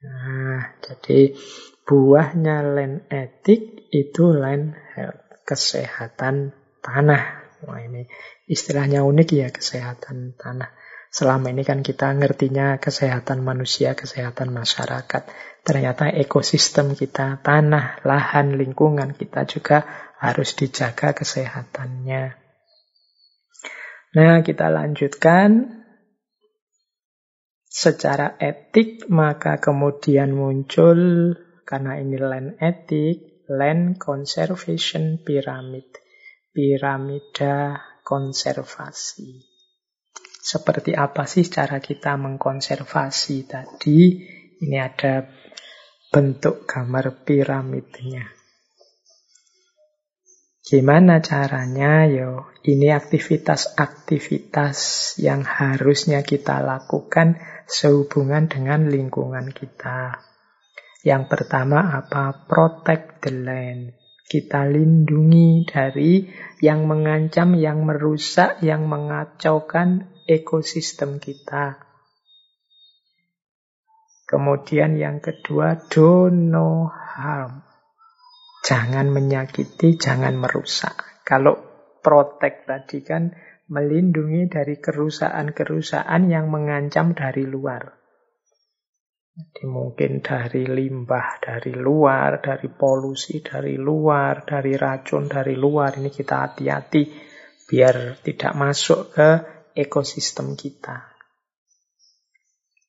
Nah, 0.00 0.72
jadi 0.80 1.36
buahnya 1.84 2.64
land 2.64 3.12
etik 3.12 3.92
itu 3.92 4.32
land 4.32 4.72
health, 4.96 5.44
kesehatan 5.44 6.56
tanah. 6.80 7.22
Wah 7.66 7.80
ini 7.82 8.06
istilahnya 8.46 9.02
unik 9.02 9.28
ya 9.34 9.48
kesehatan 9.50 10.38
tanah. 10.38 10.70
Selama 11.08 11.48
ini 11.48 11.64
kan 11.64 11.80
kita 11.80 12.12
ngertinya 12.12 12.76
kesehatan 12.76 13.40
manusia, 13.40 13.96
kesehatan 13.96 14.52
masyarakat. 14.52 15.22
Ternyata 15.64 16.12
ekosistem 16.12 16.92
kita, 16.92 17.40
tanah, 17.40 18.04
lahan, 18.04 18.60
lingkungan 18.60 19.16
kita 19.16 19.48
juga 19.48 19.88
harus 20.20 20.52
dijaga 20.52 21.16
kesehatannya. 21.16 22.36
Nah, 24.08 24.40
kita 24.44 24.68
lanjutkan 24.68 25.80
secara 27.68 28.40
etik 28.40 29.06
maka 29.12 29.60
kemudian 29.60 30.32
muncul 30.32 31.32
karena 31.68 32.00
ini 32.00 32.16
land 32.16 32.56
etik, 32.58 33.44
land 33.48 34.00
conservation 34.00 35.20
pyramid, 35.20 35.84
piramida 36.52 37.82
konservasi. 38.00 39.44
Seperti 40.38 40.96
apa 40.96 41.28
sih 41.28 41.44
cara 41.44 41.76
kita 41.76 42.16
mengkonservasi 42.16 43.36
tadi? 43.44 44.16
Ini 44.58 44.76
ada 44.80 45.28
bentuk 46.08 46.64
gambar 46.64 47.20
piramidnya. 47.28 48.38
Gimana 50.64 51.20
caranya? 51.20 52.08
Yo, 52.08 52.48
ini 52.64 52.92
aktivitas-aktivitas 52.92 54.76
yang 55.20 55.44
harusnya 55.44 56.24
kita 56.24 56.64
lakukan 56.64 57.40
sehubungan 57.68 58.48
dengan 58.48 58.88
lingkungan 58.88 59.52
kita. 59.52 60.24
Yang 61.04 61.24
pertama 61.28 61.92
apa? 61.92 62.48
Protect 62.48 63.24
the 63.24 63.32
land. 63.32 63.97
Kita 64.28 64.68
lindungi 64.68 65.64
dari 65.64 66.28
yang 66.60 66.84
mengancam, 66.84 67.56
yang 67.56 67.80
merusak, 67.88 68.60
yang 68.60 68.84
mengacaukan 68.84 70.12
ekosistem 70.28 71.16
kita. 71.16 71.80
Kemudian 74.28 75.00
yang 75.00 75.24
kedua, 75.24 75.88
do 75.88 76.28
no 76.28 76.92
harm. 76.92 77.64
Jangan 78.60 79.08
menyakiti, 79.08 79.96
jangan 79.96 80.36
merusak. 80.36 81.24
Kalau 81.24 81.56
protect 82.04 82.68
tadi 82.68 83.00
kan 83.00 83.32
melindungi 83.72 84.48
dari 84.48 84.76
kerusakan-kerusakan 84.76 86.28
yang 86.28 86.52
mengancam 86.52 87.16
dari 87.16 87.48
luar. 87.48 87.97
Jadi 89.38 89.70
mungkin 89.70 90.18
dari 90.18 90.66
limbah 90.66 91.38
dari 91.38 91.70
luar, 91.70 92.42
dari 92.42 92.66
polusi 92.74 93.38
dari 93.38 93.78
luar, 93.78 94.42
dari 94.42 94.74
racun 94.74 95.30
dari 95.30 95.54
luar. 95.54 95.94
Ini 95.94 96.10
kita 96.10 96.42
hati-hati 96.42 97.06
biar 97.70 98.18
tidak 98.18 98.52
masuk 98.58 99.14
ke 99.14 99.28
ekosistem 99.78 100.58
kita. 100.58 101.14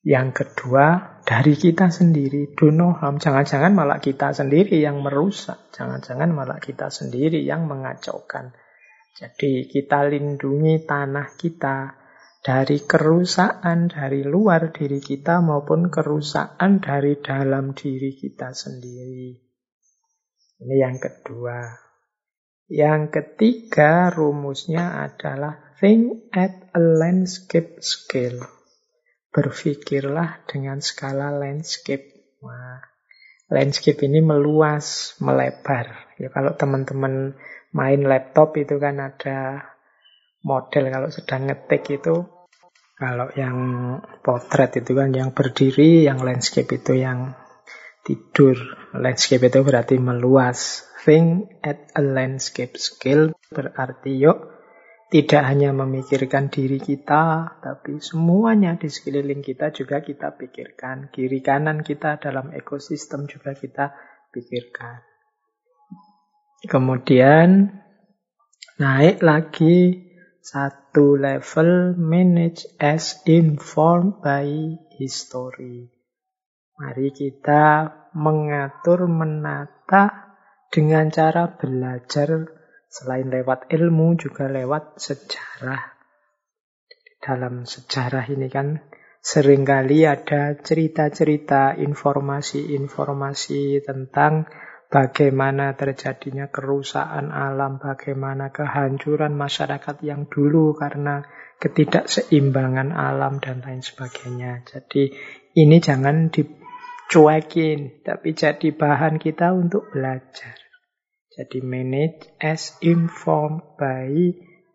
Yang 0.01 0.41
kedua, 0.41 1.19
dari 1.21 1.53
kita 1.53 1.93
sendiri. 1.93 2.57
Jangan-jangan 2.57 3.69
malah 3.69 4.01
kita 4.01 4.33
sendiri 4.33 4.81
yang 4.81 5.05
merusak. 5.05 5.69
Jangan-jangan 5.69 6.33
malah 6.33 6.57
kita 6.57 6.89
sendiri 6.89 7.45
yang 7.45 7.69
mengacaukan. 7.69 8.57
Jadi 9.13 9.69
kita 9.69 10.07
lindungi 10.07 10.81
tanah 10.87 11.35
kita 11.37 11.98
dari 12.39 12.79
kerusakan 12.87 13.91
dari 13.91 14.23
luar 14.23 14.71
diri 14.71 15.03
kita 15.03 15.43
maupun 15.43 15.91
kerusakan 15.91 16.79
dari 16.79 17.19
dalam 17.19 17.75
diri 17.75 18.15
kita 18.15 18.55
sendiri. 18.55 19.35
Ini 20.59 20.75
yang 20.75 20.99
kedua. 20.99 21.87
Yang 22.69 23.01
ketiga 23.11 24.13
rumusnya 24.13 25.03
adalah 25.03 25.75
think 25.81 26.31
at 26.35 26.69
a 26.75 26.79
landscape 26.79 27.81
scale. 27.81 28.45
Berpikirlah 29.31 30.45
dengan 30.47 30.83
skala 30.83 31.33
landscape. 31.33 32.37
Wah, 32.39 32.79
landscape 33.51 33.99
ini 34.05 34.21
meluas, 34.21 35.17
melebar. 35.19 36.13
Ya, 36.21 36.29
kalau 36.29 36.53
teman-teman 36.55 37.35
main 37.73 38.01
laptop 38.05 38.55
itu 38.59 38.77
kan 38.77 39.01
ada 39.01 39.65
model 40.43 40.83
kalau 40.91 41.09
sedang 41.11 41.51
ngetik 41.51 41.83
itu 41.99 42.15
kalau 42.99 43.31
yang 43.31 43.57
potret 44.19 44.83
itu 44.83 44.91
kan 44.91 45.15
yang 45.15 45.31
berdiri, 45.31 46.03
yang 46.03 46.19
landscape 46.19 46.67
itu 46.67 46.99
yang 46.99 47.31
tidur. 48.03 48.59
Landscape 48.91 49.47
itu 49.47 49.63
berarti 49.63 49.95
meluas. 49.95 50.83
Think 50.99 51.47
at 51.63 51.95
a 51.95 52.03
landscape 52.03 52.75
scale 52.75 53.31
berarti 53.55 54.19
yuk 54.19 54.59
tidak 55.09 55.47
hanya 55.47 55.71
memikirkan 55.71 56.51
diri 56.51 56.77
kita, 56.77 57.57
tapi 57.63 58.03
semuanya 58.03 58.75
di 58.75 58.91
sekeliling 58.91 59.41
kita 59.41 59.71
juga 59.71 60.03
kita 60.03 60.35
pikirkan. 60.35 61.07
Kiri 61.09 61.39
kanan 61.39 61.81
kita 61.87 62.19
dalam 62.19 62.51
ekosistem 62.51 63.31
juga 63.31 63.55
kita 63.55 63.95
pikirkan. 64.35 65.01
Kemudian 66.67 67.71
naik 68.75 69.23
lagi 69.23 70.08
satu 70.39 71.19
level 71.19 71.99
manage 71.99 72.63
as 72.79 73.19
informed 73.27 74.23
by 74.23 74.47
history. 74.95 75.91
Mari 76.79 77.11
kita 77.11 77.91
mengatur, 78.15 79.05
menata 79.05 80.31
dengan 80.71 81.11
cara 81.11 81.51
belajar 81.51 82.47
Selain 82.89 83.29
lewat 83.29 83.69
ilmu, 83.69 84.17
juga 84.17 84.49
lewat 84.49 84.97
sejarah. 84.97 85.93
Dalam 87.21 87.69
sejarah 87.69 88.25
ini 88.33 88.49
kan 88.49 88.81
sering 89.21 89.61
kali 89.61 90.09
ada 90.09 90.57
cerita-cerita, 90.57 91.77
informasi-informasi 91.77 93.85
tentang 93.85 94.49
bagaimana 94.89 95.77
terjadinya 95.77 96.49
kerusakan 96.49 97.29
alam, 97.29 97.77
bagaimana 97.77 98.49
kehancuran 98.49 99.37
masyarakat 99.37 100.01
yang 100.01 100.25
dulu 100.25 100.73
karena 100.73 101.23
ketidakseimbangan 101.61 102.91
alam 102.91 103.37
dan 103.37 103.61
lain 103.61 103.85
sebagainya. 103.85 104.65
Jadi 104.65 105.13
ini 105.55 105.77
jangan 105.77 106.33
dicuekin, 106.33 108.01
tapi 108.01 108.33
jadi 108.33 108.69
bahan 108.73 109.21
kita 109.21 109.53
untuk 109.53 109.93
belajar. 109.93 110.57
Jadi 111.29 111.63
manage 111.63 112.35
as 112.41 112.75
informed 112.83 113.79
by 113.79 114.11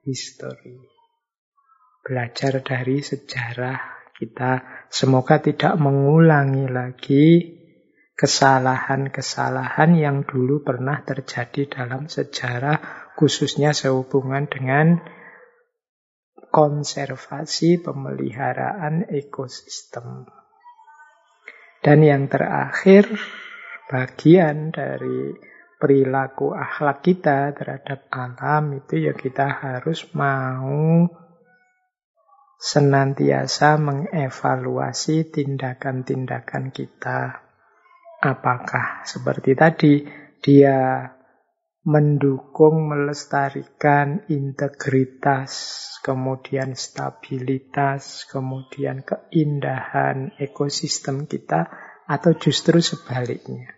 history. 0.07 0.81
Belajar 2.01 2.63
dari 2.63 3.03
sejarah 3.03 4.09
kita. 4.17 4.87
Semoga 4.89 5.43
tidak 5.43 5.75
mengulangi 5.77 6.71
lagi 6.71 7.54
kesalahan-kesalahan 8.15 9.99
yang 9.99 10.17
dulu 10.23 10.63
pernah 10.63 11.03
terjadi 11.03 11.67
dalam 11.67 12.07
sejarah, 12.07 13.11
khususnya 13.19 13.75
sehubungan 13.75 14.47
dengan 14.47 15.03
konservasi 16.55 17.83
pemeliharaan 17.83 19.11
ekosistem. 19.11 20.31
Dan 21.83 22.01
yang 22.01 22.31
terakhir, 22.31 23.11
bagian 23.91 24.71
dari 24.71 25.35
perilaku 25.77 26.57
akhlak 26.57 27.05
kita 27.05 27.53
terhadap 27.53 28.09
alam 28.09 28.73
itu 28.73 29.05
ya 29.05 29.13
kita 29.13 29.53
harus 29.61 30.09
mau 30.17 31.05
senantiasa 32.57 33.77
mengevaluasi 33.77 35.29
tindakan-tindakan 35.29 36.73
kita. 36.73 37.44
Apakah 38.25 39.05
seperti 39.05 39.53
tadi 39.53 40.01
dia 40.41 41.05
mendukung 41.85 42.89
melestarikan 42.89 44.25
integritas, 44.33 45.53
kemudian 46.01 46.73
stabilitas, 46.73 48.25
kemudian 48.25 49.05
keindahan 49.05 50.33
ekosistem 50.41 51.29
kita 51.29 51.69
atau 52.09 52.33
justru 52.41 52.81
sebaliknya. 52.81 53.69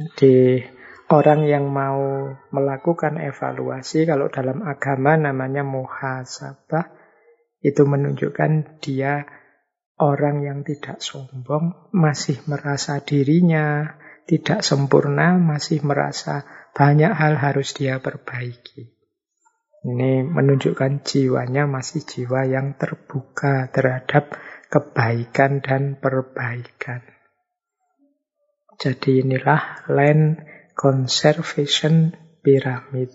Jadi 0.00 0.64
orang 1.12 1.44
yang 1.44 1.68
mau 1.68 2.32
melakukan 2.48 3.20
evaluasi 3.20 4.08
kalau 4.08 4.32
dalam 4.32 4.64
agama 4.64 5.20
namanya 5.20 5.60
muhasabah 5.60 6.88
itu 7.60 7.84
menunjukkan 7.84 8.80
dia 8.80 9.28
orang 10.02 10.42
yang 10.42 10.66
tidak 10.66 10.98
sombong, 10.98 11.94
masih 11.94 12.42
merasa 12.50 12.98
dirinya 12.98 13.94
tidak 14.26 14.66
sempurna, 14.66 15.38
masih 15.38 15.82
merasa 15.86 16.42
banyak 16.74 17.10
hal 17.14 17.38
harus 17.38 17.74
dia 17.74 18.02
perbaiki. 18.02 18.90
Ini 19.82 20.22
menunjukkan 20.22 21.02
jiwanya 21.02 21.66
masih 21.66 22.06
jiwa 22.06 22.46
yang 22.46 22.78
terbuka 22.78 23.66
terhadap 23.74 24.38
kebaikan 24.70 25.58
dan 25.58 25.98
perbaikan. 25.98 27.02
Jadi 28.78 29.26
inilah 29.26 29.90
land 29.90 30.42
conservation 30.78 32.14
pyramid. 32.46 33.10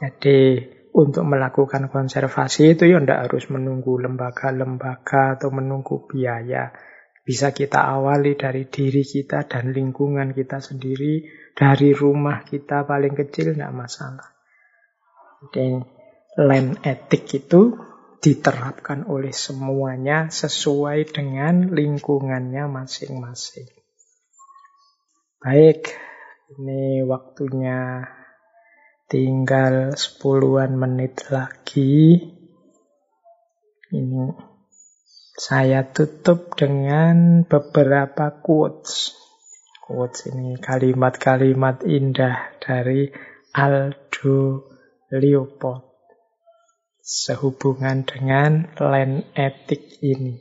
Jadi 0.00 0.64
untuk 0.90 1.22
melakukan 1.22 1.86
konservasi 1.86 2.74
itu 2.74 2.90
ya 2.90 2.98
tidak 2.98 3.30
harus 3.30 3.46
menunggu 3.48 3.98
lembaga-lembaga 4.02 5.38
atau 5.38 5.54
menunggu 5.54 6.06
biaya. 6.10 6.74
Bisa 7.22 7.54
kita 7.54 7.86
awali 7.86 8.34
dari 8.34 8.66
diri 8.66 9.06
kita 9.06 9.46
dan 9.46 9.70
lingkungan 9.70 10.34
kita 10.34 10.58
sendiri, 10.58 11.30
dari 11.54 11.94
rumah 11.94 12.42
kita 12.42 12.82
paling 12.82 13.14
kecil 13.14 13.54
tidak 13.54 13.70
masalah. 13.70 14.28
Dan 15.54 15.86
land 16.34 16.82
etik 16.82 17.30
itu 17.38 17.78
diterapkan 18.20 19.08
oleh 19.08 19.32
semuanya 19.32 20.28
sesuai 20.28 21.08
dengan 21.08 21.72
lingkungannya 21.72 22.68
masing-masing. 22.68 23.70
Baik, 25.40 25.96
ini 26.60 27.00
waktunya 27.08 28.04
tinggal 29.10 29.98
sepuluhan 29.98 30.78
menit 30.78 31.26
lagi. 31.34 32.30
Ini 33.90 34.24
saya 35.34 35.90
tutup 35.90 36.54
dengan 36.54 37.42
beberapa 37.42 38.38
quotes. 38.38 39.18
Quotes 39.82 40.30
ini 40.30 40.54
kalimat-kalimat 40.62 41.82
indah 41.82 42.54
dari 42.62 43.10
Aldo 43.50 44.70
Leopold 45.10 45.90
sehubungan 47.02 48.06
dengan 48.06 48.70
land 48.78 49.34
etik 49.34 49.98
ini. 50.06 50.38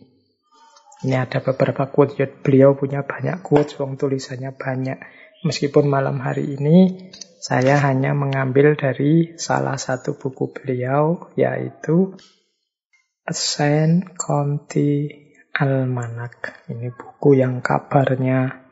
Ini 0.99 1.15
ada 1.17 1.41
beberapa 1.41 1.89
quote, 1.89 2.21
ya, 2.21 2.29
beliau 2.29 2.77
punya 2.77 3.01
banyak 3.01 3.41
quotes, 3.41 3.81
wong 3.81 3.97
tulisannya 3.97 4.53
banyak. 4.53 5.01
Meskipun 5.41 5.89
malam 5.89 6.21
hari 6.21 6.59
ini 6.59 7.09
saya 7.39 7.79
hanya 7.87 8.11
mengambil 8.11 8.75
dari 8.75 9.39
salah 9.39 9.79
satu 9.79 10.19
buku 10.19 10.51
beliau, 10.51 11.31
yaitu 11.39 12.19
Saint 13.31 14.03
County 14.19 15.07
Almanac. 15.55 16.67
Ini 16.67 16.91
buku 16.91 17.39
yang 17.39 17.63
kabarnya 17.63 18.67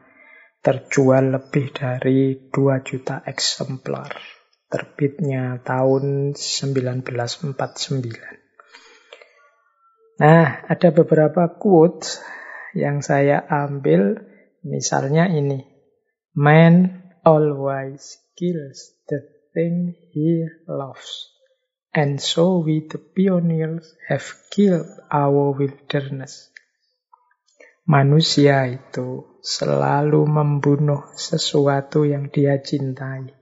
terjual 0.59 1.31
lebih 1.31 1.71
dari 1.71 2.51
2 2.51 2.83
juta 2.83 3.23
eksemplar 3.23 4.19
terbitnya 4.67 5.63
tahun 5.63 6.35
1949. 6.35 7.55
Nah, 10.19 10.47
ada 10.67 10.89
beberapa 10.91 11.55
quote 11.55 12.19
yang 12.75 12.99
saya 12.99 13.47
ambil, 13.47 14.27
misalnya 14.67 15.31
ini. 15.31 15.63
Man 16.35 17.07
always 17.23 18.26
kills 18.37 18.93
the 19.09 19.25
thing 19.57 19.97
he 20.13 20.45
loves. 20.69 21.33
And 21.97 22.21
so 22.21 22.61
we 22.61 22.85
the 22.85 23.01
pioneers 23.01 23.97
have 24.05 24.29
killed 24.53 24.85
our 25.09 25.57
wilderness. 25.57 26.53
Manusia 27.89 28.69
itu 28.69 29.41
selalu 29.41 30.21
membunuh 30.29 31.09
sesuatu 31.17 32.05
yang 32.05 32.29
dia 32.29 32.61
cintai. 32.61 33.33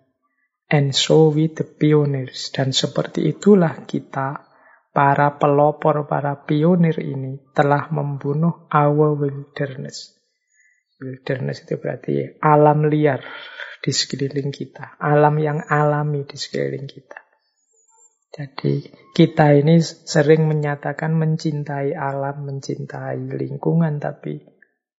And 0.71 0.95
so 0.95 1.35
we 1.35 1.51
the 1.51 1.67
pioneers. 1.67 2.55
Dan 2.55 2.71
seperti 2.71 3.27
itulah 3.27 3.83
kita, 3.83 4.47
para 4.95 5.35
pelopor, 5.35 6.07
para 6.07 6.47
pionir 6.47 6.95
ini 7.03 7.51
telah 7.51 7.91
membunuh 7.91 8.71
our 8.71 9.19
wilderness. 9.19 10.15
Wilderness 11.03 11.67
itu 11.67 11.75
berarti 11.75 12.39
alam 12.39 12.87
liar 12.87 13.19
di 13.85 13.93
sekeliling 13.93 14.49
kita. 14.49 14.97
Alam 14.97 15.37
yang 15.37 15.61
alami 15.61 16.25
di 16.25 16.33
sekeliling 16.33 16.89
kita. 16.89 17.21
Jadi 18.33 18.81
kita 19.13 19.53
ini 19.53 19.77
sering 19.79 20.49
menyatakan 20.49 21.13
mencintai 21.13 21.93
alam, 21.93 22.49
mencintai 22.49 23.29
lingkungan, 23.29 24.01
tapi 24.01 24.41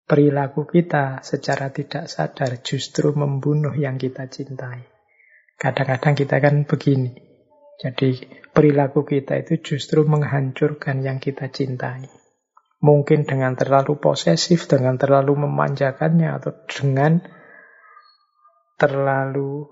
perilaku 0.07 0.65
kita 0.71 1.21
secara 1.27 1.75
tidak 1.75 2.07
sadar 2.07 2.63
justru 2.63 3.11
membunuh 3.13 3.75
yang 3.75 3.99
kita 3.99 4.31
cintai. 4.31 4.87
Kadang-kadang 5.59 6.15
kita 6.15 6.37
kan 6.39 6.65
begini. 6.65 7.13
Jadi 7.77 8.25
perilaku 8.57 9.05
kita 9.05 9.37
itu 9.37 9.61
justru 9.61 10.09
menghancurkan 10.09 11.05
yang 11.05 11.21
kita 11.21 11.53
cintai. 11.53 12.09
Mungkin 12.81 13.29
dengan 13.29 13.53
terlalu 13.53 14.01
posesif, 14.01 14.65
dengan 14.65 14.97
terlalu 14.97 15.45
memanjakannya, 15.45 16.29
atau 16.41 16.57
dengan 16.65 17.21
terlalu 18.77 19.65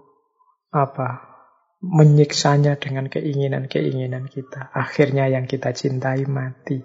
apa 0.72 1.35
menyiksanya 1.85 2.81
dengan 2.81 3.12
keinginan-keinginan 3.12 4.32
kita. 4.32 4.72
Akhirnya 4.72 5.28
yang 5.28 5.44
kita 5.44 5.76
cintai 5.76 6.24
mati. 6.24 6.81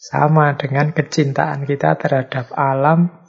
Sama 0.00 0.58
dengan 0.58 0.90
kecintaan 0.90 1.68
kita 1.68 1.94
terhadap 1.94 2.50
alam, 2.56 3.20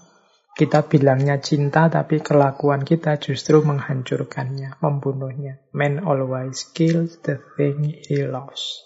kita 0.57 0.87
bilangnya 0.87 1.37
cinta, 1.37 1.87
tapi 1.91 2.23
kelakuan 2.23 2.81
kita 2.81 3.21
justru 3.21 3.61
menghancurkannya, 3.61 4.81
membunuhnya. 4.81 5.61
Man 5.75 6.01
always 6.01 6.65
kills 6.73 7.21
the 7.21 7.37
thing 7.55 7.91
he 8.07 8.25
loves. 8.25 8.81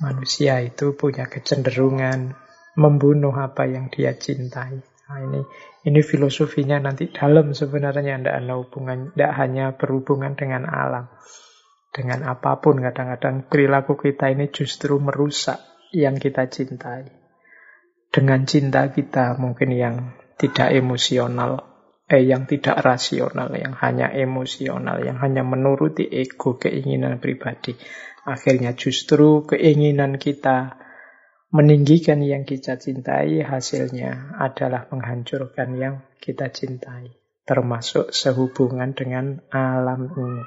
Manusia 0.00 0.60
itu 0.60 0.96
punya 0.96 1.28
kecenderungan 1.28 2.36
membunuh 2.76 3.32
apa 3.32 3.64
yang 3.64 3.88
dia 3.88 4.14
cintai. 4.14 4.95
Nah, 5.06 5.22
ini 5.22 5.40
ini 5.86 6.00
filosofinya 6.02 6.82
nanti 6.82 7.06
dalam 7.14 7.54
sebenarnya 7.54 8.18
tidak 8.18 8.36
ada 8.42 8.54
hubungan, 8.58 9.14
tidak 9.14 9.32
hanya 9.38 9.66
berhubungan 9.78 10.34
dengan 10.34 10.66
alam, 10.66 11.06
dengan 11.94 12.26
apa 12.26 12.58
pun. 12.58 12.82
Kadang-kadang 12.82 13.46
perilaku 13.46 13.94
kita 13.94 14.34
ini 14.34 14.50
justru 14.50 14.98
merusak 14.98 15.62
yang 15.94 16.18
kita 16.18 16.50
cintai. 16.50 17.06
Dengan 18.10 18.42
cinta 18.50 18.90
kita 18.90 19.38
mungkin 19.38 19.70
yang 19.78 19.96
tidak 20.42 20.74
emosional, 20.74 21.62
eh 22.10 22.26
yang 22.26 22.50
tidak 22.50 22.82
rasional, 22.82 23.50
yang 23.54 23.78
hanya 23.78 24.10
emosional, 24.10 24.98
yang 25.06 25.22
hanya 25.22 25.46
menuruti 25.46 26.02
ego, 26.02 26.58
keinginan 26.58 27.22
pribadi. 27.22 27.78
Akhirnya 28.26 28.74
justru 28.74 29.46
keinginan 29.46 30.18
kita 30.18 30.85
meninggikan 31.56 32.20
yang 32.20 32.44
kita 32.44 32.76
cintai, 32.76 33.40
hasilnya 33.40 34.36
adalah 34.36 34.84
menghancurkan 34.92 35.72
yang 35.80 36.04
kita 36.20 36.52
cintai, 36.52 37.16
termasuk 37.48 38.12
sehubungan 38.12 38.92
dengan 38.92 39.40
alam 39.48 40.12
ini. 40.12 40.44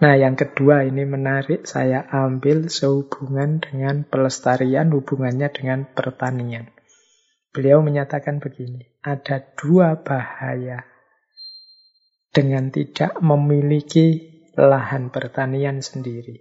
Nah, 0.00 0.16
yang 0.16 0.34
kedua 0.34 0.88
ini 0.88 1.04
menarik 1.04 1.68
saya 1.68 2.08
ambil 2.08 2.72
sehubungan 2.72 3.60
dengan 3.60 4.02
pelestarian 4.08 4.88
hubungannya 4.90 5.52
dengan 5.52 5.84
pertanian. 5.86 6.72
Beliau 7.52 7.84
menyatakan 7.84 8.40
begini, 8.40 8.96
ada 9.04 9.44
dua 9.60 10.00
bahaya 10.00 10.88
dengan 12.32 12.72
tidak 12.72 13.20
memiliki 13.20 14.32
lahan 14.56 15.12
pertanian 15.12 15.84
sendiri. 15.84 16.40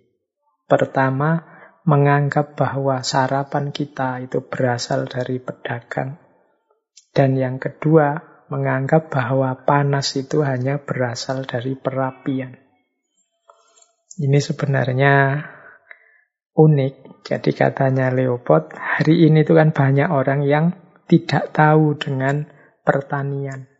Pertama, 0.71 1.50
menganggap 1.81 2.53
bahwa 2.53 3.01
sarapan 3.01 3.73
kita 3.73 4.21
itu 4.21 4.45
berasal 4.45 5.09
dari 5.09 5.41
pedagang. 5.41 6.21
Dan 7.11 7.35
yang 7.35 7.57
kedua, 7.57 8.21
menganggap 8.51 9.07
bahwa 9.07 9.63
panas 9.63 10.13
itu 10.19 10.43
hanya 10.43 10.83
berasal 10.83 11.47
dari 11.47 11.73
perapian. 11.79 12.59
Ini 14.19 14.39
sebenarnya 14.43 15.39
unik. 16.53 17.23
Jadi 17.25 17.51
katanya 17.55 18.11
Leopold, 18.11 18.75
hari 18.75 19.29
ini 19.29 19.47
itu 19.47 19.55
kan 19.55 19.71
banyak 19.71 20.09
orang 20.11 20.43
yang 20.43 20.65
tidak 21.07 21.55
tahu 21.55 21.95
dengan 21.95 22.49
pertanian. 22.83 23.71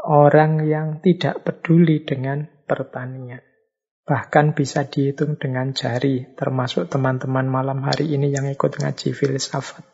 Orang 0.00 0.64
yang 0.64 1.04
tidak 1.04 1.44
peduli 1.44 2.00
dengan 2.00 2.48
pertanian. 2.64 3.49
Bahkan 4.04 4.56
bisa 4.56 4.88
dihitung 4.88 5.36
dengan 5.36 5.70
jari, 5.76 6.34
termasuk 6.34 6.88
teman-teman 6.90 7.46
malam 7.46 7.84
hari 7.84 8.10
ini 8.10 8.32
yang 8.32 8.48
ikut 8.48 8.80
ngaji 8.80 9.12
filsafat. 9.14 9.84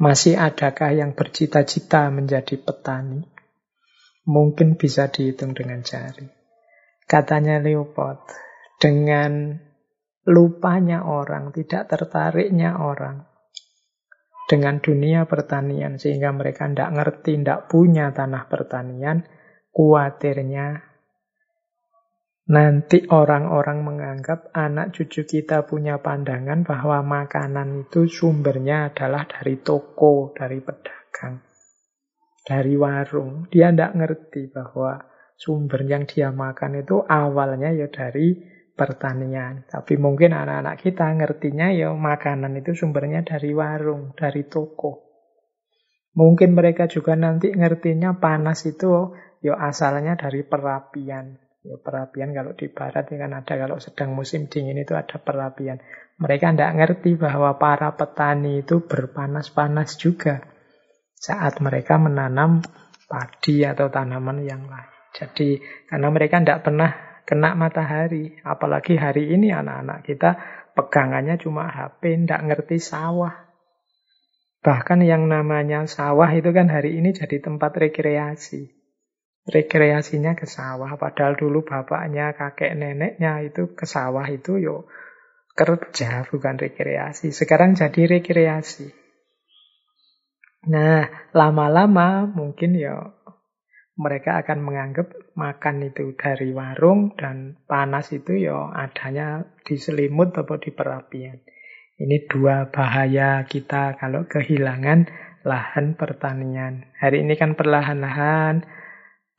Masih 0.00 0.36
adakah 0.40 0.96
yang 0.96 1.12
bercita-cita 1.12 2.08
menjadi 2.08 2.56
petani? 2.56 3.20
Mungkin 4.24 4.76
bisa 4.76 5.08
dihitung 5.08 5.52
dengan 5.56 5.80
jari. 5.84 6.28
Katanya 7.04 7.58
Leopold, 7.58 8.22
dengan 8.80 9.60
lupanya 10.24 11.04
orang, 11.04 11.52
tidak 11.52 11.90
tertariknya 11.90 12.78
orang, 12.78 13.30
dengan 14.50 14.82
dunia 14.82 15.30
pertanian 15.30 15.94
sehingga 15.94 16.34
mereka 16.34 16.66
tidak 16.66 16.90
ngerti, 16.90 17.38
tidak 17.38 17.70
punya 17.70 18.10
tanah 18.10 18.50
pertanian, 18.50 19.22
kuatirnya 19.70 20.89
Nanti 22.50 23.06
orang-orang 23.06 23.86
menganggap 23.86 24.50
anak 24.50 24.90
cucu 24.90 25.22
kita 25.22 25.62
punya 25.70 26.02
pandangan 26.02 26.66
bahwa 26.66 26.98
makanan 26.98 27.86
itu 27.86 28.10
sumbernya 28.10 28.90
adalah 28.90 29.22
dari 29.22 29.62
toko, 29.62 30.34
dari 30.34 30.58
pedagang, 30.58 31.46
dari 32.42 32.74
warung. 32.74 33.46
Dia 33.46 33.70
tidak 33.70 33.94
ngerti 33.94 34.50
bahwa 34.50 34.98
sumber 35.38 35.86
yang 35.86 36.10
dia 36.10 36.34
makan 36.34 36.82
itu 36.82 36.98
awalnya 37.06 37.70
ya 37.70 37.86
dari 37.86 38.34
pertanian. 38.74 39.62
Tapi 39.70 39.94
mungkin 39.94 40.34
anak-anak 40.34 40.74
kita 40.82 41.06
ngertinya 41.06 41.70
ya 41.70 41.94
makanan 41.94 42.58
itu 42.58 42.74
sumbernya 42.74 43.22
dari 43.22 43.54
warung, 43.54 44.10
dari 44.18 44.42
toko. 44.50 45.06
Mungkin 46.18 46.58
mereka 46.58 46.90
juga 46.90 47.14
nanti 47.14 47.54
ngertinya 47.54 48.18
panas 48.18 48.66
itu 48.66 49.14
ya 49.38 49.54
asalnya 49.54 50.18
dari 50.18 50.42
perapian. 50.42 51.49
Ya, 51.60 51.76
perapian 51.76 52.32
kalau 52.32 52.56
di 52.56 52.72
barat 52.72 53.04
ya 53.12 53.20
kan 53.20 53.36
ada 53.36 53.52
kalau 53.60 53.76
sedang 53.76 54.16
musim 54.16 54.48
dingin 54.48 54.80
itu 54.80 54.96
ada 54.96 55.20
perapian. 55.20 55.76
Mereka 56.16 56.56
tidak 56.56 56.72
ngerti 56.72 57.20
bahwa 57.20 57.60
para 57.60 57.92
petani 57.92 58.64
itu 58.64 58.80
berpanas-panas 58.80 60.00
juga 60.00 60.40
saat 61.12 61.60
mereka 61.60 62.00
menanam 62.00 62.64
padi 63.04 63.60
atau 63.68 63.92
tanaman 63.92 64.40
yang 64.40 64.64
lain. 64.72 64.88
Jadi 65.12 65.60
karena 65.84 66.08
mereka 66.08 66.40
tidak 66.40 66.64
pernah 66.64 66.90
kena 67.28 67.52
matahari, 67.52 68.40
apalagi 68.40 68.96
hari 68.96 69.28
ini 69.28 69.52
anak-anak 69.52 70.00
kita 70.08 70.30
pegangannya 70.72 71.36
cuma 71.36 71.68
HP, 71.68 72.24
tidak 72.24 72.40
ngerti 72.40 72.80
sawah. 72.80 73.52
Bahkan 74.64 75.04
yang 75.04 75.28
namanya 75.28 75.84
sawah 75.84 76.32
itu 76.32 76.56
kan 76.56 76.72
hari 76.72 76.96
ini 76.96 77.12
jadi 77.12 77.36
tempat 77.36 77.76
rekreasi 77.76 78.79
rekreasinya 79.50 80.38
ke 80.38 80.46
sawah. 80.46 80.94
Padahal 80.96 81.34
dulu 81.34 81.66
bapaknya, 81.66 82.32
kakek 82.32 82.78
neneknya 82.78 83.42
itu 83.44 83.74
ke 83.74 83.84
sawah 83.84 84.24
itu 84.30 84.56
yo 84.62 84.86
kerja 85.52 86.24
bukan 86.30 86.56
rekreasi. 86.56 87.34
Sekarang 87.34 87.76
jadi 87.76 88.18
rekreasi. 88.18 88.88
Nah, 90.70 91.32
lama-lama 91.36 92.28
mungkin 92.28 92.76
ya 92.76 93.16
mereka 94.00 94.40
akan 94.40 94.64
menganggap 94.64 95.12
makan 95.36 95.92
itu 95.92 96.16
dari 96.16 96.56
warung 96.56 97.12
dan 97.16 97.60
panas 97.68 98.08
itu 98.16 98.32
ya 98.36 98.72
adanya 98.72 99.44
di 99.60 99.76
selimut 99.76 100.32
atau 100.32 100.56
di 100.56 100.72
perapian. 100.72 101.36
Ini 102.00 102.24
dua 102.32 102.72
bahaya 102.72 103.44
kita 103.44 104.00
kalau 104.00 104.24
kehilangan 104.24 105.04
lahan 105.44 106.00
pertanian. 106.00 106.88
Hari 106.96 107.24
ini 107.24 107.36
kan 107.36 107.52
perlahan-lahan 107.52 108.64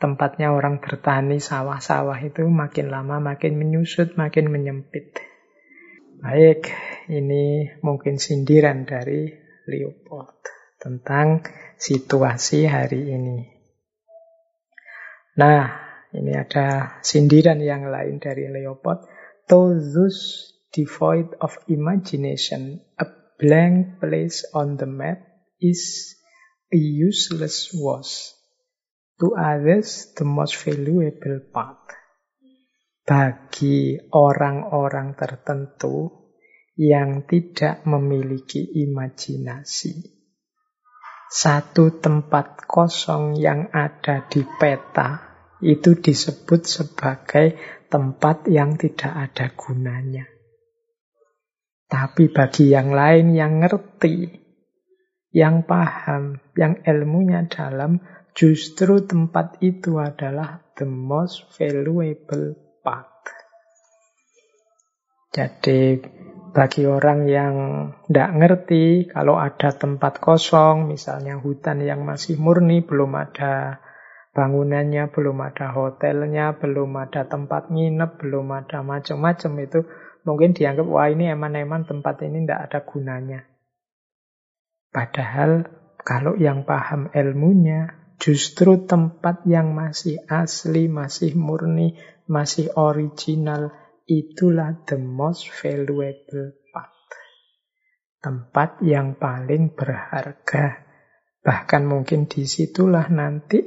tempatnya 0.02 0.50
orang 0.50 0.82
bertani 0.82 1.38
sawah-sawah 1.38 2.18
itu 2.26 2.42
makin 2.50 2.90
lama 2.90 3.22
makin 3.22 3.62
menyusut, 3.62 4.18
makin 4.18 4.50
menyempit. 4.50 5.22
Baik, 6.18 6.74
ini 7.14 7.70
mungkin 7.86 8.18
sindiran 8.18 8.90
dari 8.90 9.30
Leopold 9.70 10.42
tentang 10.82 11.46
situasi 11.78 12.66
hari 12.66 13.14
ini. 13.14 13.46
Nah, 15.38 15.70
ini 16.18 16.34
ada 16.34 16.98
sindiran 17.06 17.62
yang 17.62 17.88
lain 17.88 18.18
dari 18.18 18.50
Leopold. 18.50 19.06
To 19.54 19.78
those 19.78 20.52
devoid 20.74 21.38
of 21.38 21.54
imagination, 21.70 22.82
a 22.98 23.06
blank 23.38 24.02
place 24.02 24.46
on 24.54 24.78
the 24.82 24.90
map 24.90 25.22
is 25.62 26.14
a 26.74 26.78
useless 26.78 27.70
was. 27.74 28.41
To 29.22 29.38
others, 29.38 30.18
the 30.18 30.26
most 30.26 30.58
valuable 30.66 31.46
part. 31.54 31.94
Bagi 33.06 33.94
orang-orang 34.10 35.14
tertentu 35.14 36.26
yang 36.74 37.30
tidak 37.30 37.86
memiliki 37.86 38.66
imajinasi. 38.82 40.10
Satu 41.30 42.02
tempat 42.02 42.66
kosong 42.66 43.38
yang 43.38 43.70
ada 43.70 44.26
di 44.26 44.42
peta 44.42 45.22
itu 45.62 46.02
disebut 46.02 46.66
sebagai 46.66 47.56
tempat 47.94 48.50
yang 48.50 48.74
tidak 48.74 49.30
ada 49.30 49.54
gunanya. 49.54 50.26
Tapi 51.86 52.26
bagi 52.34 52.74
yang 52.74 52.90
lain 52.90 53.38
yang 53.38 53.62
ngerti, 53.62 54.34
yang 55.30 55.62
paham, 55.70 56.42
yang 56.58 56.82
ilmunya 56.82 57.46
dalam, 57.46 58.02
justru 58.32 59.04
tempat 59.04 59.60
itu 59.60 60.00
adalah 60.00 60.64
the 60.80 60.88
most 60.88 61.46
valuable 61.60 62.56
part. 62.82 63.12
Jadi 65.32 66.04
bagi 66.52 66.84
orang 66.84 67.32
yang 67.32 67.56
tidak 68.12 68.32
ngerti 68.36 69.08
kalau 69.08 69.40
ada 69.40 69.72
tempat 69.72 70.20
kosong, 70.20 70.92
misalnya 70.92 71.40
hutan 71.40 71.80
yang 71.80 72.04
masih 72.04 72.36
murni, 72.36 72.84
belum 72.84 73.16
ada 73.16 73.80
bangunannya, 74.36 75.08
belum 75.12 75.38
ada 75.40 75.72
hotelnya, 75.72 76.60
belum 76.60 76.92
ada 77.00 77.24
tempat 77.28 77.72
nginep, 77.72 78.20
belum 78.20 78.48
ada 78.52 78.84
macam-macam 78.84 79.52
itu, 79.64 79.80
mungkin 80.28 80.52
dianggap 80.52 80.88
wah 80.88 81.08
ini 81.08 81.32
eman-eman 81.32 81.88
tempat 81.88 82.20
ini 82.28 82.44
tidak 82.44 82.60
ada 82.68 82.80
gunanya. 82.84 83.40
Padahal 84.92 85.64
kalau 86.04 86.36
yang 86.36 86.68
paham 86.68 87.08
ilmunya, 87.16 88.01
Justru 88.22 88.86
tempat 88.86 89.50
yang 89.50 89.74
masih 89.74 90.22
asli, 90.30 90.86
masih 90.86 91.34
murni, 91.34 91.98
masih 92.30 92.70
original, 92.78 93.74
itulah 94.06 94.78
the 94.86 95.02
most 95.02 95.50
valuable 95.50 96.54
part. 96.70 96.94
Tempat 98.22 98.86
yang 98.86 99.18
paling 99.18 99.74
berharga. 99.74 100.86
Bahkan 101.42 101.82
mungkin 101.90 102.30
di 102.30 102.46
situlah 102.46 103.10
nanti 103.10 103.66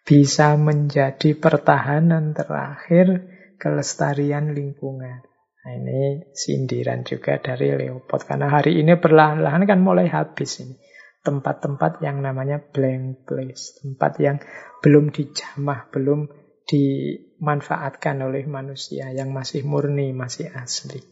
bisa 0.00 0.56
menjadi 0.56 1.36
pertahanan 1.36 2.32
terakhir 2.32 3.28
kelestarian 3.60 4.56
lingkungan. 4.56 5.20
Nah, 5.28 5.72
ini 5.76 6.32
sindiran 6.32 7.04
juga 7.04 7.36
dari 7.36 7.76
Leopold. 7.76 8.24
Karena 8.24 8.48
hari 8.48 8.80
ini 8.80 8.96
perlahan-lahan 8.96 9.68
kan 9.68 9.84
mulai 9.84 10.08
habis 10.08 10.64
ini 10.64 10.87
tempat-tempat 11.28 12.00
yang 12.00 12.24
namanya 12.24 12.56
blank 12.56 13.28
place, 13.28 13.76
tempat 13.84 14.16
yang 14.16 14.40
belum 14.80 15.12
dijamah, 15.12 15.92
belum 15.92 16.24
dimanfaatkan 16.64 18.24
oleh 18.24 18.48
manusia, 18.48 19.12
yang 19.12 19.36
masih 19.36 19.68
murni, 19.68 20.16
masih 20.16 20.48
asli. 20.56 21.04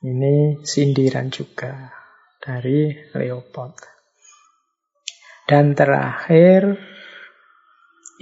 Ini 0.00 0.64
sindiran 0.64 1.28
juga 1.28 1.92
dari 2.40 2.96
Leopold. 3.12 3.76
Dan 5.44 5.76
terakhir, 5.76 6.80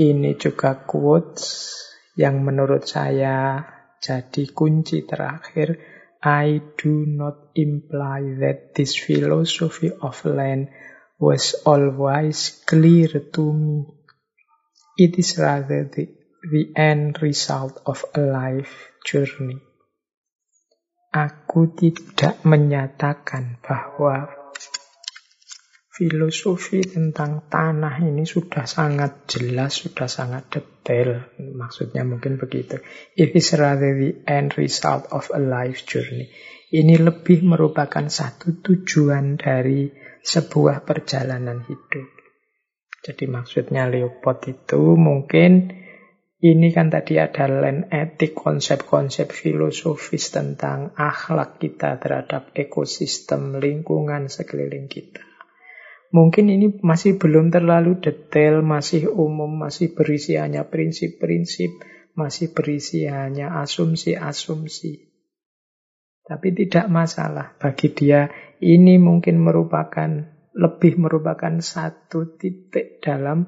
ini 0.02 0.34
juga 0.34 0.82
quotes 0.82 1.70
yang 2.18 2.42
menurut 2.42 2.82
saya 2.82 3.62
jadi 4.02 4.50
kunci 4.50 5.06
terakhir 5.06 5.97
I 6.22 6.60
do 6.74 7.06
not 7.06 7.54
imply 7.54 8.22
that 8.42 8.74
this 8.74 8.96
philosophy 8.98 9.90
of 9.90 10.24
land 10.24 10.68
was 11.18 11.54
always 11.66 12.62
clear 12.66 13.08
to 13.34 13.52
me. 13.52 13.86
It 14.98 15.18
is 15.18 15.38
rather 15.38 15.84
the, 15.86 16.10
the 16.42 16.72
end 16.74 17.22
result 17.22 17.78
of 17.86 18.04
a 18.14 18.20
life 18.20 18.90
journey. 19.06 19.62
Aku 21.14 21.70
tidak 21.72 22.42
menyatakan 22.42 23.62
bahwa 23.62 24.37
filosofi 25.98 26.78
tentang 26.86 27.50
tanah 27.50 27.98
ini 28.06 28.22
sudah 28.22 28.70
sangat 28.70 29.26
jelas, 29.26 29.82
sudah 29.82 30.06
sangat 30.06 30.46
detail. 30.46 31.26
Maksudnya 31.42 32.06
mungkin 32.06 32.38
begitu. 32.38 32.78
It 33.18 33.34
is 33.34 33.50
rather 33.58 33.98
the 33.98 34.22
end 34.30 34.54
result 34.54 35.10
of 35.10 35.26
a 35.34 35.42
life 35.42 35.82
journey. 35.82 36.30
Ini 36.70 37.02
lebih 37.02 37.42
merupakan 37.42 38.06
satu 38.06 38.62
tujuan 38.62 39.34
dari 39.34 39.90
sebuah 40.22 40.86
perjalanan 40.86 41.66
hidup. 41.66 42.08
Jadi 43.02 43.24
maksudnya 43.26 43.90
Leopold 43.90 44.46
itu 44.46 44.94
mungkin 44.94 45.74
ini 46.38 46.70
kan 46.70 46.86
tadi 46.94 47.18
ada 47.18 47.50
land 47.50 47.90
etik, 47.90 48.38
konsep-konsep 48.38 49.34
filosofis 49.34 50.30
tentang 50.30 50.94
akhlak 50.94 51.58
kita 51.58 51.98
terhadap 51.98 52.54
ekosistem 52.54 53.58
lingkungan 53.58 54.30
sekeliling 54.30 54.86
kita. 54.86 55.27
Mungkin 56.08 56.48
ini 56.48 56.80
masih 56.80 57.20
belum 57.20 57.52
terlalu 57.52 58.00
detail, 58.00 58.64
masih 58.64 59.12
umum, 59.12 59.60
masih 59.60 59.92
berisi 59.92 60.40
hanya 60.40 60.64
prinsip-prinsip, 60.64 61.84
masih 62.16 62.56
berisi 62.56 63.04
hanya 63.04 63.60
asumsi-asumsi. 63.60 65.12
Tapi 66.24 66.48
tidak 66.56 66.88
masalah. 66.88 67.56
Bagi 67.60 67.92
dia 67.92 68.32
ini 68.64 68.96
mungkin 68.96 69.40
merupakan, 69.40 70.08
lebih 70.56 70.96
merupakan 70.96 71.60
satu 71.60 72.40
titik 72.40 73.04
dalam 73.04 73.44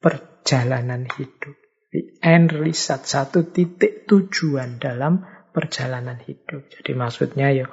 perjalanan 0.00 1.04
hidup. 1.04 1.56
The 1.92 2.20
end 2.20 2.52
result, 2.52 3.08
satu 3.08 3.48
titik 3.48 4.08
tujuan 4.08 4.80
dalam 4.80 5.24
perjalanan 5.52 6.20
hidup. 6.20 6.68
Jadi 6.68 6.92
maksudnya 6.92 7.48
ya, 7.52 7.64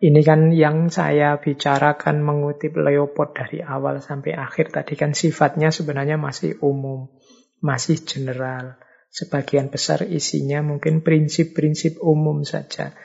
ini 0.00 0.24
kan 0.24 0.48
yang 0.48 0.88
saya 0.88 1.36
bicarakan 1.36 2.24
mengutip 2.24 2.72
Leopold 2.72 3.36
dari 3.36 3.60
awal 3.60 4.00
sampai 4.00 4.32
akhir 4.32 4.72
tadi 4.72 4.96
kan 4.96 5.12
sifatnya 5.12 5.68
sebenarnya 5.68 6.16
masih 6.16 6.56
umum, 6.64 7.12
masih 7.60 8.00
general. 8.00 8.80
Sebagian 9.12 9.68
besar 9.68 10.08
isinya 10.08 10.64
mungkin 10.64 11.04
prinsip-prinsip 11.04 12.00
umum 12.00 12.48
saja. 12.48 12.96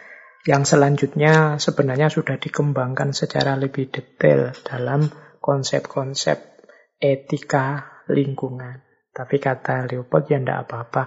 Yang 0.46 0.78
selanjutnya 0.78 1.58
sebenarnya 1.60 2.08
sudah 2.08 2.40
dikembangkan 2.40 3.12
secara 3.12 3.58
lebih 3.60 3.92
detail 3.92 4.56
dalam 4.64 5.10
konsep-konsep 5.44 6.64
etika 7.02 8.00
lingkungan. 8.08 8.86
Tapi 9.12 9.36
kata 9.42 9.92
Leopold 9.92 10.32
ya 10.32 10.40
tidak 10.40 10.70
apa-apa. 10.70 11.04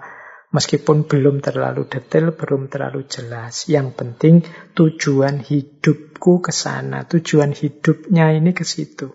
Meskipun 0.48 1.04
belum 1.04 1.44
terlalu 1.44 1.84
detail, 1.92 2.32
belum 2.32 2.72
terlalu 2.72 3.04
jelas. 3.04 3.68
Yang 3.68 3.88
penting 4.00 4.34
tujuan 4.72 5.44
hidupku 5.44 6.40
ke 6.40 6.52
sana. 6.56 7.04
Tujuan 7.04 7.52
hidupnya 7.52 8.32
ini 8.32 8.56
ke 8.56 8.64
situ. 8.64 9.12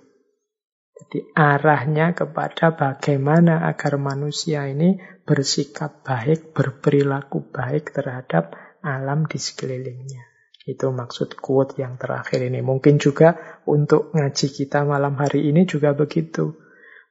Jadi 0.94 1.34
arahnya 1.34 2.14
kepada 2.14 2.78
bagaimana 2.78 3.66
agar 3.66 3.98
manusia 3.98 4.70
ini 4.70 5.02
bersikap 5.26 6.06
baik, 6.06 6.54
berperilaku 6.54 7.50
baik 7.50 7.98
terhadap 7.98 8.54
alam 8.86 9.26
di 9.26 9.42
sekelilingnya. 9.42 10.22
Itu 10.64 10.96
maksud 10.96 11.36
quote 11.42 11.82
yang 11.82 12.00
terakhir 12.00 12.46
ini. 12.46 12.64
Mungkin 12.64 13.02
juga 13.02 13.36
untuk 13.68 14.16
ngaji 14.16 14.48
kita 14.54 14.88
malam 14.88 15.18
hari 15.20 15.50
ini 15.50 15.68
juga 15.68 15.92
begitu. 15.92 16.63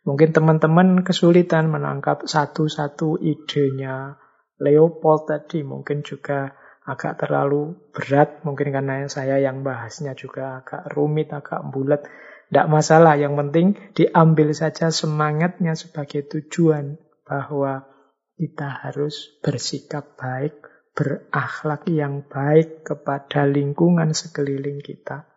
Mungkin 0.02 0.34
teman-teman 0.34 1.06
kesulitan 1.06 1.70
menangkap 1.70 2.26
satu-satu 2.26 3.22
idenya 3.22 4.18
Leopold 4.58 5.30
tadi. 5.30 5.62
Mungkin 5.62 6.02
juga 6.02 6.50
agak 6.82 7.22
terlalu 7.22 7.78
berat. 7.94 8.42
Mungkin 8.42 8.74
karena 8.74 9.06
saya 9.06 9.38
yang 9.38 9.62
bahasnya 9.62 10.18
juga 10.18 10.62
agak 10.62 10.90
rumit, 10.90 11.30
agak 11.30 11.62
bulat. 11.70 12.02
Tidak 12.50 12.66
masalah, 12.68 13.16
yang 13.16 13.38
penting 13.38 13.78
diambil 13.94 14.50
saja 14.52 14.90
semangatnya 14.90 15.78
sebagai 15.78 16.26
tujuan. 16.26 16.98
Bahwa 17.22 17.86
kita 18.34 18.90
harus 18.90 19.38
bersikap 19.38 20.18
baik, 20.18 20.58
berakhlak 20.98 21.86
yang 21.86 22.26
baik 22.26 22.82
kepada 22.82 23.46
lingkungan 23.46 24.12
sekeliling 24.12 24.82
kita. 24.82 25.31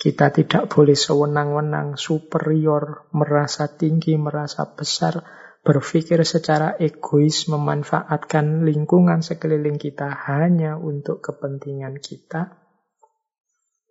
Kita 0.00 0.32
tidak 0.32 0.72
boleh 0.72 0.96
sewenang-wenang, 0.96 2.00
superior, 2.00 3.04
merasa 3.12 3.68
tinggi, 3.68 4.16
merasa 4.16 4.64
besar, 4.72 5.20
berpikir 5.60 6.24
secara 6.24 6.72
egois, 6.80 7.44
memanfaatkan 7.52 8.64
lingkungan 8.64 9.20
sekeliling 9.20 9.76
kita 9.76 10.08
hanya 10.24 10.80
untuk 10.80 11.20
kepentingan 11.20 12.00
kita, 12.00 12.56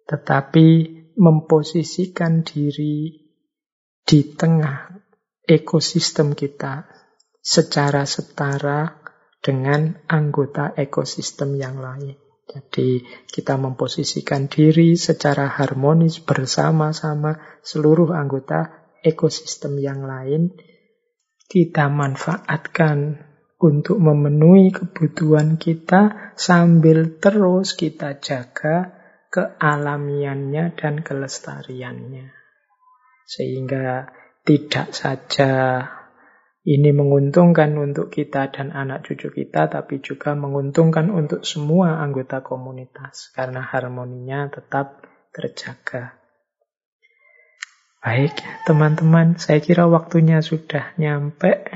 tetapi 0.10 0.68
memposisikan 1.14 2.41
diri 2.41 3.30
di 4.02 4.19
tengah 4.34 4.90
ekosistem 5.45 6.34
kita 6.34 6.90
secara 7.38 8.10
setara 8.10 8.98
dengan 9.45 9.94
anggota 10.10 10.73
ekosistem 10.73 11.53
yang 11.53 11.77
lain. 11.77 12.29
Jadi 12.50 13.06
kita 13.30 13.62
memposisikan 13.62 14.50
diri 14.50 14.98
secara 14.98 15.46
harmonis 15.54 16.18
bersama-sama 16.26 17.62
seluruh 17.62 18.10
anggota 18.18 18.90
ekosistem 19.06 19.78
yang 19.78 20.02
lain. 20.02 20.58
Kita 21.46 21.94
manfaatkan 21.94 23.22
untuk 23.62 24.02
memenuhi 24.02 24.74
kebutuhan 24.74 25.62
kita 25.62 26.34
sambil 26.34 27.22
terus 27.22 27.78
kita 27.78 28.18
jaga 28.18 28.98
kealamiannya 29.30 30.74
dan 30.74 31.06
kelestariannya. 31.06 32.34
Sehingga 33.30 34.10
tidak 34.42 34.90
saja 34.98 35.86
ini 36.68 36.91
menguntungkan 36.91 37.72
untuk 37.80 38.11
kita 38.11 38.52
dan 38.52 38.76
anak 38.76 39.07
cucu 39.07 39.31
kita, 39.31 39.72
tapi 39.72 40.03
juga 40.03 40.36
menguntungkan 40.36 41.07
untuk 41.07 41.48
semua 41.48 42.03
anggota 42.03 42.44
komunitas, 42.44 43.31
karena 43.31 43.64
harmoninya 43.64 44.52
tetap 44.52 45.07
terjaga. 45.31 46.19
Baik, 47.99 48.31
teman-teman, 48.64 49.40
saya 49.40 49.60
kira 49.60 49.88
waktunya 49.88 50.40
sudah 50.40 50.95
nyampe. 50.95 51.68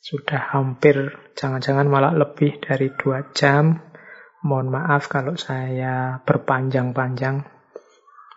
Sudah 0.00 0.56
hampir, 0.56 1.12
jangan-jangan 1.36 1.84
malah 1.84 2.16
lebih 2.16 2.60
dari 2.64 2.88
dua 2.92 3.28
jam. 3.36 3.76
Mohon 4.40 4.68
maaf 4.72 5.12
kalau 5.12 5.36
saya 5.36 6.24
berpanjang-panjang 6.24 7.44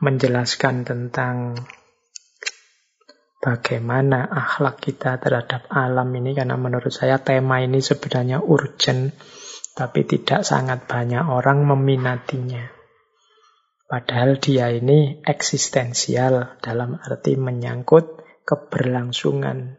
menjelaskan 0.04 0.84
tentang 0.84 1.56
bagaimana 3.44 4.24
akhlak 4.24 4.80
kita 4.80 5.20
terhadap 5.20 5.68
alam 5.68 6.08
ini 6.16 6.32
karena 6.32 6.56
menurut 6.56 6.96
saya 6.96 7.20
tema 7.20 7.60
ini 7.60 7.84
sebenarnya 7.84 8.40
urgent 8.40 9.12
tapi 9.76 10.08
tidak 10.08 10.48
sangat 10.48 10.88
banyak 10.88 11.28
orang 11.28 11.68
meminatinya. 11.68 12.72
Padahal 13.84 14.40
dia 14.40 14.72
ini 14.72 15.20
eksistensial 15.28 16.58
dalam 16.64 16.96
arti 17.04 17.36
menyangkut 17.36 18.24
keberlangsungan 18.48 19.76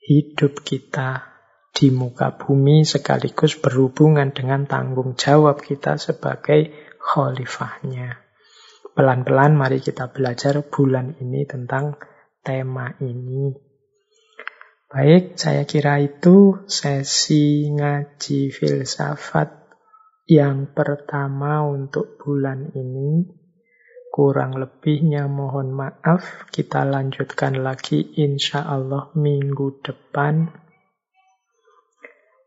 hidup 0.00 0.62
kita 0.62 1.28
di 1.74 1.90
muka 1.90 2.34
bumi 2.38 2.86
sekaligus 2.86 3.58
berhubungan 3.58 4.30
dengan 4.30 4.70
tanggung 4.70 5.18
jawab 5.18 5.60
kita 5.60 5.98
sebagai 5.98 6.72
khalifahnya. 7.02 8.22
Pelan-pelan 8.90 9.54
mari 9.54 9.78
kita 9.80 10.10
belajar 10.10 10.60
bulan 10.66 11.16
ini 11.22 11.46
tentang 11.46 11.96
tema 12.40 12.96
ini. 13.00 13.52
Baik, 14.90 15.38
saya 15.38 15.62
kira 15.70 16.02
itu 16.02 16.66
sesi 16.66 17.70
ngaji 17.70 18.50
filsafat 18.50 19.60
yang 20.26 20.74
pertama 20.74 21.62
untuk 21.62 22.18
bulan 22.18 22.74
ini. 22.74 23.22
Kurang 24.10 24.58
lebihnya 24.58 25.30
mohon 25.30 25.70
maaf, 25.70 26.50
kita 26.50 26.82
lanjutkan 26.82 27.62
lagi 27.62 28.02
insya 28.18 28.66
Allah 28.66 29.14
minggu 29.14 29.78
depan. 29.86 30.50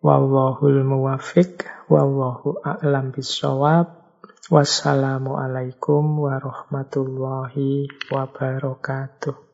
Wallahul 0.04 0.84
muwafiq, 0.84 1.64
wallahu 1.88 2.60
a'lam 2.60 3.16
bisawab. 3.16 4.04
Wassalamualaikum 4.52 6.04
warahmatullahi 6.28 7.88
wabarakatuh. 8.12 9.53